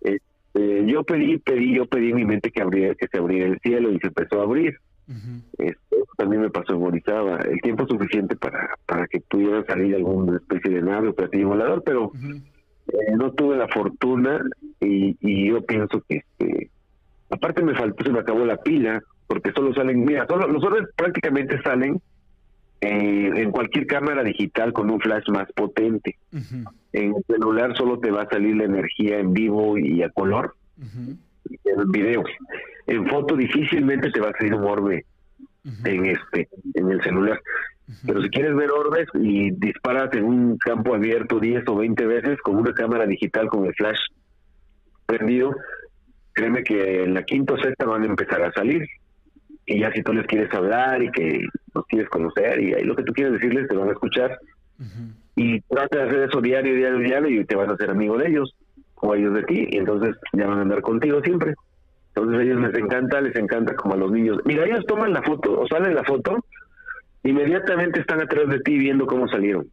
Este, 0.00 0.86
yo 0.86 1.04
pedí, 1.04 1.38
pedí, 1.38 1.74
yo 1.76 1.86
pedí 1.86 2.10
en 2.10 2.16
mi 2.16 2.24
mente 2.24 2.50
que 2.50 2.60
abriera, 2.60 2.94
que 2.96 3.06
se 3.06 3.18
abriera 3.18 3.46
el 3.46 3.60
cielo 3.60 3.92
y 3.92 3.98
se 4.00 4.08
empezó 4.08 4.40
a 4.40 4.44
abrir. 4.44 4.76
Esto 5.58 5.96
también 6.16 6.42
me 6.42 6.50
pasó 6.50 6.74
en 6.74 6.82
Orizaba, 6.82 7.38
el 7.38 7.60
tiempo 7.60 7.86
suficiente 7.86 8.36
para, 8.36 8.76
para 8.86 9.06
que 9.06 9.20
pudiera 9.20 9.64
salir 9.64 9.94
alguna 9.96 10.36
especie 10.36 10.70
de 10.70 10.82
nave 10.82 11.08
o 11.08 11.14
platillo 11.14 11.48
volador, 11.48 11.82
pero 11.84 12.12
eh, 12.88 13.16
no 13.16 13.32
tuve 13.32 13.56
la 13.56 13.68
fortuna 13.68 14.40
y, 14.80 15.16
y 15.20 15.48
yo 15.48 15.64
pienso 15.64 16.02
que 16.08 16.16
este, 16.16 16.70
aparte 17.30 17.62
me 17.62 17.74
faltó, 17.74 18.04
se 18.04 18.12
me 18.12 18.20
acabó 18.20 18.44
la 18.44 18.58
pila, 18.58 19.02
porque 19.26 19.52
solo 19.52 19.72
salen, 19.74 20.04
mira, 20.04 20.26
solo, 20.28 20.48
los 20.48 20.62
orbes 20.64 20.88
prácticamente 20.96 21.60
salen 21.62 22.00
eh, 22.80 23.30
en 23.36 23.50
cualquier 23.50 23.86
cámara 23.86 24.24
digital 24.24 24.72
con 24.72 24.90
un 24.90 25.00
flash 25.00 25.28
más 25.28 25.50
potente. 25.52 26.18
En 26.92 27.14
el 27.14 27.24
celular 27.26 27.76
solo 27.76 27.98
te 28.00 28.10
va 28.10 28.22
a 28.22 28.28
salir 28.28 28.56
la 28.56 28.64
energía 28.64 29.18
en 29.18 29.32
vivo 29.32 29.78
y 29.78 30.02
a 30.02 30.10
color. 30.10 30.56
En 31.64 31.90
video. 31.90 32.24
En 32.86 33.06
foto 33.06 33.36
difícilmente 33.36 34.10
te 34.10 34.20
va 34.20 34.30
a 34.30 34.36
salir 34.38 34.54
un 34.54 34.64
orbe 34.64 35.04
en 35.84 36.06
este 36.06 36.48
en 36.74 36.90
el 36.90 37.02
celular. 37.02 37.40
Pero 38.06 38.22
si 38.22 38.30
quieres 38.30 38.54
ver 38.54 38.70
orbes 38.70 39.08
y 39.14 39.50
disparas 39.50 40.12
en 40.14 40.24
un 40.24 40.58
campo 40.58 40.94
abierto 40.94 41.40
10 41.40 41.64
o 41.68 41.76
20 41.76 42.06
veces 42.06 42.38
con 42.40 42.56
una 42.56 42.72
cámara 42.72 43.06
digital 43.06 43.48
con 43.48 43.66
el 43.66 43.74
flash 43.74 43.98
prendido, 45.06 45.54
créeme 46.32 46.62
que 46.62 47.02
en 47.02 47.14
la 47.14 47.24
quinta 47.24 47.54
o 47.54 47.58
sexta 47.58 47.86
van 47.86 48.02
a 48.02 48.06
empezar 48.06 48.42
a 48.42 48.52
salir. 48.52 48.86
Y 49.66 49.80
ya 49.80 49.92
si 49.92 50.02
tú 50.02 50.12
les 50.12 50.26
quieres 50.26 50.52
hablar 50.54 51.02
y 51.02 51.10
que 51.10 51.46
los 51.74 51.86
quieres 51.86 52.08
conocer 52.08 52.60
y 52.60 52.74
ahí 52.74 52.84
lo 52.84 52.94
que 52.94 53.02
tú 53.02 53.12
quieres 53.12 53.34
decirles 53.34 53.68
te 53.68 53.76
van 53.76 53.88
a 53.88 53.92
escuchar. 53.92 54.38
Y 55.36 55.60
trata 55.62 55.98
de 55.98 56.02
hacer 56.04 56.28
eso 56.28 56.40
diario, 56.40 56.74
diario, 56.74 56.98
diario 56.98 57.40
y 57.40 57.44
te 57.44 57.56
vas 57.56 57.68
a 57.68 57.74
hacer 57.74 57.90
amigo 57.90 58.16
de 58.16 58.28
ellos 58.28 58.54
o 59.02 59.14
ellos 59.14 59.34
de 59.34 59.42
ti 59.44 59.68
y 59.70 59.76
entonces 59.78 60.16
ya 60.32 60.46
van 60.46 60.58
a 60.58 60.62
andar 60.62 60.82
contigo 60.82 61.20
siempre. 61.22 61.54
Entonces 62.14 62.38
a 62.38 62.42
ellos 62.42 62.60
les 62.60 62.74
encanta, 62.74 63.20
les 63.20 63.36
encanta 63.36 63.74
como 63.76 63.94
a 63.94 63.98
los 63.98 64.10
niños. 64.10 64.38
Mira, 64.44 64.64
ellos 64.66 64.84
toman 64.86 65.12
la 65.12 65.22
foto 65.22 65.60
o 65.60 65.66
salen 65.68 65.94
la 65.94 66.04
foto, 66.04 66.44
inmediatamente 67.22 68.00
están 68.00 68.20
atrás 68.20 68.48
de 68.48 68.60
ti 68.60 68.78
viendo 68.78 69.06
cómo 69.06 69.28
salieron. 69.28 69.66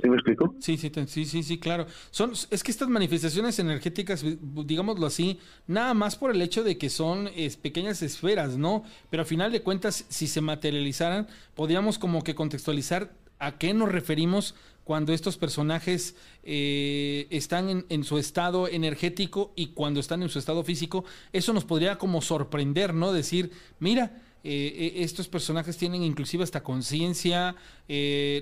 ¿Sí 0.00 0.08
me 0.08 0.14
explico? 0.14 0.54
Sí, 0.60 0.76
sí, 0.76 0.92
sí, 1.06 1.24
sí, 1.24 1.42
sí, 1.42 1.58
claro. 1.58 1.86
Son, 2.10 2.30
es 2.30 2.62
que 2.62 2.70
estas 2.70 2.88
manifestaciones 2.88 3.58
energéticas, 3.58 4.24
digámoslo 4.64 5.06
así, 5.06 5.40
nada 5.66 5.92
más 5.92 6.14
por 6.14 6.30
el 6.30 6.40
hecho 6.40 6.62
de 6.62 6.78
que 6.78 6.88
son 6.88 7.28
pequeñas 7.62 8.02
esferas, 8.02 8.56
¿no? 8.56 8.84
Pero 9.10 9.24
a 9.24 9.26
final 9.26 9.50
de 9.50 9.62
cuentas, 9.62 10.06
si 10.08 10.28
se 10.28 10.40
materializaran, 10.40 11.26
podríamos 11.56 11.98
como 11.98 12.22
que 12.22 12.36
contextualizar 12.36 13.10
a 13.40 13.58
qué 13.58 13.74
nos 13.74 13.90
referimos 13.90 14.54
cuando 14.88 15.12
estos 15.12 15.36
personajes 15.36 16.14
eh, 16.42 17.26
están 17.28 17.84
en, 17.90 18.04
su 18.04 18.16
estado 18.16 18.68
energético 18.68 19.52
y 19.54 19.66
cuando 19.74 20.00
están 20.00 20.22
en 20.22 20.30
su 20.30 20.38
estado 20.38 20.64
físico, 20.64 21.04
eso 21.30 21.52
nos 21.52 21.66
podría 21.66 21.98
como 21.98 22.22
sorprender, 22.22 22.94
¿no? 22.94 23.12
Decir, 23.12 23.50
mira, 23.80 24.22
eh, 24.42 24.94
eh, 24.96 25.04
estos 25.04 25.28
personajes 25.28 25.76
tienen 25.76 26.02
inclusive 26.02 26.42
hasta 26.42 26.62
conciencia, 26.62 27.54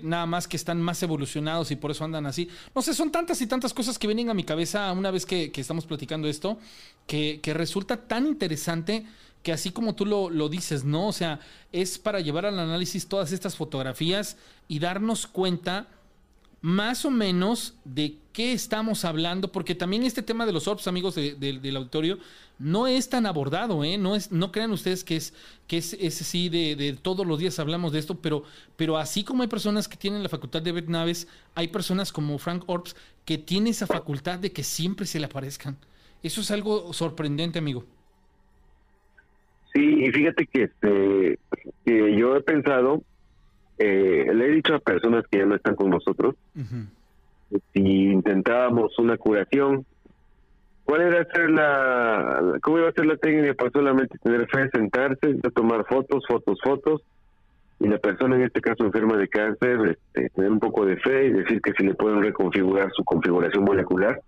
nada 0.05 0.27
más 0.27 0.47
que 0.47 0.57
están 0.57 0.81
más 0.81 1.03
evolucionados 1.03 1.73
y 1.73 1.75
por 1.75 1.91
eso 1.91 2.05
andan 2.05 2.27
así. 2.27 2.49
No 2.77 2.81
sé, 2.81 2.95
son 2.95 3.11
tantas 3.11 3.43
y 3.43 3.49
tantas 3.49 3.75
cosas 3.75 3.99
que 3.99 4.07
vienen 4.07 4.31
a 4.31 4.35
mi 4.35 4.45
cabeza 4.45 4.93
una 4.93 5.11
vez 5.11 5.27
que, 5.27 5.51
estamos 5.53 5.85
platicando 5.85 6.29
esto, 6.29 6.61
que, 7.09 7.41
resulta 7.55 7.97
tan 8.07 8.25
interesante 8.25 9.05
que 9.43 9.51
así 9.51 9.73
como 9.73 9.97
tú 9.97 10.07
lo, 10.07 10.31
lo, 10.31 10.49
dices, 10.49 10.85
¿no? 10.85 11.09
O 11.09 11.13
sea, 11.13 11.41
es 11.73 11.99
para 11.99 12.21
llevar 12.21 12.47
al 12.47 12.61
análisis 12.61 13.09
todas 13.09 13.33
estas 13.33 13.57
fotografías 13.57 14.37
y 14.69 14.79
darnos 14.79 15.27
cuenta 15.27 15.89
más 16.67 17.05
o 17.05 17.13
menos 17.13 17.79
de 17.85 18.17
qué 18.33 18.53
estamos 18.53 19.05
hablando, 19.05 19.53
porque 19.53 19.77
también 19.77 20.03
este 20.03 20.21
tema 20.21 20.47
de 20.47 20.53
los 20.53 20.67
orbs, 20.67 20.89
amigos 20.89 21.15
del 21.15 21.77
auditorio, 21.77 22.19
no 22.59 22.89
es 22.89 23.09
tan 23.09 23.25
abordado, 23.25 23.85
¿eh? 23.85 23.97
No, 23.99 24.17
es, 24.17 24.33
no 24.33 24.51
crean 24.51 24.73
ustedes 24.73 25.05
que 25.05 25.15
es, 25.15 25.33
que 25.69 25.77
es, 25.77 25.95
así 25.95 26.49
de, 26.49 26.99
todos 27.01 27.25
los 27.25 27.39
días 27.39 27.61
hablamos 27.61 27.93
de 27.93 28.01
esto, 28.01 28.21
pero, 28.21 28.43
pero 28.77 28.99
así 28.99 29.23
como 29.23 29.45
hay 29.45 29.49
personas 29.49 29.87
que 29.87 29.97
tienen 29.97 30.25
la 30.25 30.29
facultad 30.29 30.61
de 30.61 30.73
ver 30.73 30.89
naves, 30.89 31.29
hay 31.55 31.69
personas 31.69 32.11
como 32.11 32.37
Frank 32.37 32.65
Orbs 32.67 32.97
que 33.25 33.39
tiene 33.39 33.71
esa 33.71 33.87
facultad 33.87 34.41
de 34.41 34.51
que 34.51 34.65
siempre 34.65 35.07
se 35.07 35.21
le 35.21 35.27
aparezcan. 35.27 35.77
Eso 36.21 36.41
es 36.41 36.51
algo 36.51 36.93
sorprendente, 36.93 37.61
amigo. 37.61 37.85
Sí, 39.73 40.03
y 40.05 40.11
fíjate 40.11 40.47
que, 40.47 40.63
este, 40.65 41.39
que 41.85 42.19
yo 42.19 42.35
he 42.35 42.41
pensado 42.41 43.05
eh, 43.79 44.31
le 44.35 44.47
he 44.47 44.51
dicho 44.51 44.75
a 44.75 44.79
personas 44.79 45.25
que 45.31 45.39
ya 45.39 45.47
no 45.47 45.55
están 45.55 45.75
con 45.75 45.91
nosotros, 45.91 46.35
si 47.73 47.81
intentábamos 47.81 48.99
una 48.99 49.17
curación, 49.17 49.85
¿cuál 50.85 51.03
era 51.03 51.21
hacer 51.21 51.51
la, 51.51 52.59
cómo 52.63 52.79
iba 52.79 52.89
a 52.89 52.93
ser 52.93 53.07
la 53.07 53.17
técnica 53.17 53.55
para 53.55 53.71
solamente 53.71 54.19
tener 54.19 54.49
fe, 54.49 54.69
sentarse, 54.71 55.35
tomar 55.55 55.85
fotos, 55.87 56.25
fotos, 56.27 56.59
fotos, 56.63 57.03
y 57.79 57.89
la 57.89 57.99
persona 57.99 58.37
en 58.37 58.43
este 58.43 58.61
caso 58.61 58.85
enferma 58.85 59.17
de 59.17 59.29
cáncer, 59.29 59.99
este, 60.15 60.31
tener 60.31 60.51
un 60.51 60.61
poco 60.61 60.87
de 60.87 60.97
fe 60.97 61.27
y 61.27 61.33
decir 61.33 61.61
que 61.61 61.73
si 61.73 61.85
le 61.85 61.95
pueden 61.95 62.23
reconfigurar 62.23 62.91
su 62.93 63.05
configuración 63.05 63.65
molecular, 63.65 64.21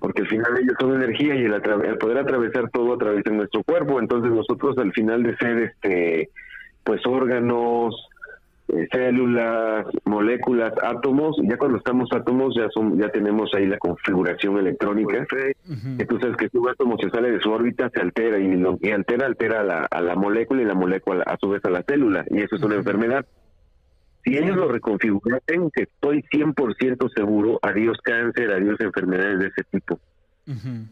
porque 0.00 0.22
al 0.22 0.28
final 0.28 0.58
ellos 0.60 0.74
son 0.80 0.96
energía 0.96 1.36
y 1.36 1.44
el, 1.44 1.54
el 1.54 1.98
poder 1.98 2.18
atravesar 2.18 2.70
todo 2.70 2.94
a 2.94 2.98
través 2.98 3.22
de 3.22 3.30
nuestro 3.30 3.62
cuerpo, 3.62 4.00
entonces 4.00 4.32
nosotros 4.32 4.76
al 4.78 4.92
final 4.92 5.22
de 5.22 5.36
ser 5.36 5.58
este 5.58 6.30
pues 6.82 7.00
órganos, 7.06 7.94
células, 8.90 9.86
moléculas, 10.04 10.72
átomos, 10.82 11.36
ya 11.42 11.56
cuando 11.56 11.78
estamos 11.78 12.08
átomos 12.12 12.54
ya 12.56 12.68
son 12.70 12.98
ya 12.98 13.08
tenemos 13.10 13.52
ahí 13.54 13.66
la 13.66 13.78
configuración 13.78 14.58
electrónica, 14.58 15.26
entonces 15.98 16.36
que 16.36 16.48
su 16.48 16.66
átomo 16.68 16.96
se 16.98 17.10
sale 17.10 17.30
de 17.30 17.40
su 17.40 17.50
órbita, 17.50 17.90
se 17.90 18.00
altera 18.00 18.38
y, 18.38 18.56
lo, 18.56 18.78
y 18.80 18.90
altera, 18.90 19.26
altera 19.26 19.60
a 19.60 19.64
la, 19.64 19.84
a 19.90 20.00
la 20.00 20.14
molécula 20.14 20.62
y 20.62 20.64
la 20.64 20.74
molécula 20.74 21.22
a 21.24 21.36
su 21.36 21.48
vez 21.48 21.64
a 21.64 21.70
la 21.70 21.82
célula, 21.82 22.24
y 22.30 22.40
eso 22.40 22.56
es 22.56 22.62
una 22.62 22.76
enfermedad. 22.76 23.26
Si 24.24 24.36
ellos 24.38 24.56
lo 24.56 24.68
reconfiguran, 24.68 25.40
que 25.46 25.82
estoy 25.82 26.22
100% 26.32 27.12
seguro, 27.14 27.58
adiós 27.60 27.98
cáncer, 28.02 28.50
adiós 28.50 28.80
enfermedades 28.80 29.38
de 29.38 29.46
ese 29.48 29.64
tipo. 29.70 30.00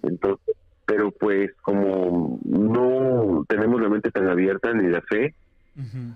Entonces, 0.03 0.55
pero 0.85 1.11
pues 1.11 1.51
como 1.62 2.39
no 2.44 3.47
tenemos 3.49 3.81
la 3.81 3.89
mente 3.89 4.11
tan 4.11 4.28
abierta 4.28 4.74
ni 4.74 4.90
la 4.90 5.01
fe, 5.01 5.35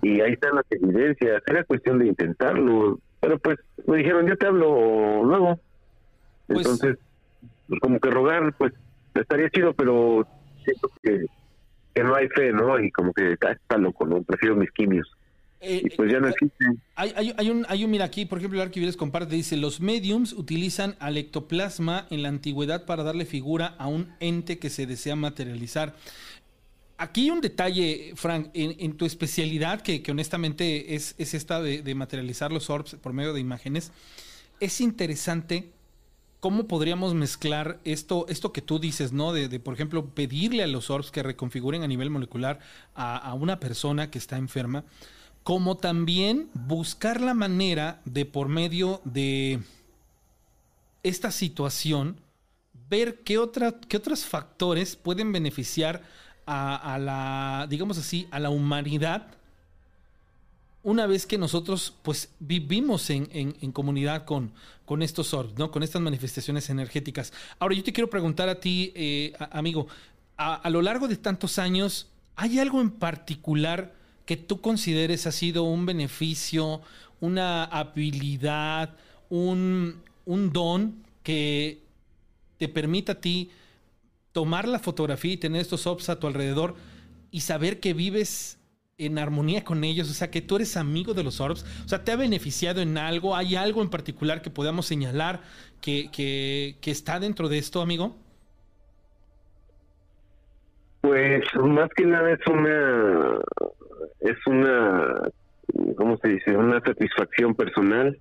y 0.01 0.21
ahí 0.21 0.33
están 0.33 0.55
las 0.55 0.65
evidencias, 0.69 1.41
era 1.47 1.63
cuestión 1.63 1.99
de 1.99 2.07
intentarlo, 2.07 2.99
pero 3.19 3.39
pues 3.39 3.57
me 3.85 3.97
dijeron, 3.97 4.27
yo 4.27 4.37
te 4.37 4.47
hablo 4.47 5.23
luego. 5.23 5.59
Pues 6.47 6.59
Entonces, 6.59 6.97
pues, 7.67 7.79
como 7.79 7.99
que 7.99 8.09
rogar, 8.09 8.53
pues 8.57 8.73
estaría 9.15 9.49
chido, 9.49 9.73
pero 9.73 10.27
siento 10.63 10.89
que, 11.01 11.25
no 12.03 12.15
hay 12.15 12.27
fe, 12.29 12.51
¿no? 12.51 12.79
Y 12.79 12.91
como 12.91 13.11
que 13.11 13.33
está, 13.33 13.77
loco, 13.77 14.05
¿no? 14.05 14.21
Prefiero 14.21 14.55
mis 14.55 14.69
quimios. 14.71 15.11
Eh, 15.59 15.81
y 15.83 15.89
pues 15.95 16.11
ya 16.11 16.19
no 16.19 16.27
eh, 16.27 16.29
existen. 16.29 16.79
Hay, 16.93 17.11
hay, 17.15 17.33
hay, 17.35 17.49
un, 17.49 17.65
hay 17.67 17.83
un, 17.83 17.89
mira 17.89 18.05
aquí, 18.05 18.27
por 18.27 18.37
ejemplo, 18.37 18.61
el 18.61 18.67
Arquivides 18.67 18.95
comparte, 18.95 19.33
dice, 19.33 19.57
los 19.57 19.81
mediums 19.81 20.33
utilizan 20.33 20.95
al 20.99 21.17
ectoplasma 21.17 22.05
en 22.11 22.21
la 22.21 22.29
antigüedad 22.29 22.85
para 22.85 23.01
darle 23.01 23.25
figura 23.25 23.73
a 23.79 23.87
un 23.87 24.13
ente 24.19 24.59
que 24.59 24.69
se 24.69 24.85
desea 24.85 25.15
materializar 25.15 25.95
aquí 26.97 27.25
hay 27.25 27.29
un 27.29 27.41
detalle, 27.41 28.13
Frank, 28.15 28.49
en, 28.53 28.97
tu 28.97 29.05
especialidad, 29.05 29.81
que, 29.81 30.03
honestamente 30.09 30.95
es, 30.95 31.15
esta 31.17 31.61
de, 31.61 31.95
materializar 31.95 32.51
los 32.51 32.69
orbs 32.69 32.95
por 32.95 33.13
medio 33.13 33.33
de 33.33 33.39
imágenes. 33.39 33.91
Es 34.59 34.81
interesante 34.81 35.71
cómo 36.39 36.67
podríamos 36.67 37.13
mezclar 37.13 37.79
esto, 37.83 38.25
esto 38.29 38.51
que 38.51 38.61
tú 38.61 38.79
dices, 38.79 39.11
¿no? 39.13 39.31
De, 39.33 39.59
por 39.59 39.73
ejemplo, 39.73 40.05
pedirle 40.05 40.63
a 40.63 40.67
los 40.67 40.89
orbs 40.89 41.11
que 41.11 41.23
reconfiguren 41.23 41.83
a 41.83 41.87
nivel 41.87 42.09
molecular 42.09 42.59
a, 42.95 43.33
una 43.33 43.59
persona 43.59 44.09
que 44.09 44.17
está 44.17 44.37
enferma, 44.37 44.83
como 45.43 45.77
también 45.77 46.49
buscar 46.53 47.21
la 47.21 47.33
manera 47.33 48.01
de, 48.05 48.25
por 48.25 48.49
medio 48.49 49.01
de 49.05 49.59
esta 51.03 51.31
situación, 51.31 52.19
ver 52.89 53.19
qué, 53.23 53.37
otra, 53.37 53.79
qué 53.87 53.97
otros 53.97 54.25
factores 54.25 54.95
pueden 54.95 55.31
beneficiar 55.31 56.01
a, 56.47 56.97
la, 56.97 57.67
digamos 57.69 57.97
así, 57.97 58.27
a 58.31 58.39
la 58.39 58.49
humanidad 58.49 59.27
una 60.83 61.05
vez 61.05 61.25
que 61.25 61.37
nosotros 61.37 61.93
pues 62.01 62.29
vivimos 62.39 63.09
en, 63.09 63.71
comunidad 63.73 64.23
con, 64.23 64.53
con 64.85 65.01
estos 65.01 65.33
orbs, 65.33 65.57
¿no? 65.57 65.69
Con 65.69 65.83
estas 65.83 66.01
manifestaciones 66.01 66.69
energéticas. 66.69 67.33
Ahora 67.59 67.75
yo 67.75 67.83
te 67.83 67.91
quiero 67.91 68.09
preguntar 68.09 68.47
a 68.47 68.61
ti, 68.61 68.93
eh, 68.95 69.33
amigo, 69.51 69.87
a, 70.37 70.69
lo 70.69 70.81
largo 70.81 71.09
de 71.09 71.17
tantos 71.17 71.59
años, 71.59 72.07
¿hay 72.37 72.59
algo 72.59 72.79
en 72.79 72.91
particular 72.91 73.93
que 74.25 74.37
tú 74.37 74.61
consideres 74.61 75.27
ha 75.27 75.33
sido 75.33 75.63
un 75.63 75.85
beneficio, 75.85 76.81
una 77.19 77.65
habilidad, 77.65 78.95
un, 79.29 80.01
un 80.23 80.53
don 80.53 81.03
que 81.21 81.81
te 82.57 82.69
permita 82.69 83.11
a 83.11 83.19
ti 83.19 83.51
tomar 84.37 84.67
la 84.67 84.77
fotografía 84.77 85.33
y 85.33 85.37
tener 85.37 85.61
estos 85.61 85.87
ops 85.87 86.09
a 86.09 86.19
tu 86.19 86.27
alrededor 86.27 86.75
y 87.31 87.39
saber 87.39 87.79
que 87.79 87.95
vives 87.95 88.59
en 88.99 89.17
armonía 89.17 89.63
con 89.63 89.83
ellos, 89.83 90.11
o 90.11 90.13
sea, 90.13 90.29
que 90.29 90.43
tú 90.43 90.57
eres 90.57 90.77
amigo 90.77 91.15
de 91.15 91.23
los 91.23 91.41
orbs, 91.41 91.65
o 91.83 91.87
sea, 91.87 92.03
¿te 92.03 92.11
ha 92.11 92.15
beneficiado 92.15 92.79
en 92.79 92.99
algo? 92.99 93.35
¿Hay 93.35 93.55
algo 93.55 93.81
en 93.81 93.89
particular 93.89 94.43
que 94.43 94.51
podamos 94.51 94.85
señalar 94.85 95.41
que, 95.81 96.11
que, 96.11 96.75
que 96.81 96.91
está 96.91 97.19
dentro 97.19 97.49
de 97.49 97.57
esto, 97.57 97.81
amigo? 97.81 98.15
Pues 101.01 101.43
más 101.55 101.89
que 101.95 102.05
nada 102.05 102.31
es 102.31 102.45
una, 102.45 103.39
es 104.19 104.37
una, 104.45 105.31
¿cómo 105.95 106.15
se 106.17 106.27
dice? 106.27 106.55
Una 106.55 106.79
satisfacción 106.81 107.55
personal 107.55 108.19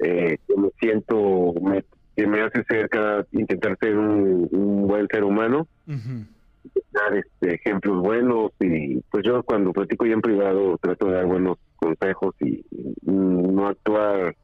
eh, 0.00 0.36
que 0.46 0.54
me 0.54 0.68
siento, 0.78 1.54
me, 1.62 1.82
que 2.18 2.26
me 2.26 2.42
hace 2.42 2.64
ser 2.64 2.88
cada, 2.88 3.24
intentar 3.30 3.78
ser 3.78 3.96
un, 3.96 4.88
buen 4.88 5.06
ser 5.06 5.22
humano, 5.22 5.68
dar 5.86 7.14
este, 7.14 7.54
ejemplos 7.54 8.02
buenos 8.02 8.50
y 8.58 8.98
pues 9.08 9.24
yo 9.24 9.44
cuando 9.44 9.72
platico 9.72 10.04
ya 10.04 10.14
en 10.14 10.20
privado 10.20 10.76
trato 10.78 11.06
de 11.06 11.12
dar 11.12 11.26
buenos 11.26 11.58
consejos 11.76 12.34
y, 12.40 12.64
no 13.02 13.68
actuar 13.68 14.34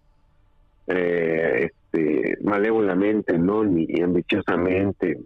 eh, 0.86 1.68
este, 1.92 2.38
malévolamente, 2.44 3.36
¿no? 3.38 3.64
Ni 3.64 4.00
ambiciosamente, 4.00 5.18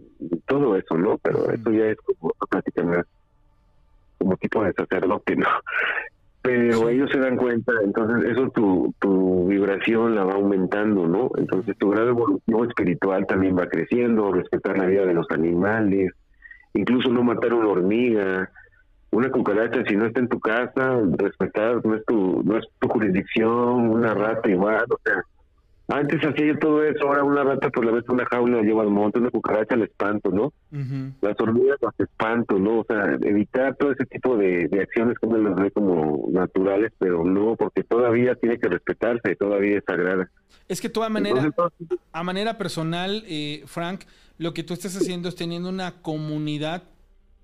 todo 0.47 0.75
eso, 0.75 0.97
¿no? 0.97 1.19
Pero 1.19 1.51
eso 1.51 1.71
ya 1.71 1.85
es 1.85 1.97
como 1.97 2.33
prácticamente 2.49 3.07
como 4.17 4.35
tipo 4.37 4.63
de 4.63 4.73
sacerdote, 4.73 5.35
¿no? 5.35 5.47
Pero 6.41 6.87
ellos 6.87 7.09
se 7.11 7.19
dan 7.19 7.35
cuenta, 7.35 7.73
entonces 7.83 8.31
eso 8.31 8.49
tu, 8.51 8.93
tu 8.99 9.47
vibración 9.47 10.15
la 10.15 10.23
va 10.23 10.33
aumentando, 10.33 11.05
¿no? 11.05 11.29
Entonces 11.37 11.77
tu 11.77 11.89
grado 11.89 12.09
evolutivo 12.09 12.63
espiritual 12.63 13.25
también 13.27 13.57
va 13.57 13.67
creciendo, 13.67 14.31
respetar 14.31 14.77
la 14.77 14.85
vida 14.85 15.05
de 15.05 15.13
los 15.13 15.29
animales, 15.31 16.13
incluso 16.73 17.09
no 17.09 17.23
matar 17.23 17.53
una 17.53 17.67
hormiga, 17.67 18.49
una 19.11 19.29
cucaracha 19.31 19.83
si 19.87 19.95
no 19.95 20.05
está 20.05 20.19
en 20.19 20.29
tu 20.29 20.39
casa, 20.39 21.01
respetar, 21.17 21.85
no 21.85 21.95
es 21.95 22.05
tu, 22.05 22.41
no 22.43 22.57
es 22.57 22.65
tu 22.79 22.87
jurisdicción, 22.87 23.89
una 23.89 24.13
rata 24.13 24.49
igual, 24.49 24.85
o 24.89 24.99
sea, 25.03 25.23
antes 25.89 26.19
hacía 26.23 26.45
yo 26.45 26.59
todo 26.59 26.83
eso, 26.83 27.07
ahora 27.07 27.23
una 27.23 27.43
rata 27.43 27.69
por 27.69 27.83
la 27.83 27.91
vez 27.91 28.03
una 28.09 28.25
jaula 28.25 28.57
la 28.57 28.63
llevo 28.63 28.81
al 28.81 28.89
monte, 28.89 29.19
una 29.19 29.31
cucaracha 29.31 29.75
al 29.75 29.83
espanto, 29.83 30.29
¿no? 30.31 30.53
Las 31.21 31.39
hormigas 31.39 31.77
las 31.81 31.99
espanto, 31.99 32.59
¿no? 32.59 32.79
O 32.79 32.85
sea, 32.85 33.17
evitar 33.21 33.75
todo 33.75 33.91
ese 33.91 34.05
tipo 34.05 34.37
de, 34.37 34.69
acciones 34.81 35.17
que 35.19 35.25
uno 35.25 35.37
las 35.49 35.55
ve 35.55 35.71
como 35.71 36.27
naturales, 36.31 36.91
pero 36.99 37.23
no, 37.25 37.55
porque 37.55 37.83
todavía 37.83 38.35
tiene 38.35 38.59
que 38.59 38.69
respetarse, 38.69 39.35
todavía 39.35 39.79
es 39.79 39.83
sagrada. 39.85 40.29
Es 40.67 40.79
que 40.79 40.89
tú 40.89 41.03
a 41.03 41.09
manera, 41.09 41.49
a 42.11 42.23
manera 42.23 42.57
personal, 42.57 43.23
eh, 43.27 43.63
Frank, 43.65 44.01
lo 44.37 44.53
que 44.53 44.63
tú 44.63 44.73
estás 44.73 44.95
haciendo 44.95 45.27
es 45.27 45.35
teniendo 45.35 45.69
una 45.69 46.01
comunidad 46.01 46.83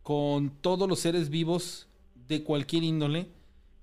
con 0.03 0.51
todos 0.61 0.87
los 0.87 0.99
seres 0.99 1.29
vivos 1.31 1.87
de 2.27 2.43
cualquier 2.43 2.83
índole, 2.83 3.27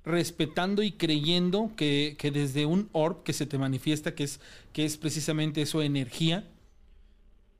respetando 0.04 0.82
y 0.82 0.92
creyendo 0.92 1.70
que, 1.76 2.16
desde 2.32 2.66
un 2.66 2.88
orb 2.92 3.22
que 3.22 3.32
se 3.32 3.46
te 3.46 3.58
manifiesta, 3.58 4.14
que 4.14 4.24
es, 4.24 4.40
que 4.72 4.84
es 4.84 4.96
precisamente 4.96 5.62
eso, 5.62 5.82
energía, 5.82 6.48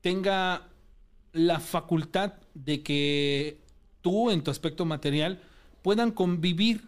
tenga 0.01 0.67
la 1.31 1.59
facultad 1.59 2.33
de 2.53 2.83
que 2.83 3.57
tú 4.01 4.29
en 4.29 4.43
tu 4.43 4.51
aspecto 4.51 4.85
material 4.85 5.41
puedan 5.81 6.11
convivir, 6.11 6.83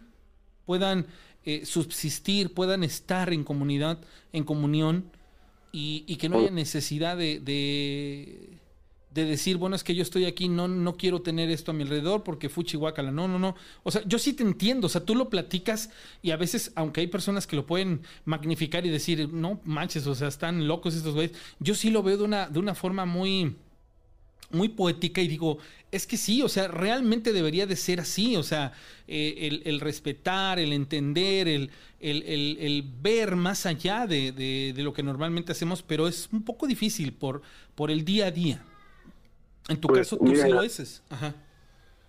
puedan 0.66 1.06
eh, 1.44 1.64
subsistir, 1.64 2.52
puedan 2.52 2.84
estar 2.84 3.32
en 3.32 3.44
comunidad, 3.44 3.98
en 4.32 4.44
comunión, 4.44 5.10
y, 5.78 6.16
que 6.16 6.30
no 6.30 6.38
haya 6.38 6.50
necesidad 6.50 7.18
de, 7.18 7.38
de 7.38 8.58
decir, 9.24 9.56
bueno, 9.56 9.76
es 9.76 9.84
que 9.84 9.94
yo 9.94 10.02
estoy 10.02 10.24
aquí, 10.24 10.48
no, 10.48 10.68
no 10.68 10.96
quiero 10.96 11.22
tener 11.22 11.50
esto 11.50 11.70
a 11.70 11.74
mi 11.74 11.82
alrededor 11.82 12.22
porque 12.22 12.48
fuchi 12.48 12.76
guacala. 12.76 13.10
No, 13.10 13.26
no, 13.28 13.38
no. 13.38 13.54
O 13.82 13.90
sea, 13.90 14.02
yo 14.06 14.18
sí 14.18 14.32
te 14.32 14.42
entiendo. 14.42 14.86
O 14.86 14.90
sea, 14.90 15.04
tú 15.04 15.14
lo 15.14 15.28
platicas 15.28 15.90
y 16.22 16.30
a 16.30 16.36
veces, 16.36 16.72
aunque 16.74 17.00
hay 17.00 17.06
personas 17.06 17.46
que 17.46 17.56
lo 17.56 17.66
pueden 17.66 18.02
magnificar 18.24 18.84
y 18.86 18.90
decir, 18.90 19.28
no 19.32 19.60
manches, 19.64 20.06
o 20.06 20.14
sea, 20.14 20.28
están 20.28 20.66
locos 20.68 20.94
estos 20.94 21.14
güeyes. 21.14 21.36
Yo 21.58 21.74
sí 21.74 21.90
lo 21.90 22.02
veo 22.02 22.16
de 22.16 22.24
una, 22.24 22.48
de 22.48 22.58
una 22.58 22.74
forma 22.74 23.06
muy, 23.06 23.56
muy 24.50 24.68
poética 24.68 25.20
y 25.20 25.28
digo, 25.28 25.58
es 25.90 26.06
que 26.06 26.16
sí, 26.16 26.42
o 26.42 26.48
sea, 26.48 26.68
realmente 26.68 27.32
debería 27.32 27.66
de 27.66 27.76
ser 27.76 28.00
así. 28.00 28.36
O 28.36 28.42
sea, 28.42 28.72
eh, 29.08 29.62
el, 29.64 29.80
respetar, 29.80 30.58
el 30.58 30.72
entender, 30.72 31.48
el, 31.48 31.70
el, 32.00 32.84
ver 33.00 33.36
más 33.36 33.66
allá 33.66 34.06
de, 34.06 34.32
de, 34.32 34.82
lo 34.82 34.92
que 34.92 35.02
normalmente 35.02 35.52
hacemos, 35.52 35.82
pero 35.82 36.08
es 36.08 36.28
un 36.32 36.42
poco 36.42 36.66
difícil 36.66 37.12
por, 37.12 37.42
por 37.74 37.90
el 37.90 38.04
día 38.04 38.26
a 38.26 38.30
día. 38.30 38.64
En 39.68 39.80
tu 39.80 39.88
pues, 39.88 40.00
caso, 40.00 40.18
tú 40.18 40.34
sí 40.34 40.48
lo. 40.48 40.60
Ajá. 41.10 41.34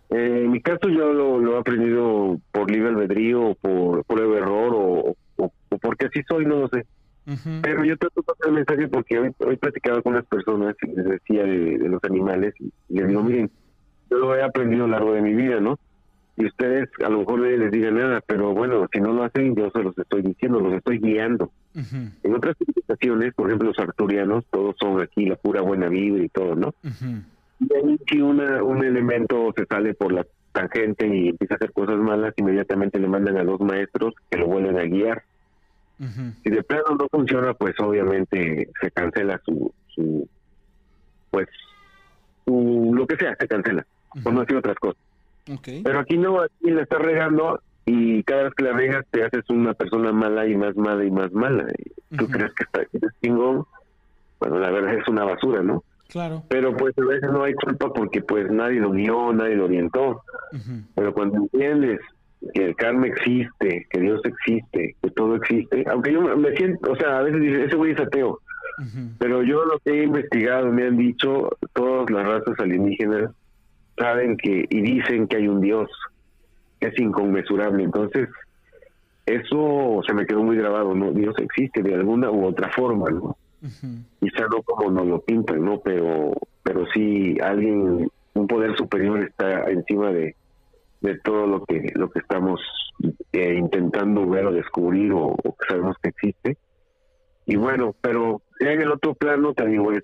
Eh, 0.10 0.44
en 0.46 0.52
mi 0.52 0.62
caso 0.62 0.88
yo 0.88 1.12
lo, 1.12 1.56
he 1.56 1.60
aprendido 1.60 2.40
por 2.52 2.72
libre 2.72 2.90
albedrío, 2.90 3.56
por 3.60 4.06
prueba 4.06 4.38
error 4.38 4.74
o, 4.74 5.16
o, 5.36 5.52
porque 5.82 6.06
así 6.06 6.22
soy, 6.28 6.46
no 6.46 6.62
lo 6.62 6.70
sé. 6.70 6.86
Pero 7.62 7.84
yo 7.84 7.98
trato 7.98 8.22
de 8.22 8.26
pasar 8.26 8.48
el 8.48 8.54
mensaje 8.54 8.88
porque 8.88 9.20
hoy, 9.20 9.32
hoy 9.40 9.58
platicaba 9.58 10.02
con 10.02 10.14
unas 10.14 10.26
personas 10.28 10.76
y 10.82 10.96
les 10.96 11.06
decía 11.06 11.44
de, 11.44 11.78
los 11.90 12.02
animales 12.06 12.54
y, 12.58 12.72
les 12.88 13.06
digo, 13.06 13.22
miren, 13.22 13.52
yo 14.10 14.18
lo 14.18 14.34
he 14.34 14.42
aprendido 14.42 14.86
a 14.86 14.88
lo 14.88 14.94
largo 14.94 15.12
de 15.12 15.22
mi 15.22 15.34
vida, 15.34 15.60
¿no? 15.60 15.78
Y 16.38 16.46
ustedes 16.46 16.88
a 17.04 17.10
lo 17.10 17.20
mejor 17.20 17.40
no 17.40 17.46
les 17.46 17.70
digan 17.70 17.96
nada, 17.96 18.22
pero 18.26 18.54
bueno, 18.54 18.88
si 18.94 19.02
no 19.02 19.12
lo 19.12 19.24
hacen, 19.24 19.56
yo 19.56 19.70
se 19.72 19.84
los 19.84 19.98
estoy 19.98 20.22
diciendo, 20.22 20.62
los 20.62 20.74
estoy 20.74 21.00
guiando. 21.00 21.52
En 21.76 22.34
otras 22.34 22.56
civilizaciones, 22.58 23.34
por 23.34 23.48
ejemplo, 23.48 23.70
los 23.70 23.80
arturianos, 23.80 24.46
todos 24.50 24.76
son 24.80 25.02
aquí 25.02 25.26
la 25.26 25.36
pura 25.36 25.62
buena 25.62 25.90
vida 25.90 26.24
y 26.24 26.30
todo, 26.30 26.56
¿no? 26.56 26.74
Y 27.60 27.74
ahí 27.74 28.00
si 28.10 28.22
una, 28.22 28.64
un 28.64 28.84
elemento 28.84 29.54
se 29.56 29.66
sale 29.66 29.94
por 29.94 30.12
la 30.12 30.26
tangente 30.52 31.08
y 31.08 31.30
empieza 31.30 31.56
a 31.56 31.58
hacer 31.58 31.72
cosas 31.72 31.98
malas, 31.98 32.34
inmediatamente 32.38 33.00
le 33.00 33.08
mandan 33.08 33.38
a 33.38 33.44
dos 33.44 33.60
maestros 33.60 34.14
que 34.30 34.38
lo 34.38 34.48
vuelven 34.48 34.78
a 34.78 34.84
guiar. 34.84 35.24
Si 36.44 36.50
de 36.52 36.64
plano 36.64 36.96
no 37.00 37.08
funciona, 37.10 37.54
pues 37.56 37.74
obviamente 37.80 38.70
se 38.80 38.92
cancela 38.92 39.42
su, 39.44 39.74
su 39.88 40.30
pues, 41.32 41.48
su, 42.46 42.92
lo 42.94 43.08
que 43.08 43.16
sea, 43.18 43.36
se 43.40 43.48
cancela, 43.48 43.86
por 44.24 44.34
no 44.34 44.42
decir 44.42 44.58
otras 44.58 44.76
cosas. 44.78 45.02
Pero 45.84 46.00
aquí 46.00 46.18
no, 46.18 46.42
aquí 46.42 46.70
la 46.70 46.84
estás 46.84 47.00
regando 47.00 47.62
y 47.86 48.22
cada 48.24 48.44
vez 48.44 48.54
que 48.54 48.64
la 48.64 48.74
regas 48.74 49.06
te 49.10 49.24
haces 49.24 49.50
una 49.50 49.74
persona 49.74 50.12
mala 50.12 50.46
y 50.46 50.56
más 50.56 50.76
mala 50.76 51.04
y 51.04 51.12
más 51.12 51.32
mala. 51.32 51.66
Y 51.78 52.18
tú 52.18 52.28
crees 52.28 52.54
que 52.54 52.64
está 52.64 52.82
chingón, 53.22 53.66
bueno, 54.40 54.60
la 54.60 54.70
verdad 54.70 54.94
es 54.94 55.08
una 55.08 55.24
basura, 55.24 55.64
¿no? 55.64 55.84
Claro. 56.10 56.44
Pero 56.48 56.76
pues 56.76 56.98
a 56.98 57.06
veces 57.06 57.30
no 57.32 57.44
hay 57.44 57.54
culpa 57.54 57.92
porque 57.94 58.22
pues 58.22 58.50
nadie 58.50 58.80
lo 58.80 58.92
guió, 58.92 59.34
nadie 59.34 59.56
lo 59.56 59.66
orientó. 59.66 60.24
Pero 60.96 61.14
cuando 61.14 61.38
entiendes 61.38 62.00
que 62.54 62.66
el 62.66 62.76
karma 62.76 63.08
existe, 63.08 63.88
que 63.90 64.00
Dios 64.00 64.22
existe, 64.24 64.96
que 65.02 65.12
todo 65.12 65.36
existe, 65.36 65.84
aunque 65.90 66.14
yo 66.14 66.22
me 66.22 66.56
siento, 66.56 66.92
o 66.92 66.96
sea, 66.96 67.20
a 67.20 67.24
veces 67.24 67.42
dice, 67.42 67.66
ese 67.66 67.76
güey 67.76 67.92
es 67.92 68.00
ateo. 68.00 68.40
Pero 69.18 69.42
yo 69.44 69.66
lo 69.66 69.80
que 69.80 69.92
he 69.92 70.04
investigado, 70.04 70.72
me 70.72 70.86
han 70.86 70.98
dicho, 70.98 71.50
todas 71.74 72.10
las 72.12 72.28
razas 72.28 72.60
alienígenas 72.60 73.32
saben 73.98 74.38
que 74.38 74.66
y 74.70 74.82
dicen 74.82 75.28
que 75.28 75.38
hay 75.38 75.48
un 75.48 75.62
Dios, 75.62 75.90
que 76.80 76.90
es 76.90 77.00
inconmensurable. 77.00 77.84
Entonces, 77.84 78.30
eso 79.26 80.02
se 80.06 80.14
me 80.14 80.26
quedó 80.26 80.44
muy 80.44 80.56
grabado, 80.56 80.94
¿no? 80.94 81.12
Dios 81.12 81.36
existe 81.40 81.82
de 81.82 81.96
alguna 81.96 82.30
u 82.30 82.46
otra 82.46 82.70
forma, 82.70 83.10
¿no? 83.10 83.36
Quizá 84.20 84.48
no 84.52 84.62
como 84.64 84.92
nos 84.92 85.08
lo 85.08 85.22
pintan, 85.22 85.64
¿no? 85.64 85.80
Pero, 85.80 86.34
pero 86.64 86.86
sí 86.94 87.38
alguien, 87.42 88.10
un 88.34 88.48
poder 88.48 88.76
superior 88.78 89.24
está 89.24 89.64
encima 89.70 90.12
de, 90.12 90.36
de 91.02 91.20
todo 91.20 91.48
lo 91.48 91.66
que 91.66 91.92
lo 91.96 92.10
que 92.10 92.20
estamos 92.20 92.62
eh, 93.34 93.56
intentando 93.56 94.28
ver 94.28 94.46
o 94.46 94.52
descubrir 94.52 95.12
o, 95.14 95.36
que 95.36 95.68
sabemos 95.68 95.96
que 96.02 96.10
existe. 96.10 96.58
Y 97.46 97.56
bueno, 97.56 97.96
pero 98.02 98.42
en 98.60 98.82
el 98.82 98.92
otro 98.92 99.14
plano 99.14 99.54
también 99.54 99.86
es 99.94 100.04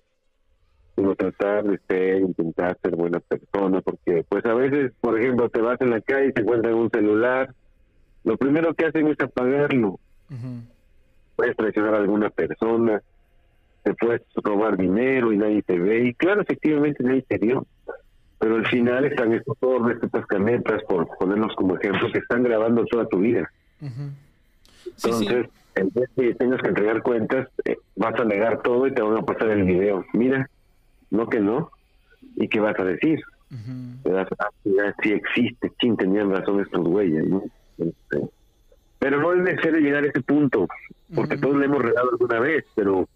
uno 0.95 1.15
tratar 1.15 1.63
de 1.63 1.80
ser, 1.88 2.21
intentar 2.21 2.77
ser 2.81 2.95
buena 2.95 3.19
persona, 3.19 3.81
porque 3.81 4.23
pues 4.30 4.45
a 4.45 4.53
veces, 4.53 4.91
por 5.01 5.19
ejemplo, 5.19 5.49
te 5.49 5.59
vas 5.59 5.81
en 5.81 5.89
la 5.89 6.01
calle 6.01 6.27
y 6.27 6.34
te 6.34 6.41
encuentras 6.41 6.73
un 6.73 6.89
celular, 6.91 7.53
lo 8.23 8.38
primero 8.38 8.73
que 8.73 8.85
hacen 8.85 9.07
es 9.07 9.19
apagarlo. 9.19 9.99
Puedes 11.35 11.57
traicionar 11.57 11.95
a 11.95 11.97
alguna 11.97 12.30
persona, 12.30 13.01
te 13.84 13.93
puedes 13.93 14.22
robar 14.35 14.77
dinero 14.77 15.31
y 15.31 15.38
nadie 15.38 15.61
te 15.61 15.77
ve. 15.77 16.05
Y 16.05 16.14
claro, 16.14 16.41
efectivamente 16.41 17.03
nadie 17.03 17.23
te 17.23 17.38
vio. 17.38 17.65
Pero 18.39 18.55
al 18.55 18.68
final 18.68 19.05
están 19.05 19.34
estos 19.34 19.57
orbes, 19.61 19.97
estas 20.01 20.26
canetas, 20.26 20.84
por 20.84 21.07
ponerlos 21.18 21.55
como 21.55 21.77
ejemplo, 21.77 22.11
que 22.11 22.19
están 22.19 22.43
grabando 22.43 22.85
toda 22.85 23.07
tu 23.07 23.19
vida. 23.19 23.49
Entonces, 23.80 25.47
en 25.76 25.89
vez 25.93 26.10
de 26.15 26.35
tengas 26.35 26.61
que 26.61 26.68
entregar 26.69 27.01
cuentas, 27.03 27.47
eh, 27.65 27.77
vas 27.95 28.19
a 28.19 28.26
negar 28.26 28.61
todo 28.61 28.88
y 28.88 28.93
te 28.93 29.01
van 29.01 29.18
a 29.18 29.22
pasar 29.22 29.49
el 29.49 29.64
video. 29.64 30.05
Mira, 30.14 30.49
no 31.10 31.27
que 31.27 31.39
no. 31.39 31.72
¿Y 32.35 32.47
qué 32.47 32.60
vas 32.60 32.77
a 32.80 32.84
decir? 32.84 33.22
si 35.03 35.11
existe, 35.11 35.72
quién 35.77 35.95
tenían 35.95 36.31
razón 36.31 36.60
estos 36.60 36.84
güeyes, 36.84 37.26
¿no? 37.27 37.43
Este, 37.77 38.30
pero 38.99 39.19
no 39.19 39.34
es 39.34 39.39
necesario 39.41 39.80
llegar 39.80 40.03
a 40.03 40.07
ese 40.07 40.22
punto, 40.22 40.68
porque 41.14 41.38
todos 41.38 41.57
le 41.57 41.65
hemos 41.65 41.81
regado 41.81 42.10
alguna 42.11 42.39
vez, 42.39 42.65
pero 42.76 43.07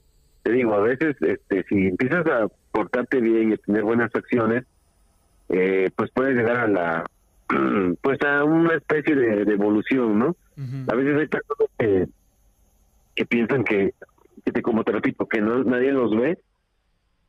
te 0.48 0.54
digo, 0.54 0.76
a 0.76 0.80
veces 0.80 1.18
este, 1.20 1.66
si 1.68 1.88
empiezas 1.88 2.26
a 2.26 2.48
portarte 2.72 3.20
bien 3.20 3.52
y 3.52 3.54
a 3.56 3.58
tener 3.58 3.84
buenas 3.84 4.16
acciones, 4.16 4.64
eh, 5.50 5.90
pues 5.94 6.10
puedes 6.12 6.38
llegar 6.38 6.56
a 6.56 6.68
la 6.70 7.06
pues 8.02 8.18
a 8.22 8.46
una 8.46 8.76
especie 8.76 9.14
de, 9.14 9.42
evolución, 9.42 10.18
¿no? 10.18 10.38
A 10.88 10.96
veces 10.96 11.20
hay 11.20 11.28
personas 11.28 11.68
que, 11.78 12.08
que 13.14 13.26
piensan 13.26 13.66
que, 13.66 13.94
que, 14.46 14.62
como 14.62 14.86
te 14.86 14.94
repito, 14.94 15.26
que 15.26 15.42
no, 15.42 15.66
nadie 15.66 15.92
los 15.92 16.16
ve. 16.16 16.38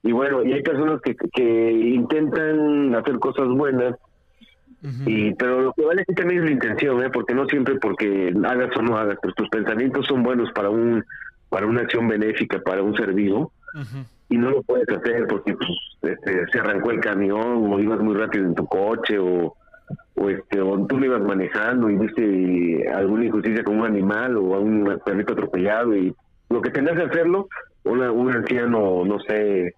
Y 0.04 0.12
bueno, 0.12 0.44
y 0.44 0.52
hay 0.52 0.62
personas 0.62 1.00
que, 1.02 1.16
que 1.16 1.72
intentan 1.72 2.94
hacer 2.94 3.18
cosas 3.18 3.48
buenas, 3.48 3.96
y 5.06 5.34
pero 5.34 5.60
lo 5.60 5.72
que 5.72 5.84
vale 5.84 6.02
aquí 6.02 6.14
también 6.14 6.38
es 6.38 6.44
la 6.46 6.52
intención, 6.52 7.02
¿eh? 7.02 7.10
porque 7.12 7.34
no 7.34 7.46
siempre 7.46 7.80
porque 7.80 8.32
hagas 8.44 8.76
o 8.76 8.82
no 8.82 8.96
hagas, 8.96 9.18
pero 9.20 9.34
tus 9.34 9.48
pensamientos 9.48 10.06
son 10.06 10.22
buenos 10.22 10.52
para 10.52 10.70
un 10.70 11.04
para 11.48 11.66
una 11.66 11.82
acción 11.82 12.08
benéfica, 12.08 12.60
para 12.60 12.82
un 12.82 12.94
ser 12.96 13.12
vivo, 13.14 13.52
y 14.28 14.36
no 14.36 14.50
lo 14.50 14.62
puedes 14.62 14.88
hacer 14.88 15.26
porque 15.26 15.54
pues, 15.54 15.70
este, 16.02 16.46
se 16.52 16.58
arrancó 16.58 16.90
el 16.90 17.00
camión 17.00 17.72
o 17.72 17.80
ibas 17.80 18.00
muy 18.00 18.14
rápido 18.14 18.44
en 18.44 18.54
tu 18.54 18.66
coche 18.66 19.18
o, 19.18 19.56
o 20.14 20.30
este 20.30 20.60
o 20.60 20.86
tú 20.86 20.98
lo 20.98 21.06
ibas 21.06 21.22
manejando 21.22 21.88
y 21.90 21.96
viste 21.96 22.88
alguna 22.92 23.26
injusticia 23.26 23.64
con 23.64 23.78
un 23.78 23.86
animal 23.86 24.36
o 24.36 24.54
a 24.54 24.58
un 24.58 25.00
perrito 25.04 25.32
atropellado 25.32 25.96
y 25.96 26.14
lo 26.50 26.60
que 26.60 26.70
tenías 26.70 26.96
que 26.96 27.04
hacerlo 27.04 27.48
un 27.84 28.30
anciano 28.30 29.04
no 29.04 29.18
sé 29.20 29.74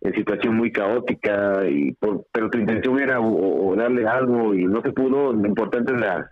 en 0.00 0.14
situación 0.14 0.54
muy 0.54 0.70
caótica 0.70 1.68
y 1.68 1.96
pero 2.32 2.50
tu 2.50 2.58
intención 2.58 3.00
era 3.00 3.20
o, 3.20 3.74
darle 3.74 4.06
algo 4.06 4.54
y 4.54 4.64
no 4.64 4.80
se 4.82 4.92
pudo 4.92 5.32
lo 5.32 5.46
importante 5.46 5.92
es 5.92 6.00
la 6.00 6.30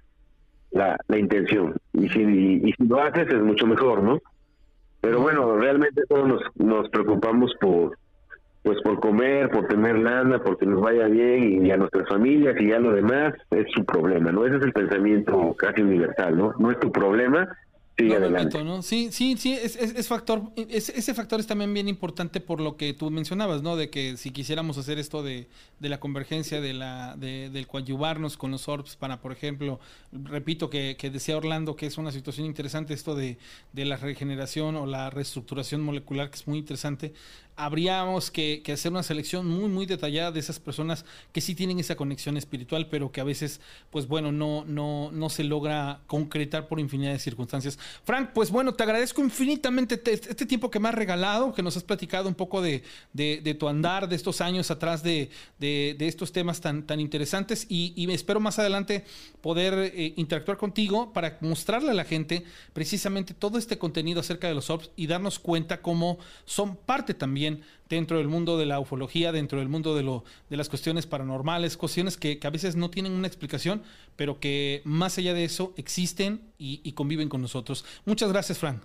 la, 0.73 0.99
la 1.09 1.19
intención. 1.19 1.75
Y 1.95 2.09
si 2.09 2.21
y 2.21 2.73
si 2.73 2.87
lo 2.87 3.01
haces 3.01 3.29
es 3.29 3.41
mucho 3.41 3.67
mejor 3.67 4.03
no 4.03 4.21
pero 5.07 5.21
bueno, 5.21 5.57
realmente 5.57 6.03
todos 6.09 6.27
nos, 6.27 6.43
nos 6.57 6.89
preocupamos 6.89 7.55
por 7.61 7.97
pues 8.65 8.83
por 8.83 8.99
comer, 8.99 9.49
por 9.51 9.69
tener 9.69 9.97
lana, 9.97 10.43
porque 10.43 10.67
nos 10.67 10.81
vaya 10.81 11.07
bien 11.07 11.65
y 11.65 11.71
a 11.71 11.77
nuestras 11.77 12.09
familias 12.09 12.57
y 12.59 12.71
ya 12.71 12.81
lo 12.81 12.91
demás 12.91 13.33
es 13.53 13.67
su 13.73 13.85
problema, 13.85 14.33
¿no? 14.33 14.45
Ese 14.45 14.57
es 14.57 14.63
el 14.65 14.73
pensamiento 14.73 15.55
casi 15.57 15.83
universal, 15.83 16.37
¿no? 16.37 16.55
No 16.59 16.73
es 16.73 16.81
tu 16.81 16.91
problema, 16.91 17.49
¿no? 17.99 18.83
Sí, 18.83 19.09
sí, 19.11 19.37
sí, 19.39 19.55
es, 19.55 20.07
factor, 20.07 20.43
ese 20.69 21.15
factor 21.15 21.41
es 21.41 21.47
también 21.47 21.73
bien 21.73 21.89
importante 21.89 22.41
por 22.41 22.61
lo 22.61 22.77
que 22.77 22.93
tú 22.93 23.11
mencionabas, 23.11 23.63
¿no? 23.63 23.75
De 23.75 23.89
que 23.89 24.19
si 24.19 24.33
quisiéramos 24.33 24.77
hacer 24.77 24.99
esto 24.99 25.23
de, 25.23 25.49
la 25.81 25.99
convergencia, 25.99 26.61
de 26.61 26.75
la, 26.75 27.17
de, 27.17 27.49
del 27.49 27.67
coadyuvarnos 27.67 28.37
con 28.37 28.51
los 28.51 28.69
orbs 28.69 28.97
para, 28.97 29.21
por 29.23 29.33
ejemplo, 29.33 29.81
repito 30.13 30.69
que, 30.69 30.97
que 30.99 31.09
decía 31.09 31.39
Orlando 31.39 31.75
que 31.75 31.87
es 31.87 31.97
una 31.97 32.13
situación 32.13 32.47
interesante 32.47 32.93
esto 32.93 33.15
de, 33.15 33.39
de 33.73 33.85
la 33.87 33.97
regeneración 33.97 34.77
o 34.77 34.85
la 34.85 35.09
reestructuración 35.09 35.81
molecular, 35.81 36.29
que 36.29 36.37
es 36.37 36.47
muy 36.47 36.59
interesante 36.59 37.15
habríamos 37.57 38.31
que, 38.31 38.63
hacer 38.73 38.93
una 38.93 39.03
selección 39.03 39.47
muy, 39.47 39.69
muy 39.69 39.87
detallada 39.87 40.31
de 40.31 40.41
esas 40.41 40.61
personas 40.61 41.05
que 41.33 41.41
sí 41.41 41.55
tienen 41.55 41.79
esa 41.79 41.97
conexión 41.97 42.37
espiritual, 42.37 42.89
pero 42.91 43.11
que 43.11 43.21
a 43.21 43.25
veces, 43.25 43.61
pues 43.91 44.07
bueno, 44.07 44.31
no, 44.31 44.65
no, 44.67 45.11
no 45.11 45.31
se 45.31 45.43
logra 45.43 46.01
concretar 46.07 46.69
por 46.69 46.79
infinidad 46.79 47.13
de 47.13 47.19
circunstancias. 47.19 47.79
Frank, 48.05 48.31
pues 48.35 48.51
bueno, 48.51 48.75
te 48.75 48.83
agradezco 48.83 49.23
infinitamente 49.23 50.01
este 50.05 50.47
tiempo 50.47 50.71
que 50.71 50.79
me 50.79 50.89
has 50.89 50.95
regalado, 50.95 51.55
que 51.55 51.63
nos 51.63 51.77
has 51.77 51.83
platicado 51.83 52.29
un 52.29 52.35
poco 52.35 52.61
de, 52.61 52.83
tu 53.59 53.69
andar, 53.69 54.09
de 54.09 54.17
estos 54.17 54.41
años 54.43 54.71
atrás 54.71 55.03
de, 55.03 55.31
estos 55.59 56.33
temas 56.33 56.61
tan, 56.61 56.87
tan 56.87 57.01
interesantes 57.01 57.67
y, 57.69 57.95
y 57.97 58.11
espero 58.13 58.39
más 58.39 58.59
adelante 58.59 59.05
poder 59.41 59.93
eh, 59.95 60.13
interactuar 60.17 60.59
contigo 60.59 61.13
para 61.13 61.39
mostrarle 61.41 61.91
a 61.91 61.95
la 61.95 62.05
gente 62.05 62.45
precisamente 62.73 63.33
todo 63.33 63.59
este 63.59 63.79
contenido 63.79 64.21
acerca 64.21 64.49
de 64.49 64.55
los 64.55 64.69
orbs 64.69 64.91
y 64.97 65.07
darnos 65.07 65.39
cuenta 65.39 65.81
cómo 65.81 66.19
son 66.45 66.77
parte 66.77 67.15
también 67.15 67.46
dentro 67.89 68.19
del 68.19 68.29
mundo 68.29 68.59
de 68.59 68.67
la 68.67 68.81
ufología, 68.81 69.33
dentro 69.33 69.59
del 69.59 69.69
mundo 69.69 69.95
de, 69.95 70.03
lo, 70.03 70.25
de 70.51 70.57
las 70.57 70.69
cuestiones 70.69 71.07
paranormales, 71.07 71.77
cuestiones 71.77 72.17
que, 72.17 72.39
a 72.43 72.51
veces 72.51 72.77
no 72.77 72.91
tienen 72.91 73.13
una 73.13 73.27
explicación, 73.27 73.83
pero 74.17 74.41
que 74.41 74.83
más 74.85 75.19
allá 75.19 75.35
de 75.35 75.45
eso 75.45 75.73
existen 75.77 76.41
y, 76.59 76.93
conviven 76.93 77.29
con 77.29 77.43
nosotros. 77.43 77.85
Muchas 78.05 78.33
gracias, 78.33 78.59
Frank. 78.59 78.79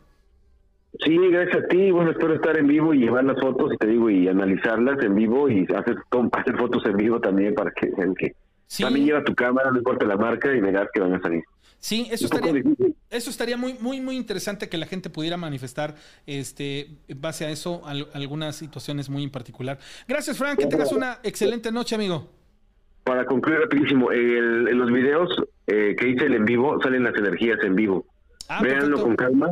Sí, 1.06 1.18
gracias 1.18 1.64
a 1.64 1.68
ti. 1.68 1.90
Bueno, 1.92 2.12
espero 2.12 2.36
estar 2.36 2.58
en 2.58 2.68
vivo 2.68 2.94
y 2.94 3.00
llevar 3.00 3.24
las 3.24 3.40
fotos, 3.40 3.74
y 3.74 3.78
te 3.78 3.88
digo, 3.88 4.10
y 4.10 4.28
analizarlas 4.28 5.02
en 5.04 5.16
vivo 5.16 5.50
y 5.50 5.64
hacer, 5.64 5.96
hacer 6.34 6.58
fotos 6.58 6.86
en 6.86 6.98
vivo 6.98 7.20
también 7.20 7.56
para 7.56 7.72
que 7.72 7.90
vean 7.98 8.14
que 8.16 8.36
también 8.80 9.06
lleva 9.06 9.24
tu 9.24 9.36
cámara, 9.36 9.72
no 9.72 9.78
importa 9.78 10.06
la 10.06 10.16
marca 10.16 10.54
y 10.54 10.62
verás 10.62 10.88
que 10.94 11.02
van 11.02 11.14
a 11.14 11.22
salir. 11.22 11.44
Sí, 11.82 12.08
eso 12.12 12.26
estaría, 12.26 12.64
eso 13.10 13.30
estaría 13.32 13.58
muy, 13.58 13.74
muy, 13.74 14.00
muy 14.00 14.16
interesante 14.16 14.70
que 14.70 14.78
la 14.78 14.86
gente 14.86 15.10
pudiera 15.10 15.36
manifestar 15.36 15.96
este, 16.28 16.92
en 17.08 17.20
base 17.20 17.44
a 17.44 17.50
eso 17.50 17.82
algunas 18.14 18.56
situaciones 18.56 19.10
muy 19.10 19.24
en 19.24 19.32
particular. 19.32 19.80
Gracias, 20.08 20.38
Frank, 20.38 20.60
que 20.60 20.68
tengas 20.68 20.92
una 20.92 21.18
excelente 21.24 21.72
noche, 21.72 21.96
amigo. 21.96 22.30
Para 23.04 23.26
concluir 23.26 23.62
rapidísimo, 23.62 24.12
en 24.12 24.78
los 24.78 24.92
videos 24.92 25.30
eh, 25.66 25.96
que 25.98 26.10
hice 26.10 26.26
el 26.26 26.36
en 26.36 26.46
vivo 26.46 26.80
salen 26.84 27.04
las 27.04 27.16
energías 27.16 27.58
en 27.64 27.76
vivo. 27.76 28.06
Ah, 28.48 28.62
Véanlo 28.62 29.02
con 29.02 29.16
calma 29.16 29.52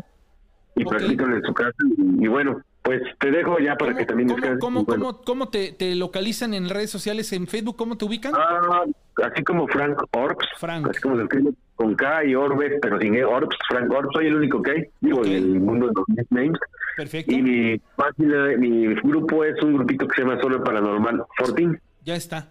y 0.75 0.85
practican 0.85 1.33
en 1.33 1.41
su 1.41 1.53
casa. 1.55 1.77
y 2.19 2.27
bueno, 2.27 2.61
pues 2.83 3.01
te 3.19 3.31
dejo 3.31 3.57
ya 3.57 3.75
para 3.75 3.95
que 3.95 4.05
también 4.05 4.29
¿Cómo, 4.59 4.85
cómo, 4.85 5.21
cómo, 5.21 5.49
te, 5.49 5.95
localizan 5.95 6.53
en 6.53 6.69
redes 6.69 6.91
sociales, 6.91 7.33
en 7.33 7.47
Facebook? 7.47 7.75
¿Cómo 7.75 7.97
te 7.97 8.05
ubican? 8.05 8.33
Ah, 8.35 8.83
así 9.23 9.43
como 9.43 9.67
Frank 9.67 9.99
Orbs. 10.11 10.45
Frank. 10.59 10.87
Así 10.89 11.01
como 11.01 11.19
escribe 11.19 11.53
con 11.79 11.95
K 11.95 12.25
y 12.25 12.35
Orbes, 12.35 12.73
pero 12.81 12.99
sin 12.99 13.15
E, 13.15 13.23
Orbs. 13.23 13.55
Frank 13.69 13.89
Orbs, 13.89 14.09
soy 14.13 14.27
el 14.27 14.35
único 14.35 14.61
que 14.61 14.71
hay, 14.71 14.83
digo, 14.99 15.23
en 15.23 15.31
el 15.31 15.59
mundo 15.61 15.87
de 15.87 15.93
los 15.95 16.09
nicknames. 16.09 16.59
Perfecto. 16.97 17.31
Y 17.31 17.41
mi 17.41 17.77
página, 17.95 18.57
mi 18.57 18.93
grupo 18.95 19.45
es 19.45 19.55
un 19.63 19.75
grupito 19.75 20.05
que 20.05 20.15
se 20.15 20.21
llama 20.23 20.41
Solo 20.41 20.61
Paranormal 20.61 21.23
14. 21.37 21.79
Ya 22.03 22.15
está. 22.15 22.49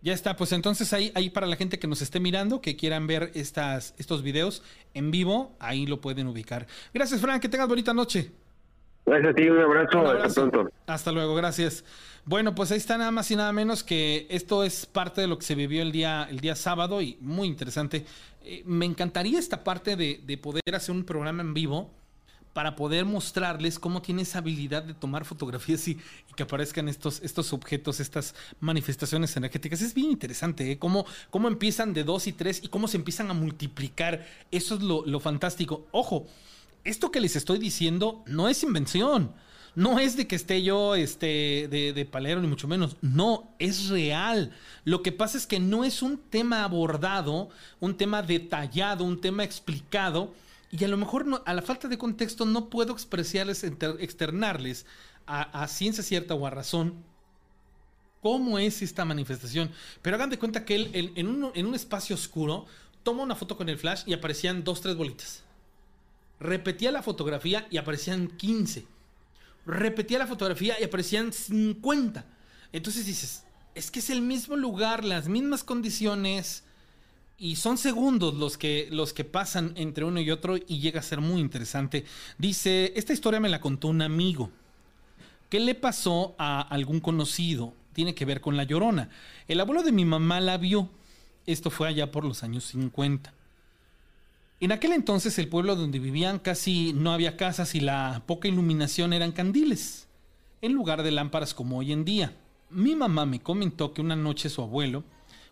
Ya 0.00 0.14
está, 0.14 0.36
pues 0.36 0.52
entonces 0.52 0.94
ahí, 0.94 1.12
ahí 1.14 1.28
para 1.28 1.46
la 1.46 1.56
gente 1.56 1.78
que 1.78 1.86
nos 1.86 2.00
esté 2.00 2.20
mirando, 2.20 2.62
que 2.62 2.74
quieran 2.74 3.06
ver 3.06 3.32
estas, 3.34 3.94
estos 3.98 4.22
videos 4.22 4.62
en 4.94 5.10
vivo, 5.10 5.54
ahí 5.60 5.86
lo 5.86 6.00
pueden 6.00 6.26
ubicar. 6.26 6.66
Gracias, 6.94 7.20
Frank, 7.20 7.42
que 7.42 7.50
tengas 7.50 7.68
bonita 7.68 7.92
noche. 7.92 8.32
Gracias 9.06 9.32
a 9.32 9.34
ti, 9.34 9.48
un 9.48 9.60
abrazo, 9.60 10.06
hasta 10.06 10.50
pronto. 10.50 10.72
Hasta 10.86 11.12
luego, 11.12 11.34
gracias. 11.34 11.84
Bueno, 12.24 12.54
pues 12.54 12.70
ahí 12.70 12.78
está 12.78 12.96
nada 12.96 13.10
más 13.10 13.30
y 13.30 13.36
nada 13.36 13.52
menos 13.52 13.84
que 13.84 14.26
esto 14.30 14.64
es 14.64 14.86
parte 14.86 15.20
de 15.20 15.26
lo 15.26 15.38
que 15.38 15.44
se 15.44 15.54
vivió 15.54 15.82
el 15.82 15.92
día, 15.92 16.26
el 16.30 16.40
día 16.40 16.56
sábado 16.56 17.02
y 17.02 17.18
muy 17.20 17.46
interesante. 17.46 18.06
Eh, 18.42 18.62
me 18.64 18.86
encantaría 18.86 19.38
esta 19.38 19.62
parte 19.62 19.94
de, 19.96 20.38
poder 20.38 20.62
hacer 20.74 20.94
un 20.94 21.04
programa 21.04 21.42
en 21.42 21.52
vivo 21.52 21.90
para 22.54 22.76
poder 22.76 23.04
mostrarles 23.04 23.78
cómo 23.78 24.00
tiene 24.00 24.22
esa 24.22 24.38
habilidad 24.38 24.84
de 24.84 24.94
tomar 24.94 25.26
fotografías 25.26 25.86
y, 25.88 25.98
que 26.34 26.44
aparezcan 26.44 26.88
estos, 26.88 27.20
estos 27.22 27.52
objetos, 27.52 28.00
estas 28.00 28.34
manifestaciones 28.58 29.36
energéticas. 29.36 29.82
Es 29.82 29.92
bien 29.92 30.10
interesante, 30.10 30.72
¿eh? 30.72 30.78
Cómo, 30.78 31.04
cómo 31.28 31.48
empiezan 31.48 31.92
de 31.92 32.04
dos 32.04 32.26
y 32.26 32.32
tres 32.32 32.62
y 32.62 32.68
cómo 32.68 32.88
se 32.88 32.96
empiezan 32.96 33.30
a 33.30 33.34
multiplicar. 33.34 34.24
Eso 34.50 34.76
es 34.76 34.82
lo, 34.82 35.04
lo 35.04 35.20
fantástico. 35.20 35.86
Ojo, 35.90 36.26
esto 36.84 37.10
que 37.10 37.20
les 37.20 37.34
estoy 37.36 37.58
diciendo 37.58 38.22
no 38.26 38.48
es 38.48 38.62
invención. 38.62 39.32
No 39.74 39.98
es 39.98 40.16
de 40.16 40.28
que 40.28 40.36
esté 40.36 40.62
yo 40.62 40.94
este, 40.94 41.66
de, 41.68 42.08
palero, 42.08 42.40
ni 42.40 42.46
mucho 42.46 42.68
menos. 42.68 42.96
No, 43.00 43.54
es 43.58 43.88
real. 43.88 44.52
Lo 44.84 45.02
que 45.02 45.10
pasa 45.10 45.36
es 45.36 45.48
que 45.48 45.58
no 45.58 45.84
es 45.84 46.00
un 46.00 46.18
tema 46.18 46.62
abordado, 46.62 47.48
un 47.80 47.96
tema 47.96 48.22
detallado, 48.22 49.02
un 49.04 49.20
tema 49.20 49.42
explicado. 49.42 50.32
Y 50.70 50.84
a 50.84 50.88
lo 50.88 50.96
mejor 50.96 51.42
a 51.44 51.54
la 51.54 51.62
falta 51.62 51.88
de 51.88 51.98
contexto 51.98 52.46
no 52.46 52.70
puedo 52.70 52.92
expresarles, 52.92 53.64
externarles 53.64 54.86
a, 55.26 55.66
ciencia 55.66 56.04
cierta 56.04 56.34
o 56.34 56.46
a 56.46 56.50
razón 56.50 56.94
cómo 58.20 58.58
es 58.58 58.80
esta 58.80 59.04
manifestación. 59.04 59.70
Pero 60.02 60.16
hagan 60.16 60.30
de 60.30 60.38
cuenta 60.38 60.64
que 60.64 60.76
él 60.76 61.12
en, 61.16 61.26
un, 61.26 61.50
en 61.54 61.66
un 61.66 61.74
espacio 61.74 62.14
oscuro 62.14 62.66
toma 63.02 63.22
una 63.22 63.34
foto 63.34 63.56
con 63.56 63.68
el 63.68 63.78
flash 63.78 64.02
y 64.06 64.12
aparecían 64.12 64.62
dos, 64.62 64.80
tres 64.80 64.96
bolitas 64.96 65.43
repetía 66.40 66.92
la 66.92 67.02
fotografía 67.02 67.66
y 67.70 67.76
aparecían 67.76 68.28
15. 68.28 68.86
Repetía 69.66 70.18
la 70.18 70.26
fotografía 70.26 70.76
y 70.80 70.84
aparecían 70.84 71.32
50. 71.32 72.24
Entonces 72.72 73.06
dices, 73.06 73.44
es 73.74 73.90
que 73.90 74.00
es 74.00 74.10
el 74.10 74.22
mismo 74.22 74.56
lugar, 74.56 75.04
las 75.04 75.28
mismas 75.28 75.64
condiciones 75.64 76.64
y 77.38 77.56
son 77.56 77.78
segundos 77.78 78.34
los 78.34 78.56
que, 78.56 78.88
los 78.90 79.12
que 79.12 79.24
pasan 79.24 79.72
entre 79.76 80.04
uno 80.04 80.20
y 80.20 80.30
otro 80.30 80.56
y 80.56 80.78
llega 80.78 81.00
a 81.00 81.02
ser 81.02 81.20
muy 81.20 81.40
interesante. 81.40 82.04
Dice, 82.38 82.92
esta 82.96 83.12
historia 83.12 83.40
me 83.40 83.48
la 83.48 83.60
contó 83.60 83.88
un 83.88 84.02
amigo. 84.02 84.50
¿Qué 85.48 85.60
le 85.60 85.74
pasó 85.74 86.34
a 86.38 86.60
algún 86.60 87.00
conocido? 87.00 87.74
Tiene 87.92 88.14
que 88.14 88.24
ver 88.24 88.40
con 88.40 88.56
la 88.56 88.64
llorona. 88.64 89.08
El 89.48 89.60
abuelo 89.60 89.82
de 89.82 89.92
mi 89.92 90.04
mamá 90.04 90.40
la 90.40 90.58
vio. 90.58 90.90
Esto 91.46 91.70
fue 91.70 91.88
allá 91.88 92.10
por 92.10 92.24
los 92.24 92.42
años 92.42 92.64
50. 92.64 93.32
En 94.64 94.72
aquel 94.72 94.92
entonces 94.92 95.38
el 95.38 95.48
pueblo 95.48 95.76
donde 95.76 95.98
vivían 95.98 96.38
casi 96.38 96.94
no 96.94 97.12
había 97.12 97.36
casas 97.36 97.74
y 97.74 97.80
la 97.80 98.22
poca 98.24 98.48
iluminación 98.48 99.12
eran 99.12 99.30
candiles, 99.30 100.08
en 100.62 100.72
lugar 100.72 101.02
de 101.02 101.10
lámparas 101.10 101.52
como 101.52 101.76
hoy 101.76 101.92
en 101.92 102.06
día. 102.06 102.34
Mi 102.70 102.96
mamá 102.96 103.26
me 103.26 103.40
comentó 103.40 103.92
que 103.92 104.00
una 104.00 104.16
noche 104.16 104.48
su 104.48 104.62
abuelo 104.62 105.04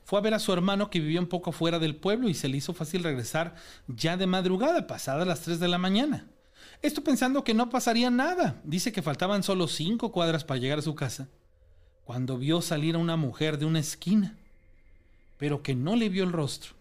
fue 0.02 0.18
a 0.18 0.22
ver 0.22 0.32
a 0.32 0.38
su 0.38 0.50
hermano 0.50 0.88
que 0.88 0.98
vivía 0.98 1.20
un 1.20 1.26
poco 1.26 1.52
fuera 1.52 1.78
del 1.78 1.94
pueblo 1.94 2.30
y 2.30 2.32
se 2.32 2.48
le 2.48 2.56
hizo 2.56 2.72
fácil 2.72 3.04
regresar 3.04 3.54
ya 3.86 4.16
de 4.16 4.26
madrugada, 4.26 4.86
pasadas 4.86 5.28
las 5.28 5.42
3 5.42 5.60
de 5.60 5.68
la 5.68 5.76
mañana. 5.76 6.26
Esto 6.80 7.04
pensando 7.04 7.44
que 7.44 7.52
no 7.52 7.68
pasaría 7.68 8.08
nada. 8.08 8.62
Dice 8.64 8.92
que 8.92 9.02
faltaban 9.02 9.42
solo 9.42 9.68
cinco 9.68 10.10
cuadras 10.10 10.42
para 10.42 10.58
llegar 10.58 10.78
a 10.78 10.82
su 10.82 10.94
casa, 10.94 11.28
cuando 12.06 12.38
vio 12.38 12.62
salir 12.62 12.94
a 12.94 12.98
una 12.98 13.16
mujer 13.16 13.58
de 13.58 13.66
una 13.66 13.80
esquina 13.80 14.38
pero 15.36 15.62
que 15.62 15.74
no 15.74 15.96
le 15.96 16.08
vio 16.08 16.24
el 16.24 16.32
rostro. 16.32 16.72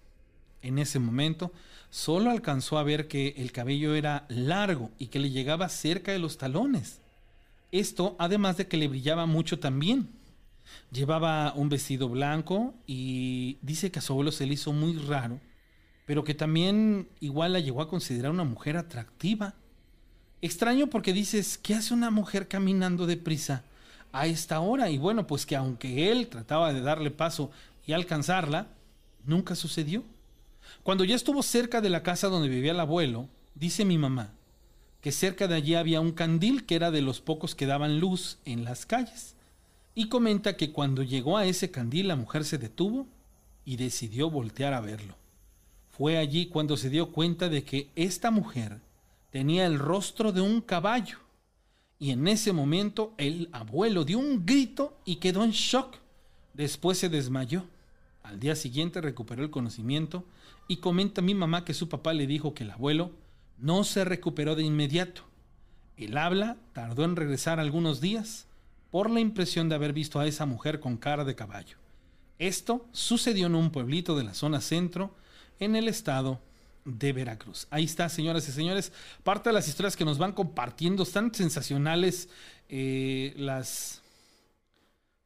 En 0.61 0.77
ese 0.77 0.99
momento, 0.99 1.51
solo 1.91 2.31
alcanzó 2.31 2.79
a 2.79 2.83
ver 2.83 3.07
que 3.07 3.35
el 3.37 3.51
cabello 3.51 3.93
era 3.93 4.25
largo 4.29 4.89
y 4.97 5.07
que 5.07 5.19
le 5.19 5.29
llegaba 5.29 5.69
cerca 5.69 6.11
de 6.11 6.19
los 6.19 6.39
talones. 6.39 7.01
Esto, 7.71 8.15
además 8.17 8.57
de 8.57 8.67
que 8.67 8.77
le 8.77 8.87
brillaba 8.87 9.27
mucho 9.27 9.59
también. 9.59 10.09
Llevaba 10.91 11.53
un 11.53 11.69
vestido 11.69 12.07
blanco 12.09 12.73
y 12.87 13.57
dice 13.61 13.91
que 13.91 13.99
a 13.99 14.01
su 14.01 14.13
abuelo 14.13 14.31
se 14.31 14.45
le 14.45 14.53
hizo 14.53 14.71
muy 14.71 14.93
raro, 14.93 15.39
pero 16.05 16.23
que 16.23 16.33
también 16.33 17.09
igual 17.19 17.53
la 17.53 17.59
llegó 17.59 17.81
a 17.81 17.89
considerar 17.89 18.31
una 18.31 18.45
mujer 18.45 18.77
atractiva. 18.77 19.53
Extraño 20.41 20.87
porque 20.87 21.13
dices, 21.13 21.57
¿qué 21.57 21.75
hace 21.75 21.93
una 21.93 22.09
mujer 22.09 22.47
caminando 22.47 23.05
deprisa 23.05 23.63
a 24.13 24.27
esta 24.27 24.61
hora? 24.61 24.89
Y 24.89 24.97
bueno, 24.97 25.27
pues 25.27 25.45
que 25.45 25.57
aunque 25.57 26.09
él 26.09 26.27
trataba 26.27 26.71
de 26.71 26.81
darle 26.81 27.11
paso 27.11 27.51
y 27.85 27.91
alcanzarla, 27.91 28.67
nunca 29.25 29.55
sucedió. 29.55 30.03
Cuando 30.83 31.03
ya 31.03 31.15
estuvo 31.15 31.43
cerca 31.43 31.81
de 31.81 31.89
la 31.89 32.03
casa 32.03 32.27
donde 32.27 32.49
vivía 32.49 32.71
el 32.71 32.79
abuelo, 32.79 33.29
dice 33.55 33.85
mi 33.85 33.97
mamá 33.97 34.33
que 35.01 35.11
cerca 35.11 35.47
de 35.47 35.55
allí 35.55 35.73
había 35.73 35.99
un 35.99 36.11
candil 36.11 36.65
que 36.65 36.75
era 36.75 36.91
de 36.91 37.01
los 37.01 37.21
pocos 37.21 37.55
que 37.55 37.65
daban 37.65 37.99
luz 37.99 38.37
en 38.45 38.63
las 38.63 38.85
calles. 38.85 39.35
Y 39.95 40.07
comenta 40.07 40.55
que 40.55 40.71
cuando 40.71 41.03
llegó 41.03 41.37
a 41.37 41.45
ese 41.45 41.71
candil 41.71 42.07
la 42.07 42.15
mujer 42.15 42.45
se 42.45 42.59
detuvo 42.59 43.07
y 43.65 43.75
decidió 43.75 44.29
voltear 44.29 44.73
a 44.73 44.79
verlo. 44.79 45.15
Fue 45.89 46.17
allí 46.17 46.45
cuando 46.45 46.77
se 46.77 46.89
dio 46.89 47.11
cuenta 47.11 47.49
de 47.49 47.63
que 47.63 47.89
esta 47.95 48.31
mujer 48.31 48.79
tenía 49.31 49.65
el 49.65 49.79
rostro 49.79 50.31
de 50.31 50.41
un 50.41 50.61
caballo. 50.61 51.17
Y 51.99 52.11
en 52.11 52.27
ese 52.27 52.53
momento 52.53 53.13
el 53.17 53.49
abuelo 53.51 54.05
dio 54.05 54.19
un 54.19 54.45
grito 54.45 54.97
y 55.03 55.17
quedó 55.17 55.43
en 55.43 55.51
shock. 55.51 55.97
Después 56.53 56.99
se 56.99 57.09
desmayó. 57.09 57.65
Al 58.23 58.39
día 58.39 58.55
siguiente 58.55 59.01
recuperó 59.01 59.43
el 59.43 59.49
conocimiento 59.49 60.23
y 60.67 60.77
comenta 60.77 61.21
mi 61.21 61.35
mamá 61.35 61.65
que 61.65 61.73
su 61.73 61.89
papá 61.89 62.13
le 62.13 62.27
dijo 62.27 62.53
que 62.53 62.63
el 62.63 62.71
abuelo 62.71 63.11
no 63.57 63.83
se 63.83 64.05
recuperó 64.05 64.55
de 64.55 64.63
inmediato. 64.63 65.23
El 65.97 66.17
habla 66.17 66.57
tardó 66.73 67.03
en 67.03 67.15
regresar 67.15 67.59
algunos 67.59 68.01
días 68.01 68.47
por 68.89 69.09
la 69.09 69.19
impresión 69.19 69.69
de 69.69 69.75
haber 69.75 69.93
visto 69.93 70.19
a 70.19 70.27
esa 70.27 70.45
mujer 70.45 70.79
con 70.79 70.97
cara 70.97 71.23
de 71.23 71.35
caballo. 71.35 71.77
Esto 72.39 72.85
sucedió 72.91 73.47
en 73.47 73.55
un 73.55 73.71
pueblito 73.71 74.15
de 74.15 74.23
la 74.23 74.33
zona 74.33 74.61
centro, 74.61 75.15
en 75.59 75.75
el 75.75 75.87
estado 75.87 76.41
de 76.85 77.13
Veracruz. 77.13 77.67
Ahí 77.69 77.83
está, 77.83 78.09
señoras 78.09 78.47
y 78.49 78.51
señores, 78.51 78.91
parte 79.23 79.49
de 79.49 79.53
las 79.53 79.67
historias 79.67 79.95
que 79.95 80.05
nos 80.05 80.17
van 80.17 80.33
compartiendo, 80.33 81.03
están 81.03 81.33
sensacionales 81.33 82.29
eh, 82.67 83.33
las, 83.37 84.01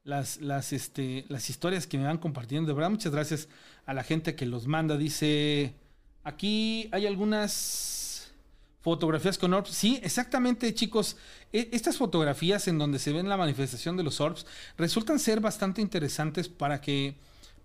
las, 0.04 0.42
las, 0.42 0.74
este, 0.74 1.26
las 1.30 1.50
historias 1.50 1.88
que 1.88 1.98
me 1.98 2.04
van 2.04 2.18
compartiendo. 2.18 2.68
De 2.68 2.74
verdad, 2.74 2.90
muchas 2.90 3.14
gracias 3.14 3.48
a 3.86 3.94
la 3.94 4.04
gente 4.04 4.36
que 4.36 4.46
los 4.46 4.68
manda. 4.68 4.98
Dice, 4.98 5.74
aquí 6.24 6.90
hay 6.92 7.06
algunas 7.06 7.96
Fotografías 8.86 9.40
con 9.40 9.52
orbs. 9.52 9.72
Sí, 9.72 10.00
exactamente, 10.04 10.72
chicos. 10.76 11.18
E, 11.52 11.70
estas 11.72 11.98
fotografías 11.98 12.68
en 12.68 12.78
donde 12.78 13.00
se 13.00 13.12
ven 13.12 13.28
la 13.28 13.36
manifestación 13.36 13.98
de 13.98 14.04
los 14.04 14.22
orbs 14.22 14.46
resultan 14.78 15.18
ser 15.18 15.40
bastante 15.40 15.82
interesantes 15.82 16.50
para 16.50 16.82
que. 16.82 17.16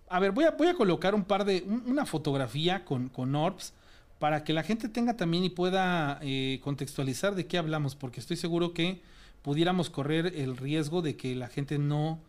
A 0.09 0.19
ver, 0.19 0.31
voy 0.31 0.45
a, 0.45 0.49
voy 0.49 0.69
a 0.69 0.73
colocar 0.73 1.13
un 1.13 1.23
par 1.23 1.45
de. 1.45 1.63
una 1.85 2.07
fotografía 2.07 2.85
con, 2.85 3.09
con 3.09 3.35
orbs 3.35 3.73
para 4.17 4.43
que 4.43 4.51
la 4.51 4.63
gente 4.63 4.89
tenga 4.89 5.15
también 5.15 5.43
y 5.43 5.51
pueda 5.51 6.17
eh, 6.23 6.59
contextualizar 6.63 7.35
de 7.35 7.45
qué 7.45 7.59
hablamos, 7.59 7.93
porque 7.95 8.19
estoy 8.19 8.35
seguro 8.35 8.73
que 8.73 9.03
pudiéramos 9.43 9.91
correr 9.91 10.33
el 10.35 10.57
riesgo 10.57 11.03
de 11.03 11.17
que 11.17 11.35
la 11.35 11.49
gente 11.49 11.77
no, 11.77 12.19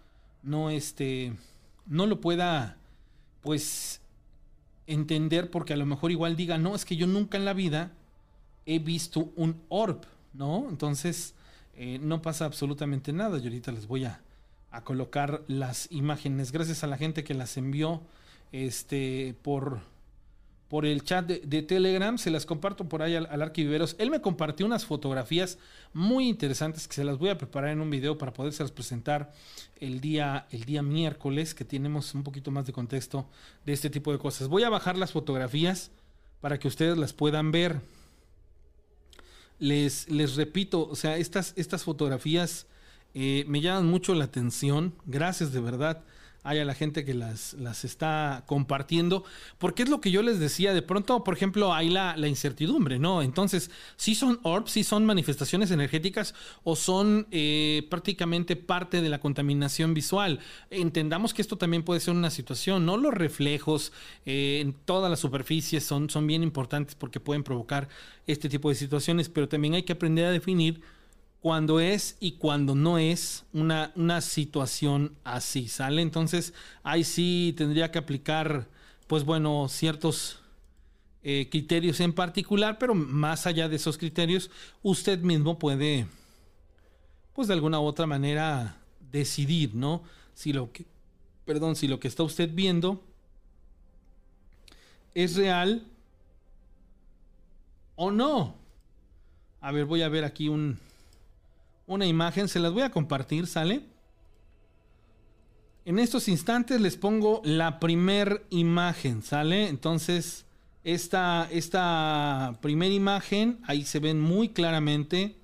no, 0.43 0.69
este, 0.69 1.33
no 1.87 2.07
lo 2.07 2.21
pueda, 2.21 2.77
pues, 3.43 4.01
entender, 4.87 5.51
porque 5.51 5.73
a 5.73 5.77
lo 5.77 5.87
mejor 5.87 6.11
igual 6.11 6.37
diga, 6.37 6.59
no, 6.59 6.75
es 6.75 6.85
que 6.85 6.97
yo 6.97 7.07
nunca 7.07 7.37
en 7.37 7.45
la 7.45 7.53
vida 7.53 7.93
he 8.67 8.79
visto 8.79 9.33
un 9.37 9.61
orb, 9.69 10.01
¿no? 10.33 10.67
Entonces, 10.69 11.35
eh, 11.75 11.99
no 12.01 12.23
pasa 12.23 12.45
absolutamente 12.45 13.13
nada. 13.13 13.39
Y 13.39 13.45
ahorita 13.45 13.73
les 13.73 13.87
voy 13.87 14.05
a, 14.05 14.21
colocar 14.85 15.43
las 15.49 15.87
imágenes. 15.93 16.51
Gracias 16.51 16.83
a 16.83 16.87
la 16.87 16.97
gente 16.97 17.25
que 17.25 17.35
las 17.35 17.59
envió 17.59 18.01
este, 18.53 19.35
por, 19.43 19.81
por 20.73 20.87
el 20.87 21.05
chat 21.05 21.27
de, 21.27 21.63
Telegram. 21.63 22.17
Se 22.17 22.31
las 22.31 22.47
comparto 22.47 22.89
por 22.89 23.03
ahí 23.03 23.15
al, 23.15 23.27
al 23.31 23.43
Arquiviveros. 23.43 23.95
Él 23.99 24.11
me 24.11 24.23
compartió 24.23 24.65
unas 24.65 24.87
fotografías 24.87 25.59
muy 25.93 26.27
interesantes 26.27 26.89
que 26.89 26.95
se 26.95 27.05
las 27.05 27.19
voy 27.19 27.29
a 27.29 27.37
preparar 27.37 27.73
en 27.73 27.83
un 27.83 27.91
video 27.91 28.17
para 28.17 28.33
poderse 28.33 28.67
presentar 28.69 29.35
el 29.81 30.01
día, 30.01 30.47
el 30.51 30.65
día 30.65 30.81
miércoles, 30.83 31.55
que 31.55 31.67
tenemos 31.67 32.15
un 32.15 32.23
poquito 32.23 32.51
más 32.51 32.65
de 32.65 32.73
contexto 32.73 33.29
de 33.67 33.75
este 33.75 33.91
tipo 33.91 34.13
de 34.13 34.19
cosas. 34.19 34.49
Voy 34.49 34.63
a 34.63 34.71
bajar 34.71 34.97
las 34.97 35.13
fotografías 35.13 35.91
para 36.41 36.59
que 36.59 36.69
ustedes 36.69 36.97
las 36.97 37.13
puedan 37.13 37.53
ver 37.53 37.79
les, 39.59 40.09
les 40.09 40.37
repito, 40.37 40.89
o 40.89 40.97
sea, 40.97 41.19
estas, 41.19 41.53
estas 41.57 41.85
fotografías 41.85 42.67
eh, 43.13 43.45
me 43.47 43.61
llaman 43.61 43.91
mucho 43.91 44.15
la 44.15 44.25
atención. 44.25 44.95
Gracias 45.05 45.53
de 45.53 45.61
verdad 45.61 46.03
hay 46.45 46.59
a 46.59 46.65
la 46.65 46.75
gente 46.75 47.05
que 47.05 47.15
las, 47.15 47.55
las 47.55 47.85
está 47.85 48.45
compartiendo, 48.47 49.25
porque 49.59 49.85
es 49.85 49.89
lo 49.89 50.01
que 50.01 50.11
yo 50.11 50.23
les 50.23 50.39
decía, 50.39 50.75
de 50.75 50.83
pronto, 50.83 51.23
por 51.23 51.35
ejemplo, 51.35 51.73
hay 51.73 51.89
la, 51.89 52.17
incertidumbre, 52.27 52.99
¿no? 52.99 53.23
Entonces, 53.23 53.71
si 53.97 54.15
son 54.15 54.41
orbs, 54.43 54.73
si 54.73 54.85
son 54.85 55.07
manifestaciones 55.07 55.71
energéticas 55.71 56.35
o 56.65 56.77
son 56.77 57.27
eh, 57.31 57.87
prácticamente 57.91 58.57
parte 58.57 59.03
de 59.03 59.09
la 59.09 59.21
contaminación 59.21 59.95
visual. 59.95 60.41
Entendamos 60.71 61.35
que 61.35 61.43
esto 61.43 61.57
también 61.57 61.83
puede 61.83 62.01
ser 62.01 62.15
una 62.15 62.31
situación, 62.31 62.87
¿no? 62.87 62.97
Los 62.97 63.15
reflejos 63.15 63.93
eh, 64.27 64.59
en 64.61 64.73
todas 64.73 65.11
las 65.11 65.21
superficies 65.21 65.85
son, 65.85 66.11
son 66.11 66.27
bien 66.27 66.43
importantes 66.43 66.95
porque 66.95 67.21
pueden 67.21 67.45
provocar 67.45 67.89
este 68.27 68.49
tipo 68.49 68.69
de 68.69 68.75
situaciones, 68.75 69.29
pero 69.29 69.49
también 69.49 69.75
hay 69.75 69.83
que 69.83 69.93
aprender 69.93 70.27
a 70.27 70.31
definir 70.31 70.81
cuando 71.43 71.81
es 71.81 72.17
y 72.21 72.33
cuando 72.33 72.77
no 72.77 72.99
es 72.99 73.45
una, 73.53 73.91
una 73.97 74.21
situación 74.21 75.17
así, 75.25 75.67
¿sale? 75.67 76.01
Entonces 76.01 76.55
ahí 76.85 77.03
sí 77.03 77.53
tendría 77.59 77.91
que 77.91 77.99
aplicar, 77.99 78.69
pues 79.09 79.25
bueno, 79.25 79.67
ciertos 79.69 80.39
eh, 81.25 81.49
criterios 81.51 81.99
en 81.99 82.13
particular, 82.13 82.79
pero 82.79 82.95
más 82.95 83.49
allá 83.49 83.69
de 83.69 83.75
esos 83.75 83.99
criterios, 83.99 84.53
usted 84.85 85.19
mismo 85.19 85.59
puede, 85.59 86.07
pues 87.33 87.49
de 87.49 87.55
alguna 87.55 87.81
u 87.81 87.87
otra 87.87 88.07
manera, 88.07 88.77
decidir, 89.11 89.75
¿no? 89.75 90.05
Si 90.35 90.53
lo 90.53 90.71
que, 90.71 90.87
perdón, 91.45 91.75
si 91.75 91.89
lo 91.89 91.99
que 91.99 92.07
está 92.07 92.23
usted 92.23 92.51
viendo 92.55 93.03
es 95.13 95.35
real 95.35 95.85
o 97.97 98.13
no. 98.13 98.55
A 99.61 99.73
ver, 99.73 99.87
voy 99.87 100.03
a 100.03 100.09
ver 100.09 100.25
aquí 100.25 100.49
un, 100.49 100.79
una 101.93 102.07
imagen, 102.07 102.49
se 102.49 102.61
las 102.61 102.73
voy 102.73 102.83
a 102.83 102.91
compartir, 102.91 103.47
¿sale? 103.47 103.85
En 105.85 105.99
estos 105.99 106.29
instantes 106.29 106.81
les 106.81 106.97
pongo 106.97 107.43
la 107.45 107.81
primer 107.81 108.47
imagen, 108.51 109.23
¿sale? 109.23 109.69
Entonces, 109.69 110.45
esta, 110.85 111.49
esta 111.51 112.59
primera 112.61 112.95
imagen, 112.95 113.61
ahí 113.67 113.85
se 113.85 113.99
ven 113.99 114.21
muy 114.21 114.51
claramente 114.51 115.37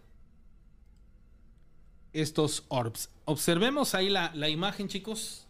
estos 2.12 2.64
orbs. 2.68 3.10
Observemos 3.24 3.94
ahí 3.94 4.08
la, 4.08 4.32
la 4.34 4.48
imagen, 4.48 4.88
chicos. 4.88 5.47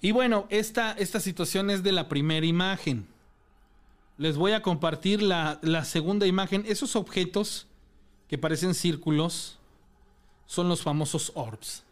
Y 0.00 0.12
bueno, 0.12 0.46
esta, 0.50 0.92
esta 0.92 1.20
situación 1.20 1.70
es 1.70 1.82
de 1.82 1.92
la 1.92 2.08
primera 2.08 2.46
imagen. 2.46 3.06
Les 4.16 4.36
voy 4.36 4.52
a 4.52 4.62
compartir 4.62 5.22
la, 5.22 5.58
la 5.62 5.84
segunda 5.84 6.26
imagen. 6.26 6.64
Esos 6.66 6.96
objetos 6.96 7.66
que 8.28 8.38
parecen 8.38 8.74
círculos 8.74 9.58
son 10.46 10.68
los 10.68 10.82
famosos 10.82 11.32
orbs. 11.34 11.82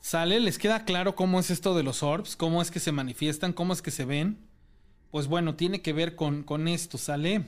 ¿Sale? 0.00 0.38
¿Les 0.38 0.58
queda 0.58 0.84
claro 0.84 1.16
cómo 1.16 1.40
es 1.40 1.50
esto 1.50 1.74
de 1.74 1.82
los 1.82 2.02
orbs? 2.02 2.36
¿Cómo 2.36 2.60
es 2.60 2.70
que 2.70 2.78
se 2.78 2.92
manifiestan? 2.92 3.52
¿Cómo 3.52 3.72
es 3.72 3.80
que 3.82 3.90
se 3.90 4.04
ven? 4.04 4.38
Pues 5.10 5.26
bueno, 5.26 5.54
tiene 5.54 5.80
que 5.80 5.92
ver 5.92 6.14
con, 6.14 6.42
con 6.42 6.68
esto, 6.68 6.98
¿sale? 6.98 7.46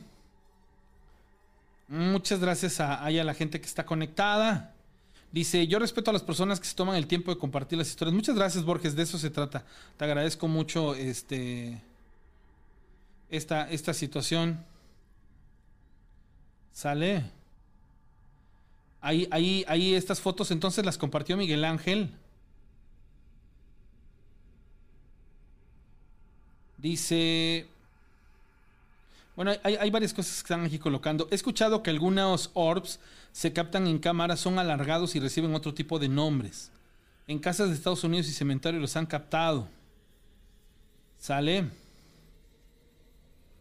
Muchas 1.88 2.40
gracias 2.40 2.80
a, 2.80 3.04
a 3.04 3.10
la 3.10 3.34
gente 3.34 3.60
que 3.60 3.66
está 3.66 3.86
conectada. 3.86 4.74
Dice, 5.30 5.66
yo 5.66 5.78
respeto 5.78 6.10
a 6.10 6.12
las 6.12 6.22
personas 6.22 6.58
que 6.58 6.66
se 6.66 6.74
toman 6.74 6.96
el 6.96 7.06
tiempo 7.06 7.32
de 7.32 7.38
compartir 7.38 7.78
las 7.78 7.88
historias. 7.88 8.14
Muchas 8.14 8.34
gracias, 8.34 8.64
Borges, 8.64 8.96
de 8.96 9.02
eso 9.02 9.18
se 9.18 9.30
trata. 9.30 9.64
Te 9.96 10.04
agradezco 10.04 10.48
mucho 10.48 10.94
este, 10.94 11.80
esta, 13.30 13.70
esta 13.70 13.94
situación. 13.94 14.64
¿Sale? 16.72 17.30
Ahí, 19.00 19.28
ahí, 19.30 19.64
ahí 19.68 19.94
estas 19.94 20.20
fotos 20.20 20.50
entonces 20.50 20.84
las 20.84 20.98
compartió 20.98 21.36
Miguel 21.36 21.64
Ángel. 21.64 22.10
Dice... 26.78 27.68
Bueno, 29.36 29.52
hay, 29.62 29.90
varias 29.90 30.14
cosas 30.14 30.32
que 30.32 30.38
están 30.38 30.64
aquí 30.64 30.78
colocando. 30.78 31.28
He 31.30 31.34
escuchado 31.34 31.82
que 31.82 31.90
algunos 31.90 32.50
orbs 32.54 32.98
se 33.32 33.52
captan 33.52 33.86
en 33.86 33.98
cámara, 33.98 34.34
son 34.34 34.58
alargados 34.58 35.14
y 35.14 35.20
reciben 35.20 35.54
otro 35.54 35.74
tipo 35.74 35.98
de 35.98 36.08
nombres. 36.08 36.72
En 37.26 37.38
casas 37.38 37.68
de 37.68 37.74
Estados 37.74 38.02
Unidos 38.02 38.28
y 38.28 38.32
cementerios 38.32 38.80
los 38.80 38.96
han 38.96 39.04
captado. 39.04 39.68
¿Sale? 41.18 41.68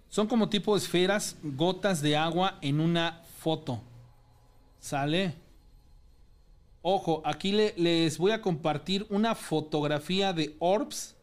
Son 0.09 0.27
como 0.27 0.47
tipo 0.47 0.77
esferas, 0.77 1.35
gotas 1.43 2.01
de 2.01 2.15
agua 2.15 2.57
en 2.61 2.79
una 2.79 3.21
foto. 3.39 3.81
¿Sale? 4.79 5.35
Ojo, 6.81 7.21
aquí 7.25 7.51
les 7.51 8.17
voy 8.17 8.31
a 8.31 8.41
compartir 8.41 9.05
una 9.09 9.35
fotografía 9.35 10.31
de 10.31 10.55
orbs 10.59 11.14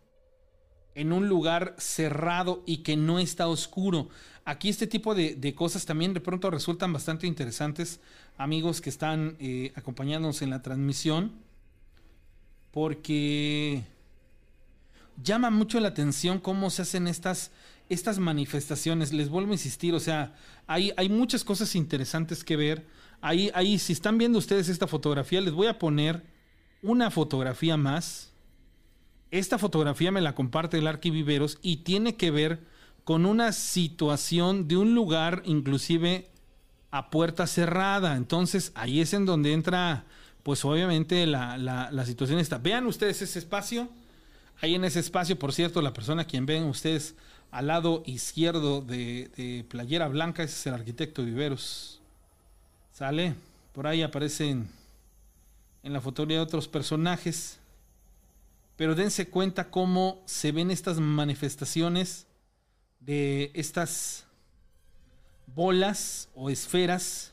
en 0.94 1.12
un 1.12 1.28
lugar 1.28 1.74
cerrado 1.78 2.62
y 2.66 2.78
que 2.78 2.96
no 2.96 3.18
está 3.18 3.48
oscuro. 3.48 4.08
Aquí 4.44 4.68
este 4.68 4.86
tipo 4.86 5.14
de, 5.14 5.54
cosas 5.54 5.86
también 5.86 6.14
de 6.14 6.20
pronto 6.20 6.50
resultan 6.50 6.92
bastante 6.92 7.26
interesantes, 7.26 8.00
amigos 8.36 8.80
que 8.80 8.90
están 8.90 9.36
eh, 9.38 9.72
acompañándonos 9.76 10.42
en 10.42 10.50
la 10.50 10.62
transmisión, 10.62 11.32
porque 12.72 13.84
llama 15.22 15.50
mucho 15.50 15.78
la 15.78 15.88
atención 15.88 16.40
cómo 16.40 16.70
se 16.70 16.82
hacen 16.82 17.06
estas, 17.06 17.52
estas 17.88 18.18
manifestaciones. 18.18 19.12
Les 19.12 19.28
vuelvo 19.28 19.50
a 19.50 19.54
insistir, 19.54 19.94
o 19.94 20.00
sea, 20.00 20.34
hay, 20.66 20.92
hay 20.96 21.08
muchas 21.08 21.44
cosas 21.44 21.76
interesantes 21.76 22.42
que 22.42 22.56
ver. 22.56 22.86
Ahí, 23.20 23.50
ahí, 23.54 23.78
si 23.78 23.92
están 23.92 24.18
viendo 24.18 24.38
ustedes 24.38 24.68
esta 24.68 24.88
fotografía, 24.88 25.40
les 25.40 25.52
voy 25.52 25.68
a 25.68 25.78
poner 25.78 26.24
una 26.82 27.10
fotografía 27.10 27.76
más. 27.76 28.31
Esta 29.32 29.56
fotografía 29.56 30.12
me 30.12 30.20
la 30.20 30.34
comparte 30.34 30.76
el 30.76 30.86
Arquiviveros 30.86 31.58
y 31.62 31.78
tiene 31.78 32.16
que 32.16 32.30
ver 32.30 32.60
con 33.04 33.24
una 33.24 33.52
situación 33.52 34.68
de 34.68 34.76
un 34.76 34.94
lugar 34.94 35.42
inclusive 35.46 36.28
a 36.90 37.08
puerta 37.08 37.46
cerrada. 37.46 38.16
Entonces 38.16 38.72
ahí 38.74 39.00
es 39.00 39.14
en 39.14 39.24
donde 39.24 39.54
entra, 39.54 40.04
pues 40.42 40.62
obviamente 40.66 41.26
la, 41.26 41.56
la, 41.56 42.04
situación 42.04 42.40
está. 42.40 42.58
Vean 42.58 42.86
ustedes 42.86 43.22
ese 43.22 43.38
espacio. 43.38 43.88
Ahí 44.60 44.74
en 44.74 44.84
ese 44.84 45.00
espacio, 45.00 45.38
por 45.38 45.54
cierto, 45.54 45.80
la 45.80 45.94
persona 45.94 46.22
a 46.22 46.26
quien 46.26 46.44
ven 46.44 46.64
ustedes 46.64 47.14
al 47.50 47.68
lado 47.68 48.02
izquierdo 48.04 48.82
de, 48.82 49.64
Playera 49.66 50.08
Blanca, 50.08 50.42
ese 50.42 50.56
es 50.56 50.66
el 50.66 50.74
arquitecto 50.74 51.24
Viveros. 51.24 52.02
¿Sale? 52.92 53.34
Por 53.72 53.86
ahí 53.86 54.02
aparecen 54.02 54.68
en 55.82 55.92
la 55.94 56.02
fotografía 56.02 56.36
de 56.36 56.42
otros 56.42 56.68
personajes. 56.68 57.61
Pero 58.82 58.96
dense 58.96 59.28
cuenta 59.28 59.70
cómo 59.70 60.24
se 60.26 60.50
ven 60.50 60.72
estas 60.72 60.98
manifestaciones 60.98 62.26
de 62.98 63.52
estas 63.54 64.26
bolas 65.46 66.30
o 66.34 66.50
esferas 66.50 67.32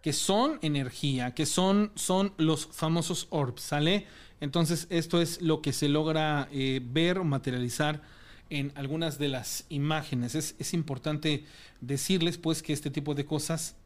que 0.00 0.14
son 0.14 0.58
energía, 0.62 1.34
que 1.34 1.44
son, 1.44 1.92
son 1.96 2.32
los 2.38 2.64
famosos 2.64 3.26
orbs, 3.28 3.60
¿sale? 3.60 4.06
Entonces 4.40 4.86
esto 4.88 5.20
es 5.20 5.42
lo 5.42 5.60
que 5.60 5.74
se 5.74 5.90
logra 5.90 6.48
eh, 6.50 6.80
ver 6.82 7.18
o 7.18 7.24
materializar 7.24 8.00
en 8.48 8.72
algunas 8.74 9.18
de 9.18 9.28
las 9.28 9.66
imágenes. 9.68 10.34
Es, 10.34 10.72
importante 10.72 11.44
decirles 11.82 12.38
pues 12.38 12.62
que 12.62 12.72
este 12.72 12.88
tipo 12.88 13.14
de 13.14 13.26
cosas 13.26 13.76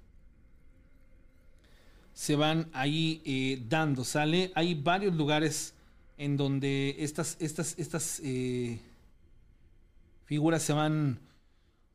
se 2.14 2.36
van 2.36 2.70
ahí 2.72 3.20
eh, 3.24 3.64
dando, 3.68 4.04
¿sale? 4.04 4.52
Hay 4.54 4.74
varios 4.76 5.16
lugares 5.16 5.74
en 6.18 6.36
donde 6.36 6.96
estas, 6.98 7.36
estas, 7.40 7.78
estas 7.78 8.20
eh, 8.22 8.80
figuras 10.26 10.62
se 10.62 10.72
van 10.72 11.20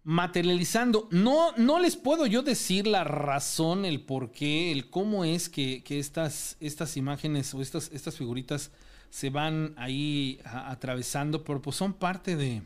materializando. 0.03 1.07
No, 1.11 1.51
no 1.57 1.79
les 1.79 1.95
puedo 1.95 2.25
yo 2.25 2.41
decir 2.41 2.87
la 2.87 3.03
razón, 3.03 3.85
el 3.85 4.01
por 4.01 4.31
qué, 4.31 4.71
el 4.71 4.89
cómo 4.89 5.23
es 5.25 5.49
que, 5.49 5.83
estas, 5.89 6.57
estas 6.59 6.97
imágenes 6.97 7.53
o 7.53 7.61
estas, 7.61 7.91
estas 7.93 8.17
figuritas 8.17 8.71
se 9.09 9.29
van 9.29 9.73
ahí 9.77 10.39
atravesando, 10.45 11.43
pero 11.43 11.61
pues 11.61 11.75
son 11.75 11.93
parte 11.93 12.35
de, 12.35 12.63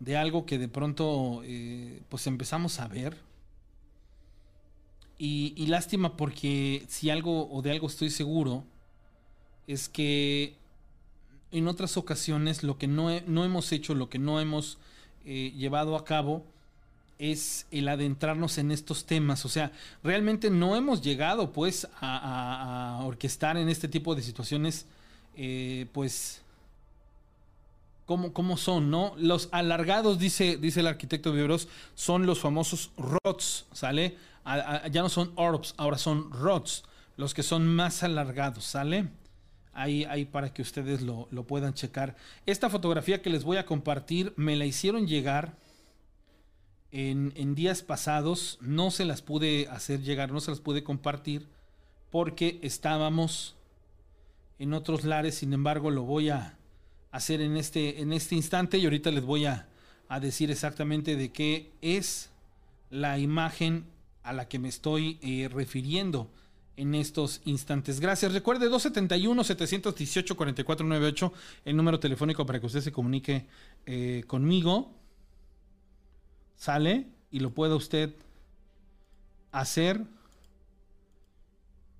de 0.00 0.16
algo 0.16 0.44
que 0.44 0.58
de 0.58 0.68
pronto 0.68 1.42
eh, 1.44 2.02
pues 2.08 2.26
empezamos 2.26 2.80
a 2.80 2.88
ver. 2.88 3.16
Y, 5.18 5.66
lástima 5.66 6.16
porque 6.16 6.84
si 6.88 7.08
algo 7.08 7.50
o 7.50 7.62
de 7.62 7.70
algo 7.70 7.86
estoy 7.86 8.10
seguro 8.10 8.64
es 9.66 9.88
que 9.88 10.54
en 11.52 11.68
otras 11.68 11.96
ocasiones 11.96 12.62
lo 12.62 12.78
que 12.78 12.86
no, 12.86 13.08
no 13.26 13.44
hemos 13.44 13.72
hecho, 13.72 13.94
lo 13.94 14.08
que 14.08 14.18
no 14.18 14.40
hemos 14.40 14.78
eh, 15.24 15.52
llevado 15.56 15.96
a 15.96 16.04
cabo, 16.04 16.44
es 17.18 17.66
el 17.70 17.88
adentrarnos 17.88 18.58
en 18.58 18.70
estos 18.70 19.06
temas. 19.06 19.44
O 19.44 19.48
sea, 19.48 19.72
realmente 20.02 20.50
no 20.50 20.76
hemos 20.76 21.02
llegado 21.02 21.52
pues 21.52 21.88
a, 22.00 23.00
orquestar 23.04 23.56
en 23.56 23.68
este 23.68 23.88
tipo 23.88 24.14
de 24.14 24.22
situaciones, 24.22 24.86
eh, 25.34 25.86
pues, 25.92 26.42
¿cómo, 28.04 28.56
son, 28.56 28.90
¿no? 28.90 29.14
Los 29.18 29.48
alargados, 29.52 30.18
dice, 30.18 30.56
dice 30.56 30.80
el 30.80 30.86
arquitecto 30.86 31.32
Vibros, 31.32 31.68
son 31.94 32.26
los 32.26 32.38
famosos 32.38 32.90
rods, 32.96 33.66
¿sale? 33.72 34.16
ya 34.92 35.02
no 35.02 35.08
son 35.08 35.32
orbs, 35.34 35.74
ahora 35.76 35.98
son 35.98 36.30
rods, 36.30 36.84
los 37.16 37.34
que 37.34 37.42
son 37.42 37.66
más 37.66 38.04
alargados, 38.04 38.64
¿sale? 38.64 39.08
Ahí, 39.78 40.24
para 40.24 40.54
que 40.54 40.62
ustedes 40.62 41.02
lo, 41.02 41.28
puedan 41.46 41.74
checar. 41.74 42.16
Esta 42.46 42.70
fotografía 42.70 43.20
que 43.20 43.28
les 43.28 43.44
voy 43.44 43.58
a 43.58 43.66
compartir 43.66 44.32
me 44.36 44.56
la 44.56 44.64
hicieron 44.64 45.06
llegar 45.06 45.58
en, 46.92 47.54
días 47.54 47.82
pasados. 47.82 48.56
No 48.62 48.90
se 48.90 49.04
las 49.04 49.20
pude 49.20 49.68
hacer 49.68 50.00
llegar, 50.00 50.32
no 50.32 50.40
se 50.40 50.50
las 50.50 50.60
pude 50.60 50.82
compartir 50.82 51.46
porque 52.10 52.58
estábamos 52.62 53.54
en 54.58 54.72
otros 54.72 55.04
lares. 55.04 55.34
Sin 55.34 55.52
embargo, 55.52 55.90
lo 55.90 56.04
voy 56.04 56.30
a 56.30 56.56
hacer 57.10 57.42
en 57.42 57.58
este, 57.58 58.00
en 58.00 58.14
este 58.14 58.34
instante 58.34 58.78
y 58.78 58.84
ahorita 58.84 59.10
les 59.10 59.24
voy 59.24 59.44
a, 59.44 59.68
decir 60.22 60.50
exactamente 60.50 61.16
de 61.16 61.32
qué 61.32 61.72
es 61.82 62.30
la 62.88 63.18
imagen 63.18 63.84
a 64.22 64.32
la 64.32 64.48
que 64.48 64.58
me 64.58 64.68
estoy 64.68 65.18
eh, 65.20 65.50
refiriendo 65.52 66.30
en 66.76 66.94
estos 66.94 67.40
instantes. 67.44 67.98
Gracias. 68.00 68.32
Recuerde 68.32 68.70
271-718-4498, 68.70 71.32
el 71.64 71.76
número 71.76 71.98
telefónico 71.98 72.46
para 72.46 72.60
que 72.60 72.66
usted 72.66 72.80
se 72.80 72.92
comunique 72.92 73.46
eh, 73.86 74.22
conmigo. 74.26 74.94
Sale 76.56 77.06
y 77.30 77.40
lo 77.40 77.54
pueda 77.54 77.74
usted 77.74 78.14
hacer 79.52 80.02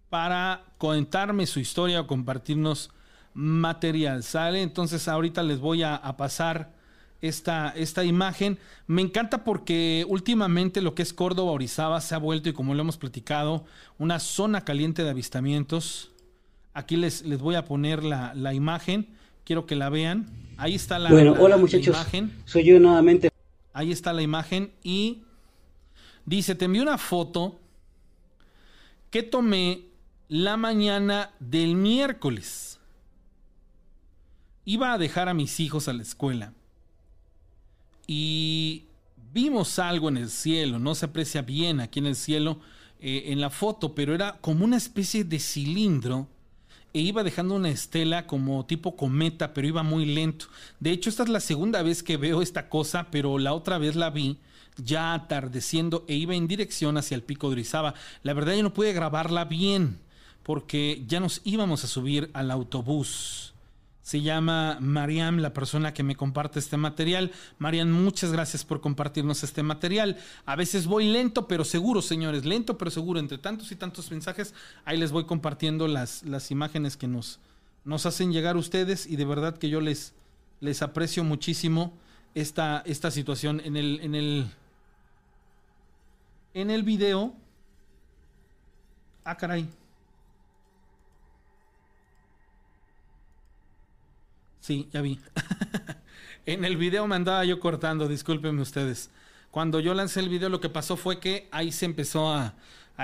para 0.08 0.64
contarme 0.78 1.46
su 1.46 1.60
historia 1.60 2.00
o 2.00 2.06
compartirnos 2.06 2.90
material. 3.34 4.22
Sale. 4.22 4.62
Entonces 4.62 5.08
ahorita 5.08 5.42
les 5.42 5.58
voy 5.58 5.82
a, 5.82 5.96
a 5.96 6.16
pasar 6.16 6.75
esta, 7.20 7.72
esta 7.76 8.04
imagen. 8.04 8.58
Me 8.86 9.02
encanta 9.02 9.44
porque 9.44 10.04
últimamente 10.08 10.80
lo 10.80 10.94
que 10.94 11.02
es 11.02 11.12
Córdoba 11.12 11.52
Orizaba 11.52 12.00
se 12.00 12.14
ha 12.14 12.18
vuelto, 12.18 12.48
y 12.48 12.52
como 12.52 12.74
lo 12.74 12.80
hemos 12.80 12.96
platicado, 12.96 13.64
una 13.98 14.18
zona 14.20 14.64
caliente 14.64 15.02
de 15.02 15.10
avistamientos. 15.10 16.10
Aquí 16.74 16.96
les, 16.96 17.22
les 17.22 17.38
voy 17.38 17.54
a 17.54 17.64
poner 17.64 18.04
la, 18.04 18.54
imagen. 18.54 19.08
Quiero 19.44 19.66
que 19.66 19.76
la 19.76 19.88
vean. 19.88 20.26
Ahí 20.56 20.74
está 20.74 20.98
la, 20.98 21.10
bueno, 21.10 21.34
hola 21.38 21.56
muchachos. 21.56 21.94
imagen. 21.94 22.32
Soy 22.44 22.64
yo 22.64 22.80
nuevamente. 22.80 23.30
Ahí 23.72 23.92
está 23.92 24.12
la 24.12 24.22
imagen 24.22 24.72
y 24.82 25.22
dice, 26.24 26.54
te 26.54 26.64
envié 26.64 26.82
una 26.82 26.98
foto 26.98 27.60
que 29.10 29.22
tomé 29.22 29.84
la 30.28 30.56
mañana 30.56 31.30
del 31.38 31.76
miércoles. 31.76 32.80
Iba 34.64 34.94
a 34.94 34.98
dejar 34.98 35.28
a 35.28 35.34
mis 35.34 35.60
hijos 35.60 35.88
a 35.88 35.92
la 35.92 36.02
escuela 36.02 36.52
y 38.06 38.84
vimos 39.32 39.78
algo 39.78 40.08
en 40.08 40.16
el 40.16 40.30
cielo, 40.30 40.78
no 40.78 40.94
se 40.94 41.06
aprecia 41.06 41.42
bien 41.42 41.80
aquí 41.80 41.98
en 41.98 42.06
el 42.06 42.16
cielo 42.16 42.58
eh, 43.00 43.24
en 43.26 43.40
la 43.40 43.50
foto, 43.50 43.94
pero 43.94 44.14
era 44.14 44.38
como 44.40 44.64
una 44.64 44.76
especie 44.76 45.24
de 45.24 45.38
cilindro 45.38 46.28
e 46.92 47.00
iba 47.00 47.22
dejando 47.22 47.54
una 47.54 47.68
estela 47.68 48.26
como 48.26 48.64
tipo 48.64 48.96
cometa, 48.96 49.52
pero 49.52 49.68
iba 49.68 49.82
muy 49.82 50.06
lento. 50.06 50.46
De 50.80 50.92
hecho, 50.92 51.10
esta 51.10 51.24
es 51.24 51.28
la 51.28 51.40
segunda 51.40 51.82
vez 51.82 52.02
que 52.02 52.16
veo 52.16 52.40
esta 52.40 52.70
cosa, 52.70 53.08
pero 53.10 53.38
la 53.38 53.52
otra 53.52 53.76
vez 53.76 53.96
la 53.96 54.08
vi 54.08 54.38
ya 54.82 55.12
atardeciendo 55.12 56.04
e 56.08 56.14
iba 56.14 56.34
en 56.34 56.48
dirección 56.48 56.96
hacia 56.96 57.14
el 57.14 57.22
pico 57.22 57.48
de 57.48 57.54
Orizaba. 57.54 57.94
La 58.22 58.32
verdad 58.32 58.54
yo 58.54 58.62
no 58.62 58.72
pude 58.72 58.94
grabarla 58.94 59.44
bien 59.44 59.98
porque 60.42 61.04
ya 61.06 61.20
nos 61.20 61.42
íbamos 61.44 61.84
a 61.84 61.88
subir 61.88 62.30
al 62.32 62.50
autobús. 62.50 63.52
Se 64.06 64.22
llama 64.22 64.78
Mariam, 64.80 65.38
la 65.38 65.52
persona 65.52 65.92
que 65.92 66.04
me 66.04 66.14
comparte 66.14 66.60
este 66.60 66.76
material. 66.76 67.32
Mariam, 67.58 67.90
muchas 67.90 68.30
gracias 68.30 68.64
por 68.64 68.80
compartirnos 68.80 69.42
este 69.42 69.64
material. 69.64 70.16
A 70.44 70.54
veces 70.54 70.86
voy 70.86 71.06
lento, 71.06 71.48
pero 71.48 71.64
seguro, 71.64 72.00
señores, 72.00 72.44
lento, 72.44 72.78
pero 72.78 72.92
seguro. 72.92 73.18
Entre 73.18 73.36
tantos 73.36 73.72
y 73.72 73.74
tantos 73.74 74.08
mensajes, 74.12 74.54
ahí 74.84 74.96
les 74.96 75.10
voy 75.10 75.24
compartiendo 75.24 75.88
las, 75.88 76.22
las 76.22 76.52
imágenes 76.52 76.96
que 76.96 77.08
nos, 77.08 77.40
nos 77.84 78.06
hacen 78.06 78.32
llegar 78.32 78.56
ustedes 78.56 79.08
y 79.08 79.16
de 79.16 79.24
verdad 79.24 79.58
que 79.58 79.70
yo 79.70 79.80
les, 79.80 80.14
les 80.60 80.82
aprecio 80.82 81.24
muchísimo 81.24 81.92
esta, 82.36 82.84
esta 82.86 83.10
situación. 83.10 83.60
En 83.64 83.76
el, 83.76 83.98
en 84.04 84.14
el, 84.14 84.46
en 86.54 86.70
el 86.70 86.84
video. 86.84 87.34
Ah, 89.24 89.36
caray. 89.36 89.68
Sí, 94.66 94.88
ya 94.92 95.00
vi. 95.00 95.20
en 96.46 96.64
el 96.64 96.76
video 96.76 97.06
me 97.06 97.14
andaba 97.14 97.44
yo 97.44 97.60
cortando, 97.60 98.08
discúlpenme 98.08 98.62
ustedes. 98.62 99.10
Cuando 99.52 99.78
yo 99.78 99.94
lancé 99.94 100.18
el 100.18 100.28
video, 100.28 100.48
lo 100.48 100.60
que 100.60 100.68
pasó 100.68 100.96
fue 100.96 101.20
que 101.20 101.46
ahí 101.52 101.70
se 101.70 101.84
empezó 101.84 102.32
a, 102.32 102.52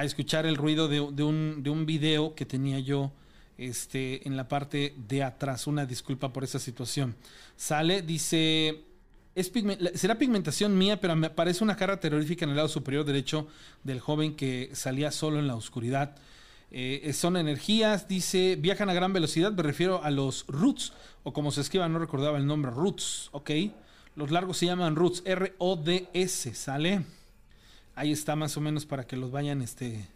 escuchar 0.03 0.45
el 0.45 0.57
ruido 0.57 0.89
de, 0.89 0.99
un, 0.99 1.63
de 1.63 1.71
un 1.71 1.87
video 1.87 2.35
que 2.35 2.47
tenía 2.47 2.81
yo 2.81 3.13
este, 3.59 4.27
en 4.27 4.37
la 4.37 4.49
parte 4.49 4.97
de 5.07 5.23
atrás. 5.23 5.69
Una 5.69 5.87
disculpa 5.87 6.33
por 6.33 6.43
esa 6.43 6.59
situación. 6.59 7.15
Sale, 7.55 8.03
dice, 8.03 8.83
será 9.95 10.19
pigmentación 10.19 10.77
mía, 10.77 11.01
pero 11.01 11.15
me 11.15 11.31
parece 11.31 11.63
una 11.63 11.77
cara 11.77 12.01
terrorífica 12.01 12.45
en 12.45 12.51
el 12.51 12.57
lado 12.57 12.69
superior 12.69 13.05
derecho 13.05 13.47
del 13.85 14.01
joven 14.01 14.35
que 14.35 14.71
salía 14.73 15.13
solo 15.13 15.39
en 15.39 15.47
la 15.47 15.55
oscuridad. 15.55 16.17
Eh, 16.74 17.12
son 17.12 17.36
energías, 17.36 18.09
dice, 18.09 18.57
viajan 18.59 18.89
a 18.89 18.94
gran 18.94 19.12
velocidad, 19.12 19.53
me 19.53 19.62
refiero 19.62 20.03
a 20.03 20.11
los 20.11 20.47
roots, 20.49 20.94
o 21.23 21.35
como 21.35 21.51
se 21.51 21.61
escriba, 21.61 21.86
no 21.86 21.99
recordaba 21.99 22.39
el 22.39 22.47
nombre, 22.47 22.70
roots, 22.70 23.28
¿ok? 23.32 23.51
Los 24.16 24.31
largos 24.31 24.57
se 24.57 24.66
llaman 24.66 24.97
roots, 24.97 25.23
R-O-D-S, 25.27 26.55
¿sale? 26.55 27.05
Ahí 27.94 28.11
está 28.11 28.36
más 28.36 28.57
o 28.57 28.62
menos 28.62 28.86
para 28.86 29.07
que 29.07 29.19
los 29.19 29.31
vayan 29.31 29.61
este, 29.61 30.09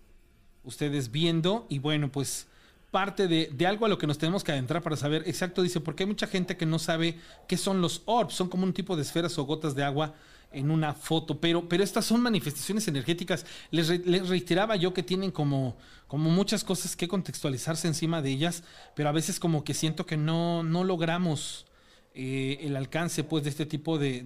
ustedes 0.64 1.10
viendo. 1.10 1.66
Y 1.68 1.78
bueno, 1.78 2.10
pues 2.10 2.46
parte 2.90 3.28
de, 3.28 3.50
de, 3.52 3.66
algo 3.66 3.84
a 3.84 3.90
lo 3.90 3.98
que 3.98 4.06
nos 4.06 4.16
tenemos 4.16 4.42
que 4.42 4.52
adentrar 4.52 4.82
para 4.82 4.96
saber 4.96 5.24
exacto, 5.26 5.60
dice, 5.60 5.80
porque 5.80 6.04
hay 6.04 6.08
mucha 6.08 6.26
gente 6.26 6.56
que 6.56 6.64
no 6.64 6.78
sabe 6.78 7.18
qué 7.46 7.58
son 7.58 7.82
los 7.82 8.00
orbs, 8.06 8.32
son 8.32 8.48
como 8.48 8.64
un 8.64 8.72
tipo 8.72 8.96
de 8.96 9.02
esferas 9.02 9.38
o 9.38 9.44
gotas 9.44 9.74
de 9.74 9.84
agua 9.84 10.14
en 10.56 10.70
una 10.70 10.94
foto, 10.94 11.38
pero, 11.38 11.68
pero 11.68 11.84
estas 11.84 12.06
son 12.06 12.22
manifestaciones 12.22 12.88
energéticas. 12.88 13.44
Les, 13.70 13.88
reiteraba 14.26 14.74
yo 14.76 14.94
que 14.94 15.02
tienen 15.02 15.30
como, 15.30 15.76
como 16.08 16.30
muchas 16.30 16.64
cosas 16.64 16.96
que 16.96 17.08
contextualizarse 17.08 17.86
encima 17.86 18.22
de 18.22 18.30
ellas, 18.30 18.64
pero 18.94 19.10
a 19.10 19.12
veces 19.12 19.38
como 19.38 19.64
que 19.64 19.74
siento 19.74 20.06
que 20.06 20.16
no, 20.16 20.62
no 20.62 20.82
logramos 20.82 21.66
eh, 22.14 22.58
el 22.62 22.74
alcance 22.74 23.22
pues, 23.22 23.44
de 23.44 23.50
este 23.50 23.66
tipo 23.66 23.98
de, 23.98 24.22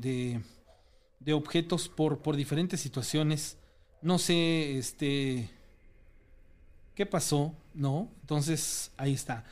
de, 1.19 1.33
objetos 1.33 1.89
por, 1.89 2.19
por 2.19 2.37
diferentes 2.37 2.81
situaciones. 2.81 3.57
No 4.01 4.19
sé, 4.19 4.79
este... 4.79 5.51
¿Qué 6.95 7.07
pasó? 7.07 7.55
¿No? 7.75 8.09
Entonces, 8.21 8.93
ahí 8.97 9.15
está. 9.15 9.45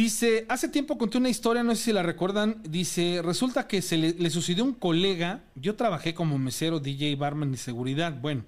Dice, 0.00 0.46
hace 0.48 0.70
tiempo 0.70 0.96
conté 0.96 1.18
una 1.18 1.28
historia, 1.28 1.62
no 1.62 1.74
sé 1.74 1.82
si 1.82 1.92
la 1.92 2.02
recuerdan. 2.02 2.62
Dice, 2.62 3.20
resulta 3.22 3.68
que 3.68 3.82
se 3.82 3.98
le, 3.98 4.30
sucedió 4.30 4.64
a 4.64 4.66
un 4.68 4.72
colega. 4.72 5.42
Yo 5.56 5.76
trabajé 5.76 6.14
como 6.14 6.38
mesero, 6.38 6.80
DJ, 6.80 7.16
barman 7.16 7.52
y 7.52 7.58
seguridad. 7.58 8.18
Bueno, 8.18 8.44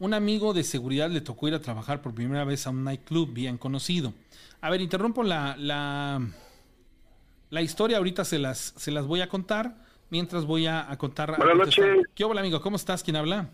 un 0.00 0.14
amigo 0.14 0.52
de 0.52 0.64
seguridad 0.64 1.08
le 1.08 1.20
tocó 1.20 1.46
ir 1.46 1.54
a 1.54 1.60
trabajar 1.60 2.02
por 2.02 2.12
primera 2.12 2.44
vez 2.44 2.66
a 2.66 2.70
un 2.70 2.82
nightclub 2.82 3.32
bien 3.32 3.56
conocido. 3.56 4.14
A 4.60 4.68
ver, 4.68 4.80
interrumpo 4.80 5.22
la, 5.22 5.54
la, 5.56 6.26
la 7.50 7.62
historia. 7.62 7.98
Ahorita 7.98 8.24
se 8.24 8.40
las, 8.40 8.74
se 8.76 8.90
las 8.90 9.06
voy 9.06 9.20
a 9.20 9.28
contar. 9.28 9.76
Mientras 10.10 10.44
voy 10.44 10.66
a, 10.66 10.88
contar. 10.98 11.36
Buenas 11.36 11.56
noches. 11.56 12.04
¿Qué 12.16 12.24
hola, 12.24 12.40
amigo? 12.40 12.60
¿Cómo 12.60 12.74
estás? 12.74 13.04
¿Quién 13.04 13.14
habla? 13.14 13.48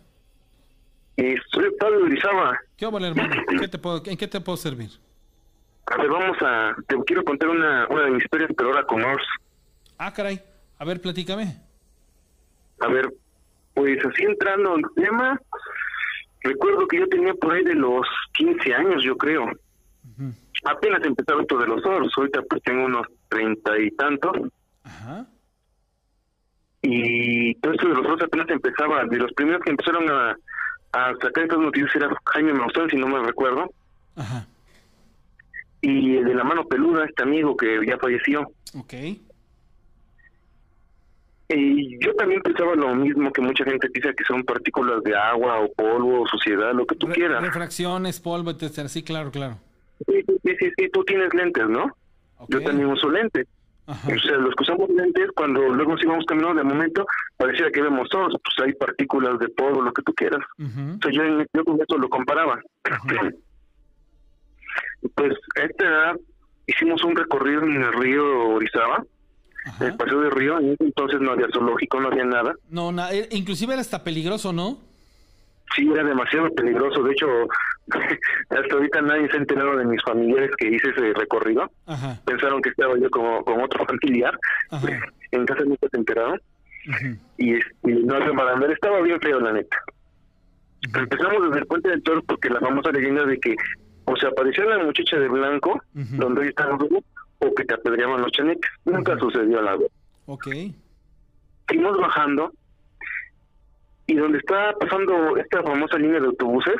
Soy 1.18 1.70
Pablo 1.78 2.02
Urizaba. 2.06 2.58
¿Qué 2.78 2.86
hola, 2.86 3.08
hermano? 3.08 3.34
¿Qué 3.60 3.68
te 3.68 3.76
puedo, 3.76 4.02
¿En 4.06 4.16
qué 4.16 4.26
te 4.26 4.40
puedo 4.40 4.56
servir? 4.56 4.88
A 5.86 5.96
ver, 5.98 6.10
vamos 6.10 6.36
a. 6.40 6.74
Te 6.88 6.96
quiero 7.04 7.24
contar 7.24 7.48
una, 7.48 7.86
una 7.88 8.02
de 8.02 8.10
mis 8.10 8.24
historias, 8.24 8.50
pero 8.56 8.70
ahora 8.70 8.84
con 8.84 9.02
Ors. 9.02 9.24
Ah, 9.98 10.12
caray. 10.12 10.40
A 10.78 10.84
ver, 10.84 11.00
platícame. 11.00 11.56
A 12.80 12.88
ver, 12.88 13.08
pues 13.72 13.98
así 14.04 14.24
entrando 14.24 14.76
en 14.76 14.82
tema, 14.94 15.40
recuerdo 16.42 16.86
que 16.88 16.98
yo 16.98 17.08
tenía 17.08 17.32
por 17.34 17.54
ahí 17.54 17.64
de 17.64 17.74
los 17.74 18.06
15 18.34 18.74
años, 18.74 19.02
yo 19.04 19.16
creo. 19.16 19.46
Apenas 20.64 21.04
empezaba 21.04 21.42
esto 21.42 21.56
de 21.58 21.66
los 21.68 21.84
Ors. 21.84 22.12
Ahorita 22.16 22.42
pues 22.42 22.62
tengo 22.62 22.84
unos 22.84 23.06
treinta 23.28 23.78
y 23.78 23.90
tantos. 23.92 24.32
Ajá. 24.82 25.26
Y 26.82 27.54
todo 27.56 27.72
esto 27.72 27.88
de 27.88 27.94
los 27.94 28.06
Ors 28.06 28.22
apenas 28.22 28.48
empezaba. 28.50 29.04
De 29.04 29.18
los 29.18 29.32
primeros 29.34 29.62
que 29.62 29.70
empezaron 29.70 30.10
a, 30.10 30.36
a 30.92 31.12
sacar 31.22 31.44
estas 31.44 31.58
noticias 31.58 31.94
era 31.94 32.10
Jaime 32.32 32.54
Maussan, 32.54 32.90
si 32.90 32.96
no 32.96 33.06
me 33.06 33.24
recuerdo. 33.24 33.70
Ajá 34.16 34.46
y 35.88 36.16
de 36.20 36.34
la 36.34 36.42
mano 36.42 36.66
peluda, 36.66 37.04
este 37.04 37.22
amigo 37.22 37.56
que 37.56 37.78
ya 37.86 37.96
falleció. 37.98 38.40
Ok. 38.76 38.94
Y 41.48 42.04
yo 42.04 42.12
también 42.16 42.42
pensaba 42.42 42.74
lo 42.74 42.92
mismo 42.96 43.32
que 43.32 43.40
mucha 43.40 43.64
gente 43.64 43.88
dice 43.94 44.12
que 44.16 44.24
son 44.24 44.42
partículas 44.42 45.00
de 45.04 45.14
agua 45.14 45.60
o 45.60 45.72
polvo 45.72 46.22
o 46.22 46.26
suciedad, 46.26 46.74
lo 46.74 46.84
que 46.86 46.96
tú 46.96 47.06
quieras. 47.06 47.40
Refracciones, 47.40 48.18
polvo, 48.18 48.50
etcétera. 48.50 48.88
Sí, 48.88 49.04
claro, 49.04 49.30
claro. 49.30 49.58
Sí, 50.08 50.24
sí, 50.42 50.70
sí, 50.76 50.88
tú 50.92 51.04
tienes 51.04 51.32
lentes, 51.32 51.68
¿no? 51.68 51.96
Yo 52.48 52.60
también 52.62 52.88
uso 52.88 53.08
lentes. 53.08 53.46
O 53.86 53.94
sea, 53.94 54.38
los 54.38 54.56
que 54.56 54.64
usamos 54.64 54.90
lentes, 54.90 55.30
cuando 55.36 55.60
luego 55.68 55.92
nos 55.92 56.02
íbamos 56.02 56.24
caminando, 56.26 56.56
de 56.56 56.64
momento, 56.64 57.06
parecía 57.36 57.70
que 57.70 57.80
vemos 57.80 58.08
todos, 58.08 58.34
pues 58.42 58.66
hay 58.66 58.72
partículas 58.72 59.38
de 59.38 59.48
polvo, 59.50 59.82
lo 59.82 59.92
que 59.92 60.02
tú 60.02 60.12
quieras. 60.14 60.40
O 60.58 60.98
sea, 61.00 61.12
yo, 61.12 61.22
yo 61.54 61.64
con 61.64 61.80
eso 61.80 61.96
lo 61.96 62.08
comparaba. 62.08 62.60
Pues 65.14 65.32
a 65.56 65.62
esta 65.62 65.84
edad 65.84 66.16
hicimos 66.66 67.02
un 67.04 67.16
recorrido 67.16 67.62
en 67.62 67.82
el 67.82 67.92
río 67.92 68.48
Orizaba, 68.48 69.04
el 69.80 69.96
paseo 69.96 70.20
de 70.20 70.30
río, 70.30 70.58
en 70.58 70.76
entonces 70.78 71.20
no 71.20 71.32
había 71.32 71.48
zoológico, 71.52 72.00
no 72.00 72.08
había 72.08 72.24
nada. 72.24 72.54
No, 72.70 72.92
eh, 73.10 73.28
inclusive 73.32 73.72
era 73.72 73.80
hasta 73.80 74.04
peligroso, 74.04 74.52
¿no? 74.52 74.78
Sí, 75.74 75.88
era 75.92 76.04
demasiado 76.04 76.48
peligroso. 76.54 77.02
De 77.02 77.12
hecho, 77.12 77.26
hasta 78.50 78.74
ahorita 78.74 79.02
nadie 79.02 79.28
se 79.28 79.34
ha 79.34 79.40
enterado 79.40 79.76
de 79.76 79.84
mis 79.84 80.02
familiares 80.02 80.50
que 80.56 80.68
hice 80.68 80.90
ese 80.90 81.12
recorrido. 81.14 81.70
Pensaron 82.24 82.62
que 82.62 82.70
estaba 82.70 82.96
yo 82.98 83.10
como 83.10 83.44
con 83.44 83.60
otro 83.60 83.84
familiar. 84.00 84.38
En 85.32 85.44
casa 85.44 85.64
nunca 85.64 85.88
se 85.90 85.96
enteraron. 85.96 86.40
y, 87.36 87.54
no 87.82 88.14
había 88.14 88.32
para 88.32 88.52
andar. 88.52 88.70
Estaba 88.70 89.00
bien 89.00 89.20
feo, 89.20 89.40
la 89.40 89.52
neta. 89.52 89.76
Empezamos 90.94 91.48
desde 91.48 91.58
el 91.58 91.66
puente 91.66 91.88
del 91.88 92.02
toro 92.02 92.22
porque 92.22 92.48
la 92.48 92.60
famosa 92.60 92.92
leyenda 92.92 93.24
de 93.24 93.38
que 93.40 93.56
o 94.16 94.18
sea, 94.18 94.30
apareció 94.30 94.64
la 94.64 94.82
muchacha 94.82 95.18
de 95.18 95.28
blanco, 95.28 95.80
donde 95.92 96.40
hoy 96.40 96.48
estamos, 96.48 96.82
o 97.38 97.54
que 97.54 97.64
te 97.64 97.74
apedreaban 97.74 98.22
los 98.22 98.32
chaneques. 98.32 98.70
Nunca 98.84 99.18
sucedió 99.18 99.60
la 99.60 99.76
vez. 99.76 99.90
Ok. 100.26 100.48
Seguimos 101.68 101.98
bajando, 101.98 102.52
y 104.06 104.14
donde 104.14 104.38
está 104.38 104.72
pasando 104.80 105.36
esta 105.36 105.62
famosa 105.62 105.98
línea 105.98 106.20
de 106.20 106.26
autobuses, 106.26 106.76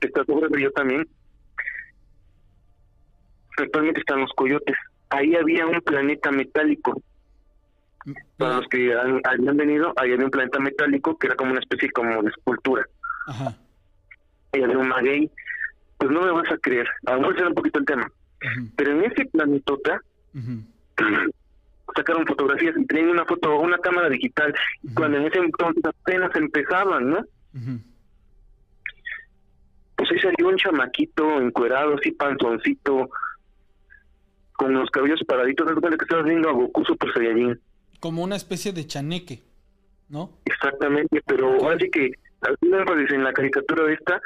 que 0.00 0.06
está 0.06 0.24
sobre 0.24 0.48
río 0.48 0.70
también, 0.72 1.08
actualmente 3.56 4.00
están 4.00 4.20
los 4.20 4.32
coyotes. 4.34 4.76
Ahí 5.10 5.34
había 5.34 5.66
un 5.66 5.80
planeta 5.80 6.30
metálico. 6.30 7.00
Mm, 8.04 8.12
Para 8.36 8.56
los 8.56 8.68
que 8.68 8.92
han, 8.94 9.20
habían 9.24 9.56
venido, 9.56 9.92
ahí 9.96 10.12
había 10.12 10.24
un 10.24 10.30
planeta 10.30 10.58
metálico 10.58 11.16
que 11.18 11.28
era 11.28 11.36
como 11.36 11.52
una 11.52 11.60
especie 11.60 11.90
como 11.90 12.22
de 12.22 12.30
escultura. 12.30 12.84
Ajá. 13.28 13.56
Y 14.54 14.62
había 14.62 14.78
un 14.78 14.88
maguey 14.88 15.30
pues 16.02 16.10
no 16.10 16.22
me 16.22 16.32
vas 16.32 16.50
a 16.50 16.58
creer. 16.58 16.88
A 17.06 17.12
lo 17.12 17.20
mejor 17.20 17.36
será 17.36 17.48
un 17.48 17.54
poquito 17.54 17.78
el 17.78 17.84
tema. 17.84 18.10
Pero 18.74 18.90
en 18.90 19.04
ese 19.04 19.24
planetota 19.26 20.00
sacaron 21.96 22.26
fotografías 22.26 22.74
y 22.76 22.86
tenían 22.86 23.10
una 23.10 23.24
foto, 23.24 23.60
una 23.60 23.78
cámara 23.78 24.08
digital, 24.08 24.52
cuando 24.94 25.18
en 25.18 25.26
ese 25.26 25.38
entonces 25.38 25.84
apenas 25.84 26.34
empezaban, 26.34 27.08
¿no? 27.08 27.24
Pues 29.94 30.10
ahí 30.10 30.18
salió 30.18 30.48
un 30.48 30.56
chamaquito 30.56 31.40
encuerado, 31.40 31.94
así 31.94 32.10
panzoncito, 32.10 33.08
con 34.54 34.74
los 34.74 34.90
cabellos 34.90 35.22
paraditos, 35.24 35.70
es 35.70 35.96
que 35.96 36.04
estabas 36.04 36.24
viendo 36.24 36.48
a 36.48 36.52
Goku 36.52 36.84
Super 36.84 37.12
Saiyajin. 37.12 37.60
Como 38.00 38.24
una 38.24 38.34
especie 38.34 38.72
de 38.72 38.88
chaneque, 38.88 39.44
¿no? 40.08 40.32
Exactamente, 40.46 41.22
pero 41.24 41.70
así 41.70 41.88
que 41.90 42.10
en 43.10 43.24
la 43.24 43.32
caricatura 43.32 43.84
de 43.84 43.94
esta, 43.94 44.20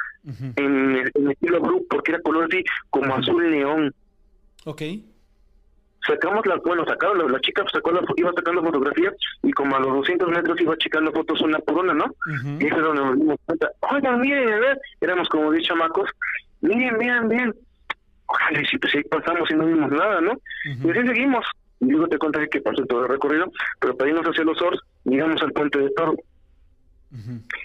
en, 0.55 0.95
el 1.13 1.31
estilo 1.31 1.61
blue, 1.61 1.85
porque 1.89 2.11
era 2.11 2.21
color 2.21 2.47
así 2.51 2.63
como 2.89 3.15
azul 3.15 3.49
neón. 3.49 3.93
Ok. 4.65 4.81
Sacamos 6.05 6.45
la, 6.45 6.55
bueno, 6.57 6.85
sacaron, 6.85 7.31
la, 7.31 7.39
chica 7.41 7.65
sacó 7.71 7.91
la, 7.91 8.01
iba 8.15 8.31
sacando 8.33 8.63
fotografías 8.63 9.13
y 9.43 9.51
como 9.51 9.75
a 9.75 9.79
los 9.79 9.93
200 9.93 10.29
metros 10.29 10.61
iba 10.61 10.77
checando 10.77 11.11
fotos 11.11 11.41
una 11.41 11.59
por 11.59 11.79
una, 11.79 11.93
¿no? 11.93 12.05
Y 12.59 12.65
eso 12.65 12.77
es 12.77 12.81
donde 12.81 13.01
nos 13.01 13.19
dimos 13.19 13.37
cuenta, 13.45 13.71
oigan, 13.91 14.21
miren, 14.21 14.53
a 14.53 14.59
ver, 14.59 14.79
éramos 15.01 15.27
como 15.27 15.51
10 15.51 15.67
chamacos, 15.67 16.09
miren, 16.61 16.97
miren, 16.97 17.27
miren. 17.27 17.55
ojalá, 18.25 18.63
si 18.69 18.77
pues 18.77 18.95
ahí 18.95 19.03
pasamos 19.03 19.51
y 19.51 19.55
no 19.55 19.65
vimos 19.65 19.91
nada, 19.91 20.21
¿no? 20.21 20.39
Y 20.65 20.89
así 20.89 21.07
seguimos. 21.07 21.45
Y 21.79 21.85
luego 21.91 22.07
te 22.07 22.17
contaré 22.17 22.49
que 22.49 22.61
pasó 22.61 22.83
todo 22.85 23.03
el 23.03 23.09
recorrido, 23.09 23.51
pero 23.79 23.95
para 23.95 24.09
irnos 24.09 24.25
hacia 24.25 24.43
los 24.43 24.59
Ors, 24.61 24.79
llegamos 25.03 25.41
al 25.41 25.51
puente 25.51 25.77
de 25.77 25.89
Toro. 25.91 26.15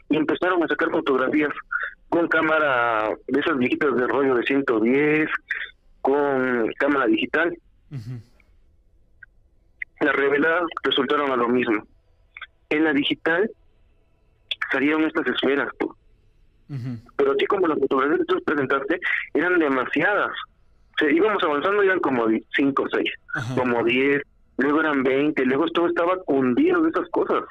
Y 0.08 0.16
empezaron 0.16 0.62
a 0.62 0.68
sacar 0.68 0.90
fotografías 0.90 1.50
con 2.08 2.28
cámara 2.28 3.08
de 3.26 3.40
esas 3.40 3.56
viejitas 3.58 3.96
de 3.96 4.06
rollo 4.06 4.34
de 4.34 4.42
110, 4.44 5.28
con 6.00 6.70
cámara 6.78 7.06
digital. 7.06 7.56
Las 10.00 10.16
reveladas 10.16 10.64
resultaron 10.82 11.30
a 11.30 11.36
lo 11.36 11.48
mismo. 11.48 11.86
En 12.70 12.84
la 12.84 12.92
digital 12.92 13.50
salieron 14.70 15.04
estas 15.04 15.26
esferas, 15.26 15.68
pero 17.16 17.32
así 17.32 17.46
como 17.46 17.66
las 17.66 17.78
fotografías 17.78 18.20
que 18.20 18.24
tú 18.24 18.42
presentaste 18.44 19.00
eran 19.34 19.58
demasiadas. 19.58 20.30
O 20.30 20.98
sea, 20.98 21.10
íbamos 21.10 21.42
avanzando 21.42 21.82
eran 21.82 22.00
como 22.00 22.26
5 22.56 22.82
o 22.82 22.88
6, 22.88 23.10
como 23.54 23.84
10, 23.84 24.22
luego 24.58 24.80
eran 24.80 25.02
20, 25.02 25.44
luego 25.46 25.66
todo 25.68 25.86
estaba 25.88 26.16
cundido 26.24 26.82
de 26.82 26.90
esas 26.90 27.08
cosas. 27.10 27.44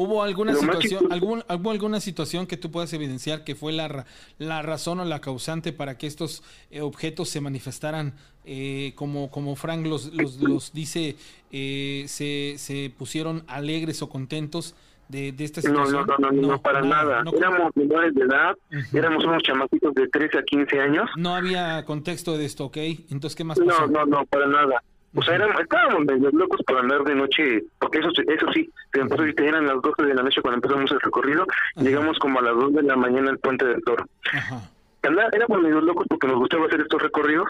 ¿Hubo 0.00 0.22
alguna 0.22 0.54
situación, 0.54 1.10
algún, 1.10 1.42
alguna 1.48 1.98
situación 1.98 2.46
que 2.46 2.56
tú 2.56 2.70
puedas 2.70 2.92
evidenciar 2.92 3.42
que 3.42 3.56
fue 3.56 3.72
la, 3.72 4.06
la 4.38 4.62
razón 4.62 5.00
o 5.00 5.04
la 5.04 5.20
causante 5.20 5.72
para 5.72 5.98
que 5.98 6.06
estos 6.06 6.44
eh, 6.70 6.82
objetos 6.82 7.28
se 7.30 7.40
manifestaran 7.40 8.14
eh, 8.44 8.92
como, 8.94 9.28
como 9.28 9.56
Frank 9.56 9.84
los, 9.84 10.12
los, 10.14 10.72
dice, 10.72 11.16
eh, 11.50 12.04
se, 12.06 12.54
se 12.58 12.92
pusieron 12.96 13.42
alegres 13.48 14.00
o 14.00 14.08
contentos 14.08 14.76
de, 15.08 15.32
de 15.32 15.44
esta 15.44 15.62
situación? 15.62 16.06
No, 16.06 16.16
no, 16.16 16.30
no, 16.30 16.48
no, 16.48 16.62
para 16.62 16.80
nada. 16.80 17.24
éramos 17.36 17.74
menores 17.74 18.14
de 18.14 18.22
edad, 18.22 18.56
éramos 18.92 19.24
unos 19.24 19.42
chamacitos 19.42 19.92
de 19.94 20.06
13 20.06 20.38
a 20.38 20.42
15 20.44 20.80
años. 20.80 21.10
No 21.16 21.34
había 21.34 21.84
contexto 21.84 22.38
de 22.38 22.44
esto, 22.44 22.66
¿ok? 22.66 22.76
Entonces, 23.10 23.34
¿qué 23.34 23.42
más 23.42 23.58
pasó? 23.58 23.88
No, 23.88 24.06
no, 24.06 24.06
no, 24.06 24.26
para 24.26 24.46
nada. 24.46 24.80
O 25.14 25.22
sea, 25.22 25.36
éramos, 25.36 25.60
estábamos 25.60 26.04
medio 26.04 26.30
locos 26.30 26.60
por 26.66 26.78
andar 26.78 27.02
de 27.04 27.14
noche, 27.14 27.64
porque 27.78 27.98
eso 27.98 28.10
eso 28.10 28.52
sí, 28.52 28.70
te 28.92 29.48
eran 29.48 29.66
las 29.66 29.80
12 29.80 30.02
de 30.02 30.14
la 30.14 30.22
noche 30.22 30.42
cuando 30.42 30.56
empezamos 30.56 30.90
el 30.90 31.00
recorrido, 31.00 31.46
llegamos 31.76 32.18
como 32.18 32.40
a 32.40 32.42
las 32.42 32.54
2 32.54 32.74
de 32.74 32.82
la 32.82 32.96
mañana 32.96 33.30
al 33.30 33.38
Puente 33.38 33.64
del 33.64 33.82
Toro. 33.84 34.04
Ajá. 34.32 34.60
éramos 35.02 35.62
medio 35.62 35.80
locos 35.80 36.06
porque 36.08 36.26
nos 36.26 36.36
gustaba 36.36 36.66
hacer 36.66 36.82
estos 36.82 37.02
recorridos, 37.02 37.48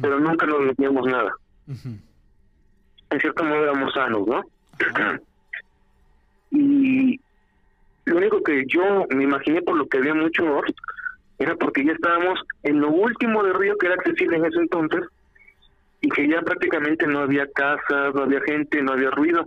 pero 0.00 0.20
nunca 0.20 0.46
nos 0.46 0.60
metíamos 0.60 1.06
nada. 1.06 1.32
En 1.66 3.20
cierto 3.20 3.44
modo 3.44 3.64
éramos 3.64 3.92
sanos, 3.94 4.26
¿no? 4.26 4.42
y 6.50 7.20
lo 8.04 8.16
único 8.16 8.42
que 8.42 8.64
yo 8.66 9.06
me 9.10 9.24
imaginé 9.24 9.62
por 9.62 9.76
lo 9.76 9.86
que 9.86 9.98
había 9.98 10.14
mucho 10.14 10.44
Ors 10.44 10.74
era 11.38 11.56
porque 11.56 11.84
ya 11.84 11.92
estábamos 11.92 12.40
en 12.62 12.80
lo 12.80 12.90
último 12.90 13.42
del 13.42 13.54
río 13.54 13.76
que 13.78 13.86
era 13.86 13.94
accesible 13.94 14.36
en 14.36 14.44
ese 14.44 14.58
entonces 14.58 15.02
y 16.02 16.08
que 16.08 16.28
ya 16.28 16.42
prácticamente 16.42 17.06
no 17.06 17.20
había 17.20 17.46
casas, 17.52 18.14
no 18.14 18.24
había 18.24 18.40
gente, 18.42 18.82
no 18.82 18.92
había 18.92 19.10
ruido. 19.10 19.46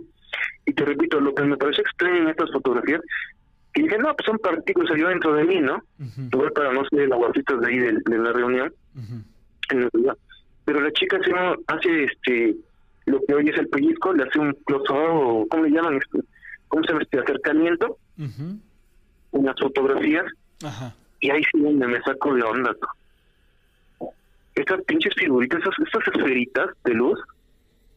Y 0.64 0.72
te 0.72 0.84
repito, 0.84 1.20
lo 1.20 1.34
que 1.34 1.44
me 1.44 1.56
parece 1.56 1.82
extraño 1.82 2.22
en 2.22 2.28
estas 2.30 2.50
fotografías, 2.50 3.00
que 3.72 3.82
dije, 3.82 3.98
no, 3.98 4.14
pues 4.16 4.26
son 4.26 4.38
partículas 4.38 4.98
yo 4.98 5.08
dentro 5.08 5.34
de 5.34 5.44
mí, 5.44 5.60
¿no? 5.60 5.82
Tuve 6.30 6.50
para 6.50 6.72
no 6.72 6.82
ser 6.86 7.12
aguacitas 7.12 7.60
de 7.60 7.66
ahí 7.68 7.78
de, 7.78 8.18
la 8.18 8.32
reunión. 8.32 8.72
Pero 10.64 10.80
la 10.80 10.90
chica 10.92 11.18
hace, 11.18 11.32
hace 11.68 12.04
este 12.04 12.56
lo 13.04 13.20
que 13.24 13.34
hoy 13.34 13.48
es 13.48 13.58
el 13.58 13.68
pellizco, 13.68 14.12
le 14.14 14.24
hace 14.24 14.40
un 14.40 14.52
close 14.64 14.86
o 14.90 15.46
¿cómo 15.48 15.62
le 15.62 15.70
llaman? 15.70 15.96
Este? 15.96 16.26
¿Cómo 16.68 16.82
se 16.82 16.88
llama 16.88 17.02
este 17.02 17.20
acercamiento? 17.20 17.98
Unas 19.30 19.60
fotografías. 19.60 20.24
Y 21.20 21.30
ahí 21.30 21.42
sí 21.52 21.60
donde 21.60 21.86
me 21.86 22.00
saco 22.02 22.34
de 22.34 22.42
onda 22.42 22.74
estas 24.56 24.82
pinches 24.82 25.14
figuritas, 25.14 25.60
estas 25.60 26.14
esferitas 26.14 26.70
de 26.84 26.94
luz, 26.94 27.18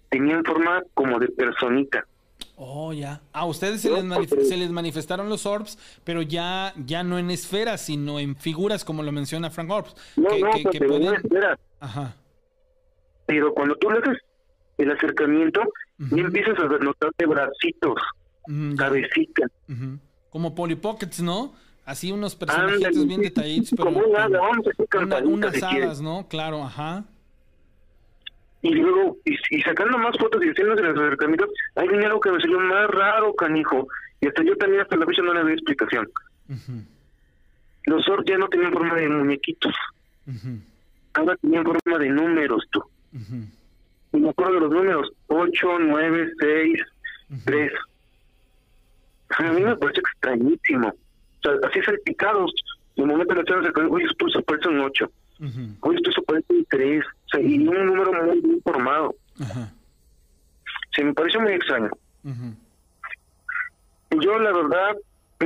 tenían 0.09 0.43
forma 0.43 0.83
como 0.93 1.19
de 1.19 1.27
personita. 1.29 2.05
Oh, 2.55 2.91
ya. 2.91 3.21
A 3.31 3.45
ustedes 3.45 3.81
se, 3.81 3.89
les, 3.89 4.29
se 4.47 4.57
les 4.57 4.69
manifestaron 4.69 5.29
los 5.29 5.45
orbs, 5.45 5.77
pero 6.03 6.21
ya, 6.21 6.73
ya 6.85 7.03
no 7.03 7.17
en 7.17 7.31
esferas, 7.31 7.81
sino 7.81 8.19
en 8.19 8.35
figuras, 8.35 8.83
como 8.83 9.01
lo 9.01 9.11
menciona 9.11 9.49
Frank 9.49 9.71
Orbs. 9.71 9.95
No, 10.17 10.29
no, 10.37 10.69
que, 10.69 10.79
pueden... 10.79 11.15
esferas. 11.15 11.57
Ajá. 11.79 12.15
Pero 13.25 13.53
cuando 13.53 13.75
tú 13.75 13.89
le 13.89 13.99
haces 13.99 14.17
el 14.77 14.91
acercamiento, 14.91 15.61
y 15.99 16.19
empiezas 16.19 16.57
a 16.59 16.63
notarte 16.63 17.25
bracitos, 17.25 18.01
mm, 18.47 18.75
cabecitas. 18.75 19.51
Como 20.29 20.55
Polly 20.55 20.75
Pockets, 20.75 21.21
¿no? 21.21 21.53
Así 21.89 22.11
unos 22.11 22.35
personajes 22.35 23.07
bien 23.07 23.21
detallitos, 23.21 23.73
pero 23.75 23.91
como 23.91 24.01
unas 25.23 25.63
hadas, 25.63 25.99
¿no? 25.99 26.27
Claro, 26.27 26.63
ajá. 26.63 27.03
Y 28.61 28.75
luego, 28.75 29.17
y, 29.25 29.61
sacando 29.63 29.97
más 29.97 30.15
fotos 30.19 30.39
y 30.45 30.49
haciendo 30.49 30.75
los 30.75 30.95
acercamientos, 30.95 31.49
hay 31.73 31.87
algo 31.87 32.19
que 32.19 32.31
me 32.31 32.39
salió 32.41 32.59
más 32.59 32.87
raro, 32.91 33.33
canijo. 33.33 33.87
Y 34.21 34.27
hasta 34.27 34.43
yo 34.43 34.55
también 34.57 34.83
hasta 34.83 34.97
la 34.97 35.07
fecha 35.07 35.23
no 35.23 35.33
le 35.33 35.41
doy 35.41 35.53
explicación. 35.53 36.07
Los 37.85 38.05
Zord 38.05 38.23
ya 38.27 38.37
no 38.37 38.47
tenían 38.49 38.71
forma 38.71 38.93
de 38.93 39.09
muñequitos. 39.09 39.73
Ahora 41.15 41.35
tenían 41.37 41.63
forma 41.63 41.97
de 41.97 42.09
números, 42.09 42.67
tú. 42.69 42.83
Y 44.13 44.17
me 44.17 44.29
acuerdo 44.29 44.53
de 44.53 44.59
los 44.59 44.71
números, 44.71 45.11
8, 45.25 45.79
9, 45.79 46.33
6, 46.39 46.79
3. 47.45 47.71
A 49.39 49.41
mí 49.53 49.61
me 49.61 49.75
parece 49.75 50.01
extrañísimo. 50.01 50.93
Sea, 51.41 51.53
así 51.67 51.81
salpicados. 51.81 52.53
En 52.95 53.03
el 53.03 53.11
momento 53.11 53.33
de 53.33 53.43
la 53.43 53.73
se 53.73 53.81
oye, 53.81 54.05
esto 54.05 54.29
se 54.29 54.41
parece 54.41 54.67
un 54.69 54.81
8. 54.81 55.11
Oye, 55.81 55.97
esto 55.97 56.11
se 56.11 56.21
parece 56.23 56.53
un 56.53 56.65
3. 56.65 57.03
O 57.05 57.29
sea, 57.31 57.41
y 57.41 57.67
un 57.67 57.85
número 57.85 58.11
muy 58.25 58.41
bien 58.41 58.61
formado. 58.61 59.15
Se 60.95 61.03
me 61.03 61.13
pareció 61.13 61.39
muy 61.41 61.53
extraño. 61.53 61.89
Yo, 64.21 64.39
la 64.39 64.51
verdad, 64.51 64.97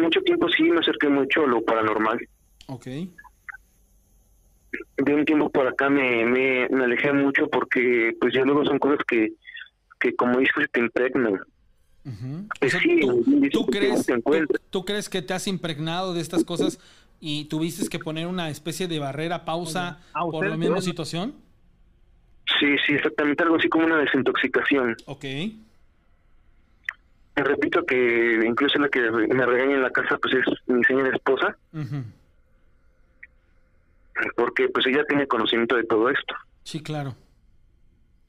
mucho 0.02 0.22
tiempo 0.22 0.50
sí 0.50 0.64
me 0.64 0.80
acerqué 0.80 1.10
mucho 1.10 1.44
a 1.44 1.48
lo 1.48 1.62
paranormal. 1.62 2.18
Ok. 2.68 2.86
De 4.98 5.14
un 5.14 5.26
tiempo 5.26 5.50
por 5.50 5.68
acá 5.68 5.90
me, 5.90 6.26
me, 6.26 6.68
me 6.70 6.86
alejé 6.86 7.14
mucho 7.14 7.48
porque, 7.50 8.16
pues, 8.20 8.34
ya 8.34 8.44
luego 8.44 8.66
son 8.66 8.80
cosas 8.80 9.00
que, 9.08 9.34
que 10.00 10.16
como 10.16 10.40
dices, 10.40 10.70
te 10.72 10.80
impregnan. 10.80 11.40
¿Tú, 13.52 13.66
crees, 13.68 14.06
tú, 14.70 14.86
crees 14.86 15.10
que 15.10 15.22
te 15.22 15.34
has 15.34 15.48
impregnado 15.48 16.14
de 16.14 16.22
estas 16.22 16.44
cosas 16.44 16.80
y 17.20 17.46
tuviste 17.46 17.88
que 17.88 18.00
poner 18.00 18.28
una 18.28 18.50
especie 18.50 18.88
de 18.88 19.00
barrera, 19.00 19.46
pausa 19.46 20.00
por 20.14 20.46
la 20.46 20.58
misma 20.58 20.82
situación? 20.82 21.36
Sí, 22.60 22.76
sí, 22.86 22.94
exactamente, 22.94 23.44
algo 23.44 23.56
así 23.56 23.70
como 23.70 23.86
una 23.86 23.98
desintoxicación. 23.98 24.98
Ok. 25.06 25.24
Me 27.36 27.44
repito 27.44 27.86
que 27.86 28.42
incluso 28.46 28.78
la 28.78 28.90
que 28.90 29.10
me 29.10 29.46
regaña 29.46 29.76
en 29.76 29.82
la 29.82 29.90
casa 29.90 30.18
pues 30.18 30.36
es 30.36 30.46
mi 30.68 30.84
señora 30.84 31.16
esposa. 31.16 31.58
Porque 34.36 34.70
pues 34.70 34.86
ella 34.86 35.04
tiene 35.08 35.26
conocimiento 35.28 35.76
de 35.76 35.84
todo 35.86 36.10
esto. 36.10 36.36
Sí, 36.64 36.84
claro. 36.84 37.16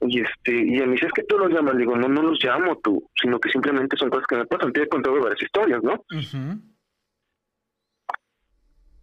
Y 0.07 0.21
este 0.21 0.51
y 0.51 0.79
me 0.81 0.93
dice, 0.93 1.07
es 1.07 1.13
que 1.13 1.23
tú 1.23 1.37
los 1.37 1.51
llamas. 1.51 1.73
Le 1.73 1.81
digo, 1.81 1.95
no, 1.95 2.07
no 2.07 2.21
los 2.21 2.43
llamo 2.43 2.77
tú, 2.83 3.03
sino 3.21 3.39
que 3.39 3.49
simplemente 3.49 3.97
son 3.97 4.09
cosas 4.09 4.27
que 4.27 4.37
me 4.37 4.45
pasan. 4.45 4.71
Te 4.73 4.83
he 4.83 4.87
contado 4.87 5.21
varias 5.21 5.41
historias, 5.41 5.81
¿no? 5.83 6.03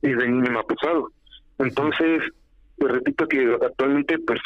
Y 0.03 0.13
de 0.13 0.29
niño 0.29 0.51
me 0.51 0.59
ha 0.59 0.63
pasado. 0.63 1.11
Entonces, 1.59 2.23
te 2.77 2.89
repito 2.89 3.27
que 3.29 3.59
actualmente 3.63 4.19
pues 4.19 4.41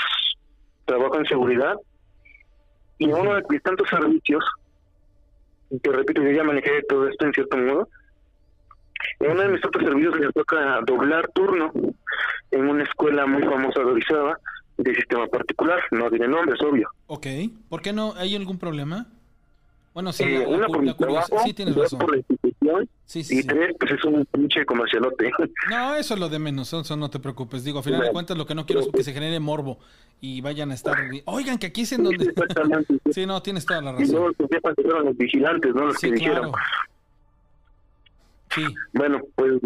trabajo 0.85 1.19
en 1.19 1.27
seguridad 1.27 1.77
y 2.99 3.07
uno 3.07 3.35
de 3.35 3.61
tantos 3.61 3.89
servicios, 3.89 4.45
te 5.83 5.91
repito, 5.91 6.23
yo 6.23 6.31
ya 6.31 6.45
manejé 6.45 6.83
todo 6.89 7.09
esto 7.09 7.27
en 7.27 7.33
cierto 7.33 7.57
modo, 7.57 7.89
en 9.21 9.33
uno 9.33 9.43
de 9.43 9.49
mis 9.49 9.65
otros 9.65 9.85
servicios 9.85 10.19
me 10.19 10.33
toca 10.33 10.81
doblar 10.87 11.29
turno 11.33 11.73
en 12.51 12.69
una 12.69 12.85
escuela 12.85 13.27
muy 13.27 13.43
famosa 13.43 13.81
de 13.81 13.87
Orizaba, 13.87 14.39
de 14.79 14.95
sistema 14.95 15.27
particular, 15.27 15.81
no 15.91 16.11
tiene 16.11 16.29
nombre, 16.29 16.55
es 16.55 16.63
obvio. 16.63 16.89
Ok, 17.07 17.27
¿por 17.69 17.83
qué 17.83 17.93
no? 17.93 18.15
¿Hay 18.17 18.35
algún 18.37 18.59
problema? 18.59 19.07
Bueno, 19.97 20.13
sí, 20.13 20.25
eh, 20.25 20.47
una 20.47 20.67
por 20.67 20.85
sí 21.43 21.55
tienes 21.55 21.75
razón. 21.75 22.01
por 22.01 22.11
la 22.11 22.19
institución, 22.19 22.87
sí, 23.07 23.25
sí, 23.25 23.39
y 23.39 23.43
tres, 23.45 23.75
pues 23.81 23.93
es 23.93 24.05
un 24.05 24.27
pinche 24.27 24.67
comercialote. 24.67 25.33
No, 25.71 25.95
eso 25.95 26.13
es 26.13 26.21
lo 26.21 26.29
de 26.29 26.39
menos, 26.39 26.71
eso 26.71 26.97
no 26.97 27.09
te 27.09 27.19
preocupes. 27.19 27.65
Digo, 27.65 27.79
a 27.79 27.83
final 27.83 28.03
de 28.03 28.13
cuentas 28.13 28.37
lo 28.37 28.45
que 28.45 28.55
no 28.55 28.67
quiero 28.67 28.83
es 28.83 28.89
que 28.89 29.03
se 29.03 29.15
genere 29.15 29.41
morbo 29.41 29.79
y 30.21 30.43
vayan 30.43 30.71
a 30.71 30.75
estar... 30.75 30.99
Oigan, 31.25 31.57
que 31.57 31.69
aquí 31.69 31.81
es 31.81 31.93
en 31.93 32.05
donde... 32.05 32.31
sí, 33.11 33.25
no, 33.27 33.41
tienes 33.41 33.65
toda 33.65 33.81
la 33.81 33.93
razón. 33.93 34.07
Y 34.07 34.13
luego 34.13 34.33
que 34.35 34.47
sepan 34.49 34.75
que 34.75 34.83
fueron 34.83 35.07
los 35.07 35.17
vigilantes, 35.17 35.75
¿no? 35.75 35.87
Los 35.87 35.97
que 35.97 36.13
dijeron. 36.13 36.53
Sí. 38.55 38.67
Bueno, 38.93 39.23
pues 39.35 39.63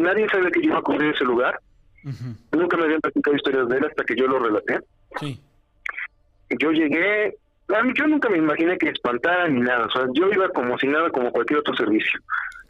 nadie 0.00 0.26
sabe 0.30 0.50
que 0.52 0.62
yo 0.62 0.68
iba 0.68 0.78
a 0.78 0.82
cubrir 0.82 1.14
ese 1.14 1.24
lugar. 1.24 1.60
Nunca 2.52 2.76
me 2.76 2.84
habían 2.84 3.00
platicado 3.00 3.36
historias 3.36 3.68
de 3.68 3.78
él 3.78 3.84
hasta 3.84 4.04
que 4.04 4.14
yo 4.14 4.28
lo 4.28 4.38
relaté. 4.38 4.78
Sí. 5.20 5.40
Yo 6.60 6.70
llegué, 6.70 7.36
a 7.68 7.82
mí, 7.82 7.92
yo 7.96 8.06
nunca 8.06 8.28
me 8.28 8.38
imaginé 8.38 8.78
que 8.78 8.90
espantara 8.90 9.48
ni 9.48 9.60
nada. 9.60 9.86
O 9.86 9.90
sea, 9.90 10.06
yo 10.12 10.30
iba 10.30 10.48
como 10.50 10.78
si 10.78 10.86
nada, 10.86 11.10
como 11.10 11.32
cualquier 11.32 11.60
otro 11.60 11.74
servicio. 11.74 12.20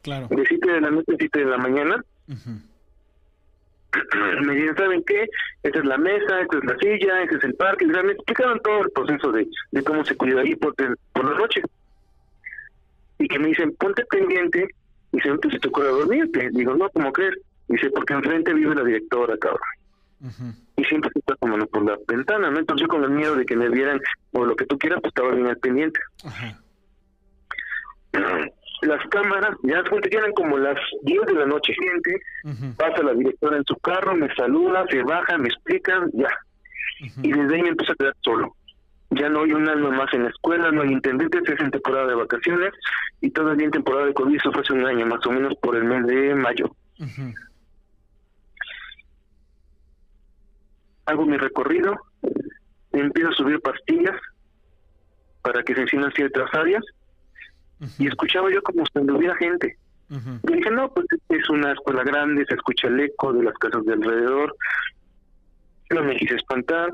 Claro. 0.02 0.28
De 0.30 0.46
7 0.46 0.72
de 0.72 0.80
la 0.80 0.90
noche 0.90 1.12
a 1.12 1.16
7 1.18 1.38
de 1.38 1.44
la 1.44 1.58
mañana. 1.58 2.02
me 4.42 4.54
dicen, 4.54 4.76
¿saben 4.76 5.02
qué? 5.06 5.26
Esta 5.62 5.78
es 5.80 5.84
la 5.84 5.98
mesa, 5.98 6.40
esta 6.40 6.58
es 6.58 6.64
la 6.64 6.76
silla, 6.78 7.22
este 7.22 7.36
es 7.36 7.44
el 7.44 7.54
parque. 7.54 7.86
me 7.86 8.12
explicaron 8.12 8.60
todo 8.60 8.84
el 8.84 8.90
proceso 8.90 9.32
de, 9.32 9.46
de 9.70 9.82
cómo 9.82 10.02
se 10.04 10.16
cuida 10.16 10.40
ahí 10.40 10.54
por, 10.54 10.74
por 10.74 11.30
la 11.30 11.38
noche. 11.38 11.60
Y 13.18 13.28
que 13.28 13.38
me 13.38 13.48
dicen, 13.48 13.74
ponte 13.76 14.02
pendiente. 14.06 14.66
Y 15.12 15.18
dice, 15.18 15.36
¿tú 15.42 15.50
se 15.50 15.58
te 15.58 15.68
ocurre 15.68 15.88
dormirte? 15.88 16.48
Digo, 16.52 16.74
no, 16.74 16.88
¿cómo 16.90 17.12
crees? 17.12 17.34
Dice, 17.68 17.90
porque 17.90 18.14
enfrente 18.14 18.54
vive 18.54 18.74
la 18.74 18.84
directora, 18.84 19.36
cabrón. 19.38 19.60
Y 20.76 20.84
siempre 20.84 21.10
se 21.12 21.18
está 21.18 21.34
como 21.36 21.58
por 21.66 21.84
la 21.84 21.98
ventana, 22.06 22.50
¿no? 22.50 22.58
Entonces 22.58 22.86
yo 22.86 22.88
con 22.88 23.04
el 23.04 23.10
miedo 23.10 23.36
de 23.36 23.44
que 23.44 23.56
me 23.56 23.68
vieran 23.68 24.00
o 24.32 24.44
lo 24.44 24.56
que 24.56 24.66
tú 24.66 24.78
quieras, 24.78 25.00
pues 25.02 25.10
estaba 25.10 25.34
bien 25.34 25.48
al 25.48 25.58
pendiente. 25.58 26.00
Las 28.82 29.04
cámaras, 29.08 29.56
ya 29.62 29.82
se 29.82 30.10
quedan 30.10 30.32
como 30.32 30.58
las 30.58 30.76
10 31.02 31.26
de 31.26 31.32
la 31.32 31.46
noche. 31.46 31.72
Gente, 31.72 32.20
pasa 32.76 33.02
la 33.02 33.14
directora 33.14 33.56
en 33.56 33.64
su 33.64 33.74
carro, 33.76 34.14
me 34.14 34.32
saluda, 34.34 34.84
se 34.90 35.02
baja, 35.02 35.38
me 35.38 35.48
explican, 35.48 36.10
ya. 36.12 36.28
Y 37.22 37.32
desde 37.32 37.54
ahí 37.54 37.62
me 37.62 37.70
empiezo 37.70 37.92
a 37.92 37.96
quedar 37.96 38.14
solo. 38.20 38.54
Ya 39.10 39.30
no 39.30 39.44
hay 39.44 39.52
un 39.52 39.66
alma 39.66 39.90
más 39.90 40.12
en 40.12 40.24
la 40.24 40.28
escuela, 40.28 40.70
no 40.70 40.82
hay 40.82 40.90
intendentes, 40.90 41.42
es 41.48 41.60
en 41.60 41.70
temporada 41.70 42.06
de 42.06 42.16
vacaciones 42.16 42.74
y 43.22 43.30
todavía 43.30 43.64
en 43.64 43.72
temporada 43.72 44.06
de 44.06 44.14
COVID, 44.14 44.36
eso 44.36 44.52
fue 44.52 44.60
hace 44.60 44.74
un 44.74 44.84
año, 44.84 45.06
más 45.06 45.26
o 45.26 45.30
menos 45.30 45.54
por 45.62 45.74
el 45.74 45.84
mes 45.84 46.06
de 46.06 46.34
mayo 46.34 46.70
hago 51.06 51.24
mi 51.24 51.36
recorrido, 51.36 51.96
empiezo 52.92 53.30
a 53.30 53.34
subir 53.34 53.60
pastillas 53.60 54.20
para 55.42 55.62
que 55.62 55.74
se 55.74 55.82
enciendan 55.82 56.12
ciertas 56.12 56.52
áreas 56.52 56.84
y 57.98 58.08
escuchaba 58.08 58.50
yo 58.50 58.62
como 58.62 58.84
si 58.86 58.98
hubiera 58.98 59.36
gente. 59.36 59.76
Y 60.08 60.52
dije, 60.52 60.70
no, 60.70 60.92
pues 60.92 61.06
es 61.28 61.48
una 61.50 61.72
escuela 61.72 62.04
grande, 62.04 62.44
se 62.46 62.54
escucha 62.54 62.88
el 62.88 63.00
eco 63.00 63.32
de 63.32 63.44
las 63.44 63.54
casas 63.54 63.84
de 63.84 63.92
alrededor. 63.92 64.56
No 65.90 66.02
me 66.02 66.16
quise 66.16 66.34
espantar, 66.34 66.92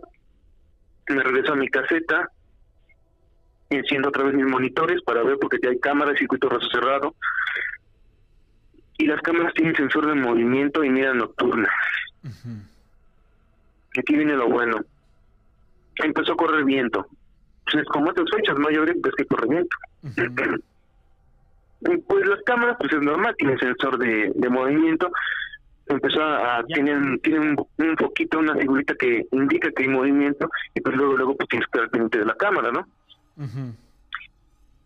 me 1.09 1.23
regreso 1.23 1.53
a 1.53 1.57
mi 1.57 1.69
caseta, 1.69 2.29
enciendo 3.71 4.09
otra 4.09 4.25
vez 4.25 4.35
mis 4.35 4.47
monitores 4.47 5.03
para 5.03 5.23
ver 5.23 5.39
porque 5.41 5.59
ya 5.63 5.71
hay 5.71 5.79
cámaras, 5.79 6.19
circuito 6.19 6.49
raso 6.49 6.69
cerrado. 6.71 7.15
Y 8.99 9.07
las 9.07 9.21
cámaras 9.23 9.55
tienen 9.55 9.75
sensor 9.75 10.07
de 10.07 10.15
movimiento 10.15 10.85
y 10.85 10.91
mira 10.91 11.15
nocturna 11.15 11.71
aquí 14.01 14.17
viene 14.17 14.35
lo 14.35 14.49
bueno. 14.49 14.79
Empezó 15.97 16.33
a 16.33 16.37
correr 16.37 16.65
viento. 16.65 17.07
Pues 17.71 17.85
como 17.87 18.11
otras 18.11 18.27
fechas 18.35 18.59
mayores, 18.59 18.97
pues 19.03 19.15
que 19.17 19.27
corre 19.27 19.49
viento. 19.49 19.77
pues 22.07 22.27
las 22.27 22.43
cámaras, 22.43 22.77
pues 22.79 22.93
es 22.93 23.03
normal, 23.03 23.35
tienen 23.37 23.59
sensor 23.59 23.99
de, 23.99 24.33
de 24.35 24.49
movimiento. 24.49 25.11
Empezó 25.87 26.23
a, 26.23 26.63
tienen, 26.65 27.19
tienen 27.21 27.57
un, 27.79 27.97
poquito, 27.97 28.39
una 28.39 28.55
figurita 28.57 28.95
que 28.95 29.27
indica 29.33 29.71
que 29.73 29.83
hay 29.83 29.89
movimiento, 29.89 30.49
y 30.75 30.81
pues 30.81 30.97
luego, 30.97 31.17
luego, 31.17 31.37
pues 31.37 31.49
tienes 31.49 31.69
que 31.69 31.79
estar 31.79 31.91
pendiente 31.91 32.19
de 32.21 32.25
la 32.25 32.35
cámara, 32.35 32.71
¿no? 32.71 32.87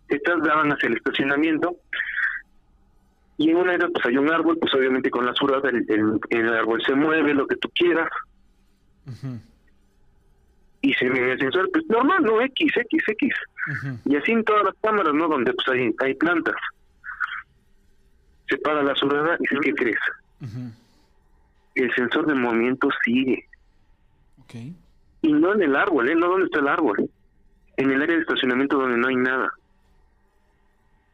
Estas 0.08 0.42
daban 0.42 0.72
hacia 0.72 0.88
el 0.88 0.96
estacionamiento, 0.96 1.76
y 3.36 3.50
en 3.50 3.56
una 3.56 3.72
de 3.72 3.76
ellas, 3.76 3.90
pues 3.92 4.06
hay 4.06 4.16
un 4.16 4.32
árbol, 4.32 4.58
pues 4.58 4.72
obviamente 4.74 5.10
con 5.10 5.26
la 5.26 5.34
surada 5.34 5.68
el, 5.68 6.18
el 6.30 6.54
árbol 6.54 6.82
se 6.82 6.94
mueve, 6.94 7.34
lo 7.34 7.46
que 7.46 7.56
tú 7.56 7.70
quieras, 7.74 8.08
y 10.86 10.92
se 10.94 11.10
me 11.10 11.32
el 11.32 11.38
sensor, 11.38 11.68
pues 11.72 11.84
normal, 11.88 12.22
no, 12.22 12.40
X, 12.42 12.72
X, 12.76 13.02
X. 13.08 13.34
Y 14.04 14.16
así 14.16 14.32
en 14.32 14.44
todas 14.44 14.64
las 14.64 14.74
cámaras, 14.80 15.12
¿no? 15.14 15.28
Donde 15.28 15.52
pues 15.52 15.68
hay, 15.68 15.94
hay 15.98 16.14
plantas. 16.14 16.54
Se 18.48 18.56
para 18.58 18.82
la 18.82 18.94
surada 18.94 19.36
y 19.40 19.60
¿qué 19.60 19.72
crees? 19.72 19.98
El 21.74 21.92
sensor 21.94 22.26
de 22.26 22.34
movimiento 22.34 22.88
sigue. 23.04 23.44
Y 25.22 25.32
no 25.32 25.54
en 25.54 25.62
el 25.62 25.74
árbol, 25.74 26.08
¿eh? 26.08 26.14
No 26.14 26.28
donde 26.28 26.46
está 26.46 26.60
el 26.60 26.68
árbol. 26.68 27.10
En 27.76 27.90
el 27.90 28.00
área 28.00 28.14
de 28.14 28.22
estacionamiento 28.22 28.78
donde 28.78 28.96
no 28.96 29.08
hay 29.08 29.16
nada. 29.16 29.52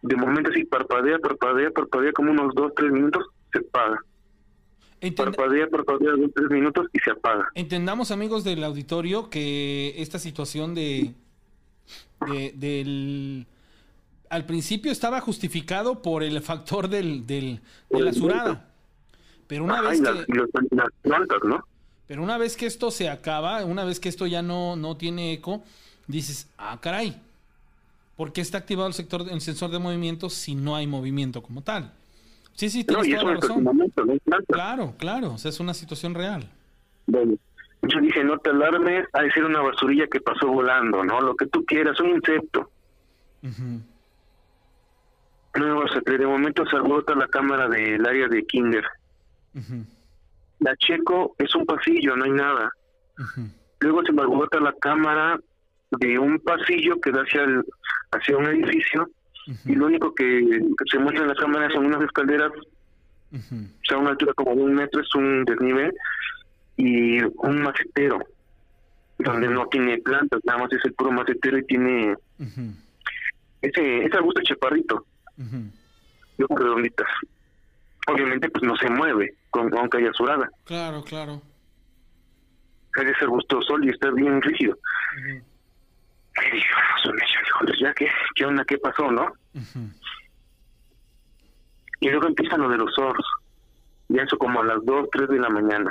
De 0.03 0.17
momento 0.17 0.51
así 0.51 0.65
parpadea, 0.65 1.19
parpadea, 1.19 1.71
parpadea 1.71 2.13
como 2.13 2.33
unos 2.33 2.55
dos, 2.55 2.73
tres 2.75 2.93
minutos, 2.93 3.25
se 3.53 3.61
Parpadea, 5.11 5.67
parpadea 5.69 6.13
dos, 6.13 6.31
tres 6.35 6.49
minutos 6.51 6.87
y 6.93 6.99
se 7.01 7.11
apaga. 7.11 7.49
Entendamos, 7.55 8.13
amigos 8.13 8.45
del 8.45 8.63
auditorio, 8.63 9.31
que 9.31 9.95
esta 10.01 10.21
situación 10.21 10.75
de, 10.75 11.13
de 12.27 12.53
del 12.57 13.47
al 14.31 14.47
principio 14.47 14.93
estaba 14.93 15.21
justificado 15.21 16.01
por 16.01 16.23
el 16.23 16.41
factor 16.41 16.89
del, 16.89 17.27
del 17.27 17.61
de 17.91 18.01
la 18.01 18.13
surada. 18.13 18.69
Pero 19.47 19.65
una 19.65 19.83
vez 19.83 20.01
que 20.01 20.25
Pero 22.07 22.23
una 22.23 22.39
vez 22.39 22.57
que 22.57 22.67
esto 22.67 22.91
se 22.91 23.11
acaba, 23.11 23.65
una 23.65 23.85
vez 23.85 24.01
que 24.01 24.09
esto 24.09 24.27
ya 24.27 24.41
no, 24.41 24.77
no 24.77 24.97
tiene 24.97 25.35
eco, 25.35 25.63
dices, 26.07 26.49
ah, 26.57 26.79
caray, 26.81 27.21
¿por 28.17 28.33
qué 28.33 28.41
está 28.41 28.57
activado 28.57 28.89
el 28.89 28.95
sector 28.95 29.27
el 29.29 29.41
sensor 29.41 29.71
de 29.71 29.79
movimiento 29.79 30.31
si 30.31 30.55
no 30.55 30.77
hay 30.77 30.87
movimiento 30.87 31.43
como 31.43 31.63
tal? 31.63 31.93
Sí, 32.55 32.71
sí, 32.71 32.85
tienes 32.85 33.09
toda 33.09 33.25
la 33.25 33.41
razón. 33.41 33.93
claro, 34.49 34.95
claro, 34.99 35.33
o 35.35 35.39
sea, 35.39 35.49
es 35.49 35.61
una 35.61 35.75
situación 35.75 36.15
real. 36.15 36.49
Bueno, 37.07 37.35
yo 37.83 38.01
dije, 38.01 38.23
no 38.23 38.39
te 38.39 38.51
alarmes, 38.51 39.07
ha 39.13 39.23
de 39.23 39.33
ser 39.33 39.45
una 39.45 39.61
basurilla 39.61 40.07
que 40.07 40.21
pasó 40.21 40.47
volando, 40.49 41.03
¿no? 41.05 41.21
Lo 41.21 41.35
que 41.35 41.47
tú 41.47 41.65
quieras, 41.65 41.99
un 42.01 42.11
insecto. 42.11 42.71
Luego, 45.55 45.85
de 46.07 46.27
momento 46.27 46.65
se 46.67 46.77
agota 46.77 47.15
la 47.15 47.27
cámara 47.29 47.69
del 47.69 48.07
área 48.07 48.29
de 48.29 48.45
Kinder. 48.45 48.85
La 50.61 50.77
checo 50.77 51.35
es 51.39 51.55
un 51.55 51.67
pasillo, 51.67 52.17
no 52.17 52.25
hay 52.25 52.31
nada. 52.31 52.73
Luego 53.81 54.03
se 54.05 54.13
me 54.13 54.23
agota 54.23 54.61
la 54.61 54.73
cámara 54.75 55.39
de 55.91 56.19
un 56.19 56.39
pasillo 56.39 57.01
que 57.01 57.11
da 57.11 57.23
hacia, 57.23 57.43
el, 57.43 57.65
hacia 58.13 58.37
un 58.37 58.47
edificio 58.47 59.11
y 59.65 59.75
lo 59.75 59.87
único 59.87 60.15
que, 60.15 60.61
se 60.91 60.99
muestra 60.99 61.23
en 61.23 61.29
la 61.29 61.35
cámara 61.35 61.69
son 61.71 61.87
unas 61.87 62.03
escaleras, 62.03 62.53
o 63.33 63.85
sea, 63.87 63.99
una 63.99 64.11
altura 64.11 64.35
como 64.35 64.55
de 64.55 64.63
un 64.63 64.75
metro, 64.75 65.01
es 65.01 65.15
un 65.15 65.45
desnivel, 65.45 65.93
y 66.77 67.23
un 67.23 67.63
macetero, 67.63 68.21
donde 69.19 69.49
no 69.49 69.67
tiene 69.67 69.99
plantas, 69.99 70.41
nada 70.45 70.61
más 70.61 70.73
es 70.73 70.85
el 70.85 70.95
puro 70.95 71.13
macetero 71.13 71.59
y 71.59 71.65
tiene 71.65 72.17
ese, 73.61 74.05
ese 74.05 74.17
arbusto 74.17 74.43
chaparrito, 74.43 75.07
yo 76.39 76.49
con 76.49 76.57
redonditas. 76.57 77.09
Obviamente, 78.09 78.51
pues 78.51 78.65
no 78.65 78.77
se 78.77 78.91
mueve, 78.91 79.35
con, 79.51 79.73
aunque 79.77 79.99
haya 79.99 80.13
surada. 80.13 80.51
Claro, 80.65 81.05
claro. 81.05 81.41
Es 82.97 83.05
ese 83.05 83.25
arbusto 83.25 83.63
sol 83.63 83.85
y 83.85 83.91
está 83.91 84.11
bien 84.11 84.43
rígido. 84.43 84.77
Y 86.41 86.51
dije, 86.55 86.69
pues 87.61 87.79
ya 87.81 87.93
que, 87.95 88.09
¿qué 88.35 88.45
onda? 88.45 88.65
¿Qué 88.65 88.79
pasó, 88.79 89.11
no? 89.11 89.33
Y 92.01 92.09
luego 92.09 92.27
empieza 92.27 92.57
lo 92.57 92.69
de 92.69 92.79
los 92.79 92.99
oros. 92.99 93.25
Ya 94.09 94.23
eso 94.23 94.37
como 94.39 94.61
a 94.61 94.65
las 94.65 94.85
2, 94.85 95.09
3 95.13 95.29
de 95.29 95.39
la 95.39 95.49
mañana. 95.49 95.91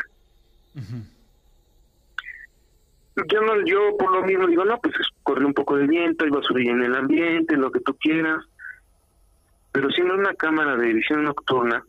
Yo 3.16 3.42
no, 3.42 3.66
yo 3.66 3.98
por 3.98 4.12
lo 4.12 4.24
mismo 4.24 4.48
digo, 4.48 4.66
no, 4.66 4.80
pues 4.80 4.96
corre 5.24 5.46
un 5.46 5.54
poco 5.54 5.78
de 5.78 5.88
viento, 5.88 6.26
hay 6.26 6.32
basura 6.32 6.62
en 6.62 6.84
el 6.84 6.96
ambiente, 6.96 7.56
lo 7.56 7.72
que 7.72 7.82
tú 7.82 7.96
quieras. 7.96 8.44
Pero 9.72 9.90
si 9.92 10.02
no 10.02 10.16
una 10.16 10.34
cámara 10.34 10.76
de 10.76 10.94
visión 10.94 11.24
nocturna 11.24 11.84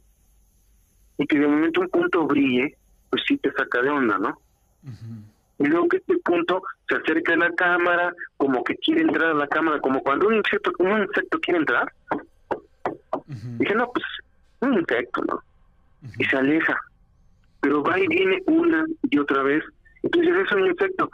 y 1.19 1.27
que 1.27 1.39
de 1.39 1.47
momento 1.47 1.81
un 1.81 1.89
punto 1.89 2.27
brille, 2.27 2.77
pues 3.11 3.23
sí 3.27 3.37
te 3.39 3.53
saca 3.53 3.83
de 3.83 3.91
onda, 3.91 4.19
¿no? 4.19 4.39
y 4.85 5.32
luego 5.69 5.89
que 5.89 5.99
este 5.99 6.19
punto 6.19 6.63
se 6.89 6.97
acerca 6.97 7.35
a 7.35 7.37
la 7.37 7.53
cámara, 7.53 8.13
como 8.37 8.65
que 8.65 8.77
quiere 8.77 9.03
entrar 9.03 9.31
a 9.31 9.35
la 9.35 9.47
cámara, 9.47 9.81
como 9.81 10.03
cuando 10.03 10.29
un 10.29 10.35
insecto, 10.35 10.73
un 10.79 11.03
insecto 11.03 11.39
quiere 11.41 11.61
entrar. 11.61 11.93
Dije, 13.27 13.75
no, 13.75 13.91
pues 13.93 14.05
un 14.61 14.75
insecto, 14.75 15.23
¿no? 15.25 15.43
Y 16.19 16.25
se 16.25 16.37
aleja. 16.37 16.77
Pero 17.61 17.83
va 17.83 17.99
y 17.99 18.07
viene 18.09 18.43
una 18.47 18.85
y 19.11 19.19
otra 19.19 19.43
vez. 19.43 19.63
Entonces 20.03 20.35
es 20.35 20.53
un 20.53 20.67
insecto. 20.67 21.11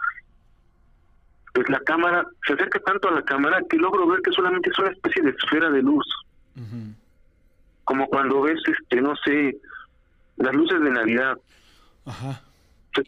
Pues 1.54 1.68
la 1.68 1.80
cámara, 1.80 2.26
se 2.46 2.54
acerca 2.54 2.78
tanto 2.80 3.08
a 3.08 3.12
la 3.12 3.22
cámara 3.22 3.60
que 3.68 3.76
logro 3.76 4.06
ver 4.06 4.20
que 4.22 4.32
solamente 4.32 4.70
es 4.70 4.78
una 4.78 4.90
especie 4.90 5.22
de 5.22 5.30
esfera 5.30 5.70
de 5.70 5.82
luz. 5.82 6.06
Como 7.84 8.06
cuando 8.08 8.42
ves, 8.42 8.60
este, 8.66 9.00
no 9.00 9.14
sé, 9.24 9.56
las 10.36 10.54
luces 10.54 10.80
de 10.80 10.90
Navidad. 10.90 11.38
Ajá 12.04 12.42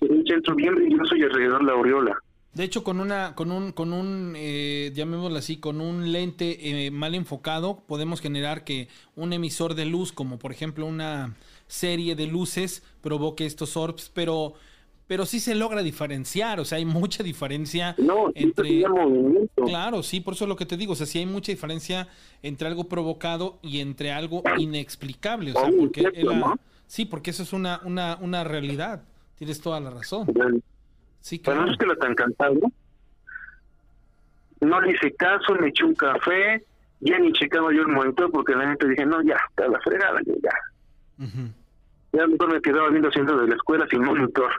un 0.00 0.24
centro 0.26 0.54
bien 0.54 0.74
brilloso 0.74 1.16
y 1.16 1.22
alrededor 1.22 1.64
la 1.64 1.72
aureola. 1.72 2.18
De 2.52 2.64
hecho, 2.64 2.82
con 2.82 2.98
una, 2.98 3.34
con 3.36 3.52
un, 3.52 3.70
con 3.70 3.92
un, 3.92 4.34
eh, 4.36 4.90
llamémoslo 4.92 5.38
así, 5.38 5.58
con 5.58 5.80
un 5.80 6.10
lente 6.10 6.86
eh, 6.86 6.90
mal 6.90 7.14
enfocado, 7.14 7.84
podemos 7.86 8.20
generar 8.20 8.64
que 8.64 8.88
un 9.14 9.32
emisor 9.32 9.74
de 9.74 9.84
luz, 9.84 10.12
como 10.12 10.38
por 10.38 10.50
ejemplo 10.50 10.84
una 10.86 11.36
serie 11.68 12.16
de 12.16 12.26
luces, 12.26 12.82
provoque 13.02 13.46
estos 13.46 13.76
orbs, 13.76 14.10
pero, 14.12 14.54
pero 15.06 15.26
sí 15.26 15.38
se 15.38 15.54
logra 15.54 15.80
diferenciar, 15.84 16.58
o 16.58 16.64
sea, 16.64 16.78
hay 16.78 16.84
mucha 16.84 17.22
diferencia 17.22 17.94
entre. 18.34 18.84
Claro, 19.54 20.02
sí, 20.02 20.18
por 20.18 20.34
eso 20.34 20.44
es 20.44 20.48
lo 20.48 20.56
que 20.56 20.66
te 20.66 20.76
digo, 20.76 20.94
o 20.94 20.96
sea, 20.96 21.06
sí 21.06 21.20
hay 21.20 21.26
mucha 21.26 21.52
diferencia 21.52 22.08
entre 22.42 22.66
algo 22.66 22.88
provocado 22.88 23.60
y 23.62 23.78
entre 23.78 24.10
algo 24.10 24.42
inexplicable, 24.58 25.52
o 25.52 25.54
sea, 25.54 25.70
porque 25.78 26.02
Sí, 26.90 27.04
porque 27.04 27.30
eso 27.30 27.44
es 27.44 27.52
una, 27.52 27.80
una, 27.84 28.18
una 28.20 28.42
realidad. 28.42 29.04
Tienes 29.40 29.58
toda 29.62 29.80
la 29.80 29.88
razón. 29.88 30.26
Sí, 31.20 31.38
claro. 31.38 31.64
no 31.64 31.72
es 31.72 31.78
que 31.78 31.86
lo 31.86 31.96
tan 31.96 32.14
cantado. 32.14 32.60
No 34.60 34.80
le 34.82 34.92
hice 34.92 35.14
caso, 35.14 35.54
me 35.54 35.68
eché 35.68 35.82
un 35.82 35.94
café, 35.94 36.62
ya 37.00 37.18
ni 37.18 37.32
checaba 37.32 37.72
yo 37.72 37.80
el 37.80 37.88
monitor 37.88 38.30
porque 38.30 38.54
la 38.54 38.68
gente 38.68 38.86
dije, 38.86 39.06
no, 39.06 39.22
ya, 39.22 39.38
está 39.48 39.66
la 39.66 39.80
fregada, 39.80 40.20
ya. 40.26 41.26
Ya 42.12 42.26
mejor 42.26 42.52
me 42.52 42.60
quedaba 42.60 42.90
viendo 42.90 43.10
centro 43.10 43.38
de 43.38 43.48
la 43.48 43.54
escuela 43.54 43.86
sin 43.88 44.04
monitor. 44.04 44.52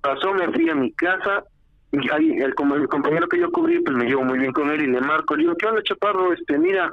Pasó, 0.00 0.34
me 0.34 0.50
fui 0.50 0.68
a 0.68 0.74
mi 0.74 0.90
casa, 0.90 1.44
y 1.92 2.10
ahí 2.10 2.30
el, 2.38 2.52
el 2.52 2.88
compañero 2.88 3.28
que 3.28 3.38
yo 3.38 3.48
cubrí, 3.52 3.78
pues 3.78 3.96
me 3.96 4.06
llevo 4.06 4.24
muy 4.24 4.40
bien 4.40 4.52
con 4.52 4.72
él 4.72 4.82
y 4.82 4.86
le 4.88 5.00
marco, 5.00 5.36
le 5.36 5.44
digo, 5.44 5.54
¿qué 5.54 5.66
onda, 5.66 5.84
chaparro? 5.84 6.32
Este, 6.32 6.58
mira, 6.58 6.92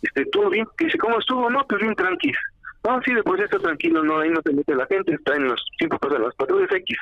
este, 0.00 0.24
¿todo 0.24 0.48
bien? 0.48 0.66
Que 0.78 0.86
dice, 0.86 0.96
¿cómo 0.96 1.18
estuvo? 1.18 1.50
No, 1.50 1.66
pues 1.66 1.82
bien 1.82 1.94
tranquis. 1.94 2.38
No, 2.84 3.00
sí, 3.02 3.12
después 3.12 3.40
está 3.40 3.58
tranquilo, 3.58 4.02
no, 4.02 4.18
ahí 4.18 4.30
no 4.30 4.40
te 4.42 4.52
mete 4.52 4.74
la 4.74 4.86
gente, 4.86 5.14
está 5.14 5.36
en 5.36 5.48
los 5.48 5.62
cinco 5.78 5.98
pasos 5.98 6.18
de 6.18 6.24
las 6.24 6.34
patrullas 6.34 6.72
X. 6.72 6.98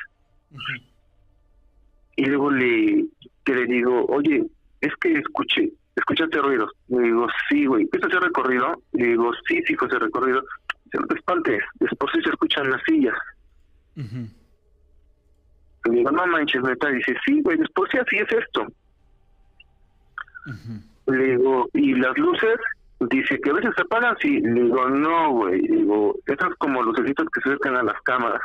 Y 2.17 2.25
luego 2.25 2.51
le, 2.51 3.05
que 3.45 3.53
le 3.55 3.65
digo, 3.65 4.05
oye, 4.07 4.45
es 4.81 4.93
que 4.97 5.13
escuché, 5.13 5.71
escuchaste 5.95 6.37
ruidos. 6.39 6.71
Le 6.89 7.03
digo, 7.03 7.27
sí, 7.47 7.65
güey, 7.65 7.87
¿viste 7.91 8.07
ese 8.07 8.19
recorrido? 8.19 8.81
Le 8.91 9.07
digo, 9.07 9.31
sí, 9.47 9.61
sí 9.65 9.75
fue 9.75 9.87
ese 9.87 9.99
recorrido. 9.99 10.43
Dice, 10.85 10.97
no 10.99 11.07
te 11.07 11.15
espantes, 11.15 11.63
después 11.75 12.11
sí 12.13 12.21
se 12.23 12.29
escuchan 12.29 12.69
las 12.69 12.81
sillas. 12.83 13.15
Le 15.85 15.95
digo, 15.95 16.11
no 16.11 16.27
manches, 16.27 16.61
neta. 16.61 16.89
Dice, 16.89 17.15
sí, 17.25 17.41
güey, 17.41 17.57
después 17.57 17.89
sí 17.91 17.97
así 17.97 18.17
es 18.17 18.31
esto. 18.31 18.67
Le 21.07 21.23
digo, 21.35 21.69
¿y 21.73 21.95
las 21.95 22.17
luces? 22.17 22.59
Dice 22.99 23.39
que 23.39 23.49
a 23.49 23.53
veces 23.53 23.71
se 23.75 23.81
apagan, 23.81 24.15
sí. 24.19 24.41
Le 24.41 24.63
digo, 24.63 24.89
no, 24.89 25.31
güey. 25.31 25.61
Digo, 25.61 26.15
esas 26.25 26.49
como 26.57 26.83
lucecitas 26.83 27.25
que 27.33 27.41
se 27.41 27.49
acercan 27.49 27.77
a 27.77 27.83
las 27.83 28.01
cámaras. 28.01 28.41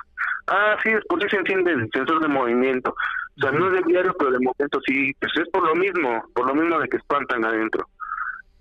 Ah, 0.46 0.76
sí, 0.82 0.92
después 0.92 1.22
sí 1.24 1.30
se 1.30 1.36
enciende 1.38 1.72
el 1.72 1.90
sensor 1.92 2.20
de 2.20 2.28
movimiento. 2.28 2.90
O 2.90 3.40
sea, 3.40 3.50
no 3.50 3.66
es 3.66 3.72
de 3.72 3.92
diario, 3.92 4.14
pero 4.18 4.30
de 4.30 4.38
momento 4.38 4.80
sí. 4.86 5.12
Pues 5.18 5.32
es 5.36 5.48
por 5.50 5.66
lo 5.66 5.74
mismo, 5.74 6.24
por 6.34 6.46
lo 6.46 6.54
mismo 6.54 6.78
de 6.78 6.88
que 6.88 6.98
espantan 6.98 7.44
adentro. 7.44 7.88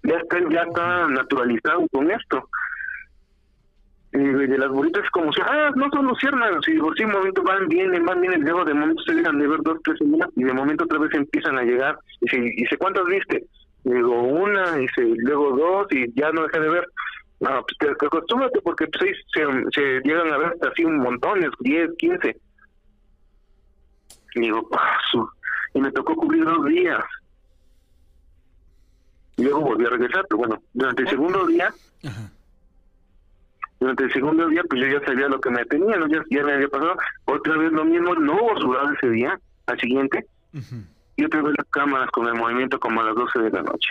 Ya 0.03 0.17
está, 0.17 0.39
ya 0.49 0.61
está 0.63 1.07
naturalizado 1.07 1.87
con 1.91 2.09
esto. 2.09 2.49
Y 4.13 4.19
de 4.19 4.57
las 4.57 4.69
bolitas 4.69 5.09
como 5.11 5.31
si, 5.33 5.41
ah, 5.41 5.71
no 5.75 5.89
son 5.91 6.05
luciérnagas, 6.05 6.67
y 6.67 6.77
por 6.77 6.95
sí, 6.95 7.03
momento 7.03 7.41
van, 7.41 7.67
vienen, 7.67 8.05
van, 8.05 8.21
vienen, 8.21 8.41
luego 8.41 8.63
de 8.63 8.75
momento 8.75 9.01
se 9.01 9.15
dejan 9.15 9.39
de 9.39 9.47
ver 9.47 9.59
dos, 9.63 9.79
tres 9.83 9.97
semanas, 9.97 10.29
y 10.35 10.43
de 10.43 10.53
momento 10.53 10.83
otra 10.83 10.99
vez 10.99 11.11
empiezan 11.15 11.57
a 11.57 11.63
llegar, 11.63 11.97
y 12.21 12.25
dice, 12.29 12.75
¿y 12.75 12.77
cuántas 12.77 13.05
viste? 13.05 13.43
Digo, 13.83 14.21
una, 14.21 14.79
y 14.81 14.87
luego 15.17 15.55
dos, 15.57 15.87
y 15.91 16.11
ya 16.13 16.31
no 16.31 16.43
dejé 16.43 16.59
de 16.59 16.69
ver. 16.69 16.87
No, 17.39 17.65
pues 17.65 17.95
te, 17.97 18.05
acostúmbrate 18.05 18.61
porque 18.61 18.87
pues, 18.87 19.17
se, 19.33 19.45
se, 19.71 19.99
llegan 20.03 20.31
a 20.31 20.37
ver 20.37 20.57
así 20.71 20.85
un 20.85 20.97
montones, 20.97 21.49
10, 21.59 21.89
15. 21.97 22.37
Y 24.35 24.39
digo, 24.39 24.67
paso. 24.69 25.29
Y 25.73 25.81
me 25.81 25.91
tocó 25.91 26.15
cubrir 26.15 26.45
dos 26.45 26.65
días. 26.65 27.03
Y 29.35 29.43
luego 29.43 29.61
volví 29.61 29.85
a 29.85 29.89
regresar, 29.89 30.25
pero 30.29 30.37
bueno, 30.37 30.61
durante 30.73 31.01
el 31.01 31.09
segundo 31.09 31.45
día, 31.47 31.73
durante 33.79 34.03
el 34.03 34.13
segundo 34.13 34.47
día, 34.47 34.61
pues 34.69 34.81
yo 34.81 34.99
ya 34.99 35.05
sabía 35.05 35.27
lo 35.27 35.41
que 35.41 35.49
me 35.49 35.65
tenía, 35.65 35.97
¿no? 35.97 36.07
ya, 36.07 36.23
ya 36.29 36.43
me 36.43 36.53
había 36.53 36.67
pasado. 36.69 36.95
Otra 37.25 37.57
vez 37.57 37.71
lo 37.71 37.83
mismo, 37.83 38.13
no 38.15 38.33
hubo 38.33 38.61
sudado 38.61 38.93
ese 38.93 39.09
día, 39.09 39.39
al 39.65 39.79
siguiente 39.79 40.25
y 40.53 40.59
otra 41.21 41.41
vez 41.41 41.53
las 41.57 41.67
cámaras 41.69 42.09
con 42.11 42.27
el 42.27 42.33
movimiento 42.33 42.79
como 42.79 43.01
a 43.01 43.05
las 43.05 43.15
12 43.15 43.39
de 43.39 43.49
la 43.51 43.61
noche. 43.61 43.89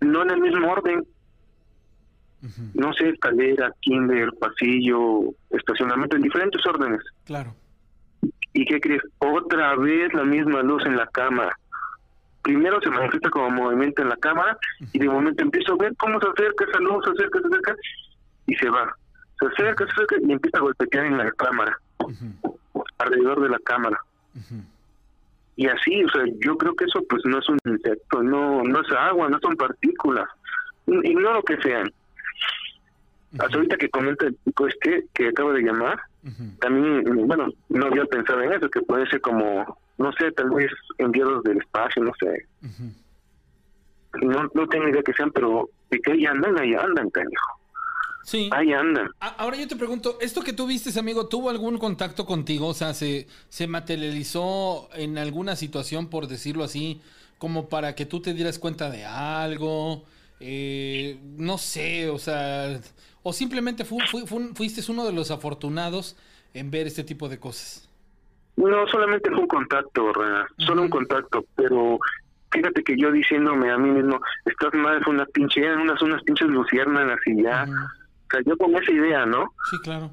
No 0.00 0.22
en 0.22 0.30
el 0.30 0.40
mismo 0.40 0.70
orden. 0.70 1.06
No 2.74 2.92
sé, 2.94 3.10
escalera, 3.10 3.72
kinder, 3.80 4.30
pasillo, 4.40 5.20
estacionamiento, 5.50 6.16
en 6.16 6.22
diferentes 6.22 6.64
órdenes. 6.66 7.00
Claro. 7.24 7.54
¿Y 8.52 8.64
qué 8.64 8.80
crees? 8.80 9.02
Otra 9.18 9.76
vez 9.76 10.12
la 10.12 10.24
misma 10.24 10.62
luz 10.62 10.84
en 10.84 10.96
la 10.96 11.06
cámara. 11.06 11.56
Primero 12.42 12.80
se 12.80 12.90
manifiesta 12.90 13.30
como 13.30 13.50
movimiento 13.50 14.02
en 14.02 14.08
la 14.08 14.16
cámara 14.16 14.58
y 14.92 14.98
de 14.98 15.08
momento 15.08 15.42
empiezo 15.42 15.74
a 15.74 15.76
ver 15.76 15.94
cómo 15.96 16.20
se 16.20 16.26
acerca 16.26 16.64
esa 16.64 16.80
luz, 16.80 17.04
se 17.04 17.10
acerca, 17.12 17.38
se 17.38 17.46
acerca 17.46 17.74
y 18.48 18.54
se 18.56 18.68
va. 18.68 18.96
Se 19.38 19.46
acerca, 19.46 19.86
se 19.86 19.92
acerca 19.92 20.16
y 20.26 20.32
empieza 20.32 20.58
a 20.58 20.62
golpear 20.62 21.06
en 21.06 21.18
la 21.18 21.30
cámara, 21.32 21.78
alrededor 22.98 23.40
de 23.42 23.48
la 23.48 23.58
cámara 23.60 24.00
y 25.56 25.66
así, 25.66 26.04
o 26.04 26.08
sea, 26.10 26.24
yo 26.44 26.56
creo 26.56 26.74
que 26.74 26.84
eso 26.84 27.02
pues 27.08 27.22
no 27.24 27.38
es 27.38 27.48
un 27.48 27.58
insecto, 27.64 28.22
no 28.22 28.62
no 28.62 28.80
es 28.80 28.90
agua, 28.92 29.28
no 29.28 29.38
son 29.40 29.56
partículas, 29.56 30.28
y 30.86 31.14
no 31.14 31.32
lo 31.32 31.42
que 31.42 31.56
sean. 31.58 31.92
Hasta 33.38 33.56
ahorita 33.56 33.76
que 33.76 33.88
comenta 33.88 34.26
el 34.26 34.36
chico 34.44 34.66
este 34.66 35.06
que 35.14 35.28
acaba 35.28 35.52
de 35.52 35.62
llamar, 35.62 35.98
también, 36.60 37.02
bueno, 37.26 37.48
no 37.68 37.86
había 37.86 38.04
pensado 38.04 38.42
en 38.42 38.52
eso, 38.52 38.68
que 38.68 38.82
puede 38.82 39.06
ser 39.06 39.20
como, 39.20 39.78
no 39.98 40.12
sé, 40.12 40.30
tal 40.32 40.50
vez 40.50 40.70
enviados 40.98 41.42
del 41.42 41.58
espacio, 41.58 42.02
no 42.04 42.12
sé. 42.20 42.46
No, 44.22 44.48
no 44.54 44.66
tengo 44.68 44.88
idea 44.88 45.02
que 45.02 45.14
sean, 45.14 45.30
pero 45.32 45.68
de 45.90 45.98
que 46.00 46.12
ahí 46.12 46.26
andan, 46.26 46.58
ahí 46.58 46.74
andan, 46.74 47.08
canijo. 47.10 47.61
Sí. 48.24 48.50
Ahí 48.52 48.72
anda. 48.72 49.10
Ahora 49.20 49.56
yo 49.56 49.66
te 49.66 49.76
pregunto, 49.76 50.18
¿esto 50.20 50.42
que 50.42 50.52
tú 50.52 50.66
viste, 50.66 50.96
amigo, 50.98 51.26
tuvo 51.28 51.50
algún 51.50 51.78
contacto 51.78 52.24
contigo? 52.24 52.68
O 52.68 52.74
sea, 52.74 52.94
¿se, 52.94 53.26
se 53.48 53.66
materializó 53.66 54.88
en 54.94 55.18
alguna 55.18 55.56
situación, 55.56 56.08
por 56.08 56.28
decirlo 56.28 56.64
así, 56.64 57.00
como 57.38 57.68
para 57.68 57.94
que 57.94 58.06
tú 58.06 58.20
te 58.20 58.34
dieras 58.34 58.58
cuenta 58.58 58.90
de 58.90 59.04
algo? 59.04 60.04
Eh, 60.40 61.18
no 61.36 61.58
sé, 61.58 62.08
o 62.08 62.18
sea, 62.18 62.80
o 63.22 63.32
simplemente 63.32 63.84
fuiste 63.84 64.90
uno 64.90 65.04
de 65.04 65.12
los 65.12 65.30
afortunados 65.30 66.16
en 66.54 66.70
ver 66.70 66.86
este 66.86 67.04
tipo 67.04 67.28
de 67.28 67.38
cosas. 67.38 67.88
No, 68.56 68.86
solamente 68.88 69.30
fue 69.30 69.40
un 69.40 69.46
contacto, 69.46 70.12
solo 70.58 70.82
un 70.82 70.90
contacto, 70.90 71.44
pero 71.56 71.98
fíjate 72.50 72.84
que 72.84 72.96
yo 72.98 73.10
diciéndome 73.10 73.70
a 73.70 73.78
mí 73.78 73.90
mismo, 73.90 74.20
estas 74.44 74.74
madres 74.74 75.06
una 75.06 75.24
pinche, 75.26 75.74
unas, 75.74 76.02
unas 76.02 76.22
pinches 76.24 76.48
luciérnagas 76.48 77.18
y 77.26 77.42
ya 77.42 77.66
cayó 78.32 78.56
con 78.56 78.74
esa 78.74 78.90
idea, 78.90 79.26
¿no? 79.26 79.52
Sí, 79.70 79.76
claro. 79.82 80.10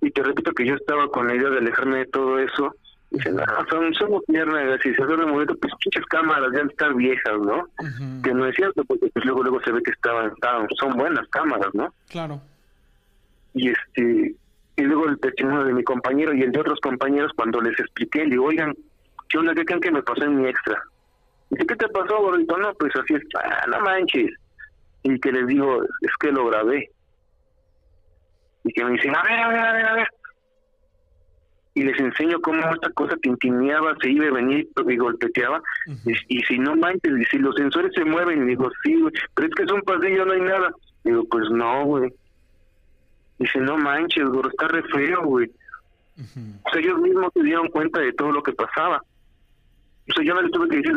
Y 0.00 0.10
te 0.10 0.22
repito 0.22 0.52
que 0.52 0.66
yo 0.66 0.74
estaba 0.74 1.08
con 1.08 1.28
la 1.28 1.34
idea 1.34 1.50
de 1.50 1.58
alejarme 1.58 1.98
de 1.98 2.06
todo 2.06 2.38
eso. 2.38 2.74
Dicen, 3.10 3.38
ah, 3.40 3.64
son, 3.70 3.94
somos 3.94 4.22
piernas, 4.26 4.84
y 4.84 4.94
se 4.94 5.02
hace 5.02 5.14
un 5.14 5.30
momento, 5.30 5.54
pues 5.60 5.72
pinches 5.80 6.04
cámaras 6.06 6.50
ya 6.54 6.62
están 6.62 6.96
viejas, 6.96 7.38
¿no? 7.38 7.68
Que 8.22 8.34
no 8.34 8.46
es 8.46 8.56
cierto, 8.56 8.84
porque 8.84 9.08
pues 9.08 9.24
luego 9.24 9.42
luego 9.42 9.60
se 9.62 9.72
ve 9.72 9.82
que 9.82 9.92
estaban, 9.92 10.32
estaban, 10.32 10.66
son 10.78 10.96
buenas 10.96 11.26
cámaras, 11.28 11.72
¿no? 11.74 11.92
Claro. 12.08 12.40
Y 13.54 13.70
este, 13.70 14.34
y 14.76 14.82
luego 14.82 15.08
el 15.08 15.18
testimonio 15.20 15.64
de 15.64 15.72
mi 15.72 15.84
compañero 15.84 16.34
y 16.34 16.42
el 16.42 16.52
de 16.52 16.60
otros 16.60 16.80
compañeros, 16.80 17.32
cuando 17.36 17.60
les 17.60 17.78
expliqué, 17.78 18.24
le 18.24 18.30
digo, 18.30 18.46
oigan, 18.46 18.74
¿qué 19.28 19.38
onda? 19.38 19.54
¿Qué 19.54 19.64
creen 19.64 19.80
que 19.80 19.92
me 19.92 20.02
pasó 20.02 20.24
en 20.24 20.40
mi 20.40 20.48
extra? 20.48 20.82
Dice, 21.50 21.66
¿qué 21.66 21.76
te 21.76 21.88
pasó, 21.88 22.20
gordito? 22.20 22.58
No, 22.58 22.74
pues 22.74 22.92
así 22.96 23.14
es, 23.14 23.22
ah, 23.42 23.66
no 23.68 23.80
manches. 23.80 24.30
Y 25.04 25.18
que 25.20 25.30
les 25.30 25.46
digo, 25.46 25.82
es 25.82 26.12
que 26.18 26.32
lo 26.32 26.46
grabé 26.46 26.90
y 28.66 28.72
que 28.72 28.84
me 28.84 28.92
dicen, 28.92 29.14
a 29.14 29.22
ver, 29.22 29.38
a 29.38 29.48
ver, 29.48 29.58
a 29.60 29.72
ver, 29.72 29.86
a 29.86 29.94
ver. 29.94 30.08
Y 31.74 31.82
les 31.82 31.98
enseño 32.00 32.40
cómo 32.40 32.58
esta 32.72 32.90
cosa 32.90 33.16
tintineaba, 33.18 33.94
se 34.00 34.10
iba 34.10 34.26
a 34.26 34.32
venir 34.32 34.68
y 34.88 34.96
golpeteaba. 34.96 35.62
y, 36.28 36.40
si 36.40 36.58
no 36.58 36.74
manches, 36.74 37.12
y 37.16 37.24
si 37.26 37.38
los 37.38 37.54
sensores 37.54 37.92
se 37.94 38.04
mueven, 38.04 38.42
y 38.42 38.46
digo, 38.48 38.68
sí, 38.82 39.00
güey, 39.00 39.12
pero 39.34 39.48
es 39.48 39.54
que 39.54 39.62
es 39.62 39.72
un 39.72 39.82
pasillo, 39.82 40.24
no 40.24 40.32
hay 40.32 40.40
nada. 40.40 40.70
Digo, 41.04 41.22
pues 41.30 41.48
no, 41.50 41.84
güey. 41.84 42.12
Dice, 43.38 43.60
no 43.60 43.76
manches, 43.76 44.24
güey, 44.24 44.48
está 44.48 44.66
re 44.68 44.82
feo, 44.82 45.22
güey. 45.22 45.50
O 46.18 46.70
sea, 46.70 46.80
ellos 46.80 46.98
mismos 46.98 47.30
se 47.34 47.42
dieron 47.42 47.68
cuenta 47.68 48.00
de 48.00 48.12
todo 48.14 48.32
lo 48.32 48.42
que 48.42 48.52
pasaba. 48.52 49.00
O 50.08 50.12
sea, 50.12 50.24
yo 50.24 50.34
no 50.34 50.42
les 50.42 50.50
tuve 50.50 50.68
que 50.68 50.76
decir 50.78 50.96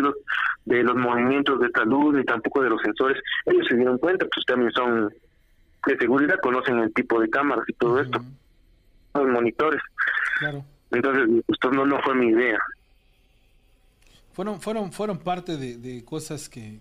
de 0.65 0.83
los 0.83 0.95
movimientos 0.95 1.59
de 1.59 1.67
esta 1.67 1.83
luz, 1.83 2.15
ni 2.15 2.23
tampoco 2.23 2.63
de 2.63 2.69
los 2.69 2.81
sensores. 2.81 3.21
Ellos 3.45 3.67
se 3.67 3.75
dieron 3.75 3.97
cuenta, 3.99 4.25
pues 4.33 4.45
también 4.45 4.71
son 4.71 5.13
de 5.85 5.97
seguridad 5.97 6.39
conocen 6.41 6.79
el 6.79 6.93
tipo 6.93 7.19
de 7.19 7.29
cámaras 7.29 7.65
y 7.67 7.73
todo 7.73 7.99
esto, 7.99 8.19
los 9.13 9.27
monitores. 9.27 9.81
Claro. 10.39 10.63
Entonces, 10.91 11.43
esto 11.47 11.71
no, 11.71 11.85
no 11.85 12.01
fue 12.01 12.15
mi 12.15 12.27
idea. 12.27 12.59
Fueron, 14.33 14.61
fueron, 14.61 14.91
fueron 14.91 15.19
parte 15.19 15.57
de, 15.57 16.05
cosas 16.05 16.49
que, 16.49 16.79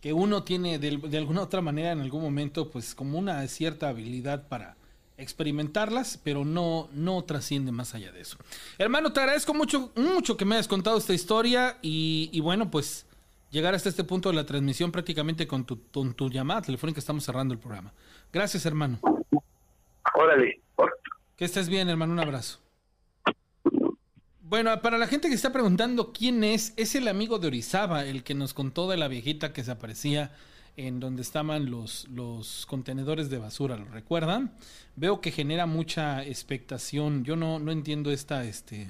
que, 0.00 0.12
uno 0.12 0.42
tiene 0.42 0.78
de, 0.78 0.96
de, 0.96 1.18
alguna 1.18 1.42
otra 1.42 1.60
manera 1.60 1.92
en 1.92 2.00
algún 2.00 2.22
momento, 2.22 2.70
pues 2.70 2.94
como 2.94 3.18
una 3.18 3.46
cierta 3.46 3.88
habilidad 3.88 4.48
para 4.48 4.76
experimentarlas, 5.18 6.18
pero 6.24 6.44
no, 6.46 6.88
no 6.92 7.22
trasciende 7.24 7.72
más 7.72 7.94
allá 7.94 8.10
de 8.10 8.22
eso. 8.22 8.38
Hermano, 8.78 9.12
te 9.12 9.20
agradezco 9.20 9.52
mucho, 9.52 9.92
mucho 9.94 10.36
que 10.36 10.46
me 10.46 10.54
hayas 10.54 10.66
contado 10.66 10.96
esta 10.96 11.12
historia 11.12 11.76
y, 11.82 12.30
y 12.32 12.40
bueno, 12.40 12.70
pues 12.70 13.06
llegar 13.50 13.74
hasta 13.74 13.88
este 13.88 14.04
punto 14.04 14.28
de 14.28 14.36
la 14.36 14.46
transmisión 14.46 14.92
prácticamente 14.92 15.46
con 15.46 15.64
tu, 15.64 15.82
con 15.90 16.14
tu 16.14 16.30
llamada 16.30 16.62
telefónica. 16.62 17.00
Estamos 17.00 17.24
cerrando 17.24 17.54
el 17.54 17.60
programa. 17.60 17.92
Gracias, 18.32 18.64
hermano. 18.66 18.98
Órale. 20.14 20.60
Que 21.36 21.44
estés 21.44 21.68
bien, 21.68 21.88
hermano. 21.88 22.12
Un 22.12 22.20
abrazo. 22.20 22.60
Bueno, 24.40 24.80
para 24.82 24.98
la 24.98 25.06
gente 25.06 25.28
que 25.28 25.34
está 25.34 25.52
preguntando 25.52 26.12
quién 26.12 26.42
es, 26.42 26.74
es 26.76 26.96
el 26.96 27.06
amigo 27.06 27.38
de 27.38 27.46
Orizaba, 27.46 28.04
el 28.04 28.24
que 28.24 28.34
nos 28.34 28.52
contó 28.52 28.90
de 28.90 28.96
la 28.96 29.06
viejita 29.06 29.52
que 29.52 29.62
se 29.62 29.70
aparecía 29.70 30.32
en 30.76 30.98
donde 30.98 31.22
estaban 31.22 31.70
los, 31.70 32.08
los 32.08 32.66
contenedores 32.66 33.30
de 33.30 33.38
basura, 33.38 33.76
¿lo 33.76 33.84
recuerdan? 33.86 34.52
Veo 34.96 35.20
que 35.20 35.30
genera 35.30 35.66
mucha 35.66 36.24
expectación. 36.24 37.24
Yo 37.24 37.36
no, 37.36 37.58
no 37.58 37.70
entiendo 37.70 38.10
esta, 38.10 38.44
este, 38.44 38.88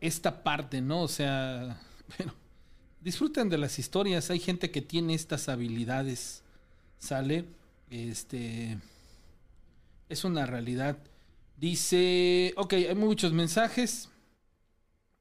esta 0.00 0.42
parte, 0.42 0.80
¿no? 0.80 1.02
O 1.02 1.08
sea, 1.08 1.80
disfruten 3.00 3.48
de 3.48 3.58
las 3.58 3.78
historias. 3.78 4.30
Hay 4.30 4.38
gente 4.38 4.70
que 4.70 4.82
tiene 4.82 5.14
estas 5.14 5.48
habilidades, 5.48 6.42
¿sale? 6.98 7.44
Este, 7.90 8.78
es 10.08 10.24
una 10.24 10.46
realidad. 10.46 10.98
Dice, 11.56 12.54
ok, 12.56 12.72
hay 12.74 12.94
muchos 12.94 13.32
mensajes. 13.32 14.08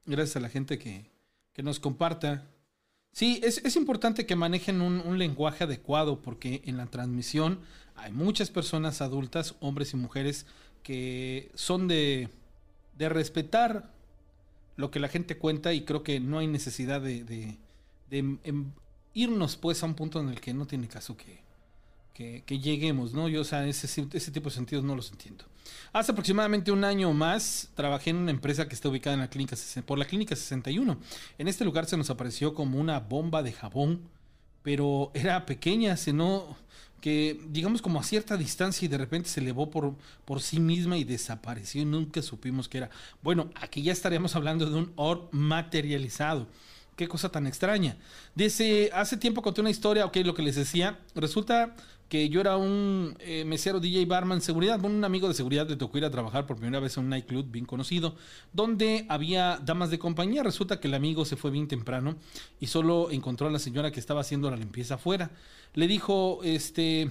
Gracias 0.05 0.37
a 0.37 0.39
la 0.39 0.49
gente 0.49 0.77
que, 0.77 1.09
que 1.53 1.63
nos 1.63 1.79
comparta. 1.79 2.47
Sí, 3.11 3.41
es, 3.43 3.75
importante 3.75 4.25
que 4.25 4.35
manejen 4.35 4.81
un, 4.81 5.17
lenguaje 5.17 5.63
adecuado 5.63 6.21
porque 6.21 6.61
en 6.65 6.77
la 6.77 6.85
transmisión 6.85 7.59
hay 7.95 8.11
muchas 8.11 8.49
personas 8.49 9.01
adultas, 9.01 9.55
hombres 9.59 9.93
y 9.93 9.97
mujeres, 9.97 10.45
que 10.83 11.51
son 11.55 11.87
de, 11.87 12.29
de 12.97 13.09
respetar 13.09 13.91
lo 14.77 14.91
que 14.91 14.99
la 14.99 15.09
gente 15.09 15.37
cuenta 15.37 15.73
y 15.73 15.81
creo 15.81 16.03
que 16.03 16.19
no 16.19 16.39
hay 16.39 16.47
necesidad 16.47 17.01
de, 17.01 17.57
em, 18.11 18.71
irnos 19.13 19.55
pues 19.55 19.83
a 19.83 19.85
un 19.85 19.95
punto 19.95 20.19
en 20.19 20.29
el 20.29 20.39
que 20.39 20.53
no 20.53 20.65
tiene 20.65 20.87
caso 20.87 21.15
que, 21.17 21.41
que, 22.13 22.59
lleguemos, 22.59 23.13
¿no? 23.13 23.29
Yo, 23.29 23.41
o 23.41 23.45
sea, 23.45 23.65
ese, 23.65 23.87
ese 24.11 24.31
tipo 24.31 24.49
de 24.49 24.55
sentidos 24.55 24.83
no 24.83 24.95
los 24.95 25.09
entiendo. 25.11 25.45
Hace 25.93 26.11
aproximadamente 26.11 26.71
un 26.71 26.83
año 26.83 27.13
más 27.13 27.69
trabajé 27.75 28.09
en 28.09 28.17
una 28.17 28.31
empresa 28.31 28.67
que 28.67 28.75
está 28.75 28.89
ubicada 28.89 29.13
en 29.13 29.21
la 29.21 29.29
clínica, 29.29 29.55
por 29.85 29.97
la 29.97 30.05
clínica 30.05 30.35
61. 30.35 30.97
En 31.37 31.47
este 31.47 31.63
lugar 31.63 31.85
se 31.85 31.95
nos 31.95 32.09
apareció 32.09 32.53
como 32.53 32.79
una 32.79 32.99
bomba 32.99 33.41
de 33.41 33.53
jabón, 33.53 34.01
pero 34.63 35.11
era 35.13 35.45
pequeña, 35.45 35.95
no 36.13 36.57
que 36.99 37.39
digamos 37.47 37.81
como 37.81 37.99
a 37.99 38.03
cierta 38.03 38.35
distancia 38.35 38.85
y 38.85 38.89
de 38.89 38.97
repente 38.97 39.29
se 39.29 39.39
elevó 39.39 39.69
por, 39.69 39.95
por 40.25 40.41
sí 40.41 40.59
misma 40.59 40.97
y 40.97 41.05
desapareció 41.05 41.81
y 41.81 41.85
nunca 41.85 42.21
supimos 42.21 42.67
que 42.67 42.79
era. 42.79 42.89
Bueno, 43.21 43.49
aquí 43.55 43.81
ya 43.81 43.93
estaríamos 43.93 44.35
hablando 44.35 44.69
de 44.69 44.75
un 44.75 44.91
or 44.95 45.29
materializado. 45.31 46.47
Qué 46.99 47.07
cosa 47.07 47.29
tan 47.29 47.47
extraña. 47.47 47.95
Dice, 48.35 48.89
hace 48.93 49.15
tiempo 49.15 49.41
conté 49.41 49.61
una 49.61 49.69
historia, 49.69 50.05
ok, 50.05 50.17
lo 50.25 50.33
que 50.33 50.41
les 50.41 50.57
decía. 50.57 50.99
Resulta 51.15 51.73
que 52.09 52.27
yo 52.27 52.41
era 52.41 52.57
un 52.57 53.15
eh, 53.21 53.45
mesero 53.45 53.79
DJ 53.79 54.05
barman 54.05 54.41
seguridad, 54.41 54.83
un 54.83 55.01
amigo 55.05 55.29
de 55.29 55.33
seguridad 55.33 55.65
le 55.69 55.77
tocó 55.77 55.97
ir 55.97 56.03
a 56.03 56.11
trabajar 56.11 56.45
por 56.45 56.57
primera 56.57 56.81
vez 56.81 56.97
en 56.97 57.05
un 57.05 57.11
nightclub 57.11 57.49
bien 57.49 57.63
conocido, 57.63 58.17
donde 58.51 59.05
había 59.07 59.61
damas 59.63 59.91
de 59.91 59.97
compañía. 59.97 60.43
Resulta 60.43 60.81
que 60.81 60.89
el 60.89 60.93
amigo 60.93 61.23
se 61.23 61.37
fue 61.37 61.51
bien 61.51 61.69
temprano 61.69 62.17
y 62.59 62.67
solo 62.67 63.11
encontró 63.11 63.47
a 63.47 63.49
la 63.49 63.59
señora 63.59 63.91
que 63.91 64.01
estaba 64.01 64.19
haciendo 64.19 64.51
la 64.51 64.57
limpieza 64.57 64.95
afuera. 64.95 65.31
Le 65.75 65.87
dijo, 65.87 66.41
este, 66.43 67.09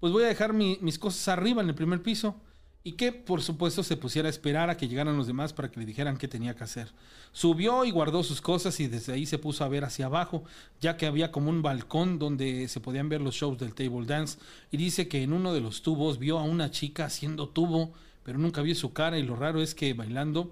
pues 0.00 0.12
voy 0.12 0.24
a 0.24 0.26
dejar 0.26 0.52
mis 0.52 0.98
cosas 0.98 1.28
arriba 1.28 1.62
en 1.62 1.68
el 1.68 1.76
primer 1.76 2.02
piso 2.02 2.40
y 2.82 2.92
que 2.92 3.12
por 3.12 3.42
supuesto 3.42 3.82
se 3.82 3.96
pusiera 3.96 4.28
a 4.28 4.30
esperar 4.30 4.70
a 4.70 4.76
que 4.76 4.88
llegaran 4.88 5.16
los 5.16 5.26
demás 5.26 5.52
para 5.52 5.70
que 5.70 5.80
le 5.80 5.86
dijeran 5.86 6.16
qué 6.16 6.28
tenía 6.28 6.54
que 6.56 6.64
hacer. 6.64 6.92
Subió 7.32 7.84
y 7.84 7.90
guardó 7.90 8.22
sus 8.22 8.40
cosas 8.40 8.80
y 8.80 8.88
desde 8.88 9.12
ahí 9.12 9.26
se 9.26 9.38
puso 9.38 9.64
a 9.64 9.68
ver 9.68 9.84
hacia 9.84 10.06
abajo, 10.06 10.44
ya 10.80 10.96
que 10.96 11.06
había 11.06 11.30
como 11.30 11.50
un 11.50 11.62
balcón 11.62 12.18
donde 12.18 12.68
se 12.68 12.80
podían 12.80 13.08
ver 13.08 13.20
los 13.20 13.34
shows 13.34 13.58
del 13.58 13.74
table 13.74 14.06
dance 14.06 14.38
y 14.70 14.76
dice 14.76 15.08
que 15.08 15.22
en 15.22 15.32
uno 15.32 15.52
de 15.52 15.60
los 15.60 15.82
tubos 15.82 16.18
vio 16.18 16.38
a 16.38 16.42
una 16.42 16.70
chica 16.70 17.04
haciendo 17.04 17.48
tubo, 17.48 17.92
pero 18.22 18.38
nunca 18.38 18.62
vio 18.62 18.74
su 18.74 18.92
cara 18.92 19.18
y 19.18 19.22
lo 19.22 19.36
raro 19.36 19.60
es 19.60 19.74
que 19.74 19.92
bailando 19.92 20.50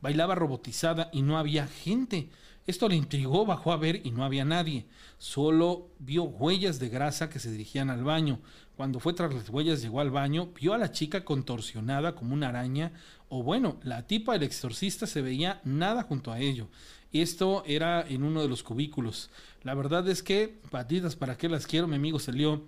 bailaba 0.00 0.34
robotizada 0.34 1.10
y 1.12 1.22
no 1.22 1.38
había 1.38 1.66
gente. 1.66 2.28
Esto 2.66 2.88
le 2.88 2.96
intrigó, 2.96 3.46
bajó 3.46 3.72
a 3.72 3.76
ver 3.76 4.00
y 4.04 4.10
no 4.10 4.24
había 4.24 4.44
nadie. 4.44 4.86
Solo 5.18 5.88
vio 5.98 6.24
huellas 6.24 6.78
de 6.78 6.88
grasa 6.88 7.28
que 7.28 7.38
se 7.38 7.50
dirigían 7.50 7.90
al 7.90 8.04
baño. 8.04 8.38
Cuando 8.76 9.00
fue 9.00 9.12
tras 9.12 9.34
las 9.34 9.48
huellas 9.48 9.82
llegó 9.82 10.00
al 10.00 10.10
baño, 10.10 10.50
vio 10.58 10.72
a 10.72 10.78
la 10.78 10.92
chica 10.92 11.24
contorsionada 11.24 12.14
como 12.14 12.34
una 12.34 12.48
araña, 12.48 12.92
o 13.28 13.42
bueno, 13.42 13.78
la 13.82 14.06
tipa 14.06 14.32
del 14.32 14.44
exorcista 14.44 15.06
se 15.06 15.22
veía 15.22 15.60
nada 15.64 16.02
junto 16.02 16.32
a 16.32 16.40
ello. 16.40 16.68
Esto 17.12 17.64
era 17.66 18.06
en 18.08 18.22
uno 18.22 18.40
de 18.40 18.48
los 18.48 18.62
cubículos. 18.62 19.30
La 19.62 19.74
verdad 19.74 20.08
es 20.08 20.22
que, 20.22 20.60
patitas, 20.70 21.16
¿para 21.16 21.36
qué 21.36 21.48
las 21.48 21.66
quiero? 21.66 21.88
Mi 21.88 21.96
amigo 21.96 22.18
salió 22.18 22.62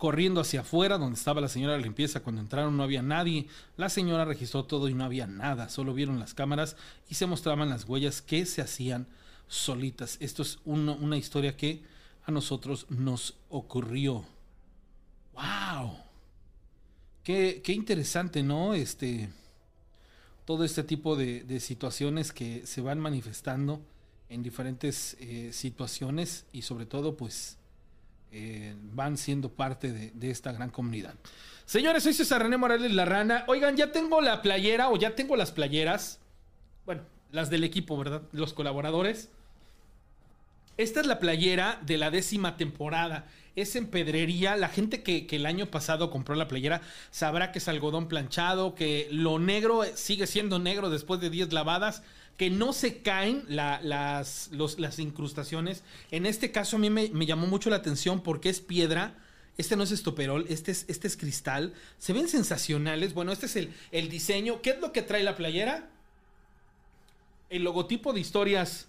corriendo 0.00 0.40
hacia 0.40 0.62
afuera 0.62 0.96
donde 0.96 1.18
estaba 1.18 1.42
la 1.42 1.48
señora 1.48 1.74
de 1.74 1.82
limpieza. 1.82 2.20
Cuando 2.20 2.40
entraron 2.40 2.74
no 2.74 2.82
había 2.82 3.02
nadie. 3.02 3.46
La 3.76 3.90
señora 3.90 4.24
registró 4.24 4.64
todo 4.64 4.88
y 4.88 4.94
no 4.94 5.04
había 5.04 5.26
nada. 5.26 5.68
Solo 5.68 5.92
vieron 5.92 6.18
las 6.18 6.32
cámaras 6.32 6.74
y 7.10 7.14
se 7.16 7.26
mostraban 7.26 7.68
las 7.68 7.84
huellas 7.84 8.22
que 8.22 8.46
se 8.46 8.62
hacían 8.62 9.06
solitas. 9.46 10.16
Esto 10.20 10.42
es 10.42 10.58
una 10.64 11.18
historia 11.18 11.54
que 11.54 11.82
a 12.24 12.32
nosotros 12.32 12.86
nos 12.88 13.34
ocurrió. 13.50 14.24
¡Wow! 15.34 15.98
Qué, 17.22 17.62
interesante, 17.68 18.42
¿no? 18.42 18.72
Este. 18.72 19.28
Todo 20.46 20.64
este 20.64 20.82
tipo 20.82 21.14
de, 21.14 21.60
situaciones 21.60 22.32
que 22.32 22.66
se 22.66 22.80
van 22.80 22.98
manifestando 22.98 23.82
en 24.30 24.42
diferentes 24.42 25.16
eh, 25.20 25.50
situaciones 25.52 26.46
y 26.52 26.62
sobre 26.62 26.86
todo, 26.86 27.18
pues 27.18 27.58
eh, 28.32 28.76
van 28.92 29.16
siendo 29.16 29.48
parte 29.48 29.92
de, 29.92 30.30
esta 30.30 30.52
gran 30.52 30.70
comunidad. 30.70 31.14
Señores, 31.64 32.04
soy 32.04 32.12
César 32.12 32.42
René 32.42 32.56
Morales 32.56 32.92
La 32.92 33.04
Rana. 33.04 33.44
Oigan, 33.48 33.76
ya 33.76 33.90
tengo 33.90 34.20
la 34.20 34.40
playera 34.40 34.88
o 34.88 34.96
ya 34.96 35.14
tengo 35.14 35.36
las 35.36 35.50
playeras. 35.50 36.20
Bueno, 36.86 37.02
las 37.32 37.50
del 37.50 37.64
equipo, 37.64 37.96
¿verdad? 37.96 38.22
Los 38.32 38.52
colaboradores. 38.52 39.30
Esta 40.76 41.00
es 41.00 41.06
la 41.06 41.18
playera 41.18 41.80
de 41.84 41.98
la 41.98 42.10
décima 42.10 42.56
temporada. 42.56 43.26
Es 43.56 43.74
en 43.74 43.86
pedrería. 43.86 44.56
La 44.56 44.68
gente 44.68 45.02
que, 45.02 45.26
que, 45.26 45.36
el 45.36 45.46
año 45.46 45.66
pasado 45.66 46.10
compró 46.10 46.36
la 46.36 46.48
playera 46.48 46.82
sabrá 47.10 47.50
que 47.50 47.58
es 47.58 47.68
algodón 47.68 48.06
planchado, 48.08 48.74
que 48.76 49.08
lo 49.10 49.38
negro 49.40 49.82
sigue 49.94 50.28
siendo 50.28 50.58
negro 50.58 50.88
después 50.88 51.20
de 51.20 51.30
10 51.30 51.52
lavadas 51.52 52.02
que 52.36 52.50
no 52.50 52.72
se 52.72 53.02
caen 53.02 53.44
las, 53.48 54.50
las 54.50 54.98
incrustaciones. 54.98 55.82
En 56.10 56.26
este 56.26 56.50
caso 56.52 56.76
a 56.76 56.78
mí 56.78 56.90
me, 56.90 57.08
llamó 57.26 57.46
mucho 57.46 57.70
la 57.70 57.76
atención 57.76 58.22
porque 58.22 58.48
es 58.48 58.60
piedra. 58.60 59.14
Este 59.58 59.76
no 59.76 59.82
es 59.82 59.90
estoperol, 59.90 60.46
este 60.48 60.72
es, 60.72 60.86
este 60.88 61.06
es 61.06 61.16
cristal. 61.16 61.74
Se 61.98 62.12
ven 62.12 62.28
sensacionales. 62.28 63.12
Bueno, 63.12 63.32
este 63.32 63.46
es 63.46 63.56
el, 63.56 63.74
el 63.92 64.08
diseño. 64.08 64.62
¿Qué 64.62 64.70
es 64.70 64.80
lo 64.80 64.92
que 64.92 65.02
trae 65.02 65.22
la 65.22 65.36
playera? 65.36 65.90
El 67.50 67.64
logotipo 67.64 68.12
de 68.12 68.20
historias 68.20 68.88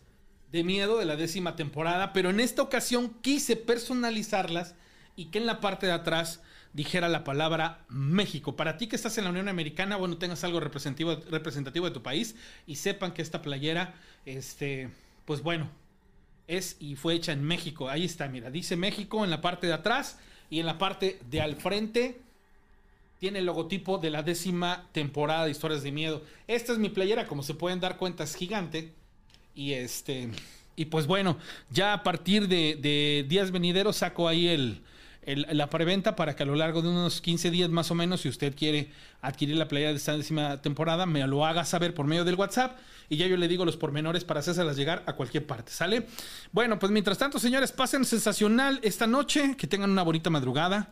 de 0.51 0.63
miedo 0.63 0.97
de 0.97 1.05
la 1.05 1.15
décima 1.15 1.55
temporada. 1.55 2.13
Pero 2.13 2.29
en 2.29 2.39
esta 2.39 2.61
ocasión 2.61 3.13
quise 3.21 3.55
personalizarlas 3.55 4.75
y 5.15 5.25
que 5.25 5.39
en 5.39 5.45
la 5.45 5.59
parte 5.59 5.87
de 5.87 5.93
atrás 5.93 6.41
dijera 6.73 7.09
la 7.09 7.23
palabra 7.23 7.85
México. 7.89 8.55
Para 8.55 8.77
ti 8.77 8.87
que 8.87 8.95
estás 8.95 9.17
en 9.17 9.25
la 9.25 9.29
Unión 9.29 9.49
Americana, 9.49 9.97
bueno, 9.97 10.17
tengas 10.17 10.43
algo 10.43 10.59
representativo, 10.59 11.17
representativo 11.29 11.85
de 11.85 11.91
tu 11.91 12.01
país 12.01 12.35
y 12.65 12.75
sepan 12.75 13.11
que 13.11 13.21
esta 13.21 13.41
playera, 13.41 13.93
este, 14.25 14.89
pues 15.25 15.41
bueno, 15.41 15.69
es 16.47 16.77
y 16.79 16.95
fue 16.95 17.15
hecha 17.15 17.33
en 17.33 17.43
México. 17.43 17.89
Ahí 17.89 18.05
está, 18.05 18.27
mira, 18.27 18.49
dice 18.49 18.75
México 18.75 19.23
en 19.23 19.29
la 19.29 19.41
parte 19.41 19.67
de 19.67 19.73
atrás 19.73 20.19
y 20.49 20.59
en 20.59 20.65
la 20.65 20.77
parte 20.77 21.19
de 21.29 21.41
al 21.41 21.55
frente 21.55 22.19
tiene 23.19 23.39
el 23.39 23.45
logotipo 23.45 23.99
de 23.99 24.09
la 24.09 24.23
décima 24.23 24.87
temporada 24.93 25.45
de 25.45 25.51
Historias 25.51 25.83
de 25.83 25.91
Miedo. 25.91 26.23
Esta 26.47 26.73
es 26.73 26.79
mi 26.79 26.89
playera, 26.89 27.27
como 27.27 27.43
se 27.43 27.53
pueden 27.53 27.79
dar 27.79 27.97
cuenta, 27.97 28.23
es 28.23 28.35
gigante. 28.35 28.93
Y 29.53 29.73
este, 29.73 30.31
y 30.75 30.85
pues 30.85 31.05
bueno, 31.05 31.37
ya 31.69 31.93
a 31.93 32.03
partir 32.03 32.47
de, 32.47 32.77
de 32.81 33.25
días 33.27 33.51
venideros 33.51 33.97
saco 33.97 34.27
ahí 34.27 34.47
el, 34.47 34.81
la 35.25 35.69
preventa 35.69 36.15
para 36.15 36.35
que 36.35 36.43
a 36.43 36.45
lo 36.45 36.55
largo 36.55 36.81
de 36.81 36.89
unos 36.89 37.21
15 37.21 37.51
días 37.51 37.69
más 37.69 37.91
o 37.91 37.95
menos, 37.95 38.21
si 38.21 38.29
usted 38.29 38.55
quiere 38.55 38.91
adquirir 39.21 39.55
la 39.55 39.67
playa 39.67 39.89
de 39.89 39.95
esta 39.95 40.17
décima 40.17 40.61
temporada, 40.61 41.05
me 41.05 41.25
lo 41.27 41.45
haga 41.45 41.63
saber 41.63 41.93
por 41.93 42.07
medio 42.07 42.25
del 42.25 42.35
WhatsApp 42.35 42.77
y 43.07 43.17
ya 43.17 43.27
yo 43.27 43.37
le 43.37 43.47
digo 43.47 43.63
los 43.63 43.77
pormenores 43.77 44.23
para 44.23 44.39
hacérselas 44.39 44.75
llegar 44.75 45.03
a 45.05 45.13
cualquier 45.13 45.45
parte, 45.45 45.71
¿sale? 45.71 46.07
Bueno, 46.51 46.79
pues 46.79 46.91
mientras 46.91 47.17
tanto, 47.17 47.37
señores, 47.39 47.71
pasen 47.71 48.03
sensacional 48.03 48.79
esta 48.81 49.05
noche, 49.05 49.55
que 49.57 49.67
tengan 49.67 49.91
una 49.91 50.01
bonita 50.01 50.29
madrugada. 50.29 50.89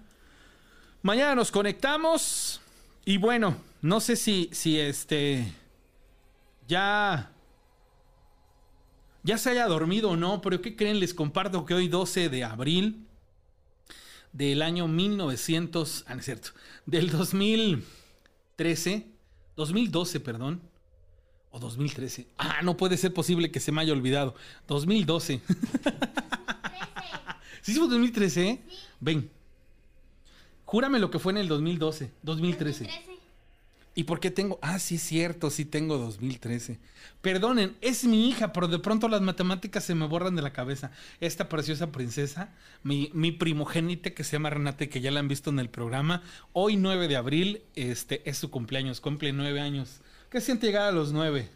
Mañana 1.01 1.33
nos 1.33 1.49
conectamos 1.49 2.61
y 3.05 3.17
bueno, 3.17 3.57
no 3.81 3.99
sé 3.99 4.15
si, 4.15 4.49
si 4.51 4.79
este 4.79 5.51
ya 6.67 7.31
ya 9.23 9.37
se 9.37 9.49
haya 9.49 9.67
dormido 9.67 10.11
o 10.11 10.15
no, 10.15 10.41
pero 10.41 10.61
¿qué 10.61 10.75
creen? 10.75 10.99
Les 10.99 11.13
comparto 11.13 11.65
que 11.65 11.73
hoy 11.73 11.87
12 11.87 12.29
de 12.29 12.43
abril 12.43 13.08
del 14.33 14.61
año 14.61 14.87
1900, 14.87 16.05
ah, 16.07 16.13
no 16.13 16.19
es 16.19 16.25
cierto, 16.25 16.49
del 16.85 17.09
2013, 17.09 19.07
2012, 19.55 20.19
perdón, 20.19 20.61
o 21.51 21.59
2013. 21.59 22.27
Ah, 22.37 22.61
no 22.63 22.77
puede 22.77 22.97
ser 22.97 23.13
posible 23.13 23.51
que 23.51 23.59
se 23.59 23.71
me 23.71 23.81
haya 23.81 23.93
olvidado. 23.93 24.35
2012. 24.67 25.41
¿Sí 27.61 27.73
fue 27.73 27.87
2013? 27.87 28.61
Ven. 28.99 29.29
Júrame 30.65 30.99
lo 30.99 31.09
que 31.09 31.17
fue 31.19 31.31
en 31.31 31.39
el 31.39 31.47
2012, 31.47 32.11
2013. 32.21 32.87
¿Y 33.99 34.05
por 34.05 34.21
qué 34.21 34.31
tengo? 34.31 34.59
Ah, 34.61 34.79
sí 34.79 34.95
es 34.95 35.01
cierto, 35.01 35.49
sí 35.49 35.65
tengo 35.65 35.97
2013. 35.97 36.79
Perdonen, 37.21 37.75
es 37.81 38.05
mi 38.05 38.29
hija, 38.29 38.53
pero 38.53 38.69
de 38.69 38.79
pronto 38.79 39.09
las 39.09 39.19
matemáticas 39.19 39.83
se 39.83 39.93
me 39.93 40.07
borran 40.07 40.37
de 40.37 40.41
la 40.41 40.53
cabeza. 40.53 40.91
Esta 41.19 41.49
preciosa 41.49 41.91
princesa, 41.91 42.47
mi, 42.81 43.11
mi 43.13 43.33
primogénite 43.33 44.13
que 44.13 44.23
se 44.23 44.37
llama 44.37 44.51
Renate, 44.51 44.87
que 44.87 45.01
ya 45.01 45.11
la 45.11 45.19
han 45.19 45.27
visto 45.27 45.49
en 45.49 45.59
el 45.59 45.69
programa, 45.69 46.23
hoy 46.53 46.77
9 46.77 47.09
de 47.09 47.17
abril 47.17 47.61
este, 47.75 48.21
es 48.29 48.37
su 48.37 48.49
cumpleaños, 48.49 49.01
cumple 49.01 49.33
nueve 49.33 49.59
años. 49.59 49.99
¿Qué 50.29 50.39
siente 50.39 50.67
llegar 50.67 50.83
a 50.83 50.93
los 50.93 51.11
nueve? 51.11 51.49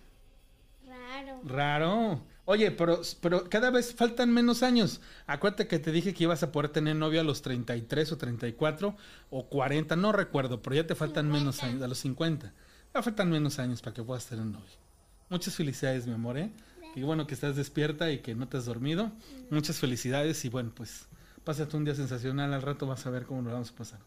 Raro. 0.85 1.41
Raro. 1.45 2.32
Oye, 2.45 2.71
pero, 2.71 3.01
pero 3.21 3.49
cada 3.49 3.71
vez 3.71 3.95
faltan 3.95 4.33
menos 4.33 4.63
años. 4.63 4.99
Acuérdate 5.27 5.67
que 5.67 5.79
te 5.79 5.91
dije 5.91 6.13
que 6.13 6.25
ibas 6.25 6.43
a 6.43 6.51
poder 6.51 6.69
tener 6.69 6.95
novio 6.95 7.21
a 7.21 7.23
los 7.23 7.41
33 7.41 8.11
o 8.11 8.17
34 8.17 8.97
o 9.29 9.47
40, 9.47 9.95
no 9.95 10.11
recuerdo, 10.11 10.61
pero 10.61 10.75
ya 10.75 10.85
te 10.85 10.95
faltan 10.95 11.31
menos 11.31 11.63
años, 11.63 11.81
a 11.81 11.87
los 11.87 11.99
50. 11.99 12.53
Ya 12.93 13.01
faltan 13.01 13.29
menos 13.29 13.59
años 13.59 13.81
para 13.81 13.93
que 13.93 14.03
puedas 14.03 14.25
tener 14.25 14.45
novio. 14.45 14.83
Muchas 15.29 15.55
felicidades, 15.55 16.05
mi 16.05 16.13
amor, 16.13 16.37
¿eh? 16.37 16.51
Qué 16.93 17.03
bueno 17.03 17.25
que 17.25 17.33
estás 17.33 17.55
despierta 17.55 18.11
y 18.11 18.19
que 18.19 18.35
no 18.35 18.47
te 18.47 18.57
has 18.57 18.65
dormido. 18.65 19.11
Muchas 19.49 19.79
felicidades 19.79 20.43
y 20.45 20.49
bueno, 20.49 20.71
pues 20.75 21.07
pásate 21.43 21.75
un 21.77 21.85
día 21.85 21.95
sensacional. 21.95 22.53
Al 22.53 22.61
rato 22.61 22.85
vas 22.85 23.05
a 23.07 23.09
ver 23.09 23.25
cómo 23.25 23.41
nos 23.41 23.53
vamos 23.53 23.71
a 23.71 23.75
pasar. 23.75 23.99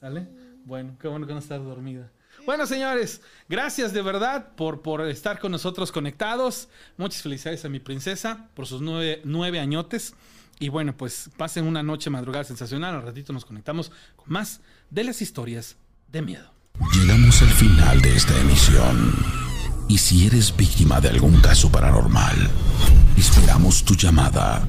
¿Sale? 0.00 0.26
Bueno, 0.64 0.96
qué 0.98 1.06
bueno 1.06 1.26
que 1.26 1.34
no 1.34 1.38
estás 1.38 1.62
dormida. 1.62 2.10
Bueno, 2.44 2.66
señores, 2.66 3.20
gracias 3.48 3.92
de 3.92 4.02
verdad 4.02 4.54
por, 4.56 4.82
por 4.82 5.00
estar 5.02 5.38
con 5.38 5.52
nosotros 5.52 5.92
conectados. 5.92 6.68
Muchas 6.96 7.22
felicidades 7.22 7.64
a 7.64 7.68
mi 7.68 7.78
princesa 7.78 8.48
por 8.54 8.66
sus 8.66 8.80
nueve, 8.80 9.20
nueve 9.24 9.60
añotes. 9.60 10.14
Y 10.58 10.68
bueno, 10.68 10.96
pues 10.96 11.30
pasen 11.36 11.66
una 11.66 11.82
noche 11.82 12.10
madrugada 12.10 12.44
sensacional. 12.44 12.94
Al 12.94 13.02
ratito 13.02 13.32
nos 13.32 13.44
conectamos 13.44 13.90
con 14.16 14.26
más 14.28 14.60
de 14.90 15.04
las 15.04 15.22
historias 15.22 15.76
de 16.08 16.22
miedo. 16.22 16.52
Llegamos 16.92 17.42
al 17.42 17.50
final 17.50 18.00
de 18.00 18.16
esta 18.16 18.38
emisión. 18.40 19.14
Y 19.88 19.98
si 19.98 20.26
eres 20.26 20.56
víctima 20.56 21.00
de 21.00 21.10
algún 21.10 21.40
caso 21.40 21.70
paranormal, 21.70 22.50
esperamos 23.16 23.84
tu 23.84 23.94
llamada 23.94 24.66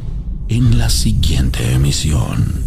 en 0.50 0.78
la 0.78 0.90
siguiente 0.90 1.74
emisión. 1.74 2.64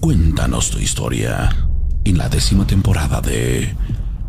Cuéntanos 0.00 0.70
tu 0.70 0.78
historia 0.78 1.68
en 2.04 2.18
la 2.18 2.28
décima 2.28 2.66
temporada 2.66 3.20
de 3.20 3.74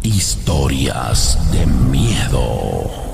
Historias 0.04 1.38
de 1.52 1.64
miedo. 1.68 3.11